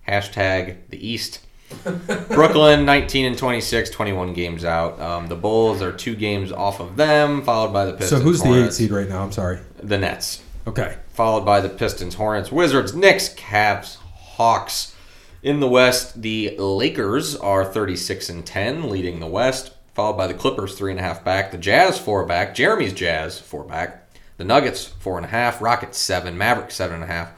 Hashtag 0.08 0.78
the 0.90 1.06
East. 1.06 1.40
Brooklyn 2.30 2.86
19 2.86 3.26
and 3.26 3.38
26, 3.38 3.90
21 3.90 4.34
games 4.34 4.64
out. 4.64 5.00
Um, 5.02 5.28
the 5.28 5.36
Bulls 5.36 5.82
are 5.82 5.92
two 5.92 6.16
games 6.16 6.52
off 6.52 6.80
of 6.80 6.96
them, 6.98 7.42
followed 7.42 7.74
by 7.74 7.86
the 7.86 7.94
Pistons. 7.94 8.22
So 8.22 8.24
who's 8.24 8.42
the 8.42 8.66
eight 8.66 8.74
seed 8.74 8.92
right 8.92 9.10
now? 9.10 9.24
I'm 9.24 9.32
sorry. 9.32 9.60
The 9.82 9.98
Nets. 9.98 10.42
Okay. 10.66 10.98
Followed 11.10 11.46
by 11.46 11.60
the 11.60 11.70
Pistons, 11.70 12.16
Hornets, 12.16 12.52
Wizards, 12.52 12.96
Knicks, 12.96 13.34
Cavs, 13.34 13.98
Hawks. 13.98 14.96
In 15.42 15.60
the 15.60 15.68
West, 15.68 16.22
the 16.22 16.56
Lakers 16.58 17.36
are 17.36 17.66
36 17.66 18.30
and 18.30 18.46
10, 18.46 18.90
leading 18.90 19.20
the 19.20 19.28
West. 19.28 19.74
Followed 19.94 20.18
by 20.18 20.26
the 20.26 20.34
Clippers, 20.34 20.76
three 20.76 20.92
and 20.92 21.00
a 21.00 21.04
half 21.04 21.24
back. 21.24 21.52
The 21.52 21.58
Jazz, 21.58 22.00
four 22.00 22.26
back. 22.26 22.56
Jeremy's 22.56 22.94
Jazz, 22.94 23.40
four 23.40 23.66
back. 23.66 24.10
The 24.38 24.46
Nuggets, 24.46 24.88
four 24.88 25.18
and 25.18 25.26
a 25.26 25.30
half. 25.30 25.62
Rockets, 25.62 25.98
seven. 25.98 26.38
Mavericks, 26.38 26.76
seven 26.76 26.96
and 26.96 27.04
a 27.04 27.14
half. 27.14 27.32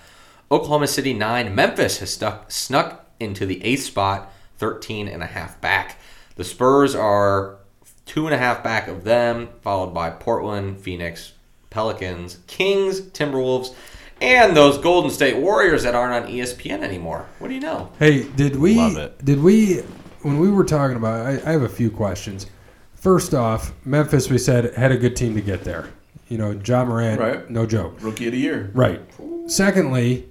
Oklahoma 0.52 0.88
City, 0.88 1.14
nine. 1.14 1.54
Memphis 1.56 1.98
has 1.98 2.14
stuck, 2.14 2.52
snuck 2.52 3.10
into 3.20 3.46
the 3.46 3.64
eighth 3.64 3.84
spot, 3.84 4.32
13 4.58 5.08
and 5.08 5.24
a 5.24 5.28
half 5.28 5.60
back. 5.60 5.98
The 6.36 6.44
Spurs 6.44 6.94
are 6.94 7.58
two 8.06 8.28
and 8.28 8.36
a 8.36 8.38
half 8.38 8.64
back 8.64 8.88
of 8.88 9.04
them, 9.04 9.50
followed 9.62 9.94
by 9.94 10.12
Portland, 10.12 10.80
Phoenix, 10.80 11.34
Pelicans, 11.76 12.40
Kings, 12.48 13.02
Timberwolves, 13.02 13.76
and 14.22 14.56
those 14.56 14.78
Golden 14.78 15.12
State 15.12 15.36
Warriors 15.36 15.84
that 15.84 15.94
aren't 15.94 16.14
on 16.26 16.32
ESPN 16.32 16.82
anymore. 16.82 17.26
What 17.40 17.50
do 17.50 17.54
you 17.54 17.60
know? 17.60 17.92
Hey, 18.00 18.24
did 18.24 18.56
we? 18.56 18.76
Love 18.76 18.96
it. 18.96 19.26
Did 19.26 19.44
we? 19.44 19.80
When 20.22 20.40
we 20.40 20.50
were 20.50 20.64
talking 20.64 20.96
about, 20.96 21.26
I, 21.26 21.32
I 21.32 21.52
have 21.52 21.64
a 21.64 21.70
few 21.70 21.92
questions. 21.92 22.46
First 22.94 23.34
off, 23.34 23.74
Memphis, 23.84 24.30
we 24.30 24.38
said 24.38 24.74
had 24.76 24.94
a 24.94 24.98
good 24.98 25.18
team 25.18 25.36
to 25.36 25.42
get 25.42 25.66
there. 25.66 25.90
You 26.30 26.38
know, 26.38 26.52
Ja 26.66 26.86
Morant, 26.86 27.20
Right. 27.20 27.50
no 27.50 27.66
joke. 27.66 27.98
Rookie 28.00 28.28
of 28.28 28.32
the 28.32 28.40
year. 28.40 28.72
Right. 28.74 29.02
Secondly, 29.48 30.30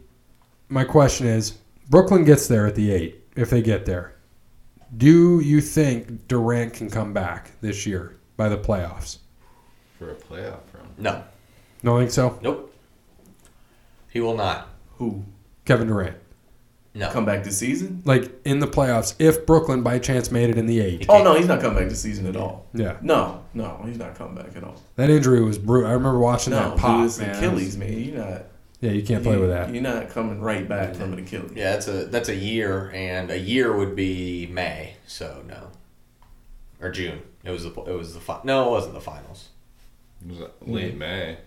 my 0.70 0.84
question 0.84 1.26
is, 1.26 1.58
Brooklyn 1.90 2.24
gets 2.24 2.48
there 2.48 2.66
at 2.66 2.74
the 2.74 2.90
eight 2.90 3.22
if 3.36 3.50
they 3.50 3.60
get 3.60 3.84
there. 3.84 4.14
Do 4.96 5.40
you 5.40 5.60
think 5.60 6.26
Durant 6.26 6.72
can 6.72 6.88
come 6.88 7.12
back 7.12 7.50
this 7.60 7.84
year 7.84 8.16
by 8.38 8.48
the 8.48 8.56
playoffs? 8.56 9.18
For 9.98 10.10
a 10.10 10.14
playoff 10.14 10.60
run. 10.72 10.88
No. 10.96 11.22
No, 11.84 11.96
I 11.98 12.00
think 12.00 12.10
so. 12.12 12.38
Nope. 12.42 12.74
He 14.10 14.20
will 14.20 14.36
not. 14.36 14.68
Who 14.98 15.22
Kevin 15.66 15.88
Durant, 15.88 16.16
No. 16.94 17.10
come 17.10 17.24
back 17.26 17.44
this 17.44 17.58
season? 17.58 18.00
like 18.04 18.32
in 18.44 18.60
the 18.60 18.66
playoffs, 18.66 19.14
if 19.18 19.44
Brooklyn 19.44 19.82
by 19.82 19.98
chance 19.98 20.30
made 20.30 20.48
it 20.50 20.56
in 20.56 20.66
the 20.66 20.80
eight. 20.80 21.04
Oh 21.08 21.22
no, 21.22 21.34
he's 21.34 21.46
not 21.48 21.60
coming 21.60 21.78
back 21.78 21.88
this 21.88 22.00
season 22.00 22.26
at 22.26 22.36
all. 22.36 22.66
Yeah, 22.72 22.96
No, 23.02 23.42
no, 23.54 23.82
he's 23.86 23.98
not 23.98 24.14
coming 24.14 24.34
back 24.36 24.56
at 24.56 24.64
all. 24.64 24.76
that 24.96 25.10
injury 25.10 25.42
was 25.42 25.58
brutal. 25.58 25.90
I 25.90 25.92
remember 25.94 26.18
watching 26.20 26.52
No, 26.52 26.70
that 26.70 26.78
pop. 26.78 26.98
dude, 27.00 27.06
it's 27.06 27.18
man. 27.18 27.36
Achilles, 27.36 27.76
man. 27.76 27.92
You're 27.92 28.16
not. 28.24 28.42
Yeah, 28.80 28.90
you 28.92 29.02
can't 29.02 29.22
play 29.22 29.36
with 29.36 29.48
that. 29.50 29.72
You're 29.72 29.82
not 29.82 30.10
coming 30.10 30.40
right 30.40 30.68
back 30.68 30.94
from 30.94 31.12
an 31.14 31.18
Achilles. 31.20 31.52
Yeah, 31.54 31.72
that's 31.72 31.88
a 31.88 32.04
that's 32.06 32.28
a 32.28 32.34
year, 32.34 32.90
and 32.94 33.30
a 33.30 33.38
year 33.38 33.76
would 33.76 33.96
be 33.96 34.46
May. 34.46 34.94
So 35.06 35.42
no, 35.48 35.68
or 36.80 36.90
June. 36.90 37.20
It 37.44 37.50
was 37.50 37.64
the 37.64 37.70
it 37.82 37.92
was 37.96 38.14
the 38.14 38.20
fi- 38.20 38.40
no, 38.44 38.68
it 38.68 38.70
wasn't 38.70 38.94
the 38.94 39.00
finals. 39.00 39.48
It 40.24 40.30
was 40.38 40.50
late 40.66 40.96
May. 40.96 41.38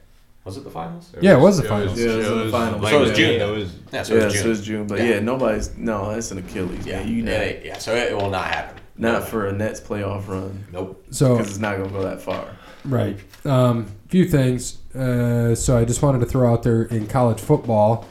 Was 0.47 0.55
it 0.57 0.63
the 0.63 0.69
finals? 0.71 1.11
Yeah, 1.21 1.37
it 1.37 1.39
was 1.41 1.57
the 1.61 1.67
finals. 1.67 1.99
Yeah, 1.99 2.11
it 2.11 2.17
was 2.17 2.27
in 2.27 2.37
the 2.45 2.49
finals. 2.51 2.81
late 2.81 2.89
So 2.91 2.97
it 2.97 3.01
was 3.01 3.09
May. 3.11 3.15
June, 3.17 3.41
It 3.41 3.51
was 3.51 3.73
Yeah, 3.91 4.03
so 4.03 4.13
yeah, 4.15 4.21
it 4.21 4.25
was 4.25 4.33
so 4.35 4.41
June. 4.43 4.51
it's 4.53 4.61
June, 4.61 4.87
but 4.87 4.99
Yeah. 4.99 5.05
yeah, 5.05 5.19
nobody's 5.19 5.77
no, 5.77 6.11
that's 6.13 6.31
an 6.31 6.37
Achilles, 6.39 6.85
yeah, 6.85 6.99
man. 6.99 7.07
You 7.09 7.23
yeah, 7.25 7.53
yeah. 7.65 7.77
So 7.77 7.93
it, 7.93 8.15
will 8.15 8.29
not 8.29 8.45
happen. 8.45 8.81
not 8.97 9.27
for 9.27 9.47
a 9.47 9.51
Nets 9.51 9.79
playoff 9.81 10.27
run 10.27 10.65
Nope. 10.71 11.05
So 11.11 11.35
because 11.35 11.49
it's 11.51 11.59
not 11.59 11.77
gonna 11.77 11.89
go 11.89 12.01
that 12.03 12.21
far. 12.21 12.45
Right. 12.85 13.19
Um, 13.45 13.87
few 14.07 14.25
things. 14.25 14.77
Uh, 14.95 15.53
so 15.53 15.77
I 15.77 15.83
just 15.85 16.01
wanted 16.01 16.19
to 16.19 16.25
throw 16.25 16.51
out 16.51 16.63
there 16.63 16.83
in 16.83 17.07
college 17.07 17.39
football, 17.41 18.05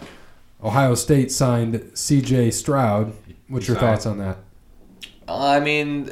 Ohio 0.62 0.95
State 0.95 1.32
signed 1.32 1.91
C.J. 1.95 2.51
Stroud. 2.51 3.14
What's 3.49 3.66
He 3.66 3.72
your 3.72 3.80
signed. 3.80 3.93
thoughts 3.95 4.07
on 4.07 4.18
that? 4.18 4.37
I 5.26 5.59
mean, 5.61 6.11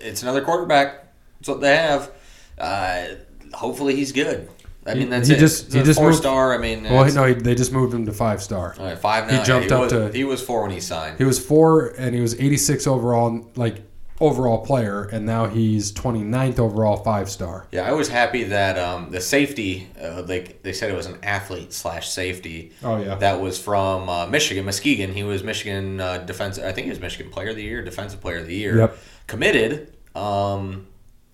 it's 0.00 0.22
another 0.22 0.42
quarterback. 0.42 1.04
That's 1.38 1.48
what 1.48 1.60
they 1.60 1.76
have. 1.76 2.10
Uh, 2.58 3.04
hopefully, 3.52 3.94
he's 3.94 4.12
good. 4.12 4.48
I 4.86 4.94
mean, 4.94 5.10
that's 5.10 5.28
he 5.28 5.34
it. 5.34 5.38
just- 5.38 5.72
he 5.72 5.82
just 5.82 5.98
four 5.98 6.08
moved- 6.10 6.18
star. 6.18 6.54
I 6.54 6.58
mean, 6.58 6.84
Well, 6.84 7.12
no, 7.12 7.24
he, 7.24 7.34
they 7.34 7.54
just 7.54 7.72
moved 7.72 7.92
him 7.94 8.06
to 8.06 8.12
five 8.12 8.42
star. 8.42 8.74
all 8.78 8.84
right, 8.86 8.98
five 8.98 9.30
he 9.30 9.42
jumped 9.42 9.70
yeah, 9.70 9.76
up 9.76 9.82
was, 9.82 9.92
to- 9.92 10.12
He 10.12 10.24
was 10.24 10.40
four 10.42 10.62
when 10.62 10.70
he 10.70 10.80
signed. 10.80 11.18
He 11.18 11.24
was 11.24 11.38
four, 11.44 11.88
and 11.98 12.14
he 12.14 12.20
was 12.20 12.34
86 12.40 12.86
overall, 12.86 13.50
like 13.56 13.82
overall 14.18 14.64
player, 14.64 15.02
and 15.12 15.26
now 15.26 15.44
he's 15.46 15.92
29th 15.92 16.58
overall 16.58 16.96
five 16.96 17.28
star. 17.28 17.66
Yeah, 17.70 17.82
I 17.86 17.92
was 17.92 18.08
happy 18.08 18.44
that 18.44 18.78
um, 18.78 19.10
the 19.10 19.20
safety, 19.20 19.88
uh, 20.02 20.22
like 20.26 20.62
they 20.62 20.72
said, 20.72 20.88
it 20.90 20.96
was 20.96 21.04
an 21.04 21.18
athlete 21.22 21.72
slash 21.74 22.08
safety. 22.08 22.72
Oh, 22.82 22.96
yeah. 22.96 23.16
That 23.16 23.40
was 23.40 23.58
from 23.60 24.08
uh, 24.08 24.26
Michigan, 24.26 24.64
Muskegon. 24.64 25.12
He 25.12 25.22
was 25.22 25.42
Michigan 25.44 26.00
uh, 26.00 26.18
defense. 26.18 26.58
I 26.58 26.72
think 26.72 26.84
he 26.86 26.90
was 26.90 27.00
Michigan 27.00 27.30
Player 27.30 27.50
of 27.50 27.56
the 27.56 27.62
Year, 27.62 27.82
Defensive 27.82 28.20
Player 28.22 28.38
of 28.38 28.46
the 28.46 28.54
Year. 28.54 28.78
Yep. 28.78 28.98
Committed 29.26 29.92
um, 30.14 30.86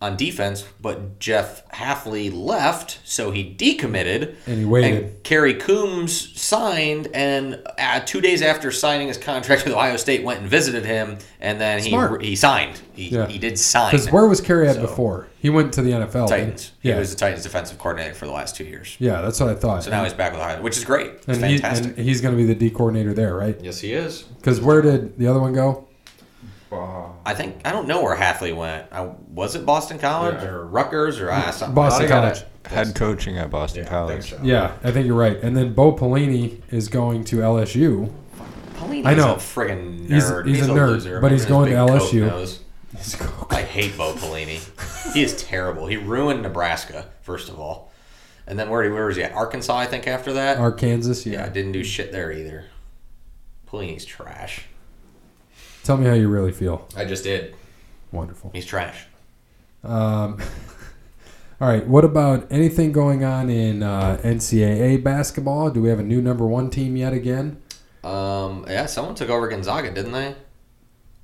on 0.02 0.16
defense, 0.16 0.64
but 0.80 1.20
Jeff 1.20 1.66
Hafley 1.70 2.32
left, 2.34 2.98
so 3.04 3.30
he 3.30 3.54
decommitted. 3.54 4.34
And 4.46 4.58
he 4.58 4.64
waited. 4.64 5.04
And 5.04 5.22
Kerry 5.22 5.54
Coombs 5.54 6.38
signed, 6.40 7.08
and 7.14 7.62
uh, 7.78 8.00
two 8.00 8.20
days 8.20 8.42
after 8.42 8.72
signing 8.72 9.08
his 9.08 9.16
contract 9.16 9.64
with 9.64 9.74
Ohio 9.74 9.96
State, 9.96 10.24
went 10.24 10.40
and 10.40 10.48
visited 10.50 10.84
him, 10.84 11.18
and 11.40 11.60
then 11.60 11.80
he 11.82 11.90
Smart. 11.90 12.22
he 12.22 12.34
signed. 12.36 12.80
He, 12.94 13.08
Yeah. 13.10 13.26
he 13.28 13.38
did 13.38 13.58
sign. 13.58 13.92
Because 13.92 14.10
where 14.10 14.26
was 14.26 14.40
Kerry 14.40 14.68
at 14.68 14.74
So- 14.74 14.82
before? 14.82 15.28
He 15.38 15.50
went 15.50 15.72
to 15.74 15.82
the 15.82 15.90
NFL. 15.92 16.28
didn't 16.28 16.40
Titans. 16.40 16.72
He? 16.80 16.92
He 16.92 16.98
was 16.98 17.10
the 17.10 17.16
Titans 17.16 17.42
defensive 17.42 17.76
coordinator 17.78 18.14
for 18.14 18.26
the 18.26 18.32
last 18.32 18.54
two 18.56 18.64
years. 18.64 18.96
yeah, 19.00 19.20
that's 19.22 19.40
what 19.40 19.48
I 19.48 19.54
thought. 19.54 19.84
So 19.84 19.90
now 19.90 20.04
he's 20.04 20.14
back 20.14 20.32
with 20.32 20.40
Ohio, 20.40 20.60
which 20.62 20.76
is 20.76 20.84
great. 20.84 21.10
It's 21.12 21.26
and, 21.28 21.44
he, 21.44 21.58
fantastic. 21.58 21.96
and 21.96 22.06
he's 22.06 22.20
going 22.20 22.36
to 22.36 22.40
be 22.40 22.46
the 22.46 22.54
D 22.54 22.70
coordinator 22.70 23.12
there, 23.14 23.34
right? 23.36 23.56
yes, 23.62 23.80
he 23.80 23.92
is. 23.92 24.22
Because 24.22 24.60
where 24.60 24.82
did 24.82 25.18
the 25.18 25.26
other 25.26 25.40
one 25.40 25.52
go? 25.52 25.86
I 26.72 27.34
think 27.34 27.60
I 27.64 27.72
don't 27.72 27.86
know 27.86 28.02
where 28.02 28.16
Hafley 28.16 28.54
went. 28.56 28.86
I, 28.92 29.02
was 29.28 29.54
it 29.54 29.66
Boston 29.66 29.98
College 29.98 30.42
Yeah. 30.42 30.48
or 30.50 30.66
Rutgers 30.66 31.20
or 31.20 31.30
uh, 31.30 31.50
something? 31.50 31.74
Boston 31.74 32.06
I 32.06 32.08
got 32.08 32.22
College. 32.34 32.44
Head 32.66 32.94
coaching 32.94 33.38
at 33.38 33.50
Boston 33.50 33.82
Yeah, 33.84 33.88
College. 33.90 34.30
think 34.30 34.40
so. 34.40 34.46
Yeah, 34.46 34.76
I 34.84 34.90
think 34.92 35.06
you're 35.06 35.16
right. 35.18 35.36
And 35.42 35.56
then 35.56 35.74
Bo 35.74 35.92
Pelini 35.92 36.60
is 36.70 36.88
going 36.88 37.24
to 37.24 37.36
LSU. 37.38 38.10
Pelini's 38.76 39.06
I 39.06 39.14
know. 39.14 39.32
a 39.34 39.36
friggin' 39.36 40.08
He's- 40.08 40.30
nerd. 40.30 40.46
he's 40.46 40.66
a 40.66 40.70
nerd, 40.70 40.88
loser. 40.88 41.20
but 41.20 41.32
he's 41.32 41.44
going 41.44 41.70
to 41.70 41.76
LSU. 41.76 42.58
I 43.50 43.62
hate 43.62 43.96
Bo 43.96 44.14
Pelini. 44.14 45.12
he 45.12 45.22
is 45.22 45.42
terrible. 45.42 45.86
He 45.86 45.96
ruined 45.96 46.42
Nebraska, 46.42 47.06
first 47.22 47.48
of 47.48 47.58
all. 47.58 47.90
And 48.46 48.58
then 48.58 48.70
where, 48.70 48.88
where 48.92 49.06
was 49.06 49.16
he 49.16 49.22
at? 49.22 49.32
Arkansas, 49.32 49.76
I 49.76 49.86
think, 49.86 50.06
after 50.06 50.32
that? 50.34 50.58
Arkansas, 50.58 51.28
yeah, 51.28 51.44
yeah. 51.44 51.48
didn't 51.48 51.72
do 51.72 51.82
shit 51.84 52.12
there 52.12 52.30
either. 52.32 52.64
Pelini's 53.70 54.04
trash. 54.04 54.66
Tell 55.84 55.96
me 55.96 56.06
how 56.06 56.14
you 56.14 56.28
really 56.28 56.52
feel. 56.52 56.86
I 56.96 57.04
just 57.04 57.24
did. 57.24 57.54
Wonderful. 58.12 58.50
He's 58.54 58.66
trash. 58.66 59.04
Um, 59.82 60.40
all 61.60 61.68
right. 61.68 61.86
What 61.86 62.04
about 62.04 62.46
anything 62.50 62.92
going 62.92 63.24
on 63.24 63.50
in 63.50 63.82
uh, 63.82 64.18
NCAA 64.22 65.02
basketball? 65.02 65.70
Do 65.70 65.82
we 65.82 65.88
have 65.88 65.98
a 65.98 66.04
new 66.04 66.20
number 66.22 66.46
one 66.46 66.70
team 66.70 66.96
yet 66.96 67.12
again? 67.12 67.60
Um, 68.04 68.64
yeah, 68.68 68.86
someone 68.86 69.14
took 69.14 69.30
over 69.30 69.48
Gonzaga, 69.48 69.90
didn't 69.92 70.12
they? 70.12 70.34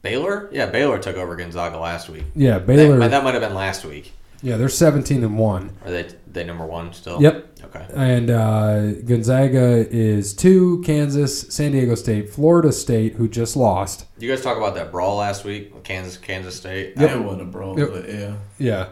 Baylor? 0.02 0.48
Yeah, 0.52 0.66
Baylor 0.66 0.98
took 0.98 1.16
over 1.16 1.34
Gonzaga 1.36 1.78
last 1.78 2.08
week. 2.08 2.24
Yeah, 2.34 2.58
That, 2.58 2.66
Baylor. 2.66 3.08
that 3.08 3.24
might 3.24 3.34
have 3.34 3.42
been 3.42 3.54
last 3.54 3.84
week. 3.84 4.12
Yeah, 4.42 4.56
they're 4.56 4.68
17 4.68 5.24
and 5.24 5.36
one. 5.36 5.70
Are 5.84 5.90
they 5.90 6.08
they 6.30 6.44
number 6.44 6.64
one 6.64 6.92
still? 6.92 7.20
Yep. 7.20 7.47
Okay. 7.74 7.86
And 7.94 8.30
uh, 8.30 8.92
Gonzaga 9.04 9.86
is 9.90 10.32
two. 10.34 10.82
Kansas, 10.84 11.42
San 11.54 11.72
Diego 11.72 11.94
State, 11.94 12.30
Florida 12.30 12.72
State, 12.72 13.14
who 13.14 13.28
just 13.28 13.56
lost. 13.56 14.06
You 14.18 14.28
guys 14.30 14.42
talk 14.42 14.56
about 14.56 14.74
that 14.76 14.90
brawl 14.90 15.16
last 15.16 15.44
week, 15.44 15.82
Kansas 15.84 16.16
Kansas 16.16 16.56
State. 16.56 16.94
Yeah, 16.96 17.14
it 17.16 17.22
wasn't 17.22 17.42
a 17.42 17.44
brawl, 17.46 17.78
Yep. 17.78 17.88
but 17.92 18.08
yeah, 18.08 18.34
Yeah. 18.58 18.88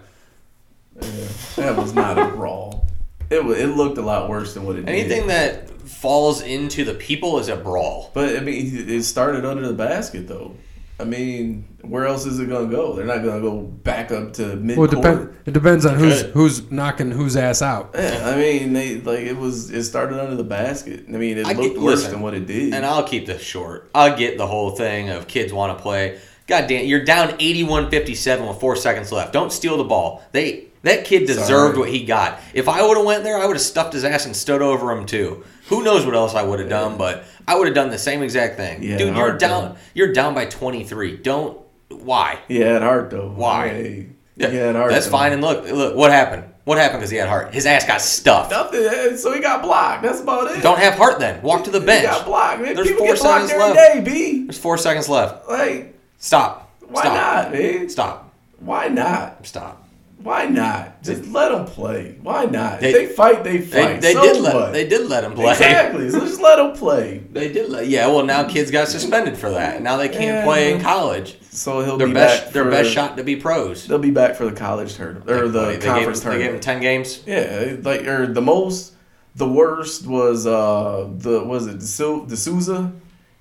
yeah, 1.01 1.29
that 1.57 1.77
was 1.77 1.95
not 1.95 2.19
a 2.19 2.27
brawl. 2.29 2.87
It 3.31 3.41
it 3.41 3.77
looked 3.77 3.99
a 3.99 4.03
lot 4.03 4.29
worse 4.29 4.55
than 4.55 4.65
what 4.65 4.77
it 4.77 4.89
Anything 4.89 5.23
did. 5.23 5.31
that 5.31 5.71
falls 5.89 6.43
into 6.43 6.85
the 6.85 6.95
people 6.95 7.39
is 7.39 7.49
a 7.49 7.57
brawl. 7.57 8.11
But 8.15 8.37
I 8.37 8.41
mean, 8.41 8.89
it 8.89 9.03
started 9.03 9.45
under 9.45 9.67
the 9.67 9.75
basket 9.75 10.29
though. 10.29 10.53
I 10.99 11.05
mean, 11.05 11.67
where 11.83 12.07
else 12.07 12.25
is 12.25 12.39
it 12.39 12.49
gonna 12.49 12.69
go? 12.71 12.95
They're 12.95 13.05
not 13.05 13.19
gonna 13.23 13.41
go 13.43 13.61
back 13.61 14.11
up 14.11 14.33
to 14.35 14.57
mid 14.57 14.79
Well, 14.79 14.87
it, 14.91 14.95
depend, 14.95 15.37
it 15.45 15.53
depends 15.53 15.85
on 15.85 15.97
who's 15.97 16.23
Good. 16.23 16.33
who's 16.33 16.71
knocking 16.71 17.11
whose 17.11 17.37
ass 17.37 17.61
out. 17.61 17.91
Yeah, 17.95 18.23
I 18.25 18.37
mean, 18.37 18.73
they 18.73 18.97
like 19.01 19.21
it 19.21 19.37
was. 19.37 19.71
It 19.71 19.83
started 19.85 20.19
under 20.19 20.37
the 20.37 20.45
basket. 20.45 21.05
I 21.09 21.13
mean, 21.13 21.37
it 21.39 21.47
I 21.47 21.53
looked 21.53 21.75
get- 21.75 21.83
worse 21.83 21.97
listen, 21.99 22.13
than 22.13 22.21
what 22.23 22.33
it 22.33 22.47
did. 22.47 22.73
And 22.73 22.87
I'll 22.87 23.05
keep 23.05 23.27
this 23.27 23.43
short. 23.43 23.91
I 23.95 24.11
get 24.15 24.39
the 24.39 24.47
whole 24.47 24.71
thing 24.71 25.11
of 25.11 25.27
kids 25.29 25.53
want 25.53 25.77
to 25.77 25.83
play. 25.83 26.19
God 26.47 26.67
damn, 26.69 26.87
you're 26.87 27.05
down 27.05 27.31
81-57 27.41 28.47
with 28.49 28.61
four 28.61 28.77
seconds 28.77 29.11
left. 29.13 29.33
Don't 29.33 29.53
steal 29.53 29.77
the 29.77 29.85
ball. 29.85 30.23
They 30.33 30.67
that 30.83 31.05
kid 31.05 31.27
deserved 31.27 31.49
Sorry. 31.49 31.79
what 31.79 31.89
he 31.91 32.05
got. 32.05 32.41
If 32.55 32.69
I 32.69 32.81
would 32.87 32.97
have 32.97 33.05
went 33.05 33.25
there, 33.25 33.37
I 33.39 33.45
would 33.47 33.57
have 33.57 33.63
stuffed 33.63 33.93
his 33.93 34.05
ass 34.05 34.25
and 34.25 34.37
stood 34.37 34.63
over 34.63 34.93
him 34.93 35.05
too. 35.05 35.45
Who 35.69 35.83
knows 35.83 36.07
what 36.07 36.15
else 36.15 36.35
I 36.37 36.43
would 36.43 36.61
have 36.61 36.69
done, 36.69 36.97
but 36.97 37.25
I 37.49 37.57
would 37.57 37.67
have 37.67 37.75
done 37.75 37.91
the 37.91 37.99
same 37.99 38.23
exact 38.23 38.57
thing. 38.57 38.83
Yeah, 38.83 38.99
Dude, 38.99 39.17
you're 39.17 39.37
down. 39.39 39.65
though. 39.75 39.77
You're 39.95 40.13
down 40.13 40.35
by 40.35 40.47
23. 40.47 41.17
Don't. 41.19 41.59
Why? 41.89 42.41
He 42.49 42.57
had 42.61 42.83
heart 42.83 43.11
though. 43.11 43.29
Why? 43.31 43.69
Hey, 43.69 44.07
he 44.37 44.43
had 44.57 44.75
heart. 44.75 44.91
That's 44.91 45.07
though. 45.07 45.13
fine. 45.13 45.33
And 45.33 45.41
look, 45.43 45.65
look, 45.71 45.95
what 45.97 46.11
happened? 46.11 46.45
What 46.65 46.79
happened 46.79 46.99
because 47.01 47.11
he 47.11 47.17
had 47.17 47.29
heart? 47.29 47.55
His 47.55 47.65
ass 47.65 47.87
got 47.87 48.01
stuffed. 48.01 48.51
Nothing. 48.51 49.17
So 49.17 49.33
he 49.33 49.41
got 49.41 49.63
blocked. 49.63 50.03
That's 50.03 50.21
about 50.21 50.51
it. 50.51 50.63
Don't 50.63 50.81
have 50.81 50.95
heart 50.95 51.21
then. 51.21 51.41
Walk 51.43 51.63
to 51.65 51.71
the 51.71 51.79
bench. 51.81 52.01
He 52.01 52.07
got 52.09 52.27
blocked. 52.27 52.61
Man, 52.61 52.75
There's 52.75 52.89
people 52.89 53.07
four 53.07 53.15
get 53.15 53.23
seconds 53.23 53.51
every 53.53 53.65
left. 53.75 53.77
day, 53.95 54.01
B. 54.01 54.45
There's 54.47 54.59
four 54.59 54.77
seconds 54.77 55.09
left. 55.09 55.49
Like, 55.49 55.97
Stop. 56.19 56.73
why 56.89 57.03
Stop. 57.03 57.15
not, 57.15 57.53
man? 57.53 57.89
Stop. 57.89 58.35
Why 58.59 58.89
not? 58.89 59.47
Stop. 59.47 59.86
Why 60.23 60.47
not? 60.47 61.03
Just 61.05 61.27
let 61.29 61.51
them 61.53 61.67
play. 61.67 62.17
Why 62.23 62.47
not? 62.47 62.81
They- 62.81 62.93
they 62.93 63.07
fight, 63.07 63.45
they 63.45 63.59
They, 63.59 63.83
fight. 63.83 64.01
they 64.01 64.13
so 64.15 64.23
did 64.23 64.43
let 64.43 64.55
what? 64.55 64.73
they 64.73 64.87
did 64.89 65.09
let 65.09 65.23
him 65.23 65.35
play. 65.35 65.53
Exactly. 65.53 66.11
So 66.11 66.21
just 66.21 66.41
let 66.41 66.57
them 66.57 66.73
play. 66.73 67.23
They 67.33 67.53
did 67.53 67.71
let 67.71 67.87
yeah. 67.87 68.09
Well, 68.09 68.25
now 68.25 68.43
kids 68.49 68.71
got 68.73 68.89
suspended 68.89 69.37
for 69.37 69.51
that. 69.51 69.83
Now 69.83 69.97
they 69.97 70.09
can't 70.09 70.23
Yeah. 70.39 70.45
play 70.45 70.73
in 70.73 70.81
college. 70.81 71.37
So 71.51 71.81
he'll 71.83 71.97
Their 71.97 72.09
be 72.09 72.15
best 72.15 72.45
back. 72.47 72.53
their 72.55 72.65
best 72.65 72.91
shot 72.91 73.17
to 73.19 73.25
be 73.25 73.37
pros. 73.37 73.87
They'll 73.87 73.99
be 73.99 74.11
back 74.11 74.35
for 74.37 74.47
the 74.47 74.53
college 74.53 74.95
tournament 74.95 75.31
or 75.31 75.49
the 75.49 75.67
they, 75.67 75.79
conference 75.79 76.23
him- 76.23 76.33
they 76.33 76.39
gave 76.39 76.55
him 76.55 76.61
ten 76.61 76.81
games. 76.81 77.21
Yeah, 77.27 77.77
like 77.83 78.05
or 78.07 78.27
the 78.27 78.43
most, 78.43 78.95
the 79.37 79.49
worst 79.49 80.07
was 80.09 80.47
uh 80.47 81.07
the 81.19 81.45
was 81.45 81.67
it 81.69 81.79
D'Sou- 81.79 82.27
De 82.27 82.37
Sousa, 82.37 82.91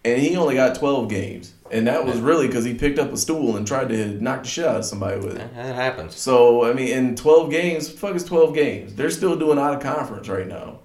and 0.03 0.21
he 0.21 0.35
only 0.37 0.53
got 0.55 0.75
twelve 0.75 1.09
games, 1.09 1.53
and 1.71 1.87
that 1.87 2.05
was 2.05 2.19
really 2.19 2.47
because 2.47 2.63
he 2.65 2.73
picked 2.73 2.99
up 2.99 3.11
a 3.11 3.17
stool 3.17 3.57
and 3.57 3.65
tried 3.65 3.89
to 3.89 4.07
knock 4.21 4.43
the 4.43 4.49
shit 4.49 4.65
out 4.65 4.77
of 4.77 4.85
somebody 4.85 5.17
with 5.19 5.37
it. 5.37 5.55
That 5.55 5.75
happens. 5.75 6.15
So 6.15 6.65
I 6.65 6.73
mean, 6.73 6.89
in 6.89 7.15
twelve 7.15 7.49
games, 7.51 7.89
fuck 7.89 8.15
is 8.15 8.23
twelve 8.23 8.53
games. 8.53 8.95
They're 8.95 9.09
still 9.09 9.35
doing 9.35 9.57
out 9.57 9.73
of 9.73 9.81
conference 9.81 10.27
right 10.29 10.47
now. 10.47 10.79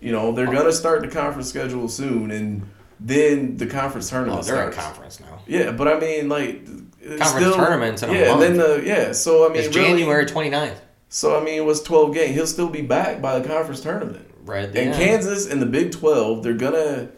You 0.00 0.12
know, 0.12 0.32
they're 0.32 0.46
gonna 0.46 0.72
start 0.72 1.00
the 1.02 1.08
conference 1.08 1.48
schedule 1.48 1.88
soon, 1.88 2.30
and 2.30 2.68
then 3.00 3.56
the 3.56 3.66
conference 3.66 4.10
tournament. 4.10 4.40
Oh, 4.40 4.46
tournament 4.46 4.74
they're 4.74 4.82
in 4.82 4.86
conference 4.88 5.20
now. 5.20 5.40
Yeah, 5.46 5.72
but 5.72 5.88
I 5.88 5.98
mean, 5.98 6.28
like 6.28 6.66
Conference 7.06 7.30
still, 7.30 7.54
tournaments 7.54 8.02
in 8.02 8.10
a 8.10 8.12
yeah, 8.12 8.32
and 8.32 8.42
then 8.42 8.56
the 8.56 8.82
yeah. 8.84 9.12
So 9.12 9.46
I 9.46 9.52
mean, 9.52 9.62
It's 9.62 9.74
really- 9.76 9.88
January 10.00 10.26
29th. 10.26 10.78
So 11.08 11.38
I 11.40 11.44
mean, 11.44 11.54
it 11.54 11.64
was 11.64 11.82
twelve 11.82 12.12
games. 12.14 12.34
He'll 12.34 12.46
still 12.48 12.68
be 12.68 12.82
back 12.82 13.22
by 13.22 13.38
the 13.38 13.46
conference 13.48 13.80
tournament. 13.80 14.26
Right 14.44 14.64
And 14.64 14.76
end. 14.76 14.94
Kansas 14.94 15.46
and 15.50 15.62
the 15.62 15.66
Big 15.66 15.92
Twelve, 15.92 16.42
they're 16.42 16.54
gonna, 16.54 17.08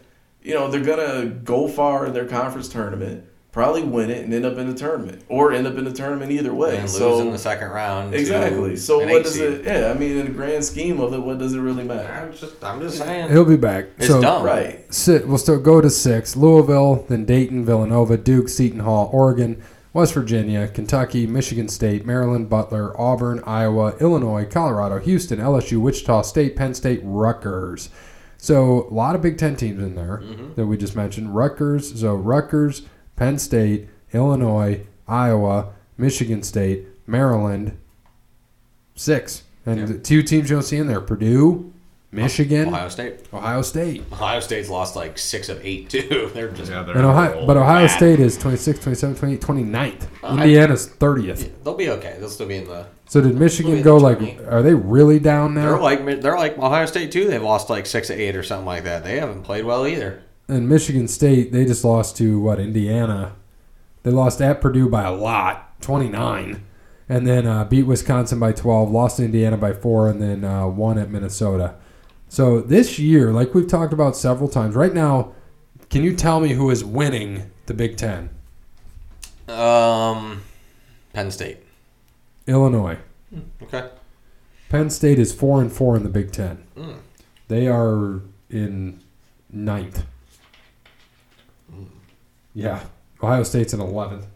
you 0.43 0.53
know, 0.53 0.69
they're 0.69 0.83
gonna 0.83 1.25
go 1.25 1.67
far 1.67 2.05
in 2.05 2.13
their 2.13 2.25
conference 2.25 2.69
tournament, 2.69 3.25
probably 3.51 3.83
win 3.83 4.09
it, 4.09 4.23
and 4.23 4.33
end 4.33 4.45
up 4.45 4.57
in 4.57 4.69
the 4.69 4.77
tournament, 4.77 5.23
or 5.27 5.51
end 5.51 5.67
up 5.67 5.77
in 5.77 5.83
the 5.83 5.91
tournament 5.91 6.31
either 6.31 6.53
way. 6.53 6.77
and 6.77 6.91
lose 6.91 7.19
in 7.19 7.31
the 7.31 7.37
second 7.37 7.69
round. 7.69 8.13
exactly. 8.13 8.75
So 8.75 8.99
what 8.99 9.23
does 9.23 9.33
seed. 9.33 9.43
it? 9.43 9.65
Yeah, 9.65 9.91
I 9.91 9.93
mean, 9.95 10.17
in 10.17 10.25
the 10.25 10.31
grand 10.31 10.63
scheme 10.63 10.99
of 10.99 11.13
it, 11.13 11.19
what 11.19 11.39
does 11.39 11.53
it 11.53 11.59
really 11.59 11.83
matter? 11.83 12.11
I'm 12.11 12.31
just 12.31 12.63
I'm 12.63 12.79
just 12.79 12.97
saying. 12.97 13.29
He'll 13.29 13.45
be 13.45 13.57
back. 13.57 13.85
It's 13.97 14.07
so 14.07 14.21
dumb. 14.21 14.43
Right. 14.43 14.91
sit, 14.93 15.27
we'll 15.27 15.37
still 15.37 15.59
go 15.59 15.81
to 15.81 15.89
six. 15.89 16.35
Louisville, 16.35 17.05
then 17.09 17.25
Dayton, 17.25 17.65
Villanova, 17.65 18.17
Duke, 18.17 18.49
Seton 18.49 18.79
Hall, 18.79 19.09
Oregon, 19.11 19.61
West 19.91 20.13
Virginia, 20.13 20.67
Kentucky, 20.67 21.25
Michigan 21.25 21.67
State, 21.67 22.05
Maryland, 22.05 22.47
Butler, 22.49 22.99
Auburn, 22.99 23.41
Iowa, 23.45 23.95
Illinois, 23.99 24.45
Colorado, 24.45 24.99
Houston, 24.99 25.39
LSU, 25.39 25.81
Wichita 25.81 26.21
State, 26.21 26.55
Penn 26.55 26.73
State, 26.75 27.01
Rutgers. 27.03 27.89
So 28.41 28.87
a 28.89 28.93
lot 28.93 29.15
of 29.15 29.21
Big 29.21 29.37
Ten 29.37 29.55
teams 29.57 29.83
in 29.83 29.95
there 29.95 30.21
mm-hmm. 30.23 30.53
that 30.55 30.65
we 30.65 30.77
just 30.77 30.95
mentioned. 30.95 31.35
Rutgers, 31.35 31.99
so 31.99 32.15
Rutgers, 32.15 32.83
Penn 33.17 33.37
State, 33.37 33.89
Illinois, 34.13 34.87
Iowa, 35.07 35.73
Michigan 35.97 36.41
State, 36.41 36.87
Maryland, 37.05 37.77
six. 38.95 39.43
And 39.65 39.79
Yeah. 39.89 39.97
two 40.01 40.23
teams 40.23 40.49
you 40.49 40.55
don't 40.55 40.63
see 40.63 40.77
in 40.77 40.87
there: 40.87 41.01
Purdue, 41.01 41.73
Michigan, 42.11 42.69
Ohio 42.69 42.89
State. 42.89 43.19
Ohio 43.31 43.61
State. 43.61 44.03
Ohio 44.11 44.39
State's 44.39 44.67
lost 44.69 44.95
like 44.95 45.17
six 45.19 45.47
of 45.47 45.63
eight 45.63 45.89
too. 45.91 46.31
They're 46.33 46.49
just 46.49 46.71
Yeah, 46.71 46.81
they're 46.81 46.97
And 46.97 47.05
Ohio, 47.05 47.45
but 47.45 47.55
Ohio 47.55 47.85
Bad. 47.85 47.95
State 47.95 48.19
is 48.19 48.35
26, 48.37 48.79
27, 48.79 49.15
28, 49.15 49.41
29th. 49.41 50.07
I- 50.23 50.31
Indiana's 50.45 50.87
30th. 50.89 51.51
they'll 51.63 51.75
be 51.75 51.89
okay. 51.89 52.15
They'll 52.19 52.29
still 52.29 52.47
be 52.47 52.55
in 52.57 52.67
the. 52.67 52.87
So 53.07 53.21
did 53.21 53.35
Michigan 53.35 53.81
go 53.83 53.97
like? 53.97 54.17
tourney. 54.19 54.39
Are 54.47 54.63
they 54.63 54.73
really 54.73 55.19
down 55.19 55.53
They're 55.53 55.77
like 55.79 56.03
they're 56.21 56.37
like 56.37 56.57
Ohio 56.57 56.85
State 56.87 57.11
too. 57.11 57.27
They've 57.27 57.41
lost 57.43 57.69
like 57.69 57.85
six 57.85 58.09
of 58.09 58.19
eight 58.19 58.35
or 58.35 58.41
something 58.43 58.65
like 58.65 58.83
that. 58.85 59.03
They 59.03 59.19
haven't 59.19 59.43
played 59.43 59.65
well 59.65 59.85
either. 59.85 60.23
And 60.47 60.67
Michigan 60.67 61.07
State, 61.07 61.51
they 61.51 61.63
just 61.63 61.83
lost 61.83 62.17
to 62.17 62.39
what? 62.39 62.59
Indiana. 62.59 63.35
They 64.01 64.09
lost 64.09 64.41
at 64.41 64.61
Purdue 64.61 64.89
by 64.89 65.03
a 65.03 65.11
lot, 65.13 65.79
29, 65.81 66.65
and 67.07 67.27
then 67.27 67.45
uh, 67.45 67.65
beat 67.65 67.83
Wisconsin 67.83 68.39
by 68.39 68.53
12. 68.53 68.89
Lost 68.89 69.17
to 69.17 69.25
Indiana 69.25 69.57
by 69.57 69.73
four, 69.73 70.07
and 70.09 70.19
then 70.21 70.43
uh, 70.43 70.65
won 70.67 70.97
at 70.97 71.11
Minnesota. 71.11 71.75
So 72.29 72.61
this 72.61 72.99
year, 72.99 73.31
like 73.31 73.53
we've 73.53 73.67
talked 73.67 73.91
about 73.91 74.15
several 74.15 74.47
times, 74.49 74.75
right 74.75 74.93
now, 74.93 75.33
can 75.89 76.03
you 76.03 76.15
tell 76.15 76.39
me 76.39 76.49
who 76.49 76.69
is 76.69 76.85
winning 76.85 77.49
the 77.65 77.73
Big 77.73 77.97
Ten? 77.97 78.29
Um, 79.47 80.43
Penn 81.11 81.31
State. 81.31 81.57
Illinois. 82.45 82.97
Okay. 83.63 83.89
Penn 84.69 84.91
State 84.91 85.17
is 85.17 85.33
four 85.33 85.59
and 85.61 85.71
four 85.71 85.95
in 85.97 86.03
the 86.03 86.09
Big 86.09 86.31
Ten. 86.31 86.63
Mm. 86.77 86.97
They 87.47 87.67
are 87.67 88.21
in 88.49 88.99
ninth. 89.51 90.05
Yeah, 92.53 92.83
Ohio 93.21 93.43
State's 93.43 93.73
in 93.73 93.79
eleventh. 93.79 94.27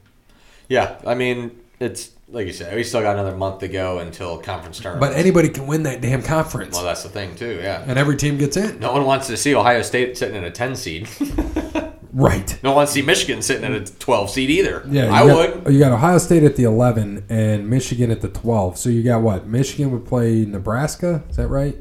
Yeah, 0.67 0.97
I 1.05 1.13
mean 1.13 1.59
it's 1.79 2.11
like 2.33 2.47
you 2.47 2.53
said. 2.53 2.75
We 2.75 2.83
still 2.83 3.01
got 3.01 3.15
another 3.15 3.37
month 3.37 3.59
to 3.59 3.67
go 3.67 3.99
until 3.99 4.37
conference 4.39 4.79
tournament. 4.79 5.11
But 5.11 5.17
anybody 5.17 5.49
can 5.49 5.67
win 5.67 5.83
that 5.83 6.01
damn 6.01 6.21
conference, 6.23 6.75
well, 6.75 6.83
that's 6.83 7.03
the 7.03 7.09
thing 7.09 7.35
too. 7.35 7.59
Yeah. 7.61 7.83
and 7.87 7.97
every 7.97 8.17
team 8.17 8.37
gets 8.37 8.57
in. 8.57 8.79
No 8.79 8.91
one 8.91 9.05
wants 9.05 9.27
to 9.27 9.37
see 9.37 9.55
Ohio 9.55 9.81
State 9.83 10.17
sitting 10.17 10.35
in 10.35 10.43
a 10.43 10.51
ten 10.51 10.75
seed. 10.75 11.07
Right. 12.15 12.59
no 12.61 12.69
one 12.69 12.75
wants 12.77 12.93
to 12.93 12.99
see 12.99 13.05
Michigan 13.05 13.41
sitting 13.41 13.63
in 13.63 13.73
a 13.73 13.83
twelve 13.85 14.29
seed 14.29 14.51
either. 14.51 14.83
Yeah, 14.87 15.11
I 15.11 15.25
got, 15.25 15.63
would. 15.63 15.73
You 15.73 15.79
got 15.79 15.91
Ohio 15.93 16.19
State 16.19 16.43
at 16.43 16.55
the 16.55 16.63
eleven 16.63 17.25
and 17.27 17.67
Michigan 17.67 18.11
at 18.11 18.21
the 18.21 18.27
twelve. 18.29 18.77
So 18.77 18.89
you 18.89 19.01
got 19.01 19.23
what? 19.23 19.47
Michigan 19.47 19.89
would 19.91 20.05
play 20.05 20.45
Nebraska. 20.45 21.23
Is 21.31 21.37
that 21.37 21.47
right? 21.47 21.75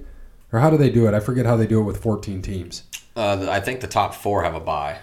Or 0.50 0.60
how 0.60 0.70
do 0.70 0.78
they 0.78 0.88
do 0.88 1.06
it? 1.06 1.12
I 1.12 1.20
forget 1.20 1.44
how 1.44 1.56
they 1.56 1.66
do 1.66 1.80
it 1.80 1.84
with 1.84 2.02
fourteen 2.02 2.40
teams. 2.40 2.84
Uh, 3.14 3.46
I 3.50 3.60
think 3.60 3.82
the 3.82 3.86
top 3.86 4.14
four 4.14 4.42
have 4.42 4.54
a 4.54 4.60
bye. 4.60 5.00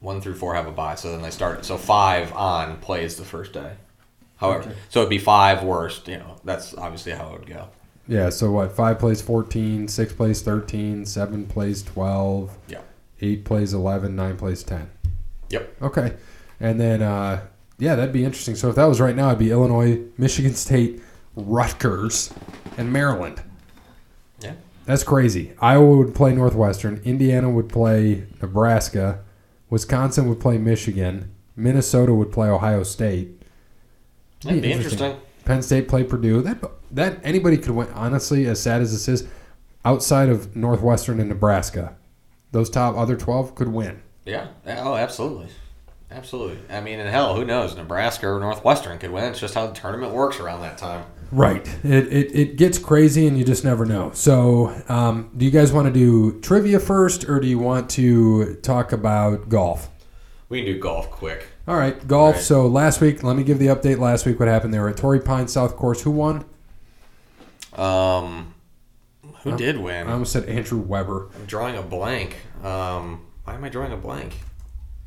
One 0.00 0.20
through 0.20 0.34
four 0.34 0.54
have 0.54 0.66
a 0.66 0.72
bye, 0.72 0.94
so 0.94 1.10
then 1.10 1.22
they 1.22 1.30
start. 1.30 1.64
So 1.64 1.78
five 1.78 2.32
on 2.34 2.78
plays 2.78 3.16
the 3.16 3.24
first 3.24 3.52
day. 3.52 3.72
However, 4.36 4.74
so 4.90 5.00
it'd 5.00 5.10
be 5.10 5.18
five 5.18 5.62
worst. 5.64 6.06
You 6.08 6.18
know, 6.18 6.36
that's 6.44 6.74
obviously 6.74 7.12
how 7.12 7.32
it 7.32 7.40
would 7.40 7.48
go. 7.48 7.68
Yeah. 8.06 8.28
So 8.28 8.50
what? 8.50 8.72
Five 8.72 8.98
plays 8.98 9.22
fourteen. 9.22 9.88
Six 9.88 10.12
plays 10.12 10.42
thirteen. 10.42 11.06
Seven 11.06 11.46
plays 11.46 11.82
twelve. 11.82 12.56
Yeah. 12.68 12.80
Eight 13.22 13.44
plays 13.44 13.72
eleven. 13.72 14.14
Nine 14.14 14.36
plays 14.36 14.62
ten. 14.62 14.90
Yep. 15.50 15.82
Okay. 15.82 16.16
And 16.60 16.80
then, 16.80 17.02
uh, 17.02 17.46
yeah, 17.78 17.94
that'd 17.96 18.12
be 18.12 18.24
interesting. 18.24 18.54
So 18.54 18.68
if 18.68 18.76
that 18.76 18.86
was 18.86 19.00
right 19.00 19.14
now, 19.14 19.28
it'd 19.28 19.38
be 19.38 19.50
Illinois, 19.50 20.00
Michigan 20.18 20.54
State, 20.54 21.02
Rutgers, 21.34 22.32
and 22.76 22.92
Maryland. 22.92 23.42
Yeah. 24.40 24.54
That's 24.86 25.02
crazy. 25.02 25.52
Iowa 25.60 25.96
would 25.98 26.14
play 26.14 26.32
Northwestern. 26.34 27.00
Indiana 27.04 27.50
would 27.50 27.68
play 27.68 28.26
Nebraska. 28.40 29.20
Wisconsin 29.70 30.28
would 30.28 30.40
play 30.40 30.58
Michigan. 30.58 31.32
Minnesota 31.56 32.14
would 32.14 32.30
play 32.32 32.48
Ohio 32.48 32.82
State. 32.82 33.42
That'd 34.42 34.62
be 34.62 34.72
Interesting. 34.72 34.98
interesting. 35.06 35.26
Penn 35.44 35.62
State 35.62 35.88
play 35.88 36.04
Purdue. 36.04 36.42
That 36.42 36.58
that 36.90 37.18
anybody 37.24 37.56
could 37.56 37.70
win. 37.70 37.88
Honestly, 37.94 38.46
as 38.46 38.60
sad 38.60 38.80
as 38.82 38.92
this 38.92 39.08
is, 39.08 39.28
outside 39.84 40.28
of 40.28 40.54
Northwestern 40.54 41.20
and 41.20 41.28
Nebraska, 41.28 41.96
those 42.52 42.68
top 42.68 42.96
other 42.96 43.16
twelve 43.16 43.54
could 43.54 43.68
win. 43.68 44.02
Yeah. 44.24 44.48
Oh, 44.66 44.94
absolutely. 44.96 45.48
Absolutely. 46.10 46.58
I 46.70 46.80
mean, 46.80 47.00
and 47.00 47.08
hell, 47.08 47.34
who 47.34 47.44
knows? 47.44 47.76
Nebraska 47.76 48.28
or 48.28 48.38
Northwestern 48.40 48.98
could 48.98 49.10
win. 49.10 49.24
It's 49.24 49.40
just 49.40 49.54
how 49.54 49.66
the 49.66 49.72
tournament 49.74 50.12
works 50.12 50.38
around 50.38 50.60
that 50.60 50.78
time. 50.78 51.04
Right. 51.32 51.66
It, 51.84 52.12
it, 52.12 52.34
it 52.34 52.56
gets 52.56 52.78
crazy 52.78 53.26
and 53.26 53.36
you 53.36 53.44
just 53.44 53.64
never 53.64 53.84
know. 53.84 54.12
So, 54.14 54.74
um, 54.88 55.30
do 55.36 55.44
you 55.44 55.50
guys 55.50 55.72
want 55.72 55.86
to 55.86 55.92
do 55.92 56.40
trivia 56.40 56.78
first 56.78 57.28
or 57.28 57.40
do 57.40 57.46
you 57.48 57.58
want 57.58 57.90
to 57.90 58.54
talk 58.62 58.92
about 58.92 59.48
golf? 59.48 59.88
We 60.48 60.62
can 60.62 60.72
do 60.74 60.78
golf 60.78 61.10
quick. 61.10 61.48
All 61.66 61.76
right, 61.76 62.06
golf. 62.06 62.36
Right. 62.36 62.44
So, 62.44 62.66
last 62.68 63.00
week, 63.00 63.24
let 63.24 63.36
me 63.36 63.42
give 63.42 63.58
the 63.58 63.66
update. 63.66 63.98
Last 63.98 64.24
week, 64.24 64.38
what 64.38 64.48
happened? 64.48 64.72
They 64.72 64.78
were 64.78 64.88
at 64.88 64.96
Torrey 64.96 65.18
Pine 65.20 65.48
South 65.48 65.74
Course. 65.76 66.02
Who 66.02 66.12
won? 66.12 66.44
Um, 67.74 68.54
who 69.42 69.50
Um, 69.52 69.56
did 69.56 69.78
win? 69.78 70.06
I 70.06 70.12
almost 70.12 70.32
said 70.32 70.44
Andrew 70.48 70.78
Weber. 70.78 71.28
I'm 71.34 71.44
drawing 71.46 71.76
a 71.76 71.82
blank. 71.82 72.36
Um, 72.62 73.26
why 73.44 73.54
am 73.54 73.64
I 73.64 73.68
drawing 73.68 73.92
a 73.92 73.96
blank? 73.96 74.34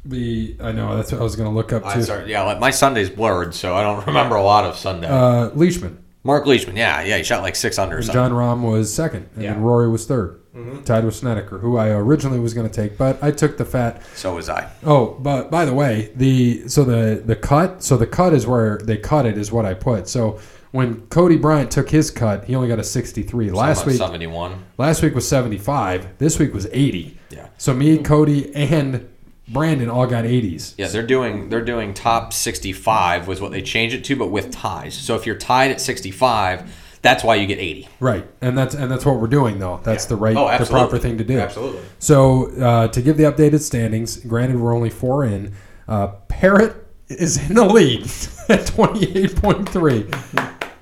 The 0.06 0.56
I 0.62 0.72
know 0.72 0.96
that's 0.96 1.12
what 1.12 1.20
I 1.20 1.24
was 1.24 1.36
going 1.36 1.50
to 1.50 1.56
look 1.56 1.74
up 1.74 1.86
I 1.86 1.96
too. 1.96 2.04
sorry, 2.04 2.30
yeah, 2.32 2.44
like 2.44 2.60
my 2.60 2.72
Sunday's 2.72 3.10
blurred, 3.10 3.54
so 3.54 3.76
I 3.76 3.84
don't 3.84 4.06
remember 4.08 4.36
a 4.36 4.44
lot 4.44 4.64
of 4.66 4.76
Sunday. 4.78 5.08
Uh, 5.08 5.50
Leishman. 5.50 6.04
Marc 6.24 6.46
Leishman, 6.46 6.76
yeah, 6.76 7.02
yeah, 7.02 7.18
he 7.18 7.24
shot 7.24 7.42
like 7.42 7.56
six 7.56 7.80
under 7.80 7.98
or 7.98 8.02
something. 8.02 8.14
Jon 8.14 8.32
Rahm 8.32 8.62
was 8.62 8.94
second, 8.94 9.30
and 9.36 9.44
Yeah. 9.44 9.54
then 9.54 9.62
Rory 9.62 9.90
was 9.90 10.06
third. 10.06 10.36
Mm-hmm. 10.56 10.82
tied 10.84 11.06
with 11.06 11.16
Snedeker, 11.16 11.60
who 11.60 11.78
I 11.78 11.90
originally 11.90 12.40
was 12.40 12.56
going 12.56 12.68
to 12.68 12.74
take, 12.74 12.98
but 12.98 13.24
I 13.24 13.30
took 13.30 13.58
the 13.58 13.64
fat. 13.66 14.02
So 14.16 14.36
was 14.36 14.50
I. 14.50 14.68
Oh, 14.84 15.16
but 15.20 15.52
by 15.52 15.64
the 15.64 15.74
way, 15.76 16.12
the 16.16 16.68
so 16.68 16.84
the 16.84 17.22
the 17.24 17.36
cut, 17.36 17.84
so 17.84 17.96
the 17.98 18.08
cut 18.08 18.34
is 18.34 18.48
where 18.48 18.80
they 18.80 18.98
cut 18.98 19.28
it 19.28 19.38
is 19.38 19.52
what 19.52 19.64
I 19.66 19.76
put. 19.76 20.10
So 20.10 20.40
when 20.72 21.02
Cody 21.08 21.38
Bryant 21.38 21.70
took 21.72 21.92
his 21.92 22.10
cut, 22.10 22.46
he 22.46 22.56
only 22.56 22.68
got 22.68 22.80
a 22.80 22.84
63. 22.84 23.52
Last 23.52 23.86
week, 23.86 23.98
71. 23.98 24.64
last 24.78 25.02
week 25.04 25.14
was 25.16 25.28
75. 25.28 26.18
This 26.18 26.40
week 26.40 26.52
was 26.54 26.68
80. 26.74 27.18
Yeah. 27.30 27.48
So 27.60 27.74
me, 27.76 28.00
Cody, 28.00 28.54
and 28.56 29.08
Brandon 29.52 29.90
all 29.90 30.06
got 30.08 30.26
80s. 30.26 30.76
Yeah, 30.78 30.88
they're 30.88 31.06
doing 31.06 31.50
they're 31.50 31.64
doing 31.66 31.94
top 31.94 32.34
65 32.34 33.28
was 33.28 33.42
what 33.42 33.52
they 33.52 33.62
changed 33.62 33.96
it 33.96 34.04
to, 34.06 34.16
but 34.16 34.28
with 34.28 34.52
ties. 34.52 34.94
So 34.94 35.16
if 35.16 35.26
you're 35.26 35.38
tied 35.38 35.72
at 35.72 35.82
65, 35.82 36.72
that's 37.02 37.24
why 37.24 37.36
you 37.36 37.48
get 37.48 37.60
80. 37.60 37.88
Right, 38.00 38.28
and 38.42 38.58
that's 38.58 38.76
and 38.76 38.92
that's 38.92 39.06
what 39.06 39.20
we're 39.20 39.28
doing 39.28 39.60
though. 39.60 39.80
That's 39.84 40.06
the 40.06 40.16
right, 40.16 40.36
Oh, 40.36 40.56
the 40.58 40.66
proper 40.66 40.98
thing 40.98 41.18
to 41.18 41.24
do. 41.24 41.40
Absolutely. 41.40 41.82
So 42.00 42.52
uh, 42.62 42.88
to 42.90 43.02
give 43.02 43.18
the 43.18 43.24
updated 43.24 43.62
standings, 43.62 44.18
granted 44.18 44.60
we're 44.60 44.76
only 44.76 44.90
four 44.90 45.26
in. 45.26 45.54
Uh, 45.88 46.08
Parrot 46.28 46.76
is 47.08 47.50
in 47.50 47.56
the 47.56 47.66
lead 47.66 48.06
at 48.50 48.68
twenty 48.68 49.18
eight 49.18 49.36
point 49.36 49.68
three. 49.70 50.06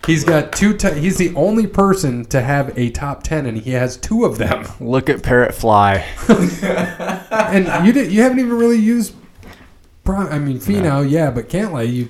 He's 0.08 0.24
got 0.24 0.54
two. 0.54 0.76
T- 0.76 0.94
he's 1.00 1.18
the 1.18 1.36
only 1.36 1.68
person 1.68 2.24
to 2.26 2.42
have 2.42 2.76
a 2.78 2.90
top 2.90 3.24
ten, 3.24 3.46
and 3.46 3.58
he 3.58 3.72
has 3.72 3.98
two 3.98 4.24
of 4.26 4.38
them. 4.38 4.66
Look 4.80 5.10
at 5.10 5.22
Parrot 5.22 5.54
fly. 5.54 6.06
And 7.30 7.86
you 7.86 7.94
did. 7.94 8.12
You 8.12 8.24
haven't 8.24 8.40
even 8.40 8.54
really 8.58 8.78
used. 8.78 9.14
Pro- 10.04 10.28
I 10.28 10.40
mean, 10.40 10.60
Finau, 10.60 11.08
yeah, 11.10 11.30
but 11.32 11.50
Cantlay, 11.50 11.92
you. 11.94 12.10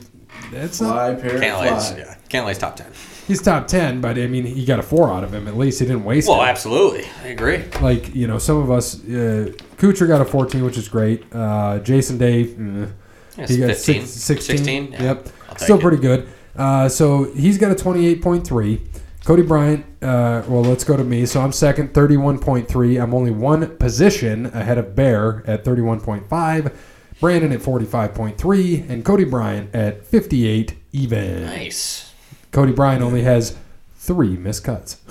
That's 0.52 0.80
not. 0.80 0.94
Fly, 0.94 1.15
parrot, 1.15 1.41
Cantlay's 1.44 1.90
fly. 1.90 1.98
yeah, 1.99 2.15
Cantlay's 2.30 2.57
top 2.57 2.76
10. 2.76 2.88
He's 3.28 3.41
top 3.41 3.68
ten, 3.68 3.99
but 3.99 4.18
I 4.18 4.28
mean, 4.28 4.45
he 4.45 4.64
got 4.64 4.80
a 4.80 4.84
four 4.84 5.11
out 5.11 5.24
of 5.24 5.34
him. 5.34 5.48
At 5.48 5.57
least 5.57 5.80
he 5.80 5.86
didn't 5.86 6.06
waste 6.06 6.28
it. 6.28 6.32
Well, 6.32 6.41
it. 6.44 6.48
absolutely. 6.48 7.06
I 7.24 7.28
agree. 7.28 7.64
like 7.82 8.15
you 8.15 8.26
know 8.28 8.38
some 8.38 8.57
of 8.57 8.72
us 8.72 9.03
uh, 9.03 9.52
Kuchar 9.78 10.07
got 10.07 10.22
a 10.22 10.26
14 10.26 10.64
which 10.64 10.78
is 10.78 10.88
great 10.88 11.24
uh, 11.34 11.80
Jason 11.80 12.18
Day 12.18 12.45
mm, 12.45 12.90
Yes, 13.38 13.49
he 13.49 13.57
got 13.57 13.68
15. 13.68 14.06
six, 14.06 14.45
16, 14.45 14.57
16? 14.57 14.91
Yeah. 14.94 15.03
yep 15.03 15.28
I'll 15.49 15.56
take 15.56 15.60
still 15.60 15.78
it. 15.78 15.82
pretty 15.82 15.98
good 15.98 16.30
uh, 16.58 16.90
so 16.90 17.26
he's 17.34 17.58
got 17.58 17.72
a 17.72 17.76
28.3 17.76 18.82
Cody 19.26 19.42
Bryant 19.44 19.86
uh, 20.02 20.44
well 20.48 20.62
let's 20.64 20.84
go 20.84 20.96
to 20.98 21.04
me 21.04 21.26
so 21.26 21.42
I'm 21.42 21.52
second 21.52 21.94
31.3 21.94 23.02
I'm 23.02 23.14
only 23.14 23.32
one 23.32 23.78
position 23.78 24.46
ahead 24.48 24.78
of 24.78 24.96
Bear 24.96 25.44
at 25.48 25.64
31.5 25.64 26.74
Brandon 27.20 27.52
at 27.52 27.60
45.3 27.60 28.90
and 28.90 29.04
Cody 29.04 29.24
Bryant 29.26 29.74
at 29.76 30.06
58 30.06 30.76
even 30.94 31.46
Nice. 31.46 32.14
Cody 32.52 32.72
Bryant 32.72 33.04
only 33.04 33.24
has 33.24 33.58
three 33.96 34.38
missed 34.38 34.64
cuts 34.64 35.02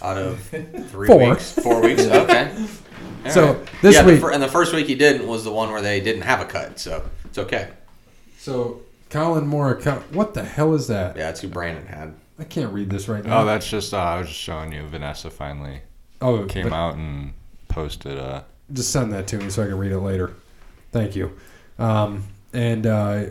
Out 0.00 0.16
of 0.16 0.40
three 0.90 1.08
Four. 1.08 1.30
weeks, 1.30 1.52
four 1.52 1.82
weeks. 1.82 2.02
Okay. 2.06 2.54
All 3.24 3.30
So, 3.32 3.52
right. 3.54 3.68
this 3.82 3.96
yeah, 3.96 4.06
week- 4.06 4.14
the 4.16 4.20
fir- 4.20 4.30
and 4.32 4.40
the 4.42 4.46
first 4.48 4.72
week 4.72 4.86
he 4.86 4.94
didn't 4.94 5.26
was 5.26 5.42
the 5.42 5.50
one 5.52 5.72
where 5.72 5.82
they 5.82 6.00
didn't 6.00 6.22
have 6.22 6.40
a 6.40 6.44
cut, 6.44 6.78
so 6.78 7.02
it's 7.24 7.36
okay. 7.38 7.70
so 8.38 8.80
Collin 9.10 9.46
Morikawa 9.46 10.02
what 10.12 10.34
the 10.34 10.44
hell 10.44 10.74
is 10.74 10.86
that 10.88 11.16
Yeah, 11.16 11.30
it's 11.30 11.40
who 11.40 11.48
Brandon 11.48 11.86
had. 11.86 12.14
I 12.38 12.44
can't 12.44 12.72
read 12.72 12.90
this 12.90 13.08
right 13.08 13.24
now. 13.24 13.40
Oh, 13.40 13.44
that's 13.44 13.68
just 13.68 13.92
uh, 13.92 13.98
I 13.98 14.18
was 14.18 14.28
just 14.28 14.40
showing 14.40 14.72
you. 14.72 14.86
Vanessa 14.86 15.30
finally 15.30 15.80
oh, 16.20 16.44
came 16.44 16.72
out 16.72 16.94
and 16.94 17.32
posted. 17.68 18.18
Uh, 18.18 18.42
Just 18.72 18.92
send 18.92 19.12
that 19.12 19.26
to 19.28 19.38
me 19.38 19.50
so 19.50 19.64
I 19.64 19.66
can 19.66 19.78
read 19.78 19.92
it 19.92 19.98
later. 19.98 20.34
Thank 20.92 21.16
you. 21.16 21.36
Um, 21.78 22.24
and 22.52 22.86
uh, 22.86 22.90
uh, 22.90 23.24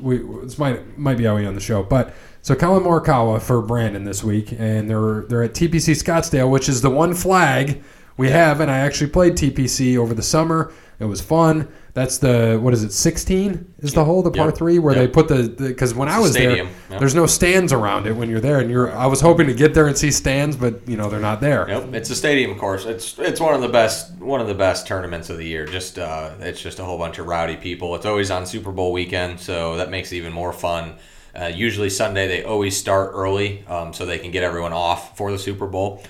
we 0.00 0.18
this 0.42 0.58
might 0.58 0.98
might 0.98 1.16
be 1.16 1.24
how 1.24 1.36
we 1.36 1.46
on 1.46 1.54
the 1.54 1.60
show, 1.60 1.82
but 1.82 2.14
so 2.42 2.54
Collin 2.54 2.84
Morikawa 2.84 3.40
for 3.40 3.60
Brandon 3.60 4.04
this 4.04 4.22
week, 4.22 4.52
and 4.58 4.88
they're 4.88 5.22
they're 5.22 5.42
at 5.42 5.52
TPC 5.52 5.94
Scottsdale, 5.94 6.50
which 6.50 6.68
is 6.68 6.80
the 6.80 6.90
one 6.90 7.14
flag 7.14 7.82
we 8.16 8.30
have, 8.30 8.60
and 8.60 8.70
I 8.70 8.78
actually 8.78 9.10
played 9.10 9.34
TPC 9.34 9.96
over 9.96 10.14
the 10.14 10.22
summer. 10.22 10.72
It 10.98 11.06
was 11.06 11.20
fun. 11.20 11.68
That's 11.94 12.16
the 12.16 12.58
what 12.62 12.72
is 12.72 12.82
it? 12.84 12.92
Sixteen 12.92 13.66
is 13.80 13.92
the 13.92 14.02
hole, 14.04 14.22
the 14.22 14.30
par 14.30 14.46
Yep. 14.46 14.56
three, 14.56 14.78
where 14.78 14.94
Yep. 14.94 15.02
they 15.02 15.08
put 15.12 15.28
the 15.28 15.54
because 15.68 15.94
when 15.94 16.08
I 16.08 16.18
was 16.20 16.30
stadium. 16.30 16.68
there, 16.68 16.74
Yep. 16.92 17.00
there's 17.00 17.14
no 17.14 17.26
stands 17.26 17.70
around 17.70 18.06
it 18.06 18.16
when 18.16 18.30
you're 18.30 18.40
there, 18.40 18.60
and 18.60 18.70
you're. 18.70 18.90
I 18.96 19.04
was 19.04 19.20
hoping 19.20 19.46
to 19.48 19.52
get 19.52 19.74
there 19.74 19.86
and 19.86 19.96
see 19.98 20.10
stands, 20.10 20.56
but 20.56 20.80
you 20.86 20.96
know 20.96 21.10
they're 21.10 21.20
not 21.20 21.42
there. 21.42 21.66
Nope, 21.68 21.94
it's 21.94 22.08
a 22.08 22.14
stadium 22.14 22.50
of 22.52 22.56
course. 22.56 22.86
It's 22.86 23.18
it's 23.18 23.40
one 23.40 23.52
of 23.54 23.60
the 23.60 23.68
best 23.68 24.12
one 24.20 24.40
of 24.40 24.46
the 24.48 24.54
best 24.54 24.86
tournaments 24.86 25.28
of 25.28 25.36
the 25.36 25.44
year. 25.44 25.66
Just 25.66 25.98
uh, 25.98 26.30
it's 26.40 26.62
just 26.62 26.78
a 26.78 26.84
whole 26.84 26.96
bunch 26.96 27.18
of 27.18 27.26
rowdy 27.26 27.56
people. 27.56 27.94
It's 27.94 28.06
always 28.06 28.30
on 28.30 28.46
Super 28.46 28.72
Bowl 28.72 28.90
weekend, 28.92 29.38
so 29.38 29.76
that 29.76 29.90
makes 29.90 30.12
it 30.12 30.16
even 30.16 30.32
more 30.32 30.54
fun. 30.54 30.94
Uh, 31.38 31.46
usually 31.54 31.90
Sunday 31.90 32.26
they 32.26 32.42
always 32.42 32.74
start 32.74 33.10
early, 33.14 33.64
um, 33.68 33.92
so 33.92 34.06
they 34.06 34.18
can 34.18 34.30
get 34.30 34.42
everyone 34.42 34.72
off 34.72 35.14
for 35.16 35.30
the 35.30 35.38
Super 35.38 35.66
Bowl. 35.66 36.02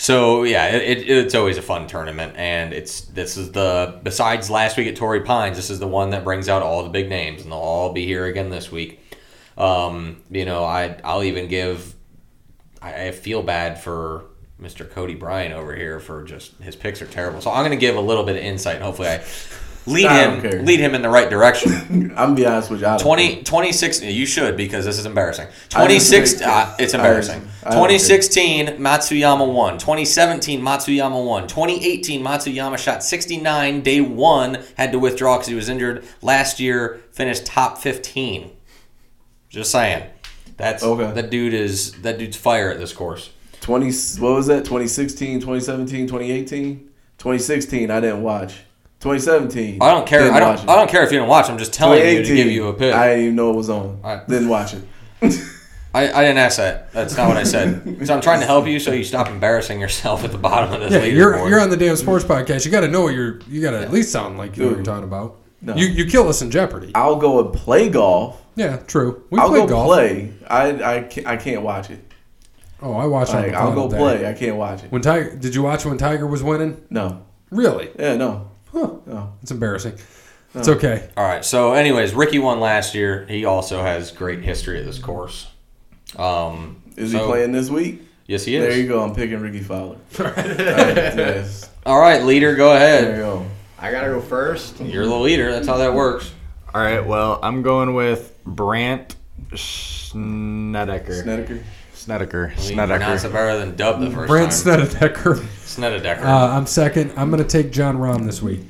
So 0.00 0.44
yeah, 0.44 0.68
it, 0.68 0.98
it, 0.98 1.10
it's 1.10 1.34
always 1.34 1.58
a 1.58 1.62
fun 1.62 1.86
tournament, 1.86 2.32
and 2.34 2.72
it's 2.72 3.02
this 3.02 3.36
is 3.36 3.52
the 3.52 4.00
besides 4.02 4.48
last 4.48 4.78
week 4.78 4.88
at 4.88 4.96
Torrey 4.96 5.20
Pines, 5.20 5.58
this 5.58 5.68
is 5.68 5.78
the 5.78 5.86
one 5.86 6.08
that 6.10 6.24
brings 6.24 6.48
out 6.48 6.62
all 6.62 6.82
the 6.82 6.88
big 6.88 7.10
names, 7.10 7.42
and 7.42 7.52
they'll 7.52 7.58
all 7.58 7.92
be 7.92 8.06
here 8.06 8.24
again 8.24 8.48
this 8.48 8.72
week. 8.72 8.98
Um, 9.58 10.22
you 10.30 10.46
know, 10.46 10.64
I 10.64 10.98
I'll 11.04 11.22
even 11.22 11.48
give 11.48 11.94
I, 12.80 13.08
I 13.08 13.10
feel 13.12 13.42
bad 13.42 13.78
for 13.78 14.24
Mr. 14.58 14.90
Cody 14.90 15.16
Bryan 15.16 15.52
over 15.52 15.76
here 15.76 16.00
for 16.00 16.24
just 16.24 16.54
his 16.62 16.76
picks 16.76 17.02
are 17.02 17.06
terrible. 17.06 17.42
So 17.42 17.50
I'm 17.50 17.60
going 17.60 17.70
to 17.70 17.76
give 17.76 17.96
a 17.96 18.00
little 18.00 18.24
bit 18.24 18.36
of 18.36 18.42
insight. 18.42 18.80
Hopefully, 18.80 19.08
I 19.08 19.18
lead 19.90 20.06
I 20.06 20.38
him 20.38 20.64
lead 20.64 20.80
him 20.80 20.94
in 20.94 21.02
the 21.02 21.08
right 21.08 21.28
direction. 21.28 21.72
I'm 21.90 22.08
gonna 22.14 22.34
be 22.34 22.46
honest 22.46 22.70
with 22.70 22.80
you. 22.80 22.86
I 22.86 22.96
don't 22.96 23.00
20, 23.00 23.42
26 23.42 24.02
you 24.02 24.26
should 24.26 24.56
because 24.56 24.84
this 24.84 24.98
is 24.98 25.06
embarrassing. 25.06 25.48
I 25.74 25.84
26 25.84 26.42
uh, 26.42 26.76
it's 26.78 26.94
embarrassing. 26.94 27.36
understand. 27.40 27.66
I 27.66 27.70
don't 27.70 27.88
care. 27.88 27.98
2016 27.98 28.66
Matsuyama 28.78 29.52
won. 29.52 29.78
2017 29.78 30.60
Matsuyama 30.60 31.24
won. 31.24 31.46
2018 31.48 32.22
Matsuyama 32.22 32.78
shot 32.78 33.02
69 33.02 33.80
day 33.82 34.00
1 34.00 34.58
had 34.76 34.92
to 34.92 34.98
withdraw 34.98 35.38
cuz 35.38 35.46
he 35.48 35.54
was 35.54 35.68
injured. 35.68 36.04
Last 36.22 36.60
year 36.60 37.00
finished 37.12 37.44
top 37.46 37.78
15. 37.78 38.50
Just 39.48 39.70
saying. 39.70 40.04
That's 40.56 40.82
Okay. 40.82 41.10
that 41.12 41.30
dude 41.30 41.54
is 41.54 41.92
that 42.02 42.18
dude's 42.18 42.36
fire 42.36 42.70
at 42.70 42.78
this 42.78 42.92
course. 42.92 43.30
20 43.62 43.86
what 44.20 44.32
was 44.34 44.46
that 44.46 44.64
2016 44.64 45.34
2017 45.40 46.06
2018 46.06 46.88
2016 47.18 47.90
i 47.90 48.00
didn't 48.00 48.22
watch 48.22 48.60
2017 49.00 49.78
I 49.80 49.90
don't 49.92 50.06
care. 50.06 50.30
I 50.32 50.38
don't. 50.40 50.60
I 50.68 50.76
don't 50.76 50.90
care 50.90 51.02
if 51.04 51.10
you 51.12 51.18
don't 51.18 51.28
watch. 51.28 51.48
I'm 51.48 51.58
just 51.58 51.72
telling 51.72 51.98
you 52.06 52.22
to 52.22 52.34
give 52.34 52.46
you 52.48 52.68
a 52.68 52.74
pick. 52.74 52.94
i 52.94 53.04
I, 53.04 53.08
didn't 53.10 53.22
even 53.24 53.36
know 53.36 53.50
it 53.50 53.56
was 53.56 53.70
on 53.70 54.00
I- 54.04 54.22
didn't 54.28 54.48
watch 54.48 54.74
it 54.74 54.82
I, 55.92 56.04
I 56.08 56.22
didn't 56.22 56.38
ask 56.38 56.58
that. 56.58 56.92
That's 56.92 57.16
not 57.16 57.26
what 57.26 57.36
I 57.36 57.42
said. 57.42 58.06
so 58.06 58.14
I'm 58.14 58.20
trying 58.20 58.38
to 58.40 58.46
help 58.46 58.68
you, 58.68 58.78
so 58.78 58.92
you 58.92 59.02
stop 59.02 59.26
embarrassing 59.28 59.80
yourself 59.80 60.22
at 60.22 60.30
the 60.30 60.38
bottom 60.38 60.72
of 60.72 60.80
this 60.80 60.92
Yeah, 60.92 61.02
you're 61.12 61.32
leaderboard. 61.34 61.50
you're 61.50 61.60
on 61.60 61.68
the 61.68 61.76
damn 61.76 61.96
sports 61.96 62.24
podcast. 62.24 62.64
You 62.64 62.70
got 62.70 62.82
to 62.82 62.88
know 62.88 63.00
what 63.02 63.12
you're. 63.14 63.40
You 63.48 63.60
got 63.60 63.72
to 63.72 63.80
at 63.80 63.90
least 63.90 64.12
sound 64.12 64.38
like 64.38 64.56
you 64.56 64.62
know 64.62 64.68
what 64.68 64.76
you're 64.76 64.84
talking 64.84 65.02
about. 65.04 65.38
No. 65.62 65.74
You 65.74 65.86
you 65.88 66.06
kill 66.06 66.28
us 66.28 66.40
in 66.42 66.50
Jeopardy. 66.50 66.90
i'll 66.94 67.16
go 67.16 67.40
and 67.44 67.52
play 67.52 67.88
golf 67.90 68.40
Yeah, 68.54 68.76
true. 68.78 69.24
We 69.30 69.38
i'll 69.40 69.48
played 69.48 69.62
go 69.62 69.66
golf. 69.68 69.86
play 69.88 70.32
I, 70.48 70.96
I, 70.98 71.02
can't, 71.02 71.26
I 71.26 71.36
can't 71.36 71.60
watch 71.62 71.90
it 71.90 72.00
Oh, 72.80 72.94
I 72.94 73.04
watched. 73.06 73.34
like 73.34 73.52
i'll 73.52 73.74
go 73.74 73.90
day. 73.90 73.98
play 73.98 74.26
i 74.26 74.32
can't 74.32 74.56
watch 74.56 74.82
it 74.84 74.90
When 74.92 75.02
Tiger, 75.02 75.36
did 75.36 75.54
you 75.54 75.62
watch 75.62 75.84
when 75.84 75.98
Tiger 75.98 76.26
was 76.26 76.42
winning? 76.42 76.82
no 76.88 77.26
Really? 77.50 77.90
yeah 77.98 78.16
no 78.16 78.49
Huh. 78.72 78.90
no 79.06 79.32
It's 79.42 79.50
embarrassing. 79.50 79.94
It's 80.54 80.68
okay. 80.68 81.08
All 81.16 81.24
right. 81.24 81.44
So, 81.44 81.72
anyways, 81.74 82.12
Ricky 82.12 82.38
won 82.40 82.58
last 82.60 82.94
year. 82.94 83.24
He 83.28 83.44
also 83.44 83.82
has 83.82 84.10
great 84.10 84.40
history 84.42 84.80
at 84.80 84.84
this 84.84 84.98
course. 84.98 85.48
Um, 86.16 86.82
is 86.96 87.12
so- 87.12 87.18
he 87.18 87.24
playing 87.24 87.52
this 87.52 87.70
week 87.70 88.02
Yes, 88.26 88.44
he 88.44 88.56
is. 88.56 88.62
there 88.66 88.76
you 88.76 88.86
go 88.88 89.00
i'm 89.02 89.14
picking 89.14 89.40
ricky 89.40 89.60
fowler 89.60 89.96
All 90.18 90.24
right, 90.26 90.46
yes. 90.46 91.68
All 91.86 92.00
right, 92.00 92.22
leader, 92.24 92.54
go 92.56 92.72
there 92.74 93.00
you 93.02 93.06
ahead. 93.06 93.18
go 93.20 93.46
I 93.78 93.90
gotta 93.92 94.08
go 94.08 94.20
first. 94.20 94.78
You're 94.80 95.06
the 95.06 95.14
leader. 95.14 95.50
That's 95.52 95.66
how 95.66 95.78
that 95.78 95.94
works. 95.94 96.30
All 96.74 96.80
right. 96.82 97.04
Well, 97.06 97.40
I'm 97.42 97.62
going 97.62 97.94
with 97.94 98.36
Brandt 98.44 99.16
Snedeker. 99.54 101.14
snedeker 101.22 101.60
Snedeker. 102.00 102.54
You 102.62 102.74
pronounce 102.76 103.24
it 103.24 103.32
better 103.32 103.58
than 103.58 103.76
Dub 103.76 104.00
the 104.00 104.10
first 104.10 104.28
Brent 104.28 104.52
time. 104.52 104.86
Snedeker. 104.86 105.36
Snedeker. 105.64 106.24
Uh, 106.24 106.56
I'm 106.56 106.64
second. 106.64 107.12
I'm 107.14 107.30
gonna 107.30 107.44
take 107.44 107.70
Jon 107.70 107.98
Rahm 107.98 108.24
this 108.24 108.40
week. 108.40 108.60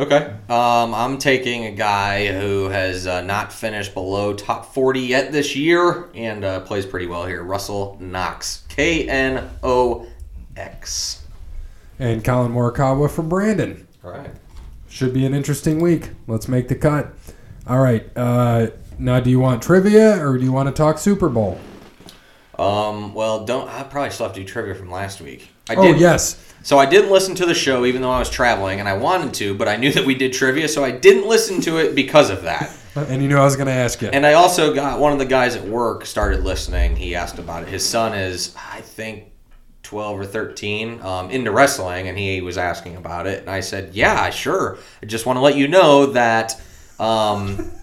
Okay. 0.00 0.34
Um, 0.48 0.92
I'm 0.92 1.18
taking 1.18 1.66
a 1.66 1.70
guy 1.70 2.26
who 2.32 2.68
has 2.70 3.06
uh, 3.06 3.20
not 3.22 3.52
finished 3.52 3.94
below 3.94 4.34
top 4.34 4.74
40 4.74 4.98
yet 4.98 5.30
this 5.30 5.54
year 5.54 6.08
and 6.14 6.44
uh, 6.44 6.60
plays 6.60 6.84
pretty 6.84 7.06
well 7.06 7.24
here. 7.24 7.44
Russell 7.44 7.96
Knox. 8.00 8.64
K 8.68 9.08
N 9.08 9.48
O 9.62 10.08
X. 10.56 11.22
And 12.00 12.24
Collin 12.24 12.52
Morikawa 12.52 13.08
for 13.08 13.22
Brandon. 13.22 13.86
All 14.04 14.10
right. 14.10 14.30
Should 14.88 15.14
be 15.14 15.24
an 15.24 15.34
interesting 15.34 15.80
week. 15.80 16.10
Let's 16.26 16.48
make 16.48 16.66
the 16.66 16.74
cut. 16.74 17.12
All 17.68 17.78
right. 17.78 18.04
Uh, 18.16 18.68
now, 18.98 19.20
do 19.20 19.30
you 19.30 19.38
want 19.38 19.62
trivia 19.62 20.20
or 20.20 20.36
do 20.36 20.42
you 20.44 20.52
want 20.52 20.68
to 20.68 20.74
talk 20.74 20.98
Super 20.98 21.28
Bowl? 21.28 21.60
Um, 22.62 23.14
well, 23.14 23.44
don't. 23.44 23.68
I 23.68 23.82
probably 23.82 24.10
still 24.10 24.26
have 24.26 24.34
to 24.34 24.40
do 24.40 24.46
trivia 24.46 24.74
from 24.74 24.90
last 24.90 25.20
week. 25.20 25.48
I 25.68 25.74
Oh 25.74 25.82
did. 25.82 26.00
yes. 26.00 26.42
So 26.62 26.78
I 26.78 26.86
didn't 26.86 27.10
listen 27.10 27.34
to 27.36 27.46
the 27.46 27.54
show 27.54 27.84
even 27.86 28.02
though 28.02 28.10
I 28.10 28.18
was 28.20 28.30
traveling 28.30 28.78
and 28.80 28.88
I 28.88 28.92
wanted 28.96 29.34
to, 29.34 29.54
but 29.54 29.66
I 29.68 29.76
knew 29.76 29.90
that 29.92 30.06
we 30.06 30.14
did 30.14 30.32
trivia, 30.32 30.68
so 30.68 30.84
I 30.84 30.92
didn't 30.92 31.28
listen 31.28 31.60
to 31.62 31.78
it 31.78 31.94
because 31.94 32.30
of 32.30 32.42
that. 32.42 32.70
And 32.94 33.22
you 33.22 33.28
knew 33.28 33.38
I 33.38 33.44
was 33.44 33.56
gonna 33.56 33.70
ask 33.70 34.02
you. 34.02 34.08
And 34.08 34.26
I 34.26 34.34
also 34.34 34.74
got 34.74 35.00
one 35.00 35.14
of 35.14 35.18
the 35.18 35.24
guys 35.24 35.56
at 35.56 35.64
work 35.64 36.04
started 36.04 36.44
listening. 36.44 36.94
He 36.94 37.14
asked 37.14 37.38
about 37.38 37.62
it. 37.62 37.70
His 37.70 37.82
son 37.88 38.12
is, 38.12 38.54
I 38.70 38.82
think, 38.82 39.32
12 39.82 40.20
or 40.20 40.26
13 40.26 41.00
um, 41.00 41.30
into 41.30 41.50
wrestling, 41.52 42.08
and 42.08 42.18
he 42.18 42.42
was 42.42 42.58
asking 42.58 42.96
about 42.96 43.26
it. 43.26 43.40
And 43.40 43.48
I 43.48 43.60
said, 43.60 43.94
Yeah, 43.94 44.28
sure. 44.28 44.76
I 45.02 45.06
just 45.06 45.24
want 45.24 45.38
to 45.38 45.40
let 45.40 45.56
you 45.56 45.68
know 45.68 46.04
that. 46.12 46.60
Um, 47.00 47.70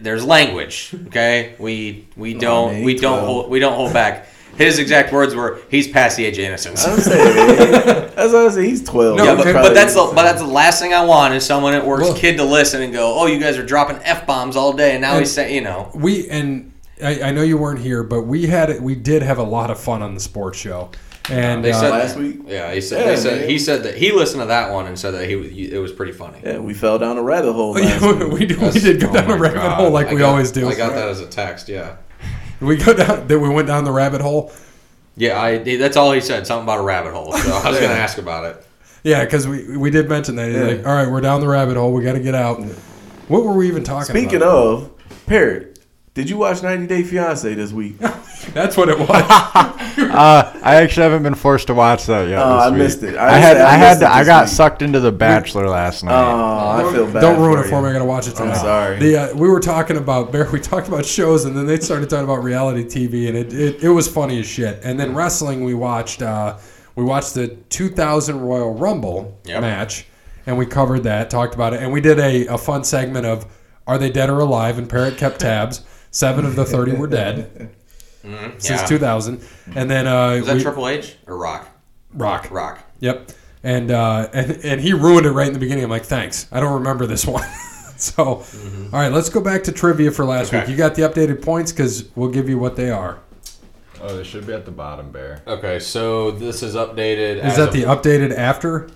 there's 0.00 0.24
language, 0.24 0.94
okay? 1.08 1.54
We 1.58 2.06
we 2.16 2.34
oh, 2.36 2.40
don't 2.40 2.82
we 2.84 2.94
don't 2.98 3.24
hold, 3.24 3.50
we 3.50 3.58
don't 3.58 3.74
hold 3.74 3.92
back. 3.92 4.28
His 4.56 4.78
exact 4.78 5.12
words 5.12 5.34
were, 5.34 5.58
"He's 5.68 5.88
past 5.88 6.16
the 6.16 6.24
age 6.26 6.38
of 6.38 6.44
innocence." 6.44 6.86
I'm 6.86 7.00
saying, 7.00 7.34
that's 8.14 8.32
what 8.32 8.46
I 8.46 8.48
say. 8.50 8.66
He's 8.66 8.84
twelve. 8.84 9.16
No, 9.18 9.24
Yeah, 9.24 9.34
but, 9.34 9.44
but 9.52 9.74
that's 9.74 9.94
the 9.94 10.00
innocent. 10.00 10.14
but 10.16 10.22
that's 10.22 10.40
the 10.40 10.46
last 10.46 10.80
thing 10.80 10.94
I 10.94 11.04
want 11.04 11.34
is 11.34 11.44
someone 11.44 11.74
at 11.74 11.84
work's 11.84 12.04
Well- 12.04 12.14
kid 12.16 12.36
to 12.36 12.44
listen 12.44 12.80
and 12.82 12.92
go, 12.92 13.18
"Oh, 13.18 13.26
you 13.26 13.40
guys 13.40 13.58
are 13.58 13.66
dropping 13.66 13.96
f 14.04 14.26
bombs 14.26 14.54
all 14.54 14.72
day," 14.72 14.92
and 14.92 15.00
now 15.00 15.12
And- 15.12 15.20
he's 15.20 15.32
saying, 15.32 15.54
you 15.54 15.60
know, 15.60 15.90
We 15.94 16.28
and 16.28 16.72
I, 17.02 17.22
I 17.24 17.30
know 17.32 17.42
you 17.42 17.58
weren't 17.58 17.80
here, 17.80 18.04
but 18.04 18.22
we 18.22 18.46
had 18.46 18.80
we 18.80 18.94
did 18.94 19.22
have 19.22 19.38
a 19.38 19.42
lot 19.42 19.70
of 19.72 19.80
fun 19.80 20.02
on 20.02 20.14
the 20.14 20.20
sports 20.20 20.56
show, 20.58 20.90
and 21.30 21.64
They 21.64 21.72
uh, 21.72 21.80
said- 21.80 21.90
last 21.90 22.16
week. 22.16 22.40
yeah, 22.46 22.72
he 22.72 22.80
said, 22.80 23.00
Yeah, 23.00 23.06
they 23.06 23.16
said 23.16 23.48
he 23.50 23.58
said 23.58 23.82
that 23.84 23.96
he 23.96 24.12
listened 24.12 24.42
to 24.42 24.46
that 24.46 24.72
one 24.72 24.86
and 24.86 24.98
said 24.98 25.12
that 25.12 25.28
he 25.28 25.36
was- 25.36 25.50
it 25.52 25.78
was 25.78 25.92
pretty 25.92 26.12
funny. 26.12 26.38
Yeah, 26.44 26.58
we 26.58 26.74
fell 26.74 26.98
down 26.98 27.16
a 27.18 27.22
rabbit 27.22 27.52
hole. 27.54 27.78
yeah, 27.78 27.98
Last 27.98 28.02
week. 28.02 28.32
we, 28.32 28.46
did, 28.46 28.58
we 28.60 28.70
did 28.72 29.00
go 29.00 29.08
oh 29.10 29.12
down 29.12 29.30
a 29.30 29.36
rabbit 29.38 29.54
God. 29.56 29.76
hole 29.80 29.90
like 29.90 30.08
I 30.08 30.12
we 30.14 30.18
got- 30.20 30.30
always 30.30 30.50
do. 30.50 30.68
I 30.68 30.74
got 30.74 30.92
that 30.92 31.08
as 31.08 31.20
a 31.20 31.26
text. 31.26 31.68
Yeah, 31.68 31.96
We 32.60 32.76
go 32.76 32.92
down. 32.94 33.26
That 33.26 33.38
we 33.38 33.48
went 33.48 33.66
down 33.68 33.84
the 33.84 33.92
rabbit 33.92 34.20
hole. 34.20 34.52
yeah. 35.16 35.40
I 35.40 35.58
that's 35.76 35.96
all 35.96 36.12
he 36.12 36.20
said. 36.20 36.46
Something 36.46 36.64
about 36.64 36.78
a 36.80 36.82
rabbit 36.82 37.12
hole. 37.14 37.32
So 37.32 37.52
I 37.52 37.70
was 37.70 37.74
Yeah. 37.80 37.88
gonna 37.88 38.00
ask 38.00 38.18
about 38.18 38.44
it. 38.44 38.66
Yeah, 39.02 39.24
because 39.24 39.46
we 39.48 39.76
we 39.76 39.90
did 39.90 40.08
mention 40.08 40.36
that. 40.36 40.48
He's 40.48 40.56
Yeah. 40.56 40.62
like, 40.64 40.86
all 40.86 40.94
right, 40.94 41.10
we're 41.10 41.20
down 41.20 41.40
the 41.40 41.48
rabbit 41.48 41.76
hole. 41.76 41.92
We 41.92 42.02
got 42.02 42.14
to 42.14 42.20
get 42.20 42.34
out. 42.34 42.62
What 43.28 43.44
were 43.44 43.52
we 43.54 43.68
even 43.68 43.82
talking 43.84 44.10
about? 44.10 44.18
Speaking 44.20 44.36
about? 44.36 44.56
of, 44.56 44.90
Parrot, 45.26 45.73
did 46.14 46.30
you 46.30 46.36
watch 46.38 46.62
90 46.62 46.86
Day 46.86 47.02
Fiance 47.02 47.52
this 47.54 47.72
week? 47.72 47.98
That's 48.54 48.76
what 48.76 48.88
it 48.88 48.98
was. 48.98 49.70
Uh, 50.14 50.52
I 50.62 50.76
actually 50.76 51.04
haven't 51.04 51.22
been 51.24 51.34
forced 51.34 51.68
to 51.68 51.74
watch 51.74 52.06
that 52.06 52.28
yet. 52.28 52.38
Oh, 52.40 52.54
this 52.56 52.62
I 52.64 52.70
week. 52.70 52.78
missed 52.78 53.02
it. 53.04 53.16
I 53.16 53.34
I, 53.34 53.38
had. 53.38 53.56
I 53.58 53.74
I 53.74 53.76
had, 53.76 53.98
to, 54.00 54.08
I 54.12 54.24
got 54.24 54.44
week. 54.46 54.54
sucked 54.54 54.82
into 54.82 54.98
The 55.00 55.10
Bachelor 55.12 55.68
last 55.68 56.02
night. 56.04 56.12
Oh, 56.12 56.82
night. 56.82 56.84
I 56.88 56.92
feel 56.92 57.06
bad. 57.12 57.20
Don't 57.20 57.40
ruin 57.40 57.58
for 57.58 57.64
it 57.64 57.68
for 57.70 57.76
you. 57.78 57.82
me. 57.82 57.88
I 57.90 57.92
got 57.94 57.98
to 58.00 58.04
watch 58.04 58.28
it 58.28 58.34
tonight. 58.36 58.54
sorry. 58.56 58.98
The, 58.98 59.16
uh, 59.32 59.34
we 59.36 59.48
were 59.48 59.60
talking 59.60 59.96
about 59.96 60.30
Bear. 60.32 60.48
We 60.50 60.60
talked 60.60 60.86
about 60.88 61.04
shows, 61.04 61.44
and 61.44 61.56
then 61.56 61.66
they 61.66 61.78
started 61.80 62.10
talking 62.10 62.24
about 62.24 62.42
reality 62.44 62.84
TV, 62.84 63.28
and 63.28 63.36
it, 63.36 63.52
it, 63.52 63.84
it 63.84 63.88
was 63.88 64.08
funny 64.08 64.38
as 64.40 64.46
shit. 64.46 64.80
And 64.84 64.98
then 64.98 65.14
wrestling, 65.14 65.62
we 65.64 65.74
watched 65.74 66.22
uh, 66.22 66.58
we 66.96 67.02
watched 67.04 67.34
the 67.34 67.48
2000 67.48 68.40
Royal 68.40 68.74
Rumble 68.74 69.38
Yep. 69.44 69.60
match, 69.62 70.06
and 70.46 70.56
we 70.58 70.66
covered 70.66 71.04
that, 71.04 71.30
talked 71.30 71.54
about 71.54 71.72
it, 71.74 71.82
and 71.82 71.92
we 71.92 72.00
did 72.00 72.18
a, 72.20 72.46
a 72.48 72.58
fun 72.58 72.82
segment 72.84 73.26
of 73.26 73.46
Are 73.86 73.98
they 73.98 74.10
dead 74.10 74.28
or 74.30 74.38
alive? 74.40 74.78
And 74.78 74.88
Parrot 74.88 75.16
kept 75.18 75.40
tabs. 75.40 75.82
Seven 76.14 76.44
of 76.46 76.54
the 76.54 76.64
30 76.64 76.92
were 76.92 77.08
dead 77.08 77.70
since 78.58 78.70
Yeah. 78.70 78.86
2000, 78.86 79.40
and 79.74 79.90
then 79.90 80.06
uh, 80.06 80.28
Is 80.30 80.46
that 80.46 80.54
we- 80.56 80.62
Triple 80.62 80.86
H 80.86 81.16
or 81.26 81.36
Rock? 81.36 81.68
Rock. 82.14 82.48
Rock. 82.52 82.78
Yep. 83.00 83.32
And 83.64 83.90
uh, 83.90 84.28
and 84.32 84.52
and 84.64 84.80
he 84.80 84.92
ruined 84.92 85.26
it 85.26 85.32
right 85.32 85.48
in 85.48 85.52
the 85.54 85.58
beginning. 85.58 85.82
I'm 85.82 85.90
like, 85.90 86.04
thanks. 86.04 86.46
I 86.52 86.60
don't 86.60 86.74
remember 86.74 87.06
this 87.06 87.26
one. 87.36 87.42
so, 87.96 88.22
all 88.24 88.44
right, 88.92 89.10
let's 89.10 89.28
go 89.28 89.40
back 89.40 89.64
to 89.64 89.72
trivia 89.72 90.12
for 90.12 90.24
last 90.24 90.48
Okay. 90.48 90.60
week. 90.60 90.68
You 90.68 90.76
got 90.76 90.94
the 90.94 91.02
updated 91.02 91.42
points 91.42 91.72
because 91.72 92.08
we'll 92.14 92.30
give 92.30 92.48
you 92.48 92.58
what 92.58 92.76
they 92.76 92.90
are. 92.90 93.18
Oh, 94.00 94.16
they 94.16 94.22
should 94.22 94.46
be 94.46 94.52
at 94.52 94.64
the 94.66 94.70
bottom, 94.70 95.10
Bear. 95.10 95.42
Okay, 95.48 95.80
so 95.80 96.30
this 96.30 96.62
is 96.62 96.76
updated. 96.76 97.44
Is 97.44 97.56
that 97.56 97.72
the 97.72 97.82
updated 97.84 98.36
after? 98.36 98.88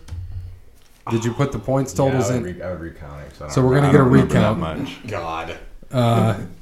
Did 1.10 1.24
you 1.24 1.32
put 1.32 1.50
the 1.50 1.58
points 1.58 1.92
totals 1.94 2.28
yeah, 2.28 2.34
I 2.34 2.36
in? 2.38 2.42
would, 2.44 2.56
re- 2.56 2.62
I 2.62 2.70
would 2.70 2.80
recount 2.80 3.22
it. 3.22 3.30
'cause 3.30 3.40
I 3.40 3.44
don't 3.46 3.50
So 3.54 3.66
we're 3.66 3.80
gonna 3.80 3.90
get 3.90 4.00
a 4.00 4.04
recount. 4.04 4.60
That 4.60 4.78
much. 4.78 5.06
God? 5.08 5.58
Uh, 5.90 6.38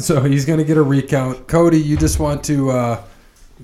so 0.00 0.22
he's 0.22 0.44
going 0.44 0.58
to 0.58 0.64
get 0.64 0.76
a 0.76 0.82
recount. 0.82 1.46
Cody, 1.48 1.80
you 1.80 1.96
just 1.96 2.18
want 2.18 2.44
to 2.44 2.70
uh, 2.70 3.02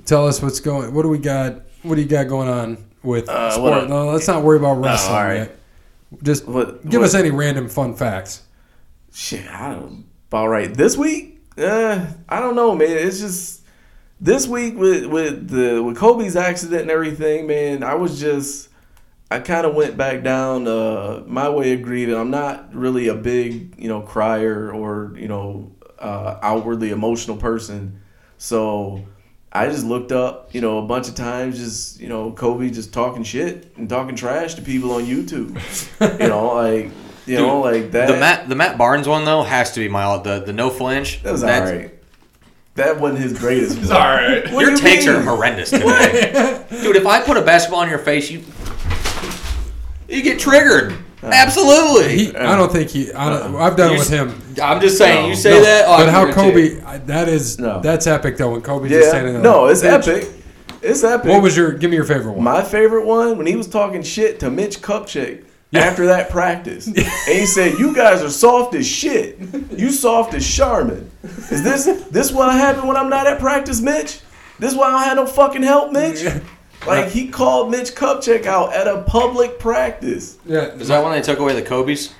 tell 0.05 0.27
us 0.27 0.41
what's 0.43 0.61
going. 0.61 0.93
What 0.95 1.03
do 1.03 1.09
we 1.09 1.19
got? 1.19 1.63
What 1.83 1.95
do 1.97 2.03
you 2.03 2.09
got 2.09 2.29
going 2.29 2.49
on 2.49 2.79
with 3.03 3.29
Uh, 3.29 3.51
sport? 3.51 3.73
what- 3.83 3.89
No, 3.89 4.07
let's 4.11 4.27
not 4.29 4.43
worry 4.43 4.59
about 4.59 4.75
wrestling 4.83 5.17
all 5.17 5.25
right. 5.25 5.37
yet. 5.37 5.57
Just 6.23 6.47
What- 6.47 6.89
give 6.89 7.01
what- 7.01 7.07
us 7.07 7.15
any 7.15 7.31
random 7.31 7.69
fun 7.69 7.95
facts. 7.95 8.43
Shit, 9.13 9.47
I 9.51 9.73
don't. 9.75 10.05
All 10.33 10.49
right, 10.49 10.73
this 10.75 10.97
week, 10.97 11.41
uh, 11.59 12.01
I 12.29 12.41
don't 12.41 12.57
know, 12.57 12.75
man. 12.75 12.91
It's 12.91 13.21
just 13.21 13.63
this 14.21 14.47
week 14.47 14.77
with 14.79 15.07
with 15.07 15.49
the 15.49 15.83
with 15.83 15.97
Kobe's 15.97 16.37
accident 16.37 16.83
and 16.83 16.91
everything, 16.91 17.47
man. 17.47 17.83
I 17.83 17.95
was 17.95 18.21
just, 18.21 18.69
I 19.31 19.39
kind 19.39 19.65
of 19.67 19.75
went 19.75 19.97
back 19.97 20.23
down 20.23 20.67
uh, 20.69 21.23
my 21.27 21.49
way 21.49 21.73
of 21.73 21.83
grieving. 21.83 22.15
I'm 22.17 22.31
not 22.31 22.75
really 22.75 23.09
a 23.09 23.15
big, 23.15 23.75
you 23.79 23.89
know, 23.89 24.01
crier 24.01 24.71
or 24.71 25.13
you 25.17 25.29
know, 25.29 25.71
uh, 26.07 26.39
outwardly 26.43 26.91
emotional 26.91 27.37
person, 27.37 28.01
so. 28.39 29.03
I 29.53 29.69
just 29.71 29.87
looked 29.87 30.13
up, 30.13 30.55
you 30.55 30.61
know, 30.61 30.79
a 30.79 30.83
bunch 30.83 31.09
of 31.09 31.15
times, 31.15 31.57
just 31.57 31.99
you 31.99 32.09
know, 32.09 32.31
Kobe 32.31 32.69
just 32.69 32.93
talking 32.93 33.23
shit 33.23 33.73
and 33.79 33.89
talking 33.89 34.15
trash 34.15 34.53
to 34.55 34.61
people 34.61 34.93
on 34.93 35.05
YouTube. 35.05 35.57
you 36.21 36.29
know, 36.29 36.53
like 36.53 36.91
you 37.25 37.39
know, 37.39 37.61
like 37.61 37.93
that. 37.93 38.09
The 38.09 38.19
Matt 38.19 38.49
the 38.51 38.55
Matt 38.55 38.77
Barnes 38.77 39.09
one 39.09 39.25
though 39.25 39.43
has 39.43 39.73
to 39.73 39.81
be 39.81 39.89
my 39.89 40.19
the 40.19 40.41
the 40.41 40.53
no 40.53 40.69
flinch. 40.69 41.23
That 41.23 41.33
was 41.33 41.41
That's- 41.41 41.71
alright. 41.71 41.93
That 42.75 43.01
wasn't 43.01 43.21
his 43.21 43.39
greatest. 43.39 43.79
It's 43.79 43.91
alright. 43.91 44.51
Your 44.51 44.77
takes 44.77 45.07
are 45.07 45.23
horrendous 45.23 45.71
today, 45.71 46.67
dude. 46.83 46.97
If 46.97 47.07
I 47.07 47.23
put 47.23 47.39
a 47.39 47.43
basketball 47.43 47.83
in 47.83 47.89
your 47.89 47.99
face, 47.99 48.31
you 48.31 48.43
you 50.07 50.23
get 50.23 50.39
triggered. 50.39 50.99
Uh, 51.23 51.29
Absolutely. 51.33 52.17
He, 52.17 52.37
I 52.37 52.57
don't 52.57 52.71
think 52.71 52.91
he. 52.91 53.13
I 53.13 53.31
don't, 53.31 53.57
I've 53.57 53.77
done 53.77 53.95
it 53.95 53.99
with 53.99 54.11
him. 54.11 54.35
I'm 54.63 54.81
just 54.81 54.99
saying. 54.99 55.23
No. 55.23 55.29
you 55.29 55.35
say 55.35 55.51
No, 55.51 55.63
that, 55.63 55.85
oh, 55.87 55.97
but 55.99 56.09
I'm 56.09 56.15
how 56.29 56.33
Kobe? 56.33 56.81
I- 56.83 56.99
That 56.99 57.29
is 57.29 57.59
No. 57.59 57.81
that's 57.81 58.07
epic 58.07 58.37
though. 58.37 58.51
When 58.53 58.61
Kobe 58.61 58.89
just 58.89 59.09
standing 59.09 59.35
Yeah. 59.35 59.41
there. 59.41 59.51
No, 59.53 59.67
it's 59.67 59.83
"Bitch." 59.83 60.07
epic. 60.09 60.29
It's 60.83 61.03
epic. 61.03 61.31
What 61.31 61.43
was 61.43 61.57
your? 61.57 61.73
Give 61.73 61.91
me 61.91 61.97
your 61.97 62.05
favorite 62.05 62.33
one. 62.33 62.45
my 62.45 62.63
favorite 62.63 63.07
one 63.07 63.39
when 63.39 63.47
he 63.47 63.57
was 63.57 63.67
talking 63.67 64.03
shit 64.03 64.41
to 64.41 64.51
Mitch 64.51 64.83
Kupchak 64.83 65.45
after 65.75 66.07
that 66.07 66.29
practice, 66.31 66.87
and 66.87 66.97
he 67.27 67.47
said, 67.47 67.79
"You 67.79 67.95
guys 67.95 68.23
are 68.23 68.31
soft 68.31 68.75
as 68.75 68.87
shit. 68.87 69.39
You 69.77 69.91
soft 69.91 70.35
as 70.35 70.47
Charmin. 70.47 71.11
Is 71.51 71.63
this 71.63 71.87
this 72.11 72.31
what 72.31 72.53
happened 72.53 72.87
when 72.89 72.97
I'm 72.97 73.09
not 73.09 73.27
at 73.27 73.39
practice, 73.41 73.81
Mitch? 73.81 74.21
This 74.59 74.75
why 74.75 74.87
I 74.89 74.91
don't 74.91 75.03
have 75.03 75.17
no 75.17 75.27
fucking 75.27 75.63
help, 75.63 75.93
Mitch." 75.93 76.25
Like 76.87 77.09
he 77.11 77.29
called 77.29 77.71
Mitch 77.71 77.95
Kupchak 77.95 78.47
out 78.47 78.73
at 78.73 78.87
a 78.87 79.03
public 79.03 79.59
practice. 79.59 80.39
yeah, 80.47 80.67
Is 80.75 80.89
that 80.89 81.03
when 81.03 81.13
they 81.13 81.23
took 81.23 81.39
away 81.39 81.55
the 81.55 81.63
Kobe's? 81.63 82.15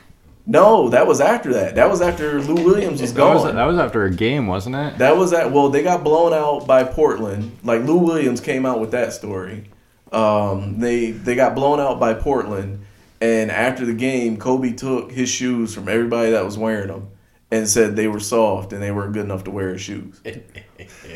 No, 0.49 0.89
that 0.91 1.07
was 1.09 1.21
after 1.21 1.53
that. 1.55 1.75
That 1.75 1.91
was 1.91 2.01
after 2.01 2.41
Lou 2.41 2.65
Williams 2.65 3.01
was 3.01 3.13
That 3.15 3.35
was, 3.35 3.45
that 3.53 3.65
was 3.65 3.79
after 3.79 4.05
a 4.05 4.11
game, 4.13 4.47
wasn't 4.47 4.77
it? 4.77 4.99
That 4.99 5.17
was 5.17 5.33
at 5.33 5.51
well, 5.51 5.71
they 5.71 5.83
got 5.83 6.05
blown 6.05 6.33
out 6.33 6.67
by 6.69 6.85
Portland. 6.85 7.57
Like 7.65 7.83
Lou 7.83 7.97
Williams 7.99 8.41
came 8.41 8.65
out 8.65 8.79
with 8.81 8.93
that 8.93 9.13
story. 9.13 9.65
Um, 10.13 10.79
they 10.79 11.11
they 11.11 11.35
got 11.35 11.57
blown 11.57 11.81
out 11.81 11.99
by 11.99 12.15
Portland, 12.15 12.85
and 13.21 13.51
after 13.51 13.85
the 13.85 13.93
game, 13.93 14.37
Kobe 14.37 14.73
took 14.73 15.11
his 15.11 15.29
shoes 15.29 15.75
from 15.75 15.89
everybody 15.89 16.31
that 16.31 16.45
was 16.45 16.57
wearing 16.57 16.89
them 16.89 17.09
and 17.51 17.69
said 17.69 17.97
they 17.97 18.07
were 18.07 18.21
soft 18.21 18.73
and 18.73 18.81
they 18.81 18.93
weren't 18.93 19.15
good 19.15 19.25
enough 19.25 19.43
to 19.45 19.51
wear 19.51 19.71
his 19.73 19.81
shoes. 19.81 20.21
that's 20.25 20.39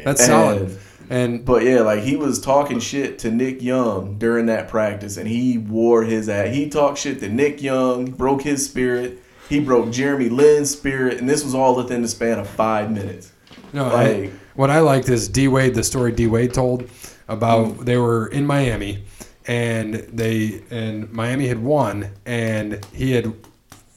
And- 0.05 0.19
solid. 0.19 0.79
And 1.11 1.45
But 1.45 1.65
yeah, 1.65 1.81
like 1.81 2.05
he 2.05 2.17
was 2.17 2.41
talking 2.41 2.79
shit 2.79 3.19
to 3.21 3.31
Nick 3.31 3.61
Young 3.61 4.17
during 4.17 4.47
that 4.47 4.69
practice, 4.69 5.17
and 5.17 5.29
he 5.29 5.59
wore 5.59 6.05
his 6.05 6.29
ass. 6.29 6.55
He 6.55 6.71
talked 6.71 6.99
shit 6.99 7.19
to 7.21 7.29
Nick 7.29 7.61
Young, 7.61 8.07
broke 8.07 8.43
his 8.43 8.65
spirit. 8.65 9.19
He 9.49 9.59
broke 9.59 9.91
Jeremy 9.91 10.29
Lin's 10.29 10.71
spirit, 10.71 11.19
and 11.19 11.29
this 11.29 11.43
was 11.43 11.55
all 11.55 11.75
within 11.75 12.03
the 12.03 12.09
span 12.09 12.39
of 12.39 12.49
five 12.49 12.93
minutes. 12.93 13.33
No, 13.73 13.87
I, 13.87 14.13
Like- 14.13 14.33
what 14.55 14.71
I 14.71 14.79
liked 14.79 15.09
is 15.09 15.29
D 15.29 15.49
Wade, 15.49 15.75
the 15.75 15.83
story 15.83 16.13
D 16.13 16.29
Wade 16.29 16.55
told 16.55 16.89
about 17.29 17.85
they 17.85 17.97
were 17.97 18.29
in 18.29 18.47
Miami, 18.47 19.03
and 19.47 19.95
they 19.95 20.63
and 20.71 21.13
Miami 21.13 21.49
had 21.49 21.61
won, 21.61 22.11
and 22.25 22.85
he 22.95 23.13
had 23.13 23.33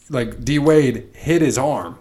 like 0.09 0.43
D 0.43 0.57
Wade 0.57 1.09
hit 1.13 1.43
his 1.43 1.59
arm, 1.59 1.97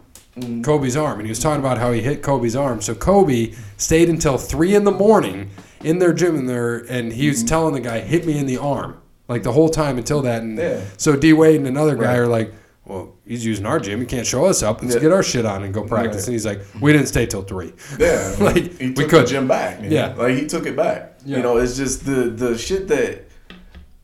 Kobe's 0.63 0.97
arm, 0.97 1.19
and 1.19 1.27
he 1.27 1.31
was 1.31 1.39
talking 1.39 1.61
about 1.61 1.77
how 1.79 1.93
he 1.93 2.01
hit 2.01 2.23
Kobe's 2.23 2.57
arm. 2.57 2.81
So 2.81 2.95
Kobe 2.95 3.53
stayed 3.77 4.09
until 4.09 4.39
three 4.39 4.75
in 4.75 4.85
the 4.85 4.91
morning 4.91 5.51
in 5.85 5.99
their 5.99 6.13
gym 6.15 6.37
in 6.37 6.47
there, 6.47 6.79
and 6.89 7.13
he 7.13 7.29
was 7.29 7.39
mm-hmm. 7.41 7.49
telling 7.49 7.75
the 7.75 7.81
guy, 7.81 8.01
"Hit 8.01 8.27
me 8.27 8.39
in 8.39 8.47
the 8.47 8.57
arm." 8.57 8.97
Like 9.29 9.43
the 9.43 9.53
whole 9.53 9.69
time 9.69 9.99
until 9.99 10.23
that, 10.23 10.43
and 10.43 10.59
Yeah. 10.59 10.81
so 10.97 11.17
D 11.17 11.33
Wade 11.33 11.57
and 11.57 11.67
another 11.67 11.97
guy 11.97 12.13
Right. 12.13 12.19
are 12.19 12.27
like, 12.29 12.53
"Well, 12.87 13.15
he's 13.27 13.45
using 13.45 13.67
our 13.67 13.79
gym. 13.79 14.01
He 14.01 14.07
can't 14.07 14.27
show 14.27 14.47
us 14.47 14.63
up. 14.63 14.83
Let's 14.83 14.95
Yeah. 14.95 15.01
get 15.03 15.13
our 15.13 15.23
shit 15.23 15.45
on 15.45 15.65
and 15.65 15.73
go 15.75 15.83
practice." 15.83 16.23
Right. 16.23 16.27
And 16.29 16.33
he's 16.33 16.47
like, 16.47 16.61
"We 16.81 16.93
didn't 16.93 17.09
stay 17.09 17.27
till 17.27 17.43
three. 17.43 17.73
Yeah, 17.99 18.35
Like, 18.41 18.79
he 18.79 18.89
we 18.89 18.95
took 18.95 19.11
could. 19.11 19.23
the 19.25 19.27
gym 19.31 19.47
back. 19.49 19.81
Man. 19.83 19.91
Yeah. 19.93 20.15
like 20.17 20.37
he 20.37 20.47
took 20.47 20.67
it 20.67 20.77
back. 20.77 21.19
Yeah. 21.27 21.37
You 21.37 21.43
know, 21.43 21.59
it's 21.59 21.77
just 21.77 22.07
the 22.07 22.31
the 22.31 22.57
shit 22.57 22.89
that. 22.89 23.25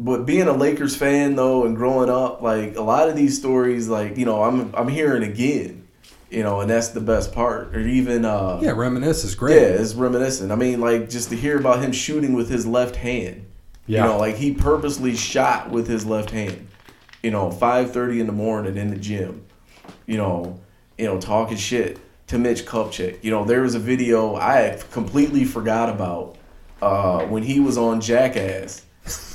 But 0.01 0.27
being 0.27 0.47
a 0.47 0.53
Lakers 0.53 0.95
fan 0.95 1.37
though, 1.37 1.65
and 1.65 1.75
growing 1.77 2.09
up, 2.11 2.41
like 2.43 2.77
a 2.77 2.83
lot 2.83 3.09
of 3.09 3.17
these 3.17 3.37
stories, 3.37 3.89
like 3.89 4.17
you 4.19 4.25
know, 4.27 4.43
I'm 4.43 4.71
I'm 4.75 4.89
hearing 4.89 5.23
again. 5.25 5.78
You 6.31 6.43
know, 6.43 6.61
and 6.61 6.69
that's 6.71 6.89
the 6.89 7.01
best 7.01 7.33
part. 7.33 7.75
Or 7.75 7.81
even 7.81 8.25
uh, 8.25 8.61
Yeah, 8.63 8.73
reminisce 8.73 9.25
is 9.25 9.35
great. 9.35 9.57
yeah, 9.57 9.69
it's 9.69 9.95
reminiscent. 9.95 10.53
I 10.53 10.57
mean, 10.57 10.81
like 10.81 11.09
just 11.09 11.31
to 11.31 11.37
hear 11.37 11.59
about 11.59 11.81
him 11.83 11.93
shooting 11.93 12.35
with 12.35 12.51
his 12.51 12.67
left 12.67 12.97
hand. 12.97 13.47
Yeah. 13.87 14.05
You 14.05 14.11
know, 14.11 14.19
like 14.19 14.37
he 14.37 14.53
purposely 14.53 15.17
shot 15.17 15.71
with 15.71 15.87
his 15.89 16.05
left 16.05 16.31
hand. 16.31 16.69
You 17.23 17.31
know, 17.31 17.51
five 17.51 17.93
thirty 17.93 18.21
in 18.21 18.27
the 18.27 18.33
morning 18.35 18.77
in 18.77 18.89
the 18.91 18.97
gym. 18.97 19.45
You 20.07 20.19
know, 20.19 20.61
you 20.99 21.07
know, 21.07 21.19
talking 21.19 21.57
shit 21.57 21.99
to 22.27 22.39
Mitch 22.39 22.67
Kupchak. 22.67 23.25
You 23.25 23.31
know, 23.31 23.45
there 23.47 23.63
was 23.63 23.75
a 23.75 23.79
video 23.79 24.37
I 24.37 24.79
completely 24.93 25.45
forgot 25.47 25.89
about 25.89 26.37
uh, 26.83 27.23
when 27.25 27.43
he 27.43 27.59
was 27.59 27.79
on 27.79 28.03
Jackass, 28.03 28.85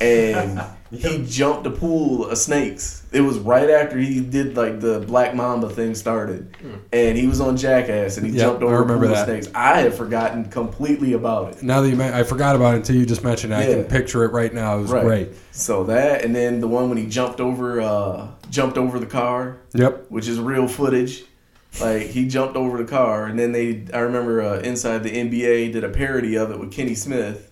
and 0.01 0.61
he 0.91 1.25
jumped 1.25 1.65
a 1.67 1.71
pool 1.71 2.25
of 2.27 2.37
snakes. 2.37 3.03
It 3.11 3.21
was 3.21 3.37
right 3.39 3.69
after 3.69 3.97
he 3.97 4.19
did 4.21 4.55
like 4.57 4.79
the 4.79 4.99
Black 5.01 5.35
Mamba 5.35 5.69
thing 5.69 5.95
started, 5.95 6.55
and 6.91 7.17
he 7.17 7.27
was 7.27 7.39
on 7.41 7.57
Jackass 7.57 8.17
and 8.17 8.25
he 8.27 8.33
Yep, 8.33 8.41
jumped 8.41 8.63
I 8.63 8.65
over 8.65 8.75
a 8.75 8.79
remember 8.81 9.05
pool 9.07 9.15
that. 9.15 9.29
of 9.29 9.43
snakes. 9.43 9.55
I 9.55 9.79
had 9.81 9.93
forgotten 9.93 10.45
completely 10.45 11.13
about 11.13 11.53
it. 11.53 11.63
Now 11.63 11.81
that 11.81 11.89
you, 11.89 11.95
men- 11.95 12.13
I 12.13 12.23
forgot 12.23 12.55
about 12.55 12.73
it 12.73 12.77
until 12.77 12.95
you 12.95 13.05
just 13.05 13.23
mentioned 13.23 13.53
it. 13.53 13.57
I 13.57 13.65
can 13.65 13.83
picture 13.85 14.23
it 14.23 14.31
right 14.31 14.53
now. 14.53 14.77
It 14.77 14.81
was 14.81 14.91
Right. 14.91 15.03
great. 15.03 15.29
So 15.51 15.83
that, 15.85 16.23
and 16.23 16.35
then 16.35 16.59
the 16.59 16.67
one 16.67 16.89
when 16.89 16.97
he 16.97 17.05
jumped 17.07 17.39
over, 17.39 17.79
uh, 17.81 18.27
jumped 18.49 18.77
over 18.77 18.99
the 18.99 19.05
car, 19.05 19.57
Yep. 19.73 20.05
which 20.09 20.27
is 20.27 20.39
real 20.39 20.67
footage. 20.67 21.23
Like 21.81 22.03
he 22.03 22.27
jumped 22.27 22.55
over 22.55 22.77
the 22.77 22.83
car, 22.85 23.25
and 23.25 23.39
then 23.39 23.51
they. 23.51 23.83
I 23.93 23.99
remember 24.01 24.41
uh, 24.43 24.59
inside 24.59 25.01
the 25.03 25.09
NBA 25.09 25.71
did 25.73 25.83
a 25.83 25.89
parody 25.89 26.35
of 26.35 26.51
it 26.51 26.59
with 26.59 26.71
Kenny 26.71 26.93
Smith, 26.93 27.51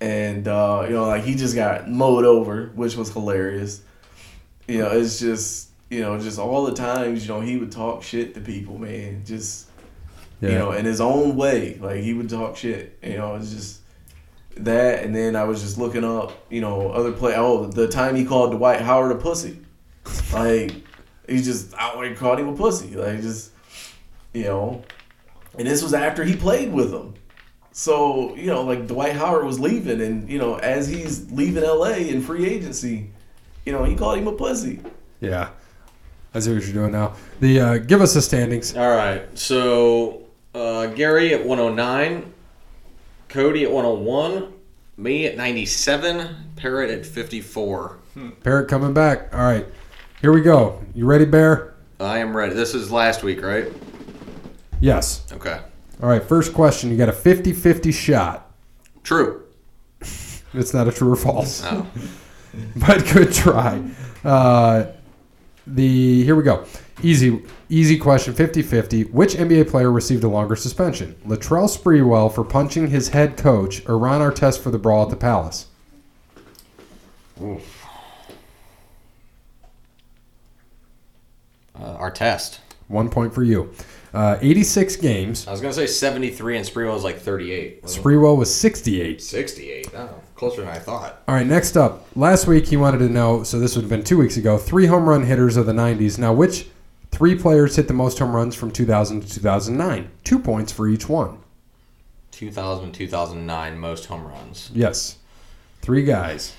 and 0.00 0.46
uh, 0.46 0.84
you 0.88 0.94
know, 0.94 1.06
like 1.06 1.24
he 1.24 1.34
just 1.34 1.54
got 1.54 1.90
mowed 1.90 2.24
over, 2.24 2.66
which 2.74 2.96
was 2.96 3.12
hilarious. 3.12 3.80
You 4.66 4.78
know, 4.78 4.90
it's 4.90 5.18
just 5.18 5.70
you 5.90 6.00
know, 6.00 6.18
just 6.18 6.38
all 6.38 6.64
the 6.66 6.74
times 6.74 7.26
you 7.26 7.32
know 7.32 7.40
he 7.40 7.56
would 7.56 7.72
talk 7.72 8.02
shit 8.02 8.34
to 8.34 8.40
people, 8.40 8.78
man. 8.78 9.22
Just 9.24 9.68
Yeah. 10.40 10.50
you 10.50 10.58
know, 10.58 10.72
in 10.72 10.84
his 10.84 11.00
own 11.00 11.36
way, 11.36 11.78
like 11.80 12.00
he 12.00 12.12
would 12.14 12.28
talk 12.28 12.56
shit. 12.56 12.98
You 13.02 13.16
know, 13.16 13.34
it's 13.36 13.50
just 13.52 13.80
that, 14.56 15.04
and 15.04 15.14
then 15.14 15.36
I 15.36 15.44
was 15.44 15.62
just 15.62 15.78
looking 15.78 16.04
up, 16.04 16.32
you 16.50 16.60
know, 16.60 16.90
other 16.90 17.12
play. 17.12 17.34
Oh, 17.36 17.66
the 17.66 17.88
time 17.88 18.14
he 18.16 18.24
called 18.24 18.52
Dwight 18.52 18.80
Howard 18.80 19.12
a 19.12 19.14
pussy, 19.14 19.58
like 20.32 20.72
he 21.28 21.42
just 21.42 21.74
outright 21.78 22.16
called 22.16 22.38
him 22.40 22.48
a 22.48 22.56
pussy, 22.56 22.94
like 22.94 23.20
just 23.22 23.52
you 24.34 24.44
know, 24.44 24.84
and 25.58 25.66
this 25.66 25.82
was 25.82 25.94
after 25.94 26.24
he 26.24 26.36
played 26.36 26.72
with 26.72 26.92
him. 26.92 27.14
So 27.72 28.34
you 28.34 28.46
know, 28.46 28.62
like 28.62 28.86
Dwight 28.86 29.14
Howard 29.14 29.44
was 29.44 29.60
leaving, 29.60 30.00
and 30.00 30.28
you 30.28 30.38
know, 30.38 30.56
as 30.56 30.88
he's 30.88 31.30
leaving 31.30 31.62
L.A. 31.62 32.08
in 32.08 32.20
free 32.22 32.46
agency, 32.46 33.10
you 33.64 33.72
know, 33.72 33.84
he 33.84 33.94
called 33.94 34.18
him 34.18 34.26
a 34.26 34.32
pussy. 34.32 34.80
Yeah. 35.20 35.50
I 36.34 36.40
see 36.40 36.52
what 36.54 36.62
you're 36.64 36.74
doing 36.74 36.92
now. 36.92 37.14
The 37.40 37.60
uh, 37.60 37.78
give 37.78 38.00
us 38.00 38.14
the 38.14 38.22
standings. 38.22 38.76
All 38.76 38.90
right. 38.90 39.36
So 39.38 40.22
uh, 40.54 40.86
Gary 40.86 41.34
at 41.34 41.44
109, 41.44 42.32
Cody 43.28 43.64
at 43.64 43.70
101, 43.70 44.52
me 44.96 45.26
at 45.26 45.36
97, 45.36 46.52
Parrot 46.56 46.90
at 46.90 47.06
54. 47.06 47.98
Parrot 48.42 48.68
coming 48.68 48.92
back. 48.92 49.32
All 49.32 49.40
right. 49.40 49.66
Here 50.20 50.32
we 50.32 50.40
go. 50.40 50.82
You 50.94 51.06
ready, 51.06 51.24
Bear? 51.24 51.74
I 52.00 52.18
am 52.18 52.36
ready. 52.36 52.54
This 52.54 52.74
is 52.74 52.90
last 52.90 53.22
week, 53.22 53.42
right? 53.42 53.72
Yes. 54.80 55.24
Okay. 55.32 55.60
All 56.02 56.08
right. 56.08 56.22
First 56.22 56.52
question. 56.54 56.90
You 56.90 56.96
got 56.96 57.08
a 57.08 57.12
50 57.12 57.52
50 57.52 57.92
shot. 57.92 58.50
True. 59.02 59.44
It's 60.54 60.72
not 60.72 60.88
a 60.88 60.92
true 60.92 61.12
or 61.12 61.16
false, 61.16 61.62
Oh. 61.66 61.86
but 62.76 63.04
good 63.12 63.34
try. 63.34 63.82
Uh, 64.24 64.86
the 65.66 66.24
Here 66.24 66.34
we 66.34 66.42
go. 66.42 66.64
Easy, 67.02 67.42
easy 67.68 67.98
question 67.98 68.32
50 68.32 68.62
50. 68.62 69.02
Which 69.04 69.34
NBA 69.34 69.68
player 69.68 69.92
received 69.92 70.24
a 70.24 70.28
longer 70.28 70.56
suspension? 70.56 71.16
Latrell 71.26 71.68
Sprewell 71.68 72.34
for 72.34 72.44
punching 72.44 72.88
his 72.88 73.10
head 73.10 73.36
coach 73.36 73.86
or 73.86 73.98
Ron 73.98 74.22
Artest 74.22 74.60
for 74.60 74.70
the 74.70 74.78
brawl 74.78 75.04
at 75.04 75.10
the 75.10 75.16
Palace? 75.16 75.66
Uh, 77.38 77.58
Artest. 81.98 82.58
One 82.88 83.10
point 83.10 83.34
for 83.34 83.42
you. 83.44 83.72
Uh, 84.14 84.38
86 84.40 84.96
games. 84.96 85.46
I 85.46 85.50
was 85.50 85.60
going 85.60 85.72
to 85.72 85.78
say 85.78 85.86
73 85.86 86.56
and 86.56 86.66
Sprewell 86.66 86.94
was 86.94 87.04
like 87.04 87.18
38. 87.18 87.82
Sprewell 87.84 88.36
was 88.36 88.54
68. 88.54 89.20
68. 89.20 89.90
Oh, 89.94 90.08
closer 90.34 90.62
than 90.62 90.70
I 90.70 90.78
thought. 90.78 91.22
All 91.28 91.34
right, 91.34 91.46
next 91.46 91.76
up. 91.76 92.06
Last 92.16 92.46
week 92.46 92.66
he 92.66 92.76
wanted 92.76 92.98
to 92.98 93.08
know, 93.08 93.42
so 93.42 93.58
this 93.58 93.76
would 93.76 93.82
have 93.82 93.90
been 93.90 94.04
two 94.04 94.16
weeks 94.18 94.36
ago, 94.36 94.56
three 94.56 94.86
home 94.86 95.08
run 95.08 95.24
hitters 95.24 95.56
of 95.56 95.66
the 95.66 95.72
90s. 95.72 96.18
Now, 96.18 96.32
which 96.32 96.68
three 97.10 97.34
players 97.34 97.76
hit 97.76 97.86
the 97.88 97.94
most 97.94 98.18
home 98.18 98.34
runs 98.34 98.54
from 98.54 98.70
2000 98.70 99.20
to 99.20 99.34
2009? 99.34 100.10
Two 100.24 100.38
points 100.38 100.72
for 100.72 100.88
each 100.88 101.08
one. 101.08 101.38
2000 102.30 102.92
2009 102.92 103.78
most 103.78 104.06
home 104.06 104.26
runs. 104.26 104.70
Yes. 104.72 105.18
Three 105.82 106.04
guys. 106.04 106.54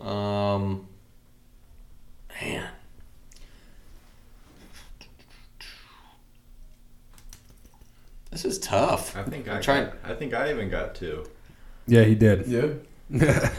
Um, 0.00 0.86
man. 2.40 2.68
This 8.30 8.44
is 8.44 8.58
tough. 8.58 9.16
I 9.16 9.22
think 9.22 9.48
I'm 9.48 9.56
I 9.58 9.60
trying- 9.60 9.86
got, 9.86 9.96
I 10.04 10.14
think 10.14 10.34
I 10.34 10.50
even 10.50 10.68
got 10.68 10.94
two. 10.94 11.24
Yeah, 11.86 12.04
he 12.04 12.14
did. 12.14 12.46
Yeah. 12.46 12.68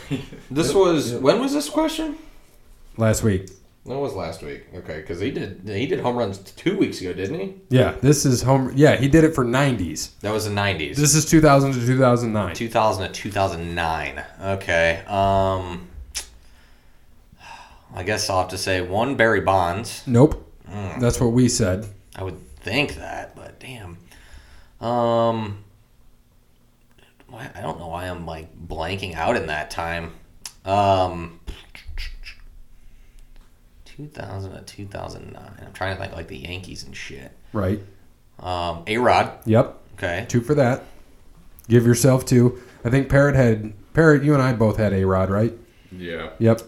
This 0.52 0.74
was 0.74 1.14
when 1.14 1.40
was 1.40 1.54
this 1.54 1.70
question? 1.70 2.16
Last 2.98 3.24
week. 3.24 3.50
That 3.86 3.98
was 3.98 4.14
last 4.14 4.44
week. 4.44 4.66
Okay, 4.76 4.98
because 5.02 5.20
he 5.20 5.32
did 5.32 5.62
he 5.66 5.88
did 5.88 6.00
home 6.02 6.18
runs 6.18 6.38
two 6.38 6.78
weeks 6.78 7.02
ago, 7.02 7.14
didn't 7.14 7.40
he? 7.40 7.56
Yeah, 7.70 7.96
this 8.02 8.26
is 8.26 8.44
home. 8.44 8.72
Yeah, 8.76 8.96
he 8.98 9.08
did 9.08 9.24
it 9.24 9.34
for 9.34 9.44
90s. 9.44 10.20
That 10.20 10.32
was 10.34 10.46
the 10.46 10.52
nineties. 10.52 10.98
This 10.98 11.16
is 11.16 11.26
2000 11.26 11.74
to 11.74 11.86
2009. 11.86 12.56
2000 12.56 13.08
to 13.08 13.12
2009. 13.12 14.24
Okay. 14.44 15.04
Um, 15.08 15.88
I 17.94 18.04
guess 18.04 18.30
I'll 18.30 18.42
have 18.42 18.50
to 18.50 18.58
say 18.58 18.82
one 18.82 19.16
Barry 19.16 19.42
Bonds. 19.42 20.04
Nope. 20.06 20.46
That's 21.00 21.20
what 21.20 21.32
we 21.32 21.50
said. 21.50 21.88
I 22.16 22.24
would 22.24 22.38
think 22.58 22.96
that, 22.96 23.36
but 23.36 23.60
damn. 23.60 23.98
Um, 24.80 25.64
I 27.34 27.62
don't 27.62 27.80
know 27.80 27.88
why 27.88 28.06
I'm 28.06 28.26
like 28.26 28.48
blanking 28.68 29.16
out 29.16 29.36
in 29.36 29.48
that 29.48 29.72
time. 29.72 30.12
Um, 30.66 31.40
2000 33.86 34.52
to 34.54 34.62
2009. 34.62 35.52
I'm 35.66 35.74
trying 35.74 35.96
to 35.96 36.02
think 36.02 36.16
like 36.16 36.28
the 36.28 36.38
Yankees 36.38 36.84
and 36.84 36.96
shit. 36.96 37.32
Right. 37.54 37.82
Um, 38.40 38.84
A 38.88 38.98
Rod. 38.98 39.32
Yep. 39.46 39.78
Okay. 39.98 40.26
Two 40.30 40.42
for 40.42 40.56
that. 40.56 40.84
Give 41.68 41.86
yourself 41.86 42.26
two. 42.26 42.62
I 42.86 42.90
think 42.90 43.10
Parrot 43.10 43.36
had 43.36 43.74
Parrot. 43.94 44.24
You 44.24 44.34
and 44.34 44.42
I 44.42 44.54
both 44.54 44.78
had 44.78 44.94
a 44.94 45.04
Rod, 45.06 45.30
right? 45.30 45.54
Yeah. 45.92 46.30
Yep. 46.40 46.62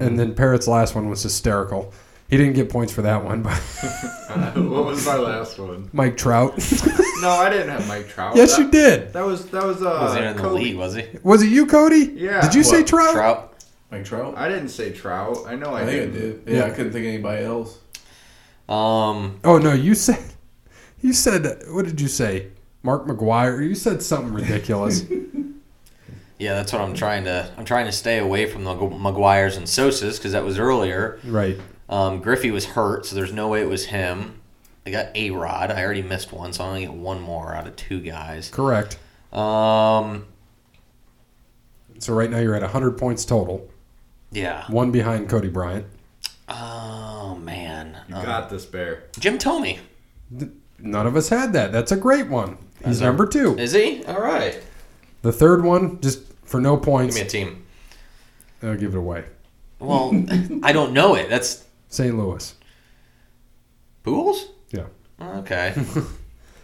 And 0.00 0.18
then 0.18 0.34
Parrot's 0.34 0.66
last 0.66 0.94
one 0.94 1.08
was 1.08 1.22
hysterical. 1.22 1.92
He 2.28 2.36
didn't 2.36 2.54
get 2.54 2.70
points 2.70 2.92
for 2.92 3.02
that 3.02 3.24
one, 3.24 3.42
but 3.42 3.52
what 4.56 4.84
was 4.86 5.04
my 5.04 5.16
last 5.16 5.58
one? 5.58 5.90
Mike 5.92 6.16
Trout. 6.16 6.54
No, 7.20 7.28
I 7.28 7.50
didn't 7.50 7.68
have 7.68 7.86
Mike 7.86 8.08
Trout. 8.08 8.34
yes, 8.34 8.56
that, 8.56 8.62
you 8.62 8.70
did. 8.70 9.12
That 9.12 9.26
was 9.26 9.44
that 9.50 9.62
was 9.62 9.82
uh. 9.82 9.98
was 10.00 10.14
he 10.16 10.22
in 10.24 10.34
the 10.36 10.42
Kobe. 10.42 10.62
league? 10.62 10.76
Was 10.78 10.94
he? 10.94 11.04
Was 11.22 11.42
it 11.42 11.48
you, 11.48 11.66
Cody? 11.66 12.12
Yeah. 12.14 12.40
Did 12.40 12.54
you 12.54 12.62
say 12.62 12.78
What? 12.78 12.86
Trout? 12.86 13.12
Trout. 13.12 13.54
Like 13.92 14.04
Trout. 14.06 14.38
I 14.38 14.48
didn't 14.48 14.70
say 14.70 14.90
Trout. 14.90 15.36
I 15.46 15.54
know 15.54 15.74
I, 15.74 15.82
I 15.82 15.84
think 15.84 16.00
I 16.02 16.06
didn't. 16.18 16.44
did. 16.46 16.54
Yeah, 16.56 16.62
I 16.64 16.68
Yeah. 16.68 16.74
couldn't 16.74 16.92
think 16.92 17.04
of 17.04 17.12
anybody 17.12 17.44
else. 17.44 17.78
Um, 18.70 19.38
Oh 19.44 19.58
no, 19.58 19.74
you 19.74 19.94
said. 19.94 20.18
You 21.02 21.12
said. 21.12 21.62
What 21.68 21.84
did 21.84 22.00
you 22.00 22.08
say? 22.08 22.46
Mark 22.82 23.06
McGwire. 23.06 23.62
You 23.66 23.74
said 23.74 24.02
something 24.02 24.32
ridiculous. 24.32 25.02
Yeah, 26.40 26.54
that's 26.54 26.72
what 26.72 26.80
I'm 26.80 26.94
trying 26.94 27.24
to. 27.24 27.52
I'm 27.58 27.64
trying 27.64 27.86
to 27.86 27.92
stay 27.92 28.18
away 28.18 28.46
from 28.46 28.64
the 28.64 28.74
McGwires 28.74 29.56
and 29.56 29.66
Sosas 29.66 30.16
because 30.16 30.32
that 30.32 30.42
was 30.44 30.58
earlier. 30.58 31.20
right. 31.24 31.58
Um, 31.88 32.20
Griffey 32.20 32.50
was 32.50 32.64
hurt, 32.66 33.04
so 33.04 33.14
there's 33.14 33.32
no 33.32 33.48
way 33.48 33.60
it 33.62 33.68
was 33.68 33.86
him. 33.86 34.40
I 34.86 34.90
got 34.90 35.08
A 35.14 35.30
Rod. 35.32 35.70
I 35.70 35.82
already 35.84 36.02
missed 36.02 36.32
one, 36.32 36.52
so 36.52 36.64
I'm 36.64 36.70
gonna 36.70 36.80
get 36.80 36.92
one 36.94 37.20
more 37.20 37.54
out 37.54 37.66
of 37.66 37.76
two 37.76 38.00
guys. 38.00 38.48
Correct. 38.48 38.98
Um, 39.32 40.24
So 41.98 42.14
right 42.14 42.30
now 42.30 42.38
you're 42.38 42.54
at 42.54 42.62
100 42.62 42.92
points 42.96 43.24
total. 43.24 43.68
yeah. 44.32 44.64
One 44.70 44.90
behind 44.90 45.28
Cody 45.28 45.48
Bryant. 45.48 45.84
Oh 46.48 47.36
man, 47.42 47.98
You 48.08 48.16
Um, 48.16 48.24
got 48.24 48.48
this, 48.50 48.64
Bear. 48.64 49.04
Jim 49.18 49.36
Thome. 49.38 49.78
None 50.78 51.06
of 51.06 51.14
us 51.16 51.28
had 51.28 51.52
that. 51.52 51.70
That's 51.72 51.92
a 51.92 51.96
great 51.96 52.28
one. 52.28 52.56
He's 52.82 52.92
Is 52.94 53.00
there- 53.00 53.08
number 53.10 53.26
two. 53.26 53.56
Is 53.58 53.72
he? 53.72 54.02
All 54.06 54.20
right. 54.20 54.58
The 55.22 55.32
third 55.32 55.62
one, 55.64 56.00
just 56.00 56.20
for 56.50 56.60
no 56.60 56.76
points. 56.76 57.16
Give 57.16 57.24
me 57.24 57.28
a 57.28 57.30
team. 57.30 57.66
I'll 58.62 58.76
give 58.76 58.94
it 58.94 58.98
away. 58.98 59.24
Well, 59.78 60.12
I 60.62 60.72
don't 60.72 60.92
know 60.92 61.14
it. 61.14 61.30
That's 61.30 61.64
St. 61.88 62.16
Louis. 62.18 62.54
Pujols. 64.04 64.48
Yeah. 64.70 64.86
Okay. 65.20 65.74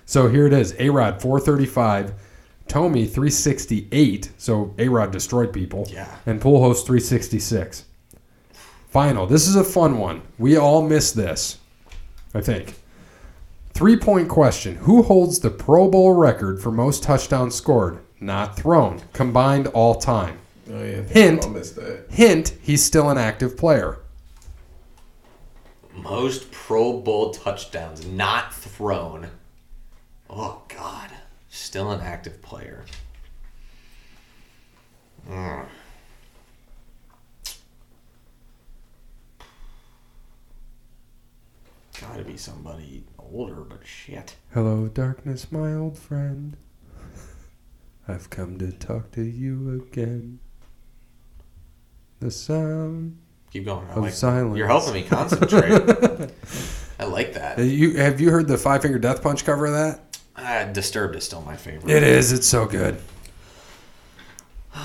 So 0.08 0.28
here 0.28 0.46
it 0.46 0.52
is. 0.52 0.72
A 0.78 0.88
Rod 0.88 1.20
435, 1.20 2.14
Thome 2.68 2.92
368. 3.06 4.30
So 4.38 4.72
A 4.78 4.88
Rod 4.88 5.10
destroyed 5.10 5.52
people. 5.52 5.88
Yeah. 5.90 6.16
And 6.24 6.40
Pujols 6.40 6.86
366. 6.86 7.84
Final. 8.88 9.26
This 9.26 9.48
is 9.48 9.56
a 9.56 9.64
fun 9.64 9.98
one. 9.98 10.22
We 10.38 10.56
all 10.56 10.80
miss 10.80 11.10
this, 11.10 11.58
I 12.34 12.40
think. 12.40 12.76
Three 13.74 13.96
point 13.96 14.28
question 14.28 14.76
Who 14.76 15.02
holds 15.02 15.40
the 15.40 15.50
Pro 15.50 15.90
Bowl 15.90 16.12
record 16.14 16.62
for 16.62 16.70
most 16.70 17.02
touchdowns 17.02 17.56
scored, 17.56 17.98
not 18.20 18.56
thrown, 18.56 19.02
combined 19.12 19.66
all 19.68 19.94
time? 19.94 20.38
Oh 20.70 20.82
yeah. 20.82 21.02
Hint. 21.02 21.42
That. 21.42 22.06
Hint, 22.10 22.54
he's 22.62 22.84
still 22.84 23.08
an 23.10 23.18
active 23.18 23.56
player. 23.56 23.98
Most 25.94 26.50
Pro 26.50 27.00
Bowl 27.00 27.30
touchdowns 27.32 28.06
not 28.06 28.54
thrown. 28.54 29.28
Oh 30.28 30.62
God, 30.68 31.10
still 31.48 31.90
an 31.90 32.00
active 32.00 32.42
player. 32.42 32.84
Mm. 35.28 35.66
Gotta 42.00 42.24
be 42.24 42.36
somebody 42.36 43.04
older, 43.18 43.62
but 43.62 43.86
shit. 43.86 44.36
Hello, 44.52 44.86
darkness, 44.88 45.50
my 45.50 45.74
old 45.74 45.98
friend. 45.98 46.56
I've 48.08 48.30
come 48.30 48.58
to 48.58 48.72
talk 48.72 49.10
to 49.12 49.22
you 49.22 49.82
again. 49.90 50.38
The 52.20 52.30
sound 52.30 53.18
Keep 53.52 53.64
going. 53.66 53.86
I 53.88 53.92
of 53.92 54.02
like, 54.02 54.12
silence. 54.12 54.56
you're 54.56 54.66
helping 54.66 54.94
me 54.94 55.02
concentrate. 55.02 55.72
I 56.98 57.04
like 57.04 57.34
that. 57.34 57.58
You 57.58 57.96
have 57.98 58.20
you 58.20 58.30
heard 58.30 58.48
the 58.48 58.58
Five 58.58 58.82
Finger 58.82 58.98
Death 58.98 59.22
Punch 59.22 59.44
cover 59.44 59.66
of 59.66 59.72
that? 59.72 60.18
Uh, 60.34 60.64
Disturbed 60.72 61.16
is 61.16 61.24
still 61.24 61.42
my 61.42 61.56
favorite. 61.56 61.90
It 61.90 62.02
is. 62.02 62.32
It's 62.32 62.46
so 62.46 62.66
good. 62.66 62.98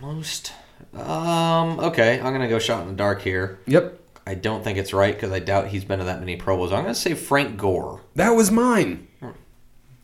Most. 0.00 0.52
Um. 0.94 1.78
Okay, 1.80 2.18
I'm 2.20 2.32
gonna 2.32 2.48
go 2.48 2.58
shot 2.58 2.82
in 2.82 2.88
the 2.88 2.94
dark 2.94 3.22
here. 3.22 3.60
Yep, 3.66 3.98
I 4.26 4.34
don't 4.34 4.62
think 4.64 4.78
it's 4.78 4.92
right 4.92 5.14
because 5.14 5.32
I 5.32 5.38
doubt 5.38 5.68
he's 5.68 5.84
been 5.84 5.98
to 6.00 6.04
that 6.06 6.20
many 6.20 6.36
Pro 6.36 6.56
Bowls. 6.56 6.72
I'm 6.72 6.82
gonna 6.82 6.94
say 6.94 7.14
Frank 7.14 7.56
Gore. 7.56 8.02
that 8.16 8.30
was 8.30 8.50
mine. 8.50 9.06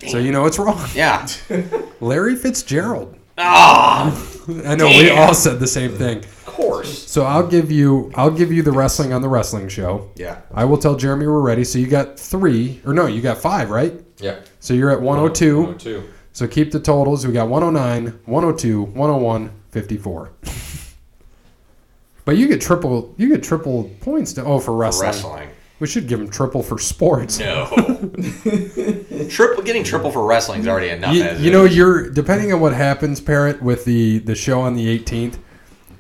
So 0.07 0.19
you 0.19 0.31
know 0.31 0.47
it's 0.47 0.59
wrong. 0.59 0.89
Yeah. 0.95 1.27
Larry 2.01 2.37
Fitzgerald. 2.37 3.17
Ah, 3.37 4.11
I 4.65 4.75
know 4.75 4.87
we 4.89 5.11
all 5.11 5.35
said 5.35 5.61
the 5.61 5.67
same 5.67 5.93
thing. 5.93 6.19
of 6.19 6.47
course. 6.47 7.09
So 7.09 7.25
I'll 7.25 7.47
give 7.47 7.71
you 7.71 8.11
I'll 8.15 8.31
give 8.31 8.53
you 8.53 8.63
the 8.63 8.73
wrestling 8.73 9.13
on 9.13 9.23
the 9.23 9.29
wrestling 9.29 9.69
show. 9.69 10.11
Yeah. 10.17 10.41
I 10.53 10.65
will 10.65 10.79
tell 10.79 10.97
Jeremy 10.97 11.27
we're 11.27 11.41
ready. 11.41 11.65
So 11.65 11.79
you 11.79 11.87
got 11.87 12.19
three 12.19 12.81
or 12.85 12.95
no, 12.95 13.07
you 13.07 13.21
got 13.21 13.39
five, 13.39 13.71
right? 13.71 14.01
Yeah. 14.19 14.41
So 14.61 14.75
you're 14.75 14.91
at 14.91 15.01
102. 15.01 15.75
Two. 15.79 16.09
So 16.33 16.47
keep 16.47 16.71
the 16.71 16.81
totals. 16.81 17.27
We 17.27 17.33
got 17.33 17.49
109, 17.49 18.21
102, 18.25 18.83
101, 18.83 19.51
54. 19.71 20.31
but 22.25 22.37
you 22.37 22.47
get 22.49 22.61
triple 22.61 23.15
you 23.17 23.29
get 23.29 23.43
triple 23.43 23.91
points 24.01 24.33
to 24.35 24.45
oh 24.45 24.61
for 24.61 24.75
wrestling. 24.75 25.07
Wrestling. 25.09 25.49
We 25.81 25.87
should 25.87 26.09
give 26.09 26.21
him 26.21 26.29
triple 26.29 26.63
for 26.63 26.79
sports. 26.79 27.39
No. 27.39 27.67
triple 29.31 29.63
getting 29.63 29.85
triple 29.85 30.11
for 30.11 30.27
wrestling 30.27 30.61
is 30.61 30.69
already 30.69 30.89
enough. 30.89 31.15
You, 31.15 31.23
as 31.23 31.41
you 31.41 31.51
know, 31.53 31.65
you're 31.65 32.11
depending 32.11 32.53
on 32.53 32.61
what 32.61 32.73
happens, 32.73 33.21
parent, 33.21 33.63
with 33.63 33.85
the 33.85 34.19
the 34.19 34.35
show 34.35 34.61
on 34.61 34.75
the 34.75 34.99
18th. 34.99 35.39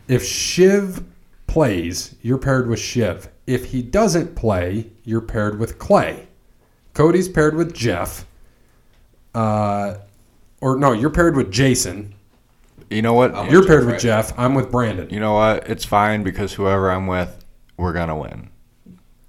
If 0.08 0.24
Shiv 0.24 1.04
plays, 1.46 2.14
you're 2.22 2.38
paired 2.38 2.68
with 2.68 2.80
Shiv. 2.80 3.28
If 3.46 3.66
he 3.66 3.82
doesn't 3.82 4.34
play, 4.34 4.90
you're 5.04 5.20
paired 5.20 5.58
with 5.58 5.78
Clay. 5.78 6.26
Cody's 6.94 7.28
paired 7.28 7.54
with 7.54 7.72
Jeff. 7.74 8.26
Uh, 9.34 9.98
or 10.60 10.76
no, 10.76 10.92
you're 10.92 11.10
paired 11.10 11.36
with 11.36 11.52
Jason. 11.52 12.14
You 12.90 13.02
know 13.02 13.12
what? 13.12 13.34
I'm 13.34 13.50
You're 13.50 13.60
with 13.60 13.68
paired 13.68 13.80
Jeff, 13.82 13.86
with 13.86 13.94
right? 13.94 14.00
Jeff. 14.00 14.38
I'm 14.38 14.54
with 14.54 14.70
Brandon. 14.70 15.08
You 15.10 15.20
know 15.20 15.34
what? 15.34 15.68
It's 15.68 15.84
fine 15.84 16.22
because 16.22 16.54
whoever 16.54 16.90
I'm 16.90 17.06
with, 17.06 17.44
we're 17.76 17.92
gonna 17.92 18.16
win. 18.16 18.50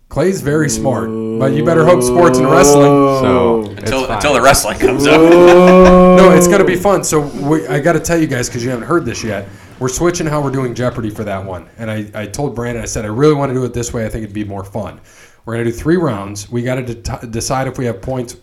Clay's 0.09 0.41
very 0.41 0.69
smart, 0.71 1.07
but 1.39 1.53
you 1.53 1.63
better 1.63 1.85
hope 1.85 2.01
sports 2.01 2.39
and 2.39 2.49
wrestling. 2.49 2.83
So 3.21 3.69
until 3.69 4.09
until 4.11 4.33
the 4.33 4.41
wrestling 4.41 4.79
comes 4.79 5.05
up. 5.05 5.21
No, 5.21 6.31
it's 6.31 6.47
going 6.47 6.59
to 6.59 6.65
be 6.65 6.75
fun. 6.75 7.03
So 7.03 7.27
we, 7.47 7.67
I 7.67 7.79
got 7.79 7.93
to 7.93 7.99
tell 7.99 8.17
you 8.19 8.25
guys 8.25 8.49
because 8.49 8.63
you 8.63 8.71
haven't 8.71 8.87
heard 8.87 9.05
this 9.05 9.23
yet. 9.23 9.47
We're 9.79 9.87
switching 9.87 10.25
how 10.25 10.41
we're 10.41 10.49
doing 10.51 10.73
Jeopardy 10.73 11.11
for 11.11 11.23
that 11.25 11.45
one. 11.45 11.69
And 11.77 11.91
I, 11.91 12.09
I 12.15 12.25
told 12.25 12.55
Brandon, 12.55 12.81
I 12.81 12.87
said, 12.87 13.05
I 13.05 13.09
really 13.09 13.35
want 13.35 13.51
to 13.51 13.53
do 13.53 13.63
it 13.65 13.73
this 13.73 13.93
way. 13.93 14.03
I 14.03 14.09
think 14.09 14.23
it'd 14.23 14.33
be 14.33 14.43
more 14.43 14.63
fun. 14.63 14.99
We're 15.45 15.53
going 15.53 15.65
to 15.65 15.71
do 15.71 15.77
three 15.77 15.97
rounds. 15.97 16.49
We 16.49 16.63
got 16.63 16.75
to 16.75 16.95
de- 16.95 17.27
decide 17.27 17.67
if 17.67 17.77
we 17.77 17.85
have 17.85 18.01
points, 18.01 18.35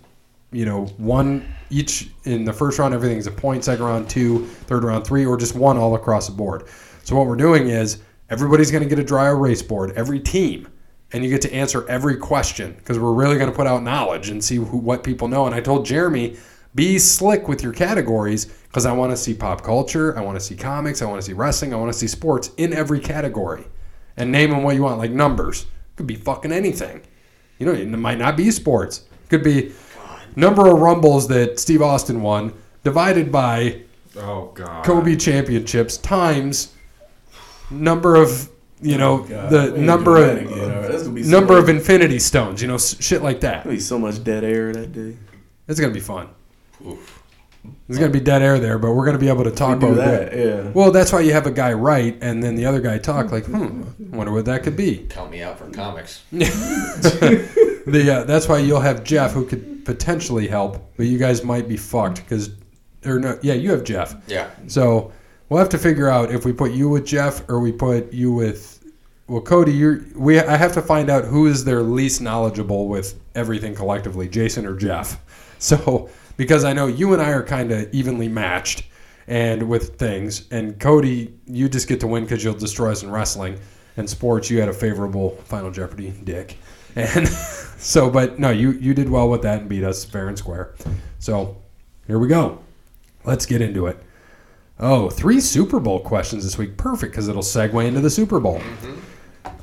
you 0.53 0.67
know, 0.67 0.87
one 0.99 1.53
each 1.71 2.11
in 2.25 2.45
the 2.45 2.53
first 2.53 2.79
round, 2.79 2.95
everything's 2.95 3.27
a 3.27 3.33
point, 3.33 3.65
second 3.65 3.85
round, 3.85 4.09
two, 4.09 4.47
third 4.47 4.85
round, 4.85 5.05
three, 5.05 5.27
or 5.27 5.37
just 5.37 5.57
one 5.57 5.77
all 5.77 5.97
across 5.97 6.29
the 6.29 6.33
board. 6.33 6.69
So 7.03 7.17
what 7.17 7.27
we're 7.27 7.35
doing 7.35 7.69
is 7.71 7.99
everybody's 8.31 8.71
going 8.71 8.85
to 8.85 8.89
get 8.89 9.01
a 9.01 9.05
dry 9.05 9.29
erase 9.29 9.63
board, 9.63 9.93
every 9.97 10.21
team. 10.21 10.69
And 11.12 11.24
you 11.24 11.31
get 11.31 11.43
to 11.43 11.53
answer 11.55 11.89
every 11.89 12.16
question 12.16 12.74
because 12.74 12.99
we're 12.99 13.12
really 13.12 13.37
going 13.37 13.51
to 13.51 13.57
put 13.57 13.66
out 13.66 13.83
knowledge 13.83 14.28
and 14.28 14.43
see 14.43 14.57
who, 14.57 14.77
what 14.77 15.05
people 15.05 15.28
know. 15.28 15.47
And 15.47 15.55
I 15.55 15.61
told 15.61 15.87
Jeremy, 15.87 16.37
be 16.74 16.99
slick 16.99 17.49
with 17.49 17.62
your 17.62 17.73
categories 17.73 18.47
because 18.47 18.87
I 18.87 18.93
want 18.93 19.12
to 19.12 19.16
see 19.16 19.33
pop 19.33 19.62
culture, 19.62 20.19
I 20.19 20.20
want 20.20 20.39
to 20.39 20.45
see 20.45 20.57
comics, 20.57 21.01
I 21.01 21.07
want 21.07 21.20
to 21.20 21.27
see 21.27 21.33
wrestling, 21.33 21.73
I 21.73 21.77
want 21.77 21.93
to 21.93 21.99
see 21.99 22.09
sports 22.09 22.51
in 22.59 22.74
every 22.74 23.01
category, 23.01 23.65
and 24.16 24.31
name 24.31 24.51
them 24.51 24.62
what 24.62 24.74
you 24.74 24.83
want, 24.83 24.99
like 24.99 25.11
numbers. 25.11 25.66
Could 25.95 26.07
be 26.07 26.16
fucking 26.16 26.53
anything. 26.53 27.01
You 27.59 27.66
know, 27.66 27.73
it 27.73 27.87
might 27.89 28.19
not 28.19 28.37
be 28.37 28.51
sports. 28.51 29.05
Could 29.31 29.43
be 29.43 29.73
number 30.35 30.66
of 30.69 30.81
rumbles 30.81 31.28
that 31.28 31.59
Steve 31.59 31.81
Austin 31.81 32.20
won 32.20 32.53
divided 32.85 33.33
by 33.33 33.81
Oh 34.19 34.51
God. 34.55 34.85
Kobe 34.85 35.16
championships 35.16 35.99
times 35.99 36.73
number 37.70 38.16
of 38.16 38.49
you 38.82 38.98
know 38.98 39.19
God, 39.24 39.51
the 39.51 39.73
we 39.77 39.81
number 39.81 40.16
of 40.19 40.36
again, 40.39 40.48
all 40.53 40.69
right? 40.69 40.90
That's 40.90 41.03
gonna 41.05 41.15
be 41.15 41.23
so 41.23 41.31
number 41.31 41.55
much- 41.55 41.62
of 41.65 41.69
infinity 41.70 42.19
stones. 42.19 42.61
You 42.62 42.69
know, 42.69 42.78
shit 42.78 43.23
like 43.23 43.40
that. 43.40 43.65
Gonna 43.65 43.77
be 43.77 43.81
so 43.81 43.98
much 43.98 44.23
dead 44.23 44.44
air 44.44 44.73
that 44.73 44.93
day. 44.93 45.16
It's 45.69 45.81
gonna 45.81 45.93
be 45.94 46.01
fun. 46.01 46.28
There's 47.89 47.98
gonna 47.98 48.12
be 48.12 48.20
dead 48.20 48.43
air 48.43 48.59
there, 48.61 48.78
but 48.78 48.93
we're 48.93 49.07
gonna 49.07 49.19
be 49.19 49.28
able 49.28 49.44
to 49.44 49.51
talk 49.51 49.78
about 49.78 49.97
that, 49.97 50.31
that. 50.32 50.39
yeah. 50.65 50.70
Well, 50.73 50.90
that's 50.93 51.12
why 51.12 51.20
you 51.20 51.32
have 51.32 51.47
a 51.47 51.51
guy 51.51 51.73
write 51.73 52.19
and 52.20 52.43
then 52.43 52.55
the 52.55 52.66
other 52.66 52.81
guy 52.81 52.98
talk. 52.98 53.32
Like, 53.32 53.47
hmm, 53.47 53.82
I 54.12 54.16
wonder 54.16 54.32
what 54.32 54.44
that 54.44 54.62
could 54.62 54.77
be. 54.77 55.07
Count 55.09 55.31
me 55.32 55.43
out 55.43 55.59
for 55.59 55.69
comics. 55.70 56.23
The 57.86 58.11
uh, 58.11 58.24
that's 58.24 58.48
why 58.48 58.59
you'll 58.59 58.81
have 58.81 59.05
Jeff 59.05 59.32
who 59.32 59.47
could 59.47 59.85
potentially 59.85 60.48
help, 60.48 60.93
but 60.97 61.07
you 61.07 61.19
guys 61.19 61.44
might 61.44 61.69
be 61.69 61.77
fucked 61.77 62.16
because, 62.16 62.51
or 63.05 63.20
no, 63.20 63.39
yeah, 63.43 63.55
you 63.55 63.70
have 63.70 63.85
Jeff. 63.85 64.16
Yeah. 64.27 64.51
So 64.66 65.12
we'll 65.48 65.59
have 65.59 65.68
to 65.70 65.78
figure 65.78 66.09
out 66.09 66.31
if 66.31 66.44
we 66.44 66.52
put 66.52 66.73
you 66.73 66.89
with 66.89 67.06
Jeff 67.06 67.48
or 67.48 67.60
we 67.60 67.73
put 67.73 68.12
you 68.12 68.32
with 68.32 68.85
well 69.27 69.40
Cody. 69.40 69.73
You're 69.73 70.05
we 70.14 70.39
I 70.40 70.56
have 70.56 70.73
to 70.73 70.82
find 70.82 71.10
out 71.10 71.24
who 71.24 71.47
is 71.47 71.64
their 71.64 71.82
least 71.82 72.20
knowledgeable 72.20 72.89
with 72.89 73.18
everything 73.35 73.74
collectively, 73.74 74.28
Jason 74.28 74.66
or 74.66 74.77
Jeff. 74.77 75.20
So 75.59 76.10
because 76.36 76.64
I 76.64 76.74
know 76.74 76.86
you 76.86 77.14
and 77.14 77.23
I 77.23 77.31
are 77.31 77.43
kind 77.43 77.73
of 77.73 77.90
evenly 77.94 78.28
matched 78.28 78.82
and 79.27 79.70
with 79.70 79.97
things, 79.97 80.47
and 80.51 80.78
Cody, 80.78 81.32
you 81.47 81.66
just 81.66 81.89
get 81.89 81.98
to 82.01 82.06
win 82.06 82.24
because 82.24 82.44
you'll 82.44 82.52
destroy 82.52 82.93
us 82.93 83.02
in 83.02 83.10
wrestling. 83.10 83.59
And 83.97 84.09
sports, 84.09 84.51
you 84.51 84.60
had 84.60 84.68
a 84.68 84.74
favorable 84.74 85.31
Final 85.47 85.70
Jeopardy, 85.70 86.12
Dick. 86.24 86.59
And 86.94 87.27
so, 87.78 88.10
but 88.10 88.39
no, 88.39 88.51
you 88.51 88.73
you 88.73 88.93
did 88.93 89.09
well 89.09 89.31
with 89.31 89.43
that 89.43 89.60
and 89.60 89.68
beat 89.68 89.82
us 89.82 90.05
fair 90.05 90.28
and 90.28 90.36
square. 90.39 90.74
So 91.18 91.56
here 92.06 92.18
we 92.18 92.28
go. 92.28 92.59
Let's 93.24 93.47
get 93.47 93.60
into 93.60 93.86
it. 93.86 94.02
Oh, 94.78 95.09
three 95.09 95.40
Super 95.40 95.81
Bowl 95.81 96.01
questions 96.01 96.44
this 96.44 96.59
week. 96.59 96.77
Perfect 96.77 97.12
because 97.12 97.28
it'll 97.28 97.43
segue 97.43 97.86
into 97.86 98.01
the 98.01 98.11
Super 98.11 98.40
Bowl. 98.40 98.61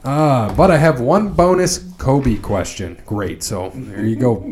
Uh, 0.03 0.53
but 0.55 0.71
I 0.71 0.77
have 0.77 0.99
one 0.99 1.29
bonus 1.29 1.79
Kobe 1.97 2.37
question. 2.37 3.01
Great. 3.05 3.43
So 3.43 3.71
there 3.73 4.05
you 4.05 4.15
go. 4.15 4.51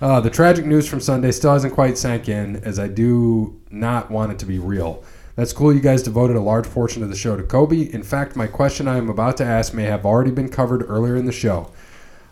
Uh, 0.00 0.20
the 0.20 0.30
tragic 0.30 0.66
news 0.66 0.88
from 0.88 1.00
Sunday 1.00 1.30
still 1.30 1.52
hasn't 1.52 1.72
quite 1.72 1.96
sank 1.96 2.28
in, 2.28 2.56
as 2.56 2.78
I 2.78 2.88
do 2.88 3.60
not 3.70 4.10
want 4.10 4.32
it 4.32 4.38
to 4.40 4.46
be 4.46 4.58
real. 4.58 5.04
That's 5.36 5.52
cool. 5.52 5.72
You 5.72 5.80
guys 5.80 6.02
devoted 6.02 6.36
a 6.36 6.40
large 6.40 6.68
portion 6.68 7.02
of 7.02 7.08
the 7.08 7.16
show 7.16 7.36
to 7.36 7.42
Kobe. 7.42 7.90
In 7.92 8.02
fact, 8.02 8.36
my 8.36 8.46
question 8.46 8.88
I 8.88 8.98
am 8.98 9.08
about 9.08 9.36
to 9.38 9.44
ask 9.44 9.72
may 9.72 9.84
have 9.84 10.04
already 10.04 10.32
been 10.32 10.48
covered 10.48 10.84
earlier 10.88 11.16
in 11.16 11.24
the 11.24 11.32
show. 11.32 11.70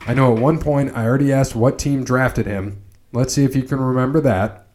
I 0.00 0.14
know 0.14 0.34
at 0.34 0.42
one 0.42 0.58
point 0.58 0.96
I 0.96 1.04
already 1.04 1.32
asked 1.32 1.54
what 1.54 1.78
team 1.78 2.04
drafted 2.04 2.46
him. 2.46 2.82
Let's 3.12 3.34
see 3.34 3.44
if 3.44 3.56
you 3.56 3.62
can 3.62 3.80
remember 3.80 4.20
that. 4.20 4.66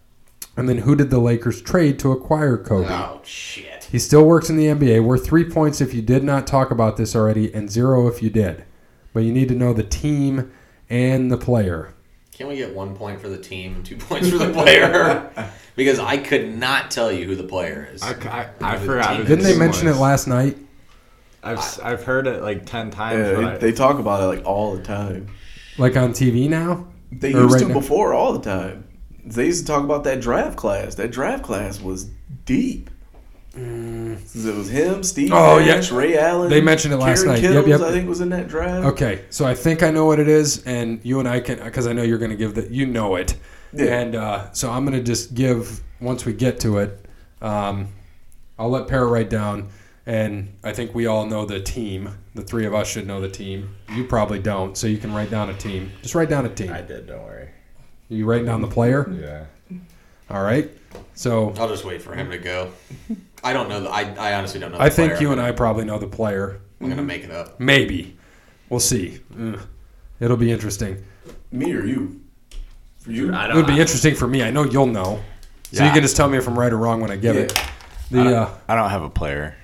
And 0.57 0.69
then 0.69 0.79
who 0.79 0.95
did 0.95 1.09
the 1.09 1.19
Lakers 1.19 1.61
trade 1.61 1.99
to 1.99 2.11
acquire 2.11 2.57
Kobe? 2.57 2.87
Oh 2.89 3.21
shit. 3.23 3.83
He 3.91 3.99
still 3.99 4.25
works 4.25 4.49
in 4.49 4.55
the 4.57 4.65
NBA. 4.67 5.03
Worth 5.03 5.25
three 5.25 5.43
points 5.49 5.81
if 5.81 5.93
you 5.93 6.01
did 6.01 6.23
not 6.23 6.47
talk 6.47 6.71
about 6.71 6.97
this 6.97 7.15
already, 7.15 7.53
and 7.53 7.69
zero 7.69 8.07
if 8.07 8.21
you 8.23 8.29
did. 8.29 8.63
But 9.13 9.21
you 9.21 9.31
need 9.31 9.47
to 9.49 9.55
know 9.55 9.73
the 9.73 9.83
team 9.83 10.51
and 10.89 11.31
the 11.31 11.37
player. 11.37 11.93
Can 12.33 12.47
we 12.47 12.55
get 12.57 12.73
one 12.75 12.95
point 12.95 13.21
for 13.21 13.29
the 13.29 13.37
team, 13.37 13.81
two 13.83 13.95
points 13.97 14.29
for 14.29 14.37
the 14.37 14.51
player? 14.51 15.31
because 15.75 15.99
I 15.99 16.17
could 16.17 16.53
not 16.57 16.89
tell 16.91 17.11
you 17.11 17.25
who 17.25 17.35
the 17.35 17.43
player 17.43 17.89
is. 17.93 18.01
I, 18.03 18.11
I, 18.11 18.49
I 18.73 18.77
The 18.77 18.85
forgot. 18.85 19.17
Didn't 19.17 19.39
this 19.39 19.53
they 19.53 19.57
mention 19.59 19.87
it 19.87 19.95
last 19.95 20.27
night? 20.27 20.57
I've 21.43 21.59
s- 21.59 21.79
I've 21.79 22.03
heard 22.03 22.27
it 22.27 22.41
like 22.41 22.65
ten 22.65 22.91
times. 22.91 23.19
Yeah, 23.19 23.35
but 23.35 23.41
they, 23.41 23.47
I- 23.47 23.57
they 23.57 23.71
talk 23.71 23.99
about 23.99 24.21
it 24.23 24.25
like 24.37 24.45
all 24.45 24.75
the 24.75 24.83
time. 24.83 25.29
Like 25.77 25.95
on 25.97 26.11
TV 26.11 26.49
now? 26.49 26.87
They 27.11 27.33
Or 27.33 27.41
used 27.41 27.53
right 27.55 27.61
to 27.61 27.67
now? 27.67 27.73
before 27.73 28.13
all 28.13 28.33
the 28.33 28.41
time. 28.41 28.87
They 29.25 29.45
used 29.47 29.65
to 29.65 29.71
talk 29.71 29.83
about 29.83 30.03
that 30.03 30.21
draft 30.21 30.55
class. 30.57 30.95
That 30.95 31.11
draft 31.11 31.43
class 31.43 31.81
was 31.81 32.05
deep. 32.45 32.89
It 33.57 34.19
was 34.33 34.69
him, 34.69 35.01
Steve 35.03 35.31
Oh, 35.31 35.59
Nash, 35.59 35.89
yeah. 35.91 35.97
Ray 35.97 36.17
Allen. 36.17 36.49
They 36.49 36.59
mentioned 36.61 36.93
it 36.93 36.97
last 36.97 37.23
Kerry 37.23 37.35
night. 37.35 37.41
Yep, 37.43 37.51
Kittles, 37.65 37.67
yep. 37.67 37.81
I 37.89 37.91
think 37.91 38.09
was 38.09 38.19
in 38.21 38.29
that 38.29 38.47
draft. 38.49 38.85
Okay, 38.87 39.23
so 39.29 39.45
I 39.45 39.55
think 39.55 39.81
I 39.81 39.91
know 39.91 40.05
what 40.05 40.19
it 40.19 40.27
is, 40.27 40.61
and 40.65 40.99
you 41.03 41.19
and 41.19 41.27
I 41.27 41.39
can, 41.39 41.63
because 41.63 41.87
I 41.87 41.93
know 41.93 42.03
you're 42.03 42.17
going 42.17 42.31
to 42.31 42.37
give 42.37 42.55
that. 42.55 42.69
You 42.71 42.85
know 42.85 43.15
it, 43.15 43.35
Yeah. 43.73 43.85
and 43.99 44.15
uh, 44.15 44.51
so 44.51 44.69
I'm 44.69 44.85
going 44.85 44.97
to 44.97 45.03
just 45.03 45.33
give 45.33 45.81
once 46.01 46.25
we 46.25 46.33
get 46.33 46.59
to 46.61 46.79
it. 46.79 47.05
Um, 47.41 47.87
I'll 48.59 48.69
let 48.69 48.87
Parrot 48.89 49.07
write 49.09 49.29
down. 49.29 49.69
and 50.05 50.53
I 50.63 50.71
think 50.73 50.93
we 50.93 51.07
all 51.07 51.25
know 51.25 51.45
the 51.45 51.59
team. 51.61 52.09
The 52.35 52.41
three 52.43 52.65
of 52.65 52.73
us 52.75 52.89
should 52.89 53.07
know 53.07 53.21
the 53.21 53.29
team. 53.29 53.73
You 53.93 54.03
probably 54.03 54.39
don't, 54.39 54.77
so 54.77 54.85
you 54.87 54.97
can 54.97 55.13
write 55.13 55.31
down 55.31 55.49
a 55.49 55.53
team. 55.53 55.91
Just 56.01 56.13
write 56.13 56.29
down 56.29 56.45
a 56.45 56.49
team. 56.49 56.71
I 56.73 56.81
did. 56.81 57.07
Don't 57.07 57.23
worry. 57.23 57.49
You 58.09 58.25
writing 58.25 58.45
down 58.45 58.61
the 58.61 58.67
player. 58.67 59.09
Yeah. 59.11 59.79
All 60.29 60.43
right. 60.43 60.69
So 61.13 61.53
I'll 61.57 61.67
just 61.67 61.85
wait 61.85 62.01
for 62.01 62.13
him 62.13 62.29
to 62.31 62.37
go. 62.37 62.71
I 63.43 63.53
don't 63.53 63.69
know. 63.69 63.81
The, 63.81 63.89
I, 63.89 64.13
I 64.15 64.33
honestly 64.35 64.59
don't 64.59 64.71
know. 64.71 64.79
I 64.79 64.89
think 64.89 65.13
player. 65.13 65.21
you 65.21 65.31
and 65.31 65.41
I 65.41 65.51
probably 65.51 65.85
know 65.85 65.97
the 65.97 66.07
player. 66.07 66.61
I'm 66.81 66.89
gonna 66.89 67.01
make 67.01 67.23
it 67.23 67.31
up. 67.31 67.59
Maybe. 67.59 68.17
We'll 68.69 68.79
see. 68.79 69.19
Ugh. 69.39 69.59
It'll 70.19 70.37
be 70.37 70.51
interesting. 70.51 71.03
Me 71.51 71.73
or 71.73 71.85
you? 71.85 72.21
For 72.99 73.11
you? 73.11 73.33
I 73.33 73.49
It 73.49 73.55
would 73.55 73.67
be 73.67 73.79
interesting 73.79 74.15
for 74.15 74.27
me. 74.27 74.43
I 74.43 74.49
know 74.49 74.63
you'll 74.63 74.87
know. 74.87 75.21
So 75.71 75.83
you 75.83 75.91
can 75.91 76.01
just 76.01 76.15
tell 76.15 76.29
me 76.29 76.37
if 76.37 76.47
I'm 76.47 76.57
right 76.57 76.71
or 76.71 76.77
wrong 76.77 77.01
when 77.01 77.11
I 77.11 77.17
give 77.17 77.35
it. 77.35 77.53
Yeah. 77.55 78.23
The 78.23 78.37
uh, 78.37 78.49
I 78.67 78.75
don't 78.75 78.89
have 78.89 79.03
a 79.03 79.09
player. 79.09 79.57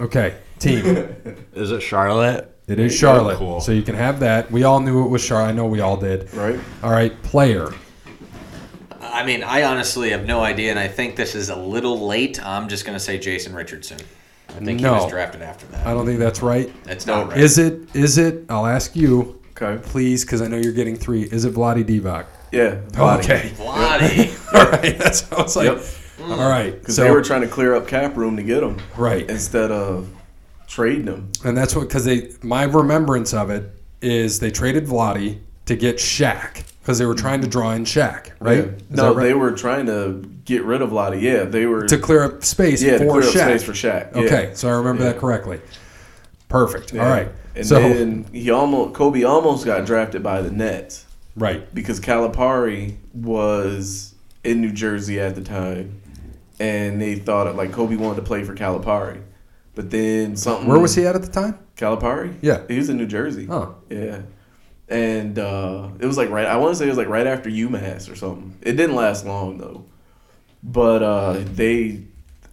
okay 0.00 0.36
team. 0.58 0.84
Is 1.54 1.70
it 1.70 1.80
Charlotte? 1.80 2.52
It 2.66 2.80
is 2.80 2.96
Charlotte. 2.96 3.36
Cool. 3.36 3.60
So 3.60 3.70
you 3.70 3.82
can 3.82 3.94
have 3.94 4.18
that. 4.20 4.50
We 4.50 4.64
all 4.64 4.80
knew 4.80 5.04
it 5.04 5.08
was 5.08 5.24
Charlotte. 5.24 5.50
I 5.50 5.52
know 5.52 5.66
we 5.66 5.80
all 5.80 5.96
did. 5.96 6.32
Right? 6.34 6.58
All 6.82 6.90
right, 6.90 7.22
player. 7.22 7.72
I 9.16 9.24
mean, 9.24 9.42
I 9.42 9.62
honestly 9.62 10.10
have 10.10 10.26
no 10.26 10.40
idea, 10.42 10.70
and 10.70 10.78
I 10.78 10.88
think 10.88 11.16
this 11.16 11.34
is 11.34 11.48
a 11.48 11.56
little 11.56 12.06
late. 12.06 12.44
I'm 12.44 12.68
just 12.68 12.84
gonna 12.84 13.00
say 13.00 13.18
Jason 13.18 13.54
Richardson. 13.54 13.98
I 14.50 14.64
think 14.64 14.80
No. 14.80 14.94
he 14.94 15.00
was 15.00 15.10
drafted 15.10 15.40
after 15.42 15.66
that. 15.68 15.86
I 15.86 15.92
don't 15.94 16.04
think 16.06 16.18
that's 16.18 16.42
right. 16.42 16.70
It's 16.86 17.06
not 17.06 17.28
right. 17.30 17.38
Is 17.38 17.56
it? 17.58 17.80
Is 17.94 18.18
it? 18.18 18.44
I'll 18.50 18.66
ask 18.66 18.94
you, 18.94 19.40
Okay. 19.60 19.82
please, 19.82 20.24
because 20.24 20.42
I 20.42 20.48
know 20.48 20.56
you're 20.58 20.72
getting 20.74 20.96
three. 20.96 21.22
Is 21.22 21.44
it 21.46 21.54
Vlade 21.54 21.84
Divac? 21.84 22.26
Yeah. 22.52 22.76
Okay. 22.98 23.52
Vladi. 23.56 24.54
all 24.54 24.70
right. 24.70 24.98
That's 24.98 25.30
I 25.32 25.42
was 25.42 25.56
like. 25.56 25.66
Yep. 25.66 25.82
All 26.22 26.48
right. 26.48 26.74
Mm. 26.74 26.80
Because 26.80 26.96
So 26.96 27.04
they 27.04 27.10
were 27.10 27.22
trying 27.22 27.40
to 27.42 27.46
clear 27.48 27.74
up 27.74 27.86
cap 27.88 28.16
room 28.16 28.36
to 28.36 28.42
get 28.42 28.62
him 28.62 28.76
right, 28.96 29.28
instead 29.30 29.70
of 29.70 30.08
trading 30.68 31.06
him. 31.06 31.30
and 31.44 31.56
that's 31.56 31.74
what 31.74 31.88
because 31.88 32.04
they 32.04 32.30
my 32.42 32.64
remembrance 32.64 33.32
of 33.32 33.48
it 33.50 33.70
is 34.02 34.40
they 34.40 34.50
traded 34.50 34.86
Vladi 34.86 35.38
to 35.66 35.74
get 35.76 35.96
Shaq 35.96 36.64
because 36.86 36.98
they 37.00 37.06
were 37.06 37.16
trying 37.16 37.40
to 37.40 37.48
draw 37.48 37.72
in 37.72 37.84
Shaq, 37.84 38.30
right? 38.38 38.58
Yeah. 38.66 38.70
No, 38.90 39.12
right? 39.12 39.24
they 39.24 39.34
were 39.34 39.50
trying 39.50 39.86
to 39.86 40.22
get 40.44 40.62
rid 40.62 40.82
of 40.82 40.92
Lottie. 40.92 41.18
Yeah, 41.18 41.42
they 41.42 41.66
were 41.66 41.84
to 41.88 41.98
clear 41.98 42.22
up 42.22 42.44
space 42.44 42.80
yeah 42.80 42.92
for 42.98 43.04
to 43.04 43.10
clear 43.10 43.22
up 43.24 43.28
Shaq. 43.34 43.58
space 43.58 43.62
for 43.64 43.72
Shaq. 43.72 44.14
Yeah. 44.14 44.22
Okay, 44.22 44.50
so 44.54 44.68
I 44.68 44.72
remember 44.76 45.02
Yeah. 45.02 45.10
that 45.12 45.18
correctly. 45.18 45.60
Perfect. 46.48 46.94
All 46.94 47.00
right. 47.00 47.28
And 47.56 47.66
so 47.66 47.80
then 47.80 48.24
he 48.32 48.50
almost 48.50 48.94
Kobe 48.94 49.24
almost 49.24 49.66
got 49.66 49.84
drafted 49.84 50.22
by 50.22 50.42
the 50.42 50.50
Nets 50.52 51.06
right. 51.34 51.74
because 51.74 51.98
Calipari 51.98 52.98
was 53.12 54.14
in 54.44 54.60
New 54.60 54.70
Jersey 54.70 55.18
at 55.18 55.34
the 55.34 55.42
time, 55.42 56.00
and 56.60 57.02
they 57.02 57.16
thought 57.16 57.52
like 57.56 57.72
Kobe 57.72 57.96
wanted 57.96 58.16
to 58.16 58.22
play 58.22 58.44
for 58.44 58.54
Calipari, 58.54 59.22
but 59.74 59.90
then 59.90 60.36
something. 60.36 60.68
Where 60.68 60.78
was 60.78 60.94
he 60.94 61.04
at 61.04 61.16
at 61.16 61.22
the 61.22 61.32
time? 61.32 61.58
Calipari? 61.76 62.36
Yeah. 62.42 62.62
he 62.68 62.76
was 62.78 62.88
in 62.88 62.96
New 62.96 63.08
Jersey. 63.08 63.48
Oh, 63.50 63.74
Yeah. 63.90 64.20
And 64.88 65.38
uh, 65.38 65.88
it 65.98 66.06
was 66.06 66.16
like 66.16 66.30
right. 66.30 66.46
I 66.46 66.56
want 66.58 66.72
to 66.74 66.78
say 66.78 66.86
it 66.86 66.88
was 66.88 66.98
like 66.98 67.08
right 67.08 67.26
after 67.26 67.50
UMass 67.50 68.10
or 68.10 68.14
something. 68.14 68.56
It 68.62 68.72
didn't 68.72 68.94
last 68.94 69.26
long 69.26 69.58
though, 69.58 69.84
but 70.62 71.02
uh, 71.02 71.40
they, 71.44 72.04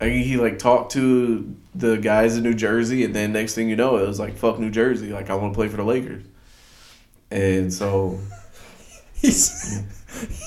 I 0.01 0.05
mean, 0.05 0.23
he 0.23 0.37
like 0.37 0.57
talked 0.57 0.93
to 0.93 1.55
the 1.75 1.97
guys 1.97 2.35
in 2.35 2.43
New 2.43 2.55
Jersey, 2.55 3.03
and 3.03 3.15
then 3.15 3.33
next 3.33 3.53
thing 3.53 3.69
you 3.69 3.75
know, 3.75 3.97
it 3.97 4.07
was 4.07 4.19
like 4.19 4.35
fuck 4.35 4.57
New 4.57 4.71
Jersey. 4.71 5.09
Like 5.11 5.29
I 5.29 5.35
want 5.35 5.53
to 5.53 5.55
play 5.55 5.67
for 5.67 5.77
the 5.77 5.83
Lakers, 5.83 6.23
and 7.29 7.71
so 7.71 8.19
he's 9.13 9.83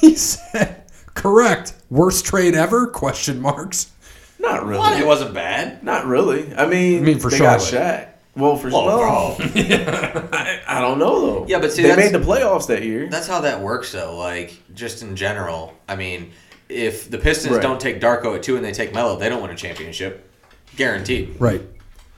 he 0.01 0.17
said 0.17 0.83
correct. 1.15 1.75
Worst 1.89 2.25
trade 2.25 2.55
ever? 2.55 2.89
Question 2.89 3.41
marks. 3.41 3.93
not 4.41 4.65
really, 4.67 4.81
What? 4.81 5.01
It 5.01 5.07
wasn't 5.07 5.35
bad. 5.35 5.85
not 5.85 6.05
really. 6.07 6.53
I 6.57 6.67
mean, 6.67 7.03
I 7.03 7.07
mean, 7.07 7.19
for 7.21 7.31
they 7.31 7.39
got 7.39 7.63
Charlotte. 7.63 8.09
Shaq. 8.09 8.09
Well, 8.37 8.57
for 8.57 8.69
Whoa, 8.71 8.85
well, 8.87 9.37
bro. 9.39 9.47
I, 10.33 10.61
I 10.69 10.81
don't 10.81 10.99
know 10.99 11.21
though. 11.27 11.47
Yeah, 11.49 11.59
but 11.59 11.73
see, 11.73 11.83
they 11.83 11.97
made 11.97 12.13
the 12.13 12.19
playoffs 12.21 12.67
that 12.69 12.83
year. 12.83 13.09
That's 13.09 13.27
how 13.27 13.41
that 13.41 13.61
works, 13.61 13.93
though. 13.93 14.17
Like, 14.17 14.55
just 14.75 15.03
in 15.03 15.17
general. 15.17 15.73
I 15.89 15.97
mean, 15.97 16.33
if 16.69 17.11
the 17.11 17.19
Pistons 17.19 17.55
Right. 17.55 17.63
don't 17.63 17.81
take 17.81 18.01
Darko 18.01 18.37
at 18.37 18.43
two 18.43 18.57
and 18.57 18.65
they 18.65 18.73
take 18.73 18.93
Melo, 18.95 19.17
they 19.19 19.29
don't 19.31 19.41
win 19.41 19.51
a 19.53 19.57
championship. 19.57 20.31
Guaranteed. 20.77 21.37
Right. 21.41 21.63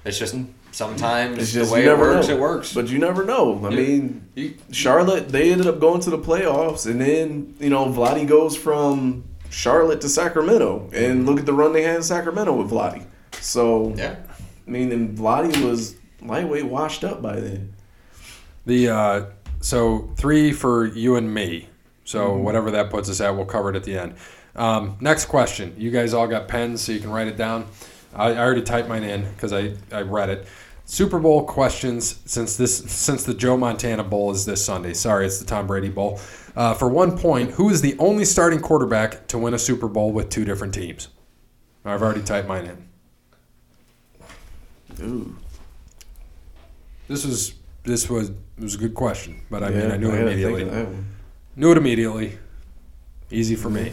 It's 0.05 0.19
just 0.19 0.35
sometimes 0.73 1.39
It's 1.39 1.53
just 1.53 1.71
the 1.71 1.75
way 1.75 1.85
it 1.87 1.97
works, 1.99 2.29
know. 2.29 2.35
it 2.35 2.41
works. 2.41 2.73
But 2.75 2.89
you 2.89 2.99
never 2.99 3.25
know. 3.25 3.61
I 3.65 3.69
Yeah. 3.71 3.77
mean, 3.77 4.29
You- 4.35 4.55
Charlotte, 4.73 5.29
they 5.29 5.53
ended 5.53 5.67
up 5.67 5.79
going 5.81 6.01
to 6.01 6.11
the 6.11 6.19
playoffs, 6.19 6.87
and 6.87 7.01
then 7.01 7.55
you 7.61 7.71
know 7.71 7.87
Vladdy 7.87 8.27
goes 8.27 8.57
from 8.57 9.25
Charlotte 9.51 10.01
to 10.01 10.09
Sacramento, 10.09 10.89
and 10.93 11.27
look 11.27 11.39
at 11.39 11.47
the 11.47 11.53
run 11.53 11.73
they 11.73 11.83
had 11.83 11.97
in 11.97 12.03
Sacramento 12.03 12.53
with 12.55 12.71
Vladdy. 12.71 13.05
So 13.41 13.93
yeah. 13.97 14.17
I 14.67 14.71
mean, 14.71 14.93
and 14.93 15.17
Vladdy 15.17 15.65
was 15.65 15.95
lightweight 16.23 16.67
washed 16.67 17.05
up 17.05 17.23
by 17.23 17.41
then. 17.41 17.75
The 18.67 18.89
uh, 18.89 19.25
so 19.61 20.11
three 20.17 20.53
for 20.53 20.87
you 20.87 21.17
and 21.17 21.33
me. 21.33 21.69
So 22.05 22.31
Mm-hmm. 22.31 22.43
whatever 22.45 22.71
that 22.73 22.91
puts 22.91 23.09
us 23.11 23.21
at, 23.21 23.35
we'll 23.37 23.45
cover 23.45 23.71
it 23.71 23.77
at 23.77 23.85
the 23.85 23.99
end. 23.99 24.15
Um, 24.57 24.97
next 25.01 25.27
question. 25.27 25.75
You 25.77 25.91
guys 25.91 26.15
all 26.15 26.27
got 26.27 26.49
pens, 26.49 26.81
so 26.81 26.93
you 26.93 27.01
can 27.01 27.11
write 27.11 27.29
it 27.29 27.37
down. 27.37 27.67
I, 28.15 28.31
I 28.33 28.39
already 28.39 28.63
typed 28.63 28.89
mine 28.89 29.05
in 29.05 29.31
because 29.33 29.53
I, 29.53 29.75
I 29.93 30.01
read 30.03 30.31
it. 30.31 30.47
Super 30.85 31.19
Bowl 31.19 31.45
questions 31.45 32.19
since 32.25 32.57
this 32.57 32.79
since 32.91 33.23
the 33.25 33.35
Joe 33.35 33.57
Montana 33.59 34.03
Bowl 34.05 34.31
is 34.31 34.47
this 34.47 34.65
Sunday. 34.65 34.95
Sorry, 34.95 35.27
it's 35.27 35.39
the 35.39 35.45
Tom 35.45 35.67
Brady 35.67 35.91
Bowl. 35.91 36.19
Uh, 36.57 36.73
for 36.75 36.89
one 36.89 37.17
point, 37.17 37.51
who 37.53 37.69
is 37.69 37.83
the 37.83 37.95
only 37.99 38.25
starting 38.25 38.59
quarterback 38.61 39.29
to 39.29 39.39
win 39.39 39.53
a 39.55 39.59
Super 39.59 39.87
Bowl 39.87 40.13
with 40.13 40.31
two 40.31 40.45
different 40.47 40.73
teams? 40.75 41.09
I've 41.85 42.03
already 42.03 42.23
typed 42.23 42.49
mine 42.49 42.65
in. 42.67 42.89
Ooh, 45.01 45.37
This 47.09 47.25
was 47.27 47.55
this 47.85 48.09
was 48.09 48.29
it 48.31 48.37
was 48.59 48.75
a 48.75 48.79
good 48.79 48.95
question, 48.95 49.41
but 49.51 49.63
I 49.63 49.71
mean 49.71 49.91
I 49.91 49.97
knew 49.97 50.09
it 50.09 50.19
gotta 50.19 50.31
think 50.31 50.41
immediately. 50.41 50.65
that 50.65 50.87
one. 50.87 51.07
Knew 51.57 51.73
it 51.73 51.79
immediately. 51.79 52.39
Easy 53.31 53.57
for 53.57 53.71
me. 53.71 53.93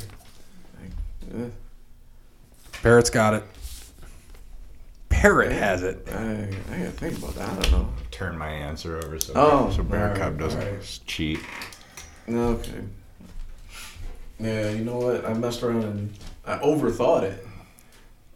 Yeah, 1.35 1.45
Parrot's 2.83 3.09
got 3.09 3.33
it. 3.33 3.43
Parrot 5.09 5.51
has 5.51 5.81
it. 5.83 6.07
I, 6.11 6.49
I 6.71 6.77
gotta 6.77 6.91
think 6.91 7.17
about 7.17 7.35
that. 7.35 7.49
I 7.49 7.61
don't 7.61 7.71
know. 7.71 7.89
Turn 8.11 8.37
my 8.37 8.49
answer 8.49 8.97
over 8.97 9.19
so 9.19 9.33
Oh, 9.35 9.71
so 9.75 9.83
Bear 9.83 10.01
alright, 10.03 10.17
Cub 10.17 10.37
doesn't 10.39 10.61
alright. 10.61 11.01
cheat. 11.05 11.39
Okay. 12.29 12.81
Yeah, 14.39 14.71
you 14.71 14.83
know 14.83 14.97
what? 14.97 15.25
I 15.25 15.33
messed 15.33 15.63
around 15.63 15.83
and 15.83 16.13
I 16.45 16.57
overthought 16.57 17.23
it. 17.23 17.44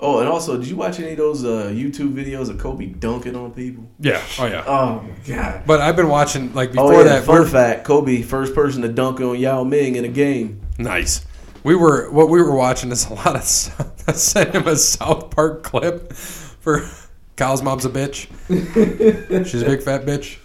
Oh, 0.01 0.19
and 0.19 0.29
also, 0.29 0.57
did 0.57 0.67
you 0.67 0.77
watch 0.77 0.99
any 0.99 1.11
of 1.11 1.17
those 1.17 1.43
uh, 1.43 1.69
YouTube 1.73 2.13
videos 2.13 2.49
of 2.49 2.57
Kobe 2.57 2.85
dunking 2.85 3.35
on 3.35 3.51
people? 3.51 3.83
Yeah. 3.99 4.21
Oh 4.39 4.45
yeah. 4.45 4.63
Oh 4.65 5.01
my 5.01 5.09
god! 5.27 5.63
But 5.67 5.81
I've 5.81 5.97
been 5.97 6.07
watching 6.07 6.53
like 6.53 6.71
before 6.71 6.93
Oh 6.93 6.97
yeah, 6.99 7.03
that. 7.03 7.25
fun 7.25 7.45
fact: 7.45 7.83
Kobe, 7.83 8.21
first 8.21 8.55
person 8.55 8.81
to 8.83 8.87
dunk 8.87 9.19
on 9.19 9.37
Yao 9.37 9.63
Ming 9.65 9.95
in 9.97 10.05
a 10.05 10.09
game. 10.09 10.61
Nice. 10.77 11.25
We 11.63 11.75
were 11.75 12.09
what 12.11 12.29
we 12.29 12.41
were 12.41 12.55
watching 12.55 12.91
is 12.93 13.07
a 13.09 13.13
lot 13.13 13.35
of 13.35 13.41
I 14.07 14.13
sent 14.13 14.55
him 14.55 14.65
a 14.67 14.77
South 14.77 15.31
Park 15.31 15.63
clip 15.63 16.13
for 16.13 16.89
Kyle's 17.35 17.61
mom's 17.61 17.83
a 17.83 17.89
bitch. 17.89 18.27
She's 19.49 19.61
a 19.61 19.65
big 19.65 19.81
fat 19.83 20.05
bitch. 20.05 20.37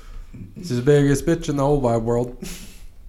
She's 0.57 0.71
the 0.77 0.83
biggest 0.83 1.25
bitch 1.27 1.49
in 1.49 1.57
the 1.57 1.63
whole 1.63 1.81
wide 1.81 1.99
world. 2.03 2.37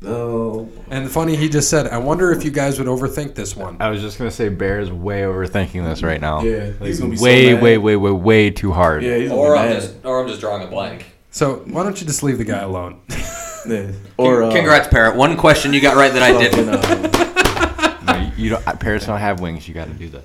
Oh, 0.05 0.69
And 0.89 1.09
funny, 1.09 1.35
he 1.35 1.49
just 1.49 1.69
said, 1.69 1.87
"I 1.87 1.97
wonder 1.97 2.31
if 2.31 2.43
you 2.45 2.51
guys 2.51 2.77
would 2.79 2.87
overthink 2.87 3.35
this 3.35 3.55
one." 3.55 3.77
I 3.79 3.89
was 3.89 4.01
just 4.01 4.17
gonna 4.17 4.31
say 4.31 4.49
Bear's 4.49 4.91
way 4.91 5.21
overthinking 5.21 5.83
this 5.83 6.03
right 6.03 6.21
now. 6.21 6.41
Yeah, 6.43 6.71
Like, 6.79 6.87
he's 6.87 6.99
gonna 6.99 7.15
be 7.15 7.19
way, 7.19 7.53
mad. 7.53 7.63
way, 7.63 7.77
way, 7.77 7.95
way, 7.95 8.11
way 8.11 8.49
too 8.51 8.71
hard. 8.71 9.03
yeah, 9.03 9.17
he's 9.17 9.31
Or 9.31 9.55
I'm 9.57 9.71
just, 9.73 9.95
or 10.05 10.21
I'm 10.21 10.27
just 10.27 10.41
drawing 10.41 10.63
a 10.63 10.67
blank. 10.67 11.05
So 11.31 11.63
why 11.67 11.83
don't 11.83 11.99
you 11.99 12.07
just 12.07 12.23
leave 12.23 12.37
the 12.37 12.45
guy 12.45 12.59
alone? 12.59 12.99
Yeah. 13.67 13.93
Or 14.17 14.43
uh, 14.43 14.51
Congrats, 14.53 14.87
Parrot. 14.89 15.15
One 15.15 15.35
question 15.37 15.73
you 15.73 15.81
got 15.81 15.95
right 15.95 16.13
that 16.13 16.21
I 16.21 16.39
didn't. 16.39 16.69
uh, 16.69 17.97
No, 18.05 18.15
you, 18.37 18.43
you 18.43 18.49
don't. 18.51 18.79
Parrots 18.79 19.07
don't 19.07 19.17
have 19.19 19.39
wings. 19.39 19.67
You 19.67 19.73
got 19.73 19.87
to 19.87 19.93
do 19.95 20.09
that. 20.09 20.23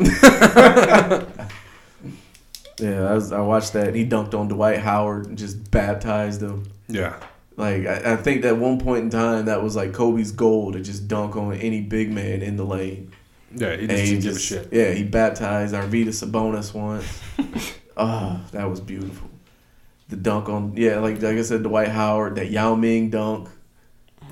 yeah, 2.80 3.08
I, 3.08 3.14
was, 3.14 3.30
I 3.30 3.38
watched 3.40 3.72
that. 3.74 3.94
He 3.94 4.04
dunked 4.04 4.34
on 4.34 4.48
Dwight 4.48 4.80
Howard 4.80 5.26
and 5.26 5.38
just 5.38 5.70
baptized 5.70 6.42
him. 6.42 6.64
yeah. 6.88 7.14
Like 7.56 7.86
I, 7.86 8.14
I 8.14 8.16
think 8.16 8.44
at 8.44 8.56
one 8.56 8.78
point 8.80 9.04
in 9.04 9.10
time 9.10 9.44
that 9.46 9.62
was 9.62 9.76
like 9.76 9.92
Kobe's 9.92 10.32
goal 10.32 10.72
to 10.72 10.80
just 10.80 11.06
dunk 11.08 11.36
on 11.36 11.54
any 11.54 11.80
big 11.80 12.10
man 12.10 12.42
in 12.42 12.56
the 12.56 12.64
lane. 12.64 13.12
Yeah. 13.54 13.76
He 13.76 13.82
And 13.82 13.90
just 13.90 14.02
he 14.02 14.10
didn't 14.10 14.22
give 14.22 14.30
a 14.32 14.34
just- 14.34 14.46
shit. 14.46 14.68
Yeah, 14.72 14.90
he 14.92 15.04
baptized 15.04 15.74
Arvydas 15.74 16.24
Sabonis 16.24 16.74
once. 16.74 17.22
oh, 17.96 18.40
that 18.52 18.68
was 18.68 18.80
beautiful. 18.80 19.28
The 20.08 20.16
dunk 20.16 20.48
on 20.48 20.76
yeah, 20.76 20.98
like 20.98 21.22
like 21.22 21.36
I 21.38 21.42
said, 21.42 21.62
Dwight 21.62 21.88
Howard, 21.88 22.36
that 22.36 22.50
Yao 22.50 22.74
Ming 22.74 23.10
dunk. 23.10 23.48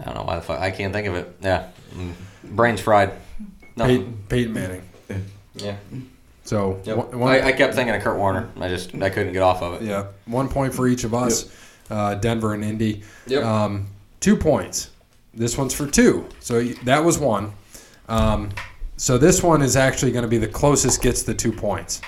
I 0.00 0.04
don't 0.04 0.14
know 0.14 0.22
why 0.24 0.36
the 0.36 0.42
fuck. 0.42 0.60
I 0.60 0.70
can't 0.70 0.92
think 0.92 1.06
of 1.06 1.14
it. 1.14 1.36
Yeah. 1.40 1.68
Mm. 1.94 2.12
Brains 2.44 2.80
fried. 2.80 3.12
No. 3.76 3.86
Peyton, 3.86 4.18
Peyton 4.28 4.52
Manning. 4.52 4.82
Yeah. 5.54 5.76
So 6.44 6.80
Yep. 6.84 6.96
one- 6.96 7.20
one- 7.20 7.32
I, 7.32 7.48
I 7.48 7.52
kept 7.52 7.74
thinking 7.74 7.94
of 7.94 8.02
Kurt 8.02 8.18
Warner. 8.18 8.48
I 8.60 8.68
just 8.68 8.94
I 8.96 9.10
couldn't 9.10 9.32
get 9.32 9.42
off 9.42 9.62
of 9.62 9.80
it. 9.80 9.86
Yeah, 9.86 10.06
one 10.26 10.48
point 10.48 10.74
for 10.74 10.88
each 10.88 11.04
of 11.04 11.14
us. 11.14 11.44
Uh, 11.92 12.14
Denver 12.14 12.54
and 12.54 12.64
Indy. 12.64 13.02
Yep. 13.26 13.44
Um, 13.44 13.86
two 14.20 14.34
points. 14.36 14.90
This 15.34 15.58
one's 15.58 15.74
for 15.74 15.86
two. 15.86 16.26
So 16.40 16.62
that 16.84 17.04
was 17.04 17.18
one. 17.18 17.52
Um, 18.08 18.50
so 18.96 19.18
this 19.18 19.42
one 19.42 19.60
is 19.60 19.76
actually 19.76 20.12
going 20.12 20.22
to 20.22 20.28
be 20.28 20.38
the 20.38 20.48
closest 20.48 21.02
gets 21.02 21.22
the 21.22 21.34
two 21.34 21.52
points. 21.52 22.00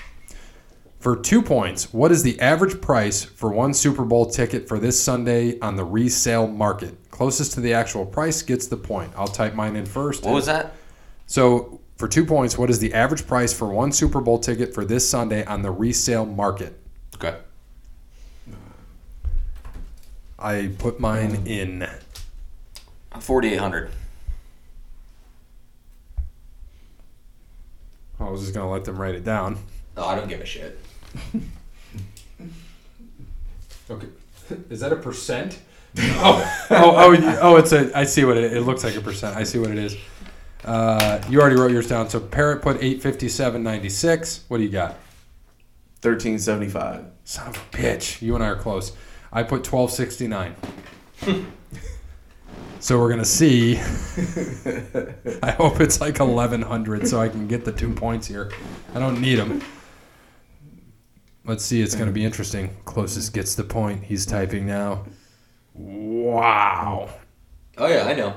For 1.00 1.16
two 1.16 1.42
points, 1.42 1.92
what 1.92 2.10
is 2.10 2.22
the 2.22 2.40
average 2.40 2.80
price 2.80 3.24
for 3.24 3.52
one 3.52 3.74
Super 3.74 4.06
Bowl 4.06 4.24
ticket 4.24 4.66
for 4.66 4.78
this 4.78 4.98
Sunday 4.98 5.58
on 5.60 5.76
the 5.76 5.84
resale 5.84 6.46
market? 6.46 7.10
Closest 7.10 7.52
to 7.52 7.60
the 7.60 7.74
actual 7.74 8.06
price 8.06 8.40
gets 8.40 8.66
the 8.68 8.78
point. 8.78 9.12
I'll 9.14 9.26
type 9.26 9.54
mine 9.54 9.76
in 9.76 9.84
first. 9.84 10.24
What 10.24 10.32
was 10.32 10.46
that? 10.46 10.72
So, 11.26 11.82
for 11.98 12.08
two 12.08 12.24
points, 12.24 12.56
what 12.56 12.70
is 12.70 12.78
the 12.78 12.94
average 12.94 13.26
price 13.26 13.52
for 13.52 13.68
one 13.68 13.92
Super 13.92 14.22
Bowl 14.22 14.38
ticket 14.38 14.74
for 14.74 14.84
this 14.86 15.06
Sunday 15.06 15.44
on 15.44 15.60
the 15.60 15.70
resale 15.70 16.24
market? 16.24 16.80
Okay. 17.16 17.36
I 20.44 20.70
put 20.78 21.00
mine 21.00 21.42
in. 21.46 21.88
Forty 23.18 23.54
eight 23.54 23.58
hundred. 23.58 23.90
I 28.20 28.24
was 28.30 28.42
just 28.42 28.52
going 28.54 28.66
to 28.66 28.70
let 28.70 28.84
them 28.84 28.96
write 29.00 29.14
it 29.14 29.24
down. 29.24 29.58
No, 29.96 30.04
I 30.04 30.14
don't 30.14 30.28
give 30.28 30.40
a 30.40 30.46
shit. 30.46 30.78
Okay. 33.90 34.06
Is 34.70 34.80
that 34.80 34.94
a 34.94 34.96
percent? 34.96 35.58
oh, 35.98 36.66
oh, 36.70 36.94
oh, 36.96 37.12
you- 37.12 37.36
oh! 37.42 37.56
It's 37.56 37.70
a. 37.72 37.94
I 37.96 38.04
see 38.04 38.24
what 38.24 38.38
it. 38.38 38.50
It 38.54 38.62
looks 38.62 38.82
like 38.82 38.96
a 38.96 39.00
percent. 39.02 39.36
I 39.36 39.44
see 39.44 39.58
what 39.58 39.70
it 39.70 39.76
is. 39.76 39.94
Uh, 40.64 41.22
you 41.28 41.38
already 41.38 41.56
wrote 41.56 41.70
yours 41.70 41.86
down. 41.86 42.08
So 42.08 42.18
Parrot 42.18 42.62
put 42.62 42.82
eight 42.82 43.02
fifty 43.02 43.28
seven 43.28 43.62
ninety 43.62 43.90
six. 43.90 44.44
What 44.48 44.56
do 44.56 44.62
you 44.62 44.70
got? 44.70 44.96
Thirteen 46.00 46.38
seventy 46.38 46.70
five. 46.70 47.04
Son 47.24 47.46
of 47.48 47.56
a 47.56 47.76
bitch! 47.76 48.22
You 48.22 48.34
and 48.34 48.42
I 48.42 48.48
are 48.48 48.56
close. 48.56 48.92
I 49.34 49.42
put 49.42 49.64
twelve 49.64 49.90
sixty 49.90 50.28
nine. 50.28 50.54
so 52.80 52.98
we're 52.98 53.10
gonna 53.10 53.24
see. 53.24 53.76
I 55.42 55.50
hope 55.50 55.80
it's 55.80 56.00
like 56.00 56.20
eleven 56.20 56.62
hundred, 56.62 57.08
so 57.08 57.20
I 57.20 57.28
can 57.28 57.48
get 57.48 57.64
the 57.64 57.72
two 57.72 57.92
points 57.92 58.26
here. 58.28 58.52
I 58.94 59.00
don't 59.00 59.20
need 59.20 59.36
them. 59.36 59.60
Let's 61.44 61.64
see. 61.64 61.82
It's 61.82 61.96
gonna 61.96 62.12
be 62.12 62.24
interesting. 62.24 62.76
Closest 62.84 63.34
gets 63.34 63.54
the 63.54 63.64
point. 63.64 64.04
He's 64.04 64.24
typing 64.24 64.66
now. 64.66 65.04
Wow. 65.74 67.10
Oh 67.76 67.88
yeah, 67.88 68.04
I 68.04 68.14
know. 68.14 68.34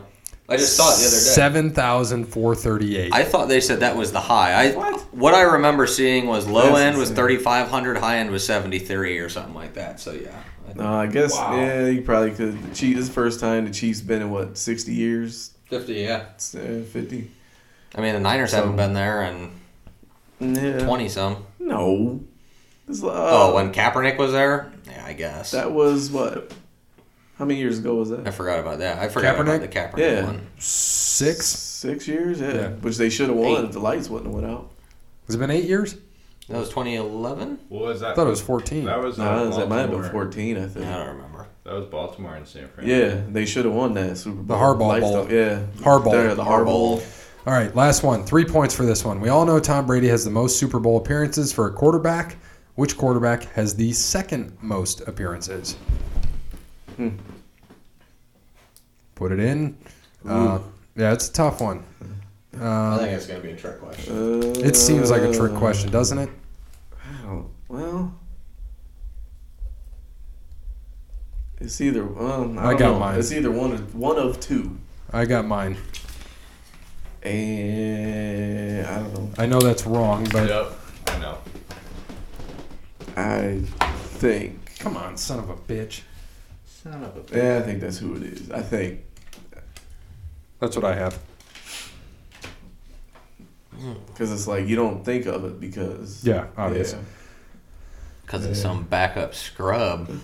I 0.49 0.55
just 0.57 0.75
saw 0.77 0.93
it 0.93 0.97
the 0.97 1.03
other 1.05 1.11
day. 1.11 1.17
Seven 1.17 1.71
thousand 1.71 2.25
four 2.25 2.55
thirty-eight. 2.55 3.13
I 3.13 3.23
thought 3.23 3.49
they 3.49 3.61
said 3.61 3.81
that 3.81 3.95
was 3.95 4.11
the 4.11 4.21
high. 4.21 4.53
I 4.53 4.71
What? 4.71 5.01
what 5.13 5.33
I 5.33 5.41
remember 5.41 5.85
seeing 5.85 6.25
was 6.25 6.47
low 6.47 6.69
That's 6.69 6.79
end 6.79 6.97
was 6.97 7.11
thirty 7.11 7.37
five 7.37 7.67
hundred, 7.67 7.97
high 7.97 8.17
end 8.17 8.31
was 8.31 8.45
seventy 8.45 8.79
three 8.79 9.19
or 9.19 9.29
something 9.29 9.53
like 9.53 9.73
that. 9.75 9.99
So 9.99 10.13
yeah. 10.13 10.41
I 10.67 10.71
think 10.71 10.77
No, 10.79 10.93
I 10.93 11.07
guess 11.07 11.33
Wow. 11.33 11.55
yeah, 11.55 11.87
you 11.87 12.01
probably 12.01 12.31
could. 12.31 12.61
The 12.61 12.67
Chiefs, 12.75 12.95
this 12.95 13.03
is 13.03 13.07
the 13.07 13.13
first 13.13 13.39
time 13.39 13.65
the 13.65 13.71
Chiefs 13.71 14.01
been 14.01 14.21
in 14.21 14.29
what 14.29 14.57
sixty 14.57 14.93
years, 14.93 15.51
Fifty, 15.69 15.95
yeah. 15.95 16.25
Uh, 16.37 16.81
fifty. 16.91 17.29
I 17.95 18.01
mean 18.01 18.13
the 18.13 18.19
Niners 18.19 18.51
So- 18.51 18.57
haven't 18.57 18.75
been 18.75 18.93
there 18.93 19.23
in 19.23 19.51
Yeah. 20.39 20.79
twenty 20.85 21.09
some. 21.09 21.45
No. 21.59 22.19
This, 22.87 23.03
uh, 23.03 23.07
oh, 23.11 23.55
when 23.55 23.73
Kaepernick 23.73 24.17
was 24.17 24.31
there? 24.31 24.71
Yeah, 24.89 25.03
I 25.05 25.13
guess. 25.13 25.51
that 25.51 25.71
was 25.71 26.09
what? 26.09 26.51
How 27.37 27.45
many 27.45 27.59
years 27.59 27.79
ago 27.79 27.95
was 27.95 28.09
that? 28.09 28.25
I 28.27 28.31
forgot 28.31 28.59
about 28.59 28.79
that. 28.79 28.97
I 28.99 29.09
forgot 29.09 29.35
Kaepernick? 29.35 29.41
about 29.57 29.61
the 29.61 29.67
Kaepernick 29.67 29.97
Yeah. 29.99 30.25
one. 30.25 30.41
Six. 30.57 31.45
Six 31.47 32.07
years, 32.07 32.39
yeah. 32.39 32.53
Yeah. 32.53 32.67
Which 32.69 32.97
they 32.97 33.09
should 33.09 33.27
have 33.27 33.37
won 33.37 33.47
Eight. 33.63 33.65
if 33.65 33.71
the 33.73 33.79
lights 33.79 34.09
wouldn't 34.09 34.33
have 34.33 34.41
went 34.41 34.51
out. 34.51 34.71
Has 35.27 35.35
it 35.35 35.37
been 35.39 35.51
eight 35.51 35.65
years? 35.65 35.95
That 36.49 36.59
was 36.59 36.69
twenty 36.69 36.95
eleven? 36.95 37.59
What 37.69 37.83
was 37.83 37.99
that? 37.99 38.11
I 38.11 38.15
thought 38.15 38.27
it 38.27 38.31
was 38.31 38.41
fourteen. 38.41 38.85
That 38.85 39.01
was 39.01 39.19
uh, 39.19 39.23
No, 39.23 39.57
that 39.57 39.67
might 39.67 39.79
have 39.81 39.91
been 39.91 40.09
fourteen, 40.09 40.57
I 40.57 40.67
think. 40.67 40.85
I 40.85 40.97
don't 40.97 41.15
remember. 41.15 41.47
That 41.65 41.73
was 41.73 41.85
Baltimore 41.87 42.35
and 42.35 42.47
San 42.47 42.69
Fran. 42.69 42.87
Yeah, 42.87 43.19
they 43.29 43.45
should 43.45 43.65
have 43.65 43.73
won 43.73 43.93
that 43.95 44.17
Super 44.17 44.41
Bowl. 44.41 44.45
The 44.57 44.63
Harbaugh 44.63 44.87
Lights 44.87 45.05
Bowl. 45.05 45.29
Yeah. 45.31 45.63
Harbaugh. 45.79 46.11
There, 46.11 46.35
the 46.35 46.43
Harbaugh. 46.45 46.65
Bowl. 46.65 47.01
All 47.45 47.53
right, 47.53 47.75
last 47.75 48.03
one. 48.03 48.23
Three 48.23 48.45
points 48.45 48.73
for 48.73 48.85
this 48.85 49.03
one. 49.03 49.19
We 49.19 49.27
all 49.29 49.45
know 49.45 49.59
Tom 49.59 49.85
Brady 49.85 50.07
has 50.07 50.23
the 50.23 50.31
most 50.31 50.57
Super 50.57 50.79
Bowl 50.79 50.97
appearances 50.97 51.51
for 51.51 51.67
a 51.67 51.73
quarterback. 51.73 52.37
Which 52.75 52.97
quarterback 52.97 53.43
has 53.53 53.75
the 53.75 53.91
second 53.91 54.55
most 54.61 55.01
appearances? 55.07 55.75
Hmm. 56.95 57.09
Put 59.15 59.31
it 59.31 59.39
in. 59.39 59.77
Uh, 60.27 60.59
yeah, 60.95 61.11
it's 61.11 61.27
a 61.29 61.33
tough 61.33 61.59
one. 61.61 61.83
I 62.59 62.63
Uh, 62.65 62.97
think 62.99 63.11
it's 63.11 63.27
gonna 63.27 63.39
be 63.39 63.51
a 63.51 63.55
trick 63.55 63.79
question. 63.81 64.13
Uh, 64.41 64.59
it 64.65 64.75
seems 64.75 65.11
like 65.11 65.21
a 65.21 65.33
trick 65.33 65.53
question, 65.55 65.91
doesn't 65.91 66.17
it? 66.17 66.29
Well, 67.67 68.15
it's 71.59 71.81
either. 71.81 72.05
Well, 72.05 72.57
I, 72.57 72.67
I 72.69 72.73
got 72.73 72.93
know. 72.93 72.99
mine. 72.99 73.19
It's 73.19 73.31
either 73.31 73.51
one 73.51 73.71
of 73.73 73.95
one 73.95 74.17
of 74.17 74.39
two, 74.39 74.77
I 75.11 75.25
got 75.25 75.45
mine. 75.45 75.77
and 77.23 78.85
I 78.87 78.99
don't 78.99 79.13
know. 79.13 79.29
I 79.37 79.45
know 79.47 79.59
that's 79.59 79.85
wrong, 79.85 80.27
but 80.31 80.47
Yep. 80.49 80.79
I 81.07 81.17
know. 81.19 81.37
I 83.17 83.59
think. 84.19 84.77
come 84.79 84.95
on, 84.95 85.17
son 85.17 85.39
of 85.39 85.49
a 85.49 85.55
bitch. 85.55 86.01
Son 86.65 87.03
of 87.03 87.17
a. 87.31 87.37
Yeah, 87.37 87.57
I 87.57 87.61
think 87.63 87.81
that's 87.81 87.97
who 87.97 88.15
it 88.15 88.23
is. 88.23 88.51
I 88.51 88.61
think. 88.61 89.01
That's 90.59 90.75
what 90.75 90.85
I 90.85 90.95
have. 90.95 91.19
Because 94.07 94.31
it's 94.31 94.47
like 94.47 94.67
you 94.67 94.75
don't 94.75 95.03
think 95.03 95.25
of 95.27 95.43
it 95.45 95.59
because. 95.59 96.23
Yeah, 96.23 96.47
obvious. 96.57 96.95
Because 98.27 98.45
it's 98.45 98.61
some 98.61 98.83
backup 98.83 99.33
scrub. 99.33 100.11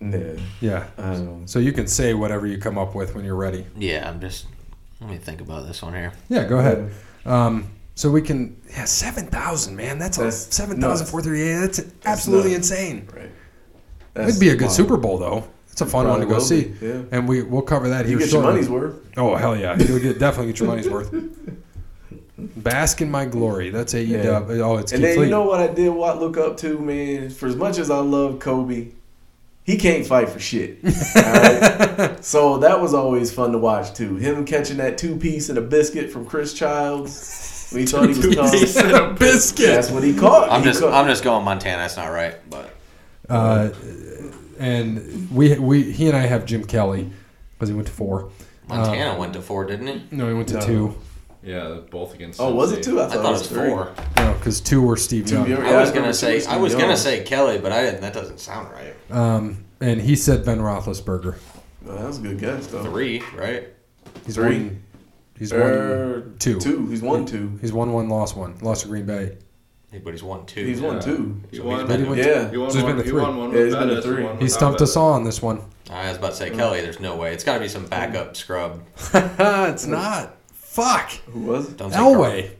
Yeah. 0.00 0.36
Yeah. 0.60 0.86
I. 0.96 1.20
So 1.46 1.58
you 1.58 1.72
can 1.72 1.88
say 1.88 2.14
whatever 2.14 2.46
you 2.46 2.58
come 2.58 2.78
up 2.78 2.94
with 2.94 3.16
when 3.16 3.24
you're 3.24 3.34
ready. 3.34 3.66
Yeah, 3.76 4.08
I'm 4.08 4.20
just. 4.20 4.46
Let 5.00 5.10
me 5.10 5.16
think 5.16 5.40
about 5.40 5.66
this 5.66 5.82
one 5.82 5.92
here. 5.92 6.12
Yeah, 6.28 6.44
go 6.44 6.58
ahead. 6.58 6.92
Um, 7.26 7.68
so 7.96 8.08
we 8.08 8.22
can, 8.22 8.56
yeah, 8.70 8.84
seven 8.84 9.26
thousand, 9.26 9.74
man. 9.74 9.98
That's, 9.98 10.18
a 10.18 10.22
That's 10.22 10.54
seven 10.54 10.80
thousand 10.80 11.04
nuts. 11.04 11.10
four 11.10 11.20
thirty 11.20 11.42
eight. 11.42 11.58
That's 11.58 11.80
absolutely 12.06 12.52
nuts. 12.52 12.70
insane. 12.70 13.08
Right. 13.12 14.28
It'd 14.28 14.40
be 14.40 14.50
a 14.50 14.54
good 14.54 14.66
wild. 14.66 14.76
Super 14.76 14.96
Bowl 14.96 15.18
though. 15.18 15.48
It's 15.72 15.80
a 15.80 15.86
fun 15.86 16.06
one 16.06 16.20
to 16.20 16.26
go 16.26 16.38
see, 16.38 16.74
yeah. 16.80 17.02
and 17.10 17.28
we 17.28 17.42
we'll 17.42 17.62
cover 17.62 17.88
that 17.88 18.06
You 18.06 18.18
here 18.18 18.26
get 18.26 18.32
your 18.32 18.42
money's 18.42 18.68
worth. 18.68 18.94
Oh 19.16 19.34
hell 19.34 19.56
yeah, 19.56 19.76
you'll 19.76 19.98
get 19.98 20.20
definitely 20.20 20.52
get 20.52 20.60
your 20.60 20.68
money's 20.68 20.88
worth. 20.88 21.12
Bask 22.38 23.00
in 23.00 23.10
my 23.10 23.24
glory. 23.24 23.70
That's 23.70 23.94
AEW. 23.94 24.08
Yeah. 24.24 24.62
Oh, 24.64 24.76
it's 24.76 24.92
And 24.92 25.02
Keith 25.02 25.16
then 25.16 25.24
you 25.24 25.30
know 25.30 25.42
what 25.44 25.58
I 25.60 25.66
did 25.66 25.88
what 25.90 26.20
look 26.20 26.36
up 26.36 26.56
to, 26.58 26.78
man? 26.78 27.30
For 27.30 27.46
as 27.48 27.56
much 27.56 27.78
as 27.78 27.90
I 27.90 27.98
love 27.98 28.38
Kobe, 28.38 28.88
he 29.64 29.76
can't 29.76 30.06
fight 30.06 30.28
for 30.28 30.38
shit. 30.38 30.78
alright? 31.16 32.24
So 32.24 32.58
that 32.58 32.80
was 32.80 32.94
always 32.94 33.32
fun 33.32 33.52
to 33.52 33.58
watch 33.58 33.92
too. 33.94 34.16
Him 34.16 34.44
catching 34.44 34.76
that 34.76 34.98
two 34.98 35.16
piece 35.16 35.48
and 35.48 35.58
a 35.58 35.60
biscuit 35.60 36.10
from 36.12 36.26
Chris 36.26 36.54
Childs. 36.54 37.70
We 37.74 37.84
thought 37.86 38.02
he 38.02 38.08
was 38.08 38.18
Piece 38.20 38.74
calling. 38.80 38.94
and 38.94 39.04
a 39.04 39.14
biscuit. 39.14 39.66
That's 39.66 39.90
what 39.90 40.02
he 40.04 40.14
caught. 40.14 40.50
I'm 40.50 40.60
He 40.62 40.68
just. 40.68 40.80
caught- 40.80 40.94
I'm 40.94 41.06
just 41.08 41.22
going 41.24 41.44
Montana. 41.44 41.78
That's 41.82 41.96
not 41.96 42.06
right, 42.08 42.36
but 42.48 42.70
Uh, 43.28 43.70
and 44.58 45.28
we 45.30 45.58
we 45.58 45.82
he 45.92 46.06
and 46.08 46.16
I 46.16 46.20
have 46.26 46.46
Jim 46.46 46.64
Kelly 46.64 47.10
because 47.52 47.68
he 47.68 47.74
went 47.74 47.88
to 47.88 47.92
four. 47.92 48.30
Montana 48.68 49.18
went 49.18 49.32
to 49.34 49.42
four, 49.42 49.64
didn't 49.64 49.86
he? 49.88 50.02
No, 50.16 50.28
he 50.28 50.34
went 50.34 50.48
to 50.48 50.54
No. 50.54 50.60
two. 50.60 50.94
Yeah, 51.48 51.78
both 51.90 52.14
against. 52.14 52.40
Oh, 52.40 52.54
was 52.54 52.72
it 52.72 52.82
two? 52.82 53.00
I 53.00 53.06
I 53.06 53.08
thought, 53.08 53.22
thought 53.22 53.26
it 53.26 53.38
was 53.38 53.48
three. 53.48 53.68
four. 53.70 53.92
No, 54.18 54.34
because 54.34 54.60
two 54.60 54.82
were 54.82 54.96
Steve 54.98 55.24
Two 55.26 55.36
Young. 55.36 55.48
young- 55.50 55.62
I 55.64 55.80
was 55.80 55.90
gonna 55.90 56.12
say. 56.12 56.44
I 56.44 56.58
was 56.58 56.74
gonna 56.74 56.96
say 56.96 57.22
Kelly, 57.22 57.58
but 57.58 57.72
I 57.72 57.82
didn't. 57.84 58.02
That 58.02 58.12
doesn't 58.12 58.38
sound 58.38 58.68
right. 58.70 58.94
Um, 59.10 59.64
and 59.80 59.98
he 60.00 60.14
said 60.14 60.44
Ben 60.44 60.58
Roethlisberger. 60.58 61.36
Well, 61.84 61.96
that 61.96 62.06
was 62.06 62.18
a 62.18 62.20
good 62.20 62.38
guess 62.38 62.66
though. 62.66 62.82
Three, 62.84 63.22
right? 63.34 63.68
He's 64.26 64.34
Three. 64.34 64.58
won. 64.58 64.82
He's 65.38 65.52
Er, 65.52 66.20
won 66.26 66.34
two. 66.38 66.58
Two. 66.60 66.86
He's 66.88 67.00
won 67.00 67.24
two. 67.24 67.58
He's 67.62 67.72
won 67.72 67.92
one, 67.92 68.08
lost 68.10 68.36
one. 68.36 68.58
Lost 68.60 68.82
to 68.82 68.88
Green 68.88 69.06
Bay. 69.06 69.38
But 70.04 70.12
he's 70.12 70.22
won 70.22 70.44
two. 70.44 70.66
He's 70.66 70.82
won 70.82 71.00
two. 71.00 71.40
He 71.50 71.56
So 71.58 71.62
won. 71.64 71.78
he's 71.78 71.88
been- 71.88 72.02
He 72.04 72.08
went- 72.10 72.22
Yeah. 72.22 72.50
He 72.50 72.58
won 72.58 72.70
So 72.70 72.76
he's 72.76 72.84
one. 72.84 72.92
been 72.92 72.98
to 72.98 73.04
he 73.04 73.10
three. 73.10 73.22
won 73.22 73.36
one 73.38 73.52
Yeah, 73.52 73.64
he's 73.64 73.74
been 73.74 73.88
to 73.88 74.02
three. 74.02 74.22
one 74.24 74.38
He 74.38 74.48
stumped 74.48 74.82
us 74.82 74.96
all 74.96 75.12
on 75.14 75.24
this 75.24 75.40
one. 75.40 75.62
I 75.90 76.08
was 76.08 76.18
about 76.18 76.32
to 76.32 76.36
say 76.36 76.50
Kelly. 76.50 76.82
There's 76.82 77.00
no 77.00 77.16
way. 77.16 77.32
It's 77.32 77.42
got 77.44 77.54
to 77.54 77.60
be 77.60 77.68
some 77.68 77.86
backup 77.86 78.36
scrub. 78.36 78.82
it's 79.14 79.86
not. 79.86 80.36
Fuck. 80.82 81.10
Who 81.32 81.40
was 81.40 81.70
it? 81.70 81.76
Don't 81.76 81.90
say 81.90 81.96
Carl. 81.96 82.14
Elway. 82.14 82.50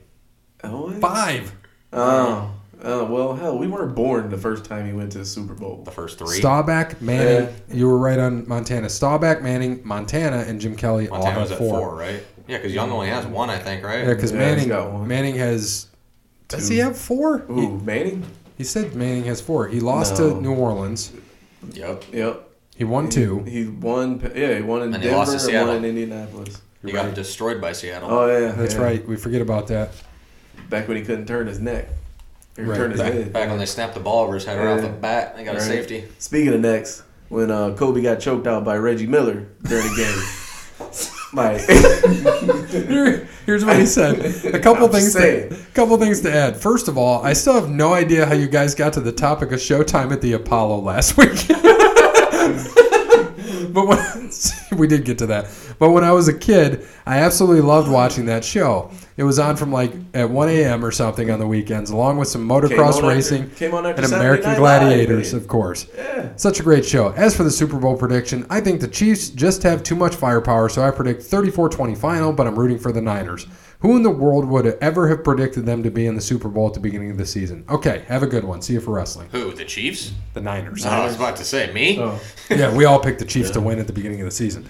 Elway? 0.63 0.99
Five. 1.01 1.55
Oh. 1.93 2.51
Oh, 2.81 3.05
well, 3.05 3.33
hell, 3.35 3.57
we 3.57 3.67
weren't 3.67 3.93
born 3.95 4.29
the 4.29 4.37
first 4.37 4.63
time 4.65 4.85
he 4.87 4.93
went 4.93 5.11
to 5.13 5.17
the 5.19 5.25
Super 5.25 5.53
Bowl. 5.53 5.83
The 5.83 5.91
first 5.91 6.17
three. 6.17 6.37
Staubach, 6.37 7.01
Manning. 7.01 7.53
You 7.71 7.87
were 7.87 7.97
right 7.97 8.19
on 8.19 8.47
Montana. 8.47 8.89
Staubach, 8.89 9.41
Manning, 9.41 9.81
Montana, 9.85 10.45
and 10.47 10.61
Jim 10.61 10.75
Kelly 10.77 11.07
Montana 11.09 11.35
all 11.35 11.41
was 11.41 11.51
at 11.51 11.57
four. 11.57 11.79
four, 11.79 11.95
right? 11.95 12.23
Yeah, 12.47 12.57
because 12.57 12.73
Young 12.73 12.89
only 12.91 13.07
has 13.09 13.25
one, 13.25 13.49
I 13.49 13.57
think, 13.57 13.83
right? 13.83 14.05
Yeah, 14.05 14.13
because 14.13 14.31
Yeah, 14.31 14.39
he's 14.39 14.55
Manning, 14.55 14.67
got 14.69 14.91
one. 14.93 15.07
Manning 15.07 15.35
has. 15.35 15.87
Does 16.47 16.67
Two. 16.67 16.73
he 16.75 16.79
have 16.79 16.97
four? 16.97 17.39
He, 17.47 17.53
Ooh, 17.53 17.79
Manning? 17.79 18.25
he 18.57 18.63
said 18.63 18.95
Manning 18.95 19.25
has 19.25 19.39
four. 19.41 19.67
He 19.67 19.79
lost 19.81 20.17
No. 20.19 20.35
to 20.35 20.41
New 20.41 20.53
Orleans. 20.55 21.11
Yep. 21.73 22.05
Yep. 22.13 22.49
He 22.77 22.85
won 22.85 23.09
two. 23.09 23.43
He, 23.43 23.63
he 23.63 23.67
won. 23.67 24.19
Yeah, 24.35 24.55
he 24.55 24.61
won 24.61 24.83
in 24.83 24.93
And 24.93 25.03
he 25.03 25.09
Denver 25.09 25.17
lost 25.17 25.31
to 25.31 25.33
and 25.35 25.41
Seattle. 25.41 25.67
won 25.73 25.77
in 25.83 25.85
Indianapolis. 25.97 26.61
He 26.83 26.91
got 26.91 27.13
destroyed 27.13 27.59
by 27.59 27.73
Seattle. 27.73 28.09
Oh 28.09 28.27
yeah, 28.27 28.51
That's 28.53 28.75
yeah. 28.75 28.81
right. 28.81 29.07
We 29.07 29.15
forget 29.17 29.41
about 29.41 29.67
that. 29.67 29.91
Back 30.69 30.87
when 30.87 30.97
he 30.97 31.03
couldn't 31.03 31.25
turn 31.25 31.47
his 31.47 31.59
neck, 31.59 31.87
or 32.57 32.63
Right. 32.65 32.77
turn 32.77 32.91
his 32.91 32.99
back, 33.01 33.13
head. 33.13 33.33
back 33.33 33.49
when 33.49 33.57
they 33.59 33.65
snapped 33.65 33.93
the 33.95 33.99
ball 33.99 34.23
over 34.23 34.35
his 34.35 34.45
head 34.45 34.57
right 34.57 34.67
off 34.77 34.81
the 34.81 34.89
bat, 34.89 35.35
they 35.35 35.43
got 35.43 35.55
a 35.55 35.61
safety. 35.61 36.05
Speaking 36.19 36.53
of 36.53 36.59
necks, 36.61 37.03
when 37.27 37.51
uh, 37.51 37.75
Kobe 37.75 38.01
got 38.01 38.19
choked 38.19 38.47
out 38.47 38.63
by 38.63 38.77
Reggie 38.77 39.07
Miller 39.07 39.47
during 39.63 39.87
the 39.87 39.95
game. 39.95 40.95
Like, 41.31 41.61
Here- 42.71 43.27
here's 43.45 43.63
what 43.63 43.77
he 43.77 43.85
said. 43.85 44.19
A 44.51 44.57
couple 44.59 44.85
I'm 44.85 44.91
things. 44.91 45.13
just 45.13 45.17
saying. 45.17 45.49
To, 45.49 45.55
couple 45.75 45.95
things 45.97 46.21
to 46.21 46.33
add. 46.33 46.57
First 46.57 46.87
of 46.87 46.97
all, 46.97 47.23
I 47.23 47.33
still 47.33 47.53
have 47.53 47.69
no 47.69 47.93
idea 47.93 48.25
how 48.25 48.33
you 48.33 48.47
guys 48.47 48.73
got 48.73 48.93
to 48.93 48.99
the 48.99 49.11
topic 49.11 49.51
of 49.51 49.59
Showtime 49.59 50.11
at 50.11 50.21
the 50.21 50.33
Apollo 50.33 50.79
last 50.79 51.17
week. 51.17 51.29
but 53.73 53.87
when 53.87 54.31
we 54.77 54.87
did 54.87 55.05
get 55.05 55.17
to 55.19 55.27
that, 55.27 55.47
but 55.79 55.91
when 55.91 56.03
I 56.03 56.11
was 56.11 56.27
a 56.27 56.37
kid, 56.37 56.85
I 57.05 57.19
absolutely 57.19 57.61
loved 57.61 57.89
watching 57.89 58.25
that 58.25 58.43
show. 58.43 58.91
It 59.17 59.23
was 59.23 59.37
on 59.39 59.55
from 59.57 59.71
like 59.71 59.91
at 60.13 60.29
1 60.29 60.49
a.m. 60.49 60.83
or 60.85 60.91
something 60.91 61.29
on 61.29 61.39
the 61.39 61.47
weekends, 61.47 61.91
along 61.91 62.17
with 62.17 62.27
some 62.29 62.47
motocross 62.47 62.69
Came 62.69 62.79
on 62.79 62.87
after- 62.87 63.07
racing 63.07 63.43
after 63.51 63.65
and 64.03 64.13
American 64.13 64.55
Gladiators, 64.55 65.33
Live, 65.33 65.41
of 65.41 65.47
course. 65.47 65.87
yeah. 65.95 66.35
Such 66.35 66.59
a 66.59 66.63
great 66.63 66.85
show. 66.85 67.09
As 67.13 67.35
for 67.35 67.43
the 67.43 67.51
Super 67.51 67.77
Bowl 67.77 67.97
prediction, 67.97 68.45
I 68.49 68.61
think 68.61 68.79
the 68.81 68.87
Chiefs 68.87 69.29
just 69.29 69.61
have 69.63 69.83
too 69.83 69.95
much 69.95 70.15
firepower, 70.15 70.69
so 70.69 70.81
I 70.83 70.91
predict 70.91 71.21
34-20 71.23 71.97
final, 71.97 72.31
but 72.31 72.47
I'm 72.47 72.57
rooting 72.57 72.79
for 72.79 72.91
the 72.91 73.01
Niners. 73.01 73.45
Who 73.79 73.95
in 73.95 74.03
the 74.03 74.09
world 74.09 74.45
would 74.45 74.65
ever 74.81 75.07
have 75.07 75.23
predicted 75.23 75.65
them 75.65 75.83
to 75.83 75.89
be 75.91 76.05
in 76.05 76.15
the 76.15 76.21
Super 76.21 76.49
Bowl 76.49 76.67
at 76.67 76.73
the 76.73 76.81
beginning 76.81 77.11
of 77.11 77.17
the 77.17 77.25
season? 77.25 77.63
Okay, 77.69 78.03
have 78.07 78.23
a 78.23 78.27
good 78.27 78.43
one. 78.43 78.61
See 78.61 78.73
you 78.73 78.81
for 78.81 78.91
wrestling. 78.91 79.29
Who? 79.31 79.53
The 79.53 79.63
Chiefs? 79.63 80.11
The 80.33 80.41
Niners. 80.41 80.85
I 80.85 81.05
was 81.05 81.15
about 81.15 81.37
to 81.37 81.45
say 81.45 81.71
me. 81.71 81.97
Oh. 81.97 82.19
yeah, 82.49 82.75
we 82.75 82.83
all 82.83 82.99
picked 82.99 83.19
the 83.19 83.25
Chiefs 83.25 83.51
to 83.51 83.61
win 83.61 83.79
at 83.79 83.87
the 83.87 83.93
beginning 83.93 84.19
of 84.19 84.25
the 84.25 84.31
season. 84.31 84.67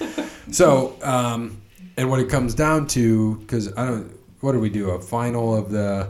So, 0.51 0.95
um, 1.01 1.59
and 1.97 2.09
what 2.11 2.19
it 2.19 2.29
comes 2.29 2.53
down 2.53 2.85
to, 2.87 3.35
because 3.37 3.75
I 3.75 3.85
don't, 3.87 4.15
what 4.41 4.51
do 4.51 4.59
we 4.59 4.69
do? 4.69 4.91
A 4.91 5.01
final 5.01 5.55
of 5.55 5.71
the 5.71 6.09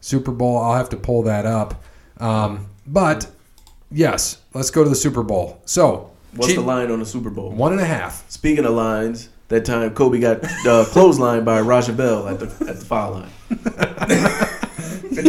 Super 0.00 0.32
Bowl? 0.32 0.58
I'll 0.58 0.76
have 0.76 0.88
to 0.90 0.96
pull 0.96 1.22
that 1.22 1.46
up. 1.46 1.84
Um, 2.18 2.66
but 2.84 3.28
yes, 3.92 4.38
let's 4.54 4.70
go 4.72 4.82
to 4.82 4.90
the 4.90 4.96
Super 4.96 5.22
Bowl. 5.22 5.60
So, 5.66 6.10
What's 6.34 6.48
Chief- 6.48 6.56
the 6.56 6.62
line 6.62 6.90
on 6.90 6.98
the 6.98 7.06
Super 7.06 7.30
Bowl? 7.30 7.52
One 7.52 7.70
and 7.70 7.80
a 7.80 7.86
half. 7.86 8.28
Speaking 8.28 8.64
of 8.64 8.72
lines, 8.74 9.28
that 9.48 9.64
time 9.64 9.90
Kobe 9.94 10.18
got 10.18 10.44
uh, 10.44 10.48
clotheslined 10.88 11.44
by 11.44 11.60
Raja 11.60 11.92
Bell 11.92 12.28
at 12.28 12.40
the 12.40 12.46
at 12.68 12.78
the 12.78 12.84
foul 12.84 13.12
line. 13.12 13.30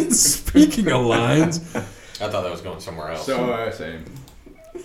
Speaking 0.12 0.92
of 0.92 1.06
lines, 1.06 1.60
I 1.76 1.82
thought 2.30 2.44
that 2.44 2.52
was 2.52 2.62
going 2.62 2.80
somewhere 2.80 3.12
else. 3.12 3.26
So 3.26 3.52
uh, 3.52 3.72
same. 3.72 4.06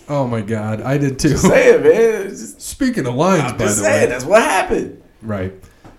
oh 0.09 0.27
my 0.27 0.41
God, 0.41 0.81
I 0.81 0.97
did 0.97 1.17
too. 1.19 1.37
Say 1.37 1.73
it, 1.73 1.83
man. 1.83 2.29
Just, 2.29 2.61
Speaking 2.61 3.07
of 3.07 3.15
lines, 3.15 3.43
I'm 3.43 3.57
by 3.57 3.65
just 3.65 3.77
the 3.77 3.83
saying, 3.85 4.03
way, 4.03 4.09
that's 4.09 4.25
what 4.25 4.41
happened. 4.41 5.01
Right. 5.21 5.53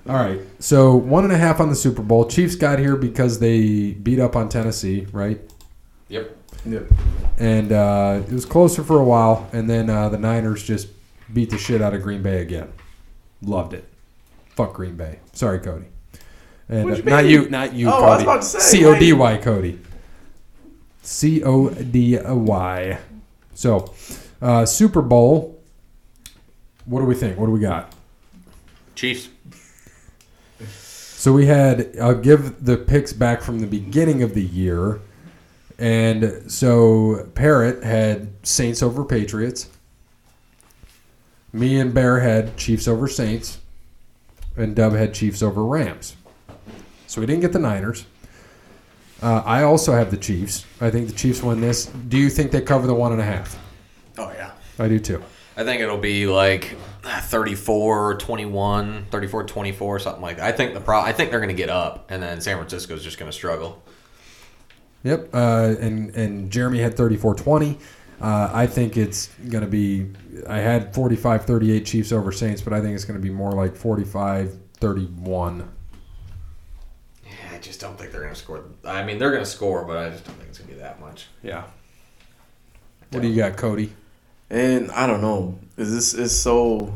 All 0.08 0.16
right. 0.16 0.40
So 0.58 0.94
one 0.96 1.24
and 1.24 1.32
a 1.32 1.38
half 1.38 1.60
on 1.60 1.68
the 1.68 1.76
Super 1.76 2.02
Bowl. 2.02 2.26
Chiefs 2.26 2.56
got 2.56 2.78
here 2.78 2.96
because 2.96 3.38
they 3.38 3.92
beat 3.92 4.18
up 4.18 4.34
on 4.36 4.48
Tennessee, 4.48 5.06
right? 5.12 5.40
Yep. 6.08 6.36
Yep. 6.66 6.86
And 7.38 7.72
uh, 7.72 8.20
it 8.26 8.32
was 8.32 8.44
closer 8.44 8.82
for 8.84 8.98
a 8.98 9.04
while, 9.04 9.48
and 9.52 9.70
then 9.70 9.88
uh, 9.88 10.08
the 10.08 10.18
Niners 10.18 10.62
just 10.62 10.88
beat 11.32 11.50
the 11.50 11.58
shit 11.58 11.80
out 11.80 11.94
of 11.94 12.02
Green 12.02 12.22
Bay 12.22 12.40
again. 12.42 12.72
Loved 13.42 13.74
it. 13.74 13.84
Fuck 14.50 14.74
Green 14.74 14.96
Bay. 14.96 15.18
Sorry, 15.32 15.58
Cody. 15.58 15.86
And 16.68 16.84
What'd 16.84 17.00
uh, 17.00 17.02
you 17.04 17.10
not 17.10 17.22
mean? 17.24 17.32
you, 17.32 17.48
not 17.48 17.74
you, 17.74 17.88
Oh, 17.88 17.92
Cody. 17.92 18.04
I 18.04 18.14
was 18.14 18.22
about 18.22 18.42
to 18.42 18.46
say, 18.46 18.58
C 18.58 18.84
O 18.84 18.98
D 18.98 19.12
Y, 19.12 19.36
Cody. 19.38 19.78
C 21.02 21.42
O 21.42 21.70
D 21.70 22.18
Y. 22.22 22.98
So, 23.54 23.92
uh, 24.40 24.64
Super 24.64 25.02
Bowl. 25.02 25.60
What 26.84 27.00
do 27.00 27.06
we 27.06 27.14
think? 27.14 27.38
What 27.38 27.46
do 27.46 27.52
we 27.52 27.60
got? 27.60 27.92
Chiefs. 28.94 29.28
So 30.68 31.32
we 31.32 31.46
had, 31.46 31.96
I'll 32.00 32.16
give 32.16 32.64
the 32.64 32.76
picks 32.76 33.12
back 33.12 33.42
from 33.42 33.60
the 33.60 33.66
beginning 33.66 34.22
of 34.24 34.34
the 34.34 34.42
year. 34.42 35.00
And 35.78 36.50
so 36.50 37.28
Parrot 37.34 37.84
had 37.84 38.32
Saints 38.44 38.82
over 38.82 39.04
Patriots. 39.04 39.68
Me 41.52 41.78
and 41.78 41.92
Bear 41.92 42.20
had 42.20 42.56
Chiefs 42.56 42.88
over 42.88 43.08
Saints. 43.08 43.58
And 44.56 44.76
Dub 44.76 44.92
had 44.92 45.14
Chiefs 45.14 45.42
over 45.42 45.64
Rams. 45.64 46.16
So 47.06 47.20
we 47.20 47.26
didn't 47.26 47.40
get 47.40 47.52
the 47.52 47.58
Niners. 47.58 48.04
Uh, 49.22 49.42
I 49.46 49.62
also 49.62 49.92
have 49.92 50.10
the 50.10 50.16
Chiefs. 50.16 50.66
I 50.80 50.90
think 50.90 51.08
the 51.08 51.14
Chiefs 51.14 51.42
win 51.42 51.60
this. 51.60 51.86
Do 51.86 52.18
you 52.18 52.28
think 52.28 52.50
they 52.50 52.60
cover 52.60 52.86
the 52.86 52.94
one 52.94 53.12
and 53.12 53.20
a 53.20 53.24
half? 53.24 53.58
Oh 54.18 54.30
yeah. 54.32 54.50
I 54.78 54.88
do 54.88 54.98
too. 54.98 55.22
I 55.56 55.64
think 55.64 55.80
it'll 55.80 55.98
be 55.98 56.26
like 56.26 56.76
34 57.02 58.16
21, 58.16 59.06
34 59.10 59.44
24, 59.44 59.98
something 60.00 60.22
like 60.22 60.38
that. 60.38 60.46
I 60.46 60.52
think 60.52 60.74
the 60.74 60.80
pro- 60.80 61.00
I 61.00 61.12
think 61.12 61.30
they're 61.30 61.40
going 61.40 61.48
to 61.48 61.54
get 61.54 61.70
up, 61.70 62.10
and 62.10 62.22
then 62.22 62.40
San 62.40 62.56
Francisco's 62.56 63.04
just 63.04 63.18
going 63.18 63.30
to 63.30 63.36
struggle. 63.36 63.82
Yep. 65.04 65.34
Uh, 65.34 65.74
and 65.80 66.14
and 66.14 66.50
Jeremy 66.50 66.78
had 66.78 66.96
34-20. 66.96 67.78
Uh, 68.20 68.50
I 68.52 68.66
think 68.66 68.96
it's 68.96 69.28
going 69.48 69.64
to 69.64 69.70
be. 69.70 70.06
I 70.48 70.58
had 70.58 70.94
45-38 70.94 71.84
Chiefs 71.84 72.12
over 72.12 72.30
Saints, 72.32 72.62
but 72.62 72.72
I 72.72 72.80
think 72.80 72.94
it's 72.94 73.04
going 73.04 73.18
to 73.18 73.22
be 73.22 73.32
more 73.32 73.52
like 73.52 73.74
45-31. 73.74 75.66
Yeah, 77.24 77.32
I 77.52 77.58
just 77.58 77.80
don't 77.80 77.98
think 77.98 78.12
they're 78.12 78.20
going 78.20 78.32
to 78.32 78.38
score. 78.38 78.64
I 78.84 79.04
mean, 79.04 79.18
they're 79.18 79.32
going 79.32 79.42
to 79.42 79.50
score, 79.50 79.84
but 79.84 79.96
I 79.96 80.10
just 80.10 80.24
don't 80.24 80.36
think 80.36 80.50
it's 80.50 80.58
going 80.58 80.68
to 80.68 80.74
be 80.76 80.80
that 80.80 81.00
much. 81.00 81.26
Yeah. 81.42 81.64
What 83.10 83.22
do 83.22 83.28
you 83.28 83.36
got, 83.36 83.56
Cody? 83.56 83.92
And 84.50 84.90
I 84.92 85.06
don't 85.06 85.20
know, 85.20 85.58
cause 85.76 85.90
this 85.92 86.14
is 86.14 86.38
so, 86.38 86.94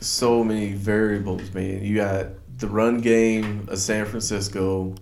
so 0.00 0.44
many 0.44 0.72
variables, 0.72 1.52
man. 1.54 1.82
You 1.82 1.96
got 1.96 2.26
the 2.58 2.68
run 2.68 3.00
game 3.00 3.66
of 3.70 3.78
San 3.78 4.04
Francisco, 4.04 4.94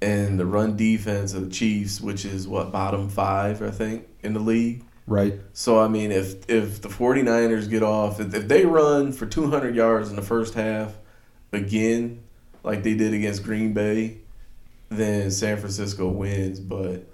and 0.00 0.38
the 0.38 0.46
run 0.46 0.76
defense 0.76 1.34
of 1.34 1.44
the 1.44 1.50
Chiefs, 1.50 2.00
which 2.00 2.24
is 2.24 2.46
what 2.46 2.70
bottom 2.70 3.08
five, 3.08 3.62
I 3.62 3.70
think, 3.70 4.06
in 4.22 4.34
the 4.34 4.40
league. 4.40 4.84
Right. 5.06 5.40
So 5.54 5.80
I 5.80 5.88
mean, 5.88 6.12
if 6.12 6.48
if 6.50 6.82
the 6.82 6.88
49ers 6.88 7.70
get 7.70 7.82
off, 7.82 8.20
if, 8.20 8.34
if 8.34 8.46
they 8.46 8.66
run 8.66 9.12
for 9.12 9.26
200 9.26 9.74
yards 9.74 10.10
in 10.10 10.16
the 10.16 10.22
first 10.22 10.54
half 10.54 10.94
again, 11.52 12.22
like 12.62 12.82
they 12.82 12.94
did 12.94 13.14
against 13.14 13.42
Green 13.42 13.72
Bay, 13.72 14.18
then 14.90 15.30
San 15.30 15.56
Francisco 15.56 16.08
wins. 16.08 16.60
But 16.60 17.06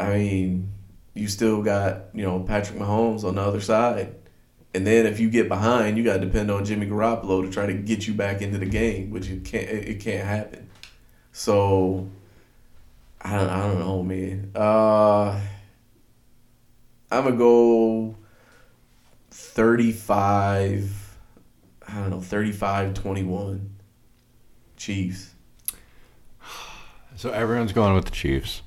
I 0.00 0.14
mean, 0.14 0.72
you 1.14 1.28
still 1.28 1.62
got 1.62 2.06
you 2.12 2.24
know 2.24 2.40
Patrick 2.40 2.78
Mahomes 2.78 3.22
on 3.22 3.36
the 3.36 3.42
other 3.42 3.60
side, 3.60 4.16
and 4.74 4.84
then 4.84 5.06
if 5.06 5.20
you 5.20 5.30
get 5.30 5.48
behind, 5.48 5.96
you 5.96 6.02
got 6.02 6.14
to 6.14 6.26
depend 6.26 6.50
on 6.50 6.64
Jimmy 6.64 6.86
Garoppolo 6.86 7.44
to 7.44 7.50
try 7.50 7.66
to 7.66 7.74
get 7.74 8.08
you 8.08 8.14
back 8.14 8.42
into 8.42 8.58
the 8.58 8.66
game, 8.66 9.10
which 9.10 9.30
it 9.30 9.44
can't 9.44 9.68
it 9.68 9.88
it 9.88 10.00
can't 10.00 10.26
happen. 10.26 10.68
So 11.30 12.08
I 13.20 13.38
don't, 13.38 13.48
I 13.48 13.60
don't 13.62 13.78
know, 13.78 14.02
man. 14.02 14.50
Uh, 14.54 15.40
I'm 17.18 17.24
gonna 17.24 17.36
go 17.36 18.16
35. 19.30 21.16
I 21.86 21.94
don't 21.94 22.10
know, 22.10 22.20
35 22.20 22.94
21. 22.94 23.70
Chiefs. 24.76 25.30
So 27.16 27.30
everyone's 27.30 27.72
going 27.72 27.94
with 27.94 28.06
the 28.06 28.10
Chiefs. 28.10 28.62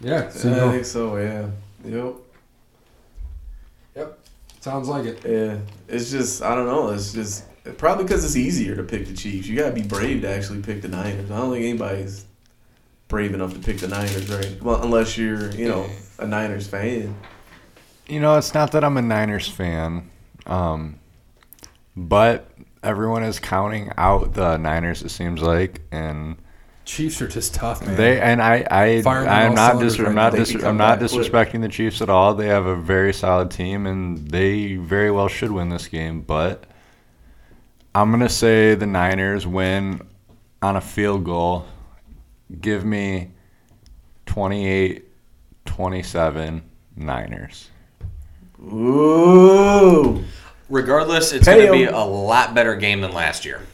Yeah. 0.00 0.24
I 0.26 0.30
think 0.30 0.84
so, 0.84 1.16
yeah. 1.16 1.48
Yep. 1.84 2.14
Yep. 3.96 4.18
Sounds 4.60 4.88
like 4.88 5.06
it. 5.06 5.22
Yeah. 5.24 5.58
It's 5.88 6.10
just, 6.10 6.42
I 6.42 6.54
don't 6.54 6.66
know. 6.66 6.90
It's 6.90 7.12
just 7.12 7.44
probably 7.78 8.04
because 8.04 8.24
it's 8.24 8.36
easier 8.36 8.74
to 8.76 8.82
pick 8.82 9.06
the 9.06 9.14
Chiefs. 9.14 9.46
You 9.46 9.56
gotta 9.56 9.72
be 9.72 9.82
brave 9.82 10.22
to 10.22 10.28
actually 10.28 10.62
pick 10.62 10.82
the 10.82 10.88
Niners. 10.88 11.30
I 11.30 11.36
don't 11.36 11.52
think 11.52 11.64
anybody's 11.64 12.24
brave 13.08 13.32
enough 13.34 13.54
to 13.54 13.60
pick 13.60 13.78
the 13.78 13.88
Niners, 13.88 14.28
right? 14.28 14.62
Well, 14.62 14.82
unless 14.82 15.16
you're, 15.16 15.50
you 15.52 15.68
know, 15.68 15.88
a 16.20 16.26
Niners 16.26 16.66
fan. 16.66 17.14
You 18.06 18.20
know, 18.20 18.36
it's 18.36 18.54
not 18.54 18.72
that 18.72 18.84
I'm 18.84 18.96
a 18.96 19.02
Niners 19.02 19.48
fan, 19.48 20.10
um, 20.46 20.98
but 21.96 22.50
everyone 22.82 23.22
is 23.22 23.38
counting 23.38 23.92
out 23.96 24.34
the 24.34 24.56
Niners. 24.56 25.02
It 25.02 25.10
seems 25.10 25.42
like, 25.42 25.80
and 25.92 26.36
Chiefs 26.84 27.22
are 27.22 27.28
just 27.28 27.54
tough, 27.54 27.86
man. 27.86 27.96
they 27.96 28.20
and 28.20 28.42
I, 28.42 28.66
I, 28.70 29.02
Firing 29.02 29.28
I'm 29.28 29.54
not 29.54 29.78
dis- 29.78 29.98
right 29.98 30.08
I'm 30.08 30.14
not 30.14 30.32
dis- 30.32 30.54
I'm 30.54 30.76
not 30.76 30.98
back 30.98 31.10
quick. 31.10 31.22
disrespecting 31.30 31.60
the 31.60 31.68
Chiefs 31.68 32.02
at 32.02 32.10
all. 32.10 32.34
They 32.34 32.48
have 32.48 32.66
a 32.66 32.74
very 32.74 33.12
solid 33.12 33.50
team, 33.50 33.86
and 33.86 34.28
they 34.28 34.74
very 34.74 35.10
well 35.12 35.28
should 35.28 35.52
win 35.52 35.68
this 35.68 35.86
game. 35.86 36.22
But 36.22 36.64
I'm 37.94 38.10
gonna 38.10 38.28
say 38.28 38.74
the 38.74 38.86
Niners 38.86 39.46
win 39.46 40.00
on 40.62 40.74
a 40.76 40.80
field 40.80 41.24
goal. 41.24 41.64
Give 42.60 42.84
me 42.84 43.30
28-27 45.66 46.62
Niners. 46.96 47.70
Ooh. 48.60 50.24
Regardless, 50.68 51.32
it's 51.32 51.46
Pay 51.46 51.66
going 51.66 51.66
to 51.66 51.72
be 51.72 51.84
a 51.84 51.98
lot 51.98 52.54
better 52.54 52.76
game 52.76 53.00
than 53.00 53.12
last 53.12 53.44
year. 53.44 53.66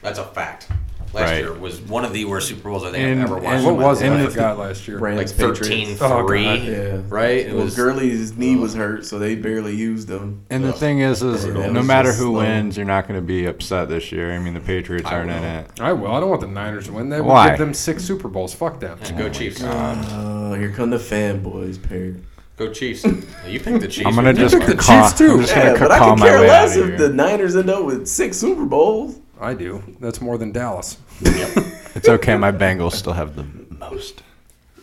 That's 0.00 0.18
a 0.18 0.24
fact. 0.24 0.68
Last 1.14 1.28
Right. 1.30 1.38
year 1.40 1.52
was 1.52 1.78
one 1.82 2.06
of 2.06 2.14
the 2.14 2.24
worst 2.24 2.48
Super 2.48 2.70
Bowls 2.70 2.84
I 2.84 2.92
think 2.92 3.04
And- 3.04 3.20
I've 3.20 3.26
ever 3.26 3.34
watched. 3.34 3.46
and 3.48 3.64
what 3.66 3.76
was 3.76 4.00
it? 4.00 4.06
And 4.06 4.14
I 4.14 4.22
the- 4.24 4.30
forgot 4.30 4.58
last 4.58 4.88
year. 4.88 4.98
Rams, 4.98 5.18
Like 5.18 5.30
Patriots. 5.36 5.58
13 5.60 5.96
Oh, 6.00 6.26
3. 6.26 6.44
God. 6.44 6.60
Yeah. 6.62 6.96
Right? 7.10 7.46
It 7.46 7.54
well, 7.54 7.64
was 7.64 7.74
Gurley's 7.76 8.36
knee 8.36 8.56
was 8.56 8.74
hurt, 8.74 9.04
so 9.04 9.18
they 9.18 9.34
barely 9.34 9.74
used 9.74 10.08
him. 10.08 10.40
And 10.48 10.64
the 10.64 10.70
Ugh. 10.70 10.74
thing 10.76 11.00
is, 11.00 11.22
is 11.22 11.44
Yeah, 11.44 11.68
no 11.70 11.82
matter 11.82 12.12
who 12.12 12.24
slow. 12.30 12.38
wins, 12.38 12.78
you're 12.78 12.86
not 12.86 13.06
going 13.06 13.20
to 13.20 13.26
be 13.26 13.44
upset 13.44 13.90
this 13.90 14.10
year. 14.10 14.32
I 14.32 14.38
mean, 14.38 14.54
the 14.54 14.60
Patriots 14.60 15.06
I 15.06 15.16
aren't 15.16 15.30
in 15.30 15.42
it. 15.44 15.66
I 15.80 15.92
will. 15.92 16.12
I 16.12 16.18
don't 16.20 16.30
want 16.30 16.40
the 16.40 16.46
Niners 16.46 16.86
to 16.86 16.92
win. 16.92 17.10
They 17.10 17.20
will 17.20 17.28
Why? 17.28 17.50
give 17.50 17.58
them 17.58 17.74
six 17.74 18.02
Super 18.04 18.28
Bowls. 18.28 18.54
Fuck 18.54 18.80
them. 18.80 18.98
Yeah, 19.04 19.18
go 19.18 19.24
oh 19.26 19.28
Chiefs. 19.28 19.62
Oh, 19.62 20.54
here 20.54 20.70
come 20.74 20.90
the 20.90 20.96
fanboys, 20.98 21.76
Perry. 21.82 22.14
Go 22.56 22.70
Chiefs. 22.72 23.04
you 23.46 23.60
picked 23.60 23.80
the 23.80 23.88
Chiefs. 23.88 24.06
I'm 24.06 24.14
gonna 24.14 24.32
just 24.32 24.54
pick 24.56 24.66
the 24.66 24.74
Chiefs, 24.76 25.12
too. 25.18 25.32
I'm 25.32 25.40
just 25.40 25.54
Yeah, 25.54 25.76
but 25.78 25.90
I 25.90 25.98
could 25.98 26.18
care 26.20 26.40
less 26.40 26.74
if 26.76 26.96
the. 26.98 27.08
Niners 27.10 27.54
end 27.56 27.68
up 27.70 27.84
with 27.84 28.06
six 28.06 28.36
Super 28.38 28.64
Bowls. 28.64 29.16
I 29.40 29.54
do. 29.54 29.82
That's 30.00 30.20
more 30.20 30.38
than 30.38 30.52
Dallas. 30.52 30.98
It's 31.20 32.08
okay. 32.08 32.36
My 32.36 32.50
Bengals 32.52 32.92
still 32.94 33.12
have 33.12 33.36
the 33.36 33.44
most. 33.74 34.22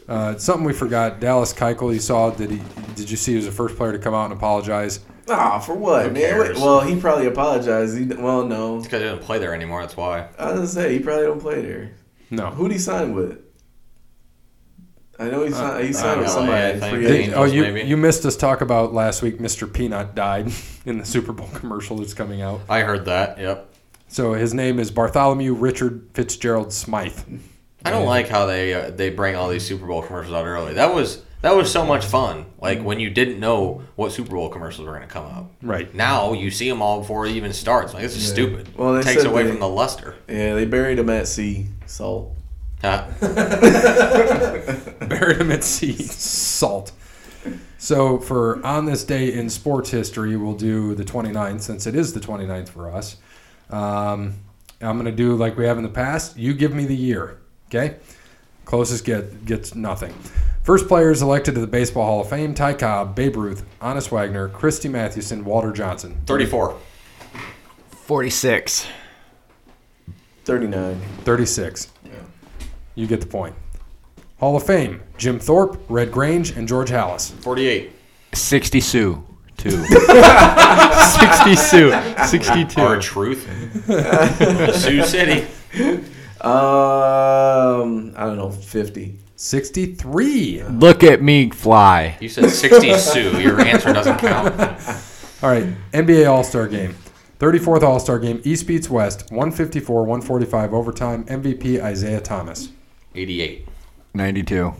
Uh, 0.08 0.38
something 0.38 0.66
we 0.66 0.74
forgot. 0.74 1.20
Dallas 1.20 1.54
Keuchel. 1.54 1.94
You 1.94 2.00
saw? 2.00 2.30
Did 2.32 2.52
he? 2.52 2.62
Did 2.96 3.10
you 3.12 3.18
see? 3.18 3.32
He 3.32 3.36
was 3.38 3.46
the 3.46 3.52
first 3.52 3.76
player 3.76 3.92
to 3.92 4.00
come 4.00 4.14
out 4.14 4.26
and 4.26 4.34
apologize. 4.34 5.00
Ah, 5.32 5.60
for 5.60 5.76
what, 5.76 6.08
Who 6.08 6.12
man? 6.14 6.22
cares? 6.24 6.58
Well, 6.60 6.82
he 6.82 7.00
probably 7.00 7.28
apologized. 7.28 7.98
He, 7.98 8.06
well, 8.06 8.46
no. 8.46 8.80
Because 8.82 9.02
he 9.02 9.08
doesn't 9.08 9.24
play 9.24 9.38
there 9.38 9.54
anymore. 9.54 9.82
That's 9.82 9.96
why. 9.96 10.28
I 10.40 10.46
was 10.46 10.54
gonna 10.56 10.68
say 10.68 10.94
he 10.94 11.00
probably 11.00 11.26
don't 11.26 11.40
play 11.42 11.62
there. 11.62 11.92
No. 12.32 12.48
Who'd 12.48 12.72
he 12.72 12.80
sign 12.80 13.14
with? 13.14 13.40
I 15.20 15.30
know 15.30 15.44
he 15.46 15.52
signed. 15.52 15.84
he 15.84 15.90
uh, 15.90 15.94
signed 15.94 16.20
with 16.22 16.30
LA, 16.30 16.34
somebody. 16.34 16.58
I 16.58 16.70
in 16.70 16.80
think. 16.80 16.94
free 16.94 17.02
Did- 17.04 17.08
Did- 17.10 17.20
agent. 17.22 17.38
oh, 17.38 17.44
you 17.44 17.62
maybe. 17.62 17.82
you 17.90 17.98
missed 17.98 18.26
us 18.26 18.38
talk 18.38 18.62
about 18.62 18.94
last 18.94 19.22
week. 19.22 19.38
Mr. 19.38 19.72
Peanut 19.72 20.16
died 20.16 20.52
in 20.86 20.98
the 20.98 21.06
Super 21.06 21.34
Bowl 21.34 21.50
commercial 21.54 21.98
that's 21.98 22.14
coming 22.16 22.42
out. 22.42 22.62
I 22.70 22.80
heard 22.82 23.06
that. 23.06 23.38
Yep. 23.38 23.69
So 24.10 24.34
his 24.34 24.54
name 24.54 24.80
is 24.80 24.92
Bartholomew 24.92 25.54
Richard 25.54 26.08
Fitzgerald 26.14 26.74
Smythe. 26.74 27.18
I 27.86 27.92
don't 27.92 28.06
like 28.06 28.28
how 28.28 28.46
they 28.46 28.74
uh, 28.74 28.90
they 28.90 29.10
bring 29.10 29.36
all 29.36 29.48
these 29.50 29.66
Super 29.66 29.86
Bowl 29.86 30.02
commercials 30.02 30.34
out 30.36 30.46
early. 30.46 30.74
That 30.74 30.94
was 30.94 31.24
that 31.42 31.56
was 31.56 31.72
so 31.72 31.86
much 31.86 32.06
fun. 32.06 32.46
Like 32.60 32.82
when 32.82 33.00
you 33.00 33.10
didn't 33.10 33.40
know 33.40 33.84
what 33.96 34.12
Super 34.12 34.32
Bowl 34.32 34.50
commercials 34.50 34.86
were 34.88 34.94
going 34.96 35.08
to 35.08 35.14
come 35.14 35.26
up. 35.26 35.52
Right. 35.62 35.94
Now 35.94 36.34
you 36.34 36.52
see 36.52 36.68
them 36.68 36.82
all 36.82 37.00
before 37.02 37.26
it 37.28 37.32
even 37.34 37.54
starts. 37.54 37.94
Like 37.94 38.04
this 38.04 38.18
is 38.18 38.28
stupid. 38.28 38.76
Well, 38.78 38.94
they 38.94 39.04
takes 39.04 39.22
said 39.22 39.32
away 39.32 39.44
they- 39.44 39.52
from 39.52 39.60
the 39.60 39.70
luster. 39.70 40.16
Yeah, 40.28 40.56
they 40.56 40.66
buried 40.66 41.00
him 41.00 41.10
at 41.10 41.28
sea. 41.28 41.68
Salt. 41.86 42.36
Huh? 42.82 43.10
Buried 45.02 45.38
him 45.42 45.52
at 45.52 45.66
sea. 45.66 45.98
Salt. 46.02 46.94
So 47.78 48.20
for 48.20 48.66
on 48.66 48.86
this 48.86 49.04
day 49.04 49.34
in 49.34 49.50
sports 49.50 49.90
history, 49.90 50.38
we'll 50.38 50.54
do 50.56 50.96
the 50.96 51.04
29th 51.04 51.60
since 51.62 51.86
it 51.88 51.94
is 51.96 52.14
the 52.14 52.22
29th 52.22 52.70
for 52.70 52.90
us. 52.90 53.18
Um, 53.70 54.36
I'm 54.82 54.96
going 54.98 55.06
to 55.06 55.12
do 55.12 55.36
like 55.36 55.58
we 55.58 55.66
have 55.66 55.78
in 55.78 55.84
the 55.84 55.90
past. 55.90 56.38
You 56.38 56.54
give 56.54 56.74
me 56.74 56.86
the 56.86 56.96
year, 56.96 57.40
okay? 57.68 57.98
Closest 58.66 59.06
get 59.06 59.46
gets 59.46 59.76
nothing. 59.76 60.14
First 60.64 60.88
players 60.88 61.22
elected 61.22 61.56
to 61.56 61.62
the 61.62 61.68
Baseball 61.68 62.06
Hall 62.06 62.22
of 62.22 62.30
Fame: 62.30 62.54
Ty 62.54 62.74
Cobb, 62.74 63.16
Babe 63.16 63.36
Ruth, 63.36 63.66
Honus 63.82 64.12
Wagner, 64.12 64.48
Christy 64.50 64.88
Mathewson, 64.88 65.44
Walter 65.44 65.72
Johnson. 65.72 66.22
Thirty-four. 66.26 66.78
46. 67.90 68.88
Thirty-nine. 70.46 71.00
36. 71.24 71.90
You 72.96 73.08
get 73.08 73.22
the 73.22 73.28
point. 73.28 73.56
Hall 74.40 74.56
of 74.56 74.64
Fame: 74.66 75.02
Jim 75.18 75.40
Thorpe, 75.40 75.82
Red 75.90 76.12
Grange, 76.12 76.52
and 76.52 76.68
George 76.68 76.90
Halas. 76.90 77.32
Forty-eight. 77.32 77.92
60 78.34 78.80
Sue. 78.82 79.24
Two. 79.60 79.72
60 79.72 81.56
Sue. 81.56 81.92
62. 82.28 82.82
Our 82.82 83.00
truth. 83.00 83.46
Sioux 84.76 85.04
City. 85.04 85.46
Um, 86.42 88.14
I 88.16 88.24
don't 88.26 88.38
know, 88.38 88.50
fifty. 88.50 89.18
63. 89.36 90.64
Look 90.64 91.04
at 91.04 91.22
me 91.22 91.50
fly. 91.50 92.18
You 92.22 92.30
said 92.30 92.50
sixty 92.50 92.94
Sioux. 92.98 93.38
Your 93.42 93.60
answer 93.60 93.92
doesn't 93.92 94.18
count. 94.20 94.58
All 95.44 95.50
right, 95.50 95.66
NBA 95.92 96.30
All 96.30 96.44
Star 96.44 96.68
Game. 96.68 96.96
34th 97.40 97.84
All 97.84 98.00
Star 98.00 98.20
Game, 98.20 98.42
East 98.44 98.68
beats 98.68 98.90
West, 98.90 99.32
154 99.32 100.02
145 100.04 100.74
overtime. 100.74 101.24
MVP 101.26 101.82
Isiah 101.92 102.20
Thomas. 102.22 102.70
Eighty-eight. 103.16 103.68
92. 104.14 104.74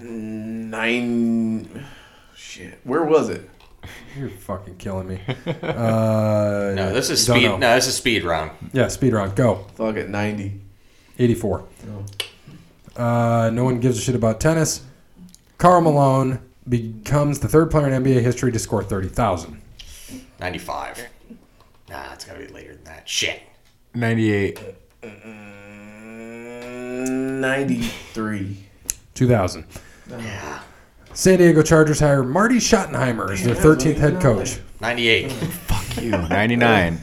Nine. 0.00 1.86
Shit. 2.34 2.80
Where 2.84 3.04
was 3.04 3.28
it? 3.28 3.48
You're 4.18 4.28
fucking 4.30 4.76
killing 4.76 5.08
me. 5.08 5.20
Uh, 5.62 6.72
No, 6.74 6.92
this 6.92 7.10
is 7.10 7.24
speed. 7.24 7.44
know. 7.44 7.56
No, 7.56 7.74
this 7.74 7.86
is 7.86 7.94
speed 7.96 8.24
round. 8.24 8.50
Yeah, 8.72 8.88
speed 8.88 9.12
round. 9.12 9.34
Go. 9.36 9.66
Fuck 9.74 9.96
at 9.96 10.08
ninety. 10.08 10.60
84. 11.18 11.64
Uh, 12.96 13.50
no 13.52 13.64
one 13.64 13.80
gives 13.80 13.98
a 13.98 14.00
shit 14.00 14.14
about 14.14 14.40
tennis. 14.40 14.82
Karl 15.58 15.80
Malone 15.80 16.40
becomes 16.68 17.40
the 17.40 17.48
third 17.48 17.70
player 17.70 17.88
in 17.88 18.02
NBA 18.04 18.20
history 18.22 18.52
to 18.52 18.58
score 18.58 18.82
30,000. 18.84 19.60
Ninety-five. 20.40 21.08
Nah, 21.88 22.12
it's 22.12 22.24
gotta 22.24 22.38
be 22.40 22.46
later 22.48 22.74
than 22.74 22.84
that. 22.84 23.08
Shit. 23.08 23.42
98. 23.94 24.60
Ninety-three. 27.40 28.56
2000. 29.14 29.64
Yeah. 30.10 30.60
San 31.18 31.38
Diego 31.38 31.62
Chargers 31.62 31.98
hire 31.98 32.22
Marty 32.22 32.58
Schottenheimer 32.58 33.32
as 33.32 33.42
their 33.42 33.56
13th 33.56 33.96
head 33.96 34.20
coach. 34.20 34.60
Ninety-eight. 34.80 35.32
Fuck 35.32 36.00
you. 36.00 36.10
99. 36.12 37.00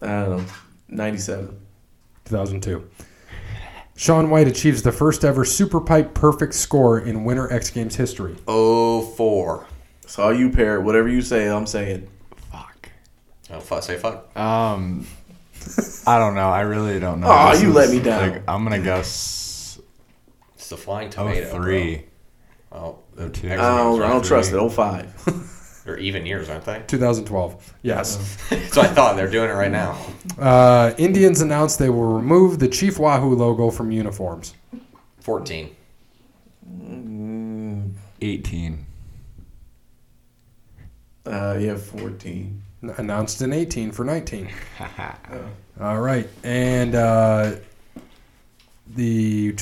I 0.00 0.06
don't 0.06 0.36
know. 0.36 0.44
Ninety-seven. 0.86 1.58
2002. 2.26 2.88
Shaun 3.96 4.30
White 4.30 4.46
achieves 4.46 4.82
the 4.84 4.92
first 4.92 5.24
ever 5.24 5.44
Super 5.44 5.80
Pipe 5.80 6.14
perfect 6.14 6.54
score 6.54 7.00
in 7.00 7.24
Winter 7.24 7.52
X 7.52 7.70
Games 7.70 7.96
history. 7.96 8.36
Oh 8.46 9.00
four. 9.00 9.66
So 10.06 10.30
you 10.30 10.50
pair 10.50 10.80
whatever 10.80 11.08
you 11.08 11.22
say. 11.22 11.48
I'm 11.48 11.66
saying. 11.66 12.06
Fuck. 12.52 12.88
Oh, 13.50 13.58
fuck, 13.58 13.82
say 13.82 13.96
fuck. 13.98 14.30
Um, 14.38 15.04
I 16.06 16.20
don't 16.20 16.36
know. 16.36 16.50
I 16.50 16.60
really 16.60 17.00
don't 17.00 17.18
know. 17.20 17.26
Aw, 17.26 17.50
This 17.50 17.62
you 17.62 17.70
is, 17.70 17.74
let 17.74 17.90
me 17.90 17.98
down. 17.98 18.30
Like, 18.30 18.42
I'm 18.46 18.62
gonna 18.62 18.78
guess 18.78 19.45
It's 20.66 20.70
the 20.72 20.76
flying 20.76 21.06
oh 21.06 21.10
tomato. 21.12 21.48
three. 21.54 22.02
Bro. 22.72 22.78
Oh, 22.80 22.98
the 23.14 23.30
two. 23.30 23.48
X 23.48 23.62
I 23.62 23.78
don't, 23.78 24.00
Games 24.00 24.04
I 24.04 24.08
don't 24.12 24.24
trust 24.24 24.48
it. 24.48 24.50
three. 24.50 24.60
Oh 24.60 24.68
five. 24.68 25.14
They're 25.84 25.96
even 25.96 26.26
years, 26.26 26.48
aren't 26.48 26.64
they? 26.64 26.82
2012. 26.88 27.74
Yes. 27.82 28.18
so 28.72 28.80
I 28.80 28.88
thought 28.88 29.14
they're 29.14 29.30
doing 29.30 29.48
it 29.48 29.52
right 29.52 29.70
now. 29.70 29.96
Uh, 30.36 30.92
Indians 30.98 31.40
announced 31.40 31.78
they 31.78 31.88
will 31.88 32.12
remove 32.14 32.58
the 32.58 32.66
Chief 32.66 32.98
Wahoo 32.98 33.36
logo 33.36 33.70
from 33.70 33.92
uniforms. 33.92 34.54
Fourteen. 35.20 35.76
18. 38.20 38.86
Uh, 41.26 41.56
yeah, 41.60 41.76
fourteen. 41.76 42.60
N- 42.82 42.92
Announced 42.98 43.40
in 43.40 43.52
18 43.52 43.92
for 43.92 44.04
19. 44.04 44.48
All 45.80 46.00
right. 46.00 46.28
And 46.42 46.96
uh, 46.96 47.52
the 48.96 49.54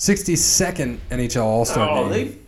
62nd 0.00 0.98
NHL 1.10 1.44
All 1.44 1.64
Star 1.66 1.86
Oh, 1.90 2.08
game. 2.08 2.38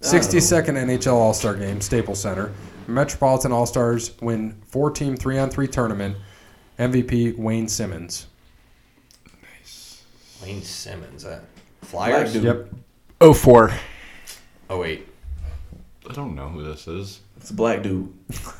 they. 0.00 0.08
62nd 0.08 0.76
NHL 0.78 1.12
All 1.12 1.34
Star 1.34 1.54
Game, 1.54 1.80
Staples 1.82 2.20
Center. 2.22 2.52
Metropolitan 2.86 3.52
All 3.52 3.66
Stars 3.66 4.12
win 4.22 4.56
four 4.66 4.90
team 4.90 5.14
three 5.14 5.38
on 5.38 5.50
three 5.50 5.68
tournament. 5.68 6.16
MVP 6.78 7.36
Wayne 7.36 7.68
Simmonds. 7.68 8.28
Nice. 9.60 10.02
Wayne 10.42 10.62
Simmonds. 10.62 11.26
Uh, 11.26 11.40
Black 11.90 12.10
Flyers. 12.12 12.32
dude. 12.32 12.44
Yep. 12.44 12.68
Oh 13.20 13.34
four. 13.34 13.70
Oh 14.70 14.78
wait. 14.80 15.06
I 16.08 16.14
don't 16.14 16.34
know 16.34 16.48
who 16.48 16.64
this 16.64 16.88
is. 16.88 17.20
It's 17.36 17.50
a 17.50 17.54
black 17.54 17.82
dude. 17.82 18.10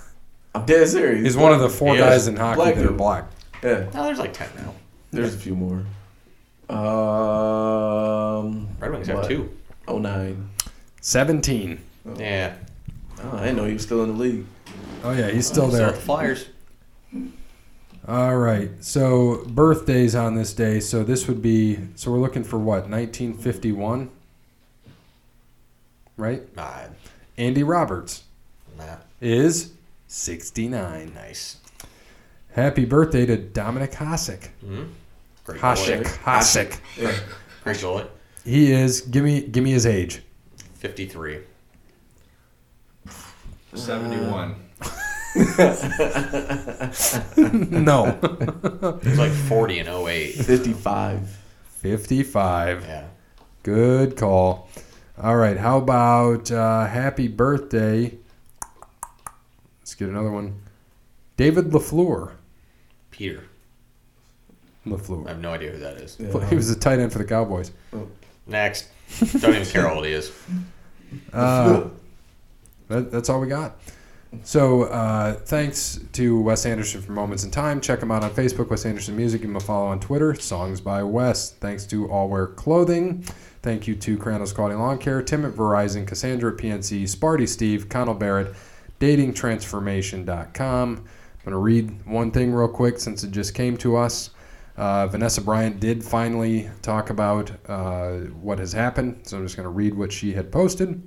I'm 0.54 0.66
dead 0.66 0.86
serious. 0.88 1.22
He's 1.24 1.36
one 1.38 1.52
of 1.52 1.60
the 1.60 1.70
four 1.70 1.94
He 1.94 2.00
guys 2.00 2.22
is. 2.22 2.28
in 2.28 2.36
hockey 2.36 2.56
Black 2.56 2.74
that 2.74 2.84
are 2.84 2.90
black. 2.92 3.24
Yeah, 3.62 3.88
No, 3.94 4.04
there's 4.04 4.18
like 4.18 4.34
ten 4.34 4.50
now. 4.56 4.74
there's 5.10 5.34
a 5.34 5.38
few 5.38 5.54
more. 5.54 5.84
Um, 6.70 8.68
Red 8.78 8.92
Wings 8.92 9.06
have 9.08 9.18
what? 9.18 9.28
two. 9.28 9.50
Oh 9.86 9.98
nine. 9.98 10.50
17. 11.00 11.78
Yeah. 12.16 12.54
Oh, 13.22 13.36
I 13.36 13.40
didn't 13.46 13.56
know 13.56 13.64
he 13.64 13.72
was 13.72 13.82
still 13.82 14.02
in 14.04 14.10
the 14.16 14.22
league. 14.22 14.44
Oh, 15.02 15.12
yeah, 15.12 15.30
he's 15.30 15.46
still 15.46 15.70
So 15.70 15.76
there. 15.76 15.90
the 15.92 15.96
Flyers. 15.96 16.48
All 18.06 18.36
right. 18.36 18.70
So 18.80 19.44
birthdays 19.46 20.14
on 20.14 20.34
this 20.34 20.52
day. 20.52 20.80
So 20.80 21.04
this 21.04 21.26
would 21.28 21.40
be. 21.42 21.78
So 21.94 22.10
we're 22.10 22.18
looking 22.18 22.44
for 22.44 22.58
what? 22.58 22.88
1951. 22.88 24.10
Right. 26.16 26.56
Nah, 26.56 26.80
Andy 27.36 27.62
Roberts 27.62 28.24
nah. 28.76 28.96
is 29.20 29.72
69. 30.08 31.12
Nice. 31.14 31.58
Happy 32.52 32.84
birthday 32.84 33.24
to 33.26 33.36
Dominik 33.36 33.92
Hasek. 33.94 34.48
Mm-hmm. 34.64 34.84
Great 35.48 35.62
Hasek. 35.62 36.02
goalie. 36.02 36.18
Hasek. 36.24 36.80
Yeah. 36.98 37.14
Great 37.64 37.78
goalie. 37.78 38.06
He 38.44 38.70
is. 38.70 39.00
Give 39.00 39.24
me. 39.24 39.40
Give 39.40 39.64
me 39.64 39.70
his 39.70 39.86
age. 39.86 40.20
Fifty-three. 40.74 41.38
71. 43.74 44.54
no. 47.70 48.18
He 49.02 49.08
was 49.08 49.18
like 49.18 49.32
forty 49.32 49.78
in 49.78 49.88
08. 49.88 50.32
Fifty-five. 50.32 51.38
55. 51.66 52.84
Yeah. 52.84 53.06
Good 53.62 54.16
call. 54.16 54.68
All 55.16 55.36
right. 55.36 55.56
How 55.56 55.78
about 55.78 56.50
uh, 56.50 56.86
happy 56.86 57.28
birthday? 57.28 58.18
Let's 59.80 59.94
get 59.94 60.10
another 60.10 60.30
one. 60.30 60.60
David 61.38 61.66
LaFleur. 61.66 62.32
Peter. 63.10 63.44
I 65.26 65.30
have 65.30 65.40
no 65.40 65.52
idea 65.52 65.72
who 65.72 65.78
that 65.78 65.96
is. 65.96 66.16
Yeah. 66.18 66.48
He 66.48 66.56
was 66.56 66.72
the 66.72 66.80
tight 66.80 66.98
end 66.98 67.12
for 67.12 67.18
the 67.18 67.24
Cowboys. 67.24 67.72
Next. 68.46 68.88
Don't 69.40 69.54
even 69.54 69.66
care 69.66 69.82
how 69.82 69.94
old 69.94 70.06
he 70.06 70.12
is. 70.12 70.32
Uh, 71.32 71.88
that, 72.88 73.10
that's 73.10 73.28
all 73.28 73.40
we 73.40 73.48
got. 73.48 73.78
So 74.42 74.82
uh, 74.84 75.34
thanks 75.34 76.00
to 76.12 76.40
Wes 76.40 76.66
Anderson 76.66 77.00
for 77.00 77.12
Moments 77.12 77.44
in 77.44 77.50
Time. 77.50 77.80
Check 77.80 78.02
him 78.02 78.10
out 78.10 78.22
on 78.22 78.30
Facebook, 78.30 78.68
Wes 78.68 78.84
Anderson 78.84 79.16
Music. 79.16 79.40
Give 79.40 79.48
him 79.50 79.56
a 79.56 79.60
follow 79.60 79.86
on 79.86 80.00
Twitter, 80.00 80.34
Songs 80.34 80.80
by 80.80 81.02
Wes. 81.02 81.52
Thanks 81.52 81.86
to 81.86 82.10
All 82.10 82.28
Wear 82.28 82.48
Clothing. 82.48 83.24
Thank 83.62 83.88
you 83.88 83.94
to 83.96 84.18
Crandall's 84.18 84.52
Quality 84.52 84.76
Lawn 84.76 84.98
Care, 84.98 85.22
Tim 85.22 85.44
at 85.44 85.52
Verizon, 85.52 86.06
Cassandra 86.06 86.52
at 86.52 86.58
PNC, 86.58 87.04
Sparty 87.04 87.48
Steve, 87.48 87.88
Connell 87.88 88.14
Barrett, 88.14 88.54
datingtransformation.com. 89.00 90.96
I'm 90.96 91.04
going 91.44 91.52
to 91.52 91.56
read 91.56 92.06
one 92.06 92.30
thing 92.30 92.52
real 92.52 92.68
quick 92.68 92.98
since 93.00 93.24
it 93.24 93.30
just 93.30 93.54
came 93.54 93.76
to 93.78 93.96
us. 93.96 94.30
Uh, 94.78 95.08
Vanessa 95.08 95.40
Bryant 95.40 95.80
did 95.80 96.04
finally 96.04 96.70
talk 96.82 97.10
about 97.10 97.50
uh, 97.66 98.18
what 98.40 98.60
has 98.60 98.72
happened, 98.72 99.18
so 99.24 99.36
I'm 99.36 99.44
just 99.44 99.56
going 99.56 99.64
to 99.64 99.70
read 99.70 99.92
what 99.92 100.12
she 100.12 100.32
had 100.32 100.52
posted. 100.52 101.02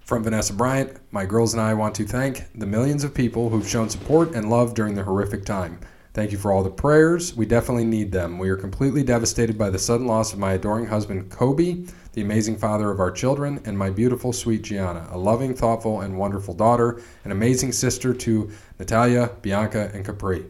From 0.00 0.24
Vanessa 0.24 0.54
Bryant, 0.54 0.96
my 1.10 1.26
girls 1.26 1.52
and 1.52 1.60
I 1.60 1.74
want 1.74 1.94
to 1.96 2.06
thank 2.06 2.44
the 2.54 2.64
millions 2.64 3.04
of 3.04 3.12
people 3.12 3.50
who've 3.50 3.68
shown 3.68 3.90
support 3.90 4.34
and 4.34 4.48
love 4.48 4.72
during 4.72 4.94
the 4.94 5.02
horrific 5.02 5.44
time. 5.44 5.78
Thank 6.14 6.32
you 6.32 6.38
for 6.38 6.50
all 6.50 6.62
the 6.62 6.70
prayers. 6.70 7.36
We 7.36 7.44
definitely 7.44 7.84
need 7.84 8.10
them. 8.10 8.38
We 8.38 8.48
are 8.48 8.56
completely 8.56 9.02
devastated 9.02 9.58
by 9.58 9.68
the 9.68 9.78
sudden 9.78 10.06
loss 10.06 10.32
of 10.32 10.38
my 10.38 10.52
adoring 10.52 10.86
husband, 10.86 11.30
Kobe, 11.30 11.84
the 12.14 12.22
amazing 12.22 12.56
father 12.56 12.90
of 12.90 13.00
our 13.00 13.10
children, 13.10 13.60
and 13.66 13.76
my 13.76 13.90
beautiful, 13.90 14.32
sweet 14.32 14.62
Gianna, 14.62 15.06
a 15.10 15.18
loving, 15.18 15.54
thoughtful, 15.54 16.00
and 16.00 16.16
wonderful 16.16 16.54
daughter, 16.54 17.02
an 17.24 17.32
amazing 17.32 17.72
sister 17.72 18.14
to 18.14 18.50
Natalia, 18.78 19.30
Bianca, 19.42 19.90
and 19.92 20.06
Capri. 20.06 20.46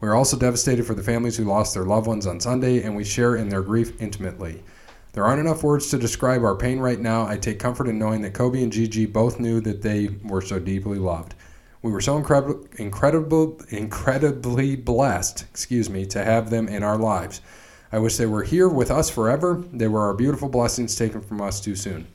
We 0.00 0.08
are 0.08 0.14
also 0.14 0.36
devastated 0.36 0.86
for 0.86 0.94
the 0.94 1.02
families 1.02 1.36
who 1.36 1.44
lost 1.44 1.74
their 1.74 1.84
loved 1.84 2.06
ones 2.06 2.26
on 2.26 2.40
Sunday, 2.40 2.82
and 2.82 2.94
we 2.94 3.04
share 3.04 3.36
in 3.36 3.48
their 3.48 3.62
grief 3.62 4.00
intimately. 4.00 4.62
There 5.12 5.24
aren't 5.24 5.40
enough 5.40 5.62
words 5.62 5.88
to 5.90 5.98
describe 5.98 6.42
our 6.42 6.56
pain 6.56 6.80
right 6.80 6.98
now. 6.98 7.26
I 7.26 7.36
take 7.36 7.60
comfort 7.60 7.88
in 7.88 7.98
knowing 7.98 8.22
that 8.22 8.34
Kobe 8.34 8.62
and 8.62 8.72
Gigi 8.72 9.06
both 9.06 9.38
knew 9.38 9.60
that 9.60 9.80
they 9.80 10.08
were 10.24 10.42
so 10.42 10.58
deeply 10.58 10.98
loved. 10.98 11.34
We 11.82 11.92
were 11.92 12.00
so 12.00 12.16
incredible, 12.16 12.66
incredible, 12.78 13.60
incredibly 13.68 14.74
blessed, 14.74 15.44
excuse 15.50 15.88
me, 15.88 16.04
to 16.06 16.24
have 16.24 16.50
them 16.50 16.66
in 16.66 16.82
our 16.82 16.96
lives. 16.96 17.42
I 17.92 17.98
wish 17.98 18.16
they 18.16 18.26
were 18.26 18.42
here 18.42 18.68
with 18.68 18.90
us 18.90 19.08
forever. 19.08 19.62
They 19.72 19.86
were 19.86 20.00
our 20.00 20.14
beautiful 20.14 20.48
blessings 20.48 20.96
taken 20.96 21.20
from 21.20 21.40
us 21.40 21.60
too 21.60 21.76
soon. 21.76 22.08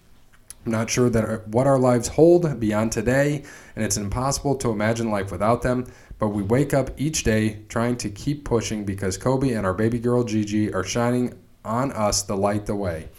I'm 0.65 0.73
not 0.73 0.89
sure 0.89 1.10
that 1.10 1.47
what 1.47 1.68
our 1.68 1.80
lives 1.80 2.10
hold 2.10 2.60
beyond 2.60 2.91
today, 2.91 3.43
and 3.76 3.85
it's 3.85 3.95
impossible 3.95 4.56
to 4.56 4.72
imagine 4.72 5.10
life 5.10 5.31
without 5.31 5.61
them. 5.61 5.85
But 6.20 6.30
we 6.30 6.44
wake 6.44 6.74
up 6.74 6.91
each 6.98 7.24
day 7.24 7.64
trying 7.70 7.96
to 7.98 8.10
keep 8.10 8.44
pushing 8.44 8.84
because 8.84 9.18
Kobe 9.18 9.54
and 9.54 9.66
our 9.66 9.74
baby 9.74 10.00
girl 10.00 10.24
Gigi 10.24 10.72
are 10.74 10.84
shining 10.84 11.34
on 11.66 11.91
us 11.94 12.22
the 12.22 12.36
light 12.36 12.66
the 12.66 12.76
way. 12.76 13.10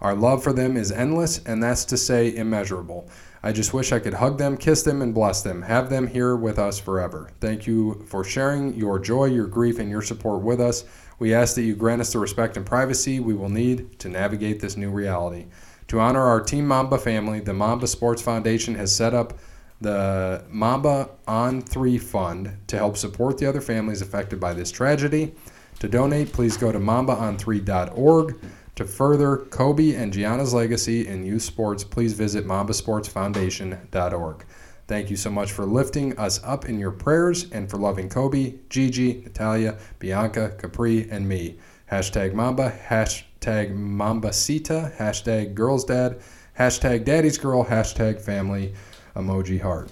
Our 0.00 0.14
love 0.14 0.42
for 0.42 0.52
them 0.52 0.76
is 0.76 0.92
endless, 0.92 1.38
and 1.44 1.62
that's 1.62 1.84
to 1.86 1.96
say 1.96 2.34
immeasurable. 2.34 3.08
I 3.42 3.52
just 3.52 3.72
wish 3.72 3.92
I 3.92 3.98
could 3.98 4.14
hug 4.14 4.38
them, 4.38 4.56
kiss 4.56 4.82
them, 4.82 5.02
and 5.02 5.14
bless 5.14 5.42
them. 5.42 5.62
Have 5.62 5.88
them 5.88 6.06
here 6.06 6.34
with 6.34 6.58
us 6.58 6.78
forever. 6.78 7.30
Thank 7.40 7.66
you 7.66 8.04
for 8.08 8.24
sharing 8.24 8.74
your 8.74 8.98
joy, 8.98 9.26
your 9.26 9.46
grief, 9.46 9.78
and 9.78 9.88
your 9.88 10.02
support 10.02 10.42
with 10.42 10.60
us. 10.60 10.84
We 11.18 11.32
ask 11.32 11.54
that 11.54 11.62
you 11.62 11.74
grant 11.74 12.00
us 12.00 12.12
the 12.12 12.18
respect 12.18 12.56
and 12.56 12.66
privacy 12.66 13.20
we 13.20 13.34
will 13.34 13.48
need 13.48 13.98
to 14.00 14.08
navigate 14.08 14.60
this 14.60 14.76
new 14.76 14.90
reality. 14.90 15.46
To 15.88 16.00
honor 16.00 16.22
our 16.22 16.40
Team 16.40 16.66
Mamba 16.66 16.98
family, 16.98 17.40
the 17.40 17.54
Mamba 17.54 17.86
Sports 17.86 18.20
Foundation 18.20 18.74
has 18.74 18.94
set 18.94 19.14
up 19.14 19.38
the 19.80 20.44
Mamba 20.48 21.10
On 21.26 21.60
3 21.60 21.98
Fund 21.98 22.56
to 22.66 22.76
help 22.76 22.96
support 22.96 23.38
the 23.38 23.46
other 23.46 23.60
families 23.60 24.02
affected 24.02 24.40
by 24.40 24.52
this 24.52 24.70
tragedy. 24.70 25.34
To 25.80 25.88
donate, 25.88 26.32
please 26.32 26.56
go 26.56 26.72
to 26.72 26.78
mambaon3.org. 26.78 28.40
To 28.76 28.84
further 28.84 29.38
Kobe 29.38 29.94
and 29.94 30.12
Gianna's 30.12 30.52
legacy 30.52 31.06
in 31.06 31.24
youth 31.24 31.42
sports, 31.42 31.82
please 31.82 32.12
visit 32.12 32.46
mambasportsfoundation.org. 32.46 34.44
Thank 34.86 35.10
you 35.10 35.16
so 35.16 35.30
much 35.30 35.50
for 35.50 35.64
lifting 35.64 36.16
us 36.18 36.40
up 36.44 36.68
in 36.68 36.78
your 36.78 36.92
prayers 36.92 37.50
and 37.50 37.68
for 37.68 37.76
loving 37.76 38.08
Kobe, 38.08 38.54
Gigi, 38.68 39.22
Natalia, 39.24 39.78
Bianca, 39.98 40.54
Capri, 40.58 41.10
and 41.10 41.28
me. 41.28 41.58
Hashtag 41.90 42.34
Mamba, 42.34 42.72
hashtag 42.88 43.74
Mambacita, 43.74 44.94
hashtag 44.96 45.54
Girls 45.54 45.84
Dad, 45.84 46.20
hashtag 46.58 47.04
Daddy's 47.04 47.38
Girl, 47.38 47.64
hashtag 47.64 48.20
Family, 48.20 48.74
emoji 49.16 49.60
heart. 49.60 49.90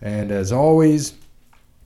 And 0.00 0.30
as 0.30 0.52
always, 0.52 1.14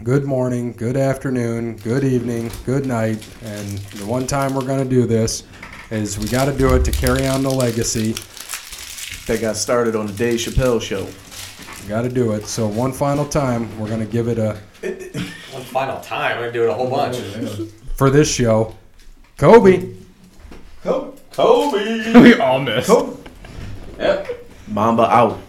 good 0.02 0.24
morning, 0.24 0.72
good 0.72 0.96
afternoon, 0.96 1.76
good 1.78 2.04
evening, 2.04 2.50
good 2.64 2.86
night. 2.86 3.26
And 3.42 3.78
the 3.78 4.06
one 4.06 4.26
time 4.26 4.54
we're 4.54 4.66
going 4.66 4.82
to 4.82 4.88
do 4.88 5.06
this 5.06 5.44
is 5.90 6.18
we 6.18 6.28
got 6.28 6.46
to 6.46 6.56
do 6.56 6.74
it 6.74 6.84
to 6.84 6.90
carry 6.90 7.26
on 7.26 7.42
the 7.42 7.50
legacy. 7.50 8.14
That 9.26 9.42
got 9.42 9.56
started 9.56 9.94
on 9.94 10.06
the 10.06 10.12
Dave 10.14 10.40
Chappelle 10.40 10.80
show. 10.80 11.06
We 11.82 11.88
got 11.88 12.02
to 12.02 12.08
do 12.08 12.32
it. 12.32 12.46
So 12.46 12.66
one 12.66 12.92
final 12.92 13.26
time, 13.26 13.78
we're 13.78 13.88
going 13.88 14.00
to 14.00 14.06
give 14.06 14.28
it 14.28 14.38
a 14.38 14.58
One 14.82 15.64
final 15.64 15.98
time. 16.00 16.36
We're 16.36 16.42
gonna 16.44 16.52
do 16.52 16.64
it 16.64 16.68
a 16.70 16.74
whole 16.74 16.88
bunch. 16.88 17.16
for 17.96 18.10
this 18.10 18.32
show. 18.32 18.76
Kobe. 19.36 19.92
Kobe. 20.84 22.12
we 22.22 22.34
all 22.38 22.60
missed. 22.60 22.92
Yep. 23.98 24.46
Mamba 24.68 25.12
out. 25.12 25.40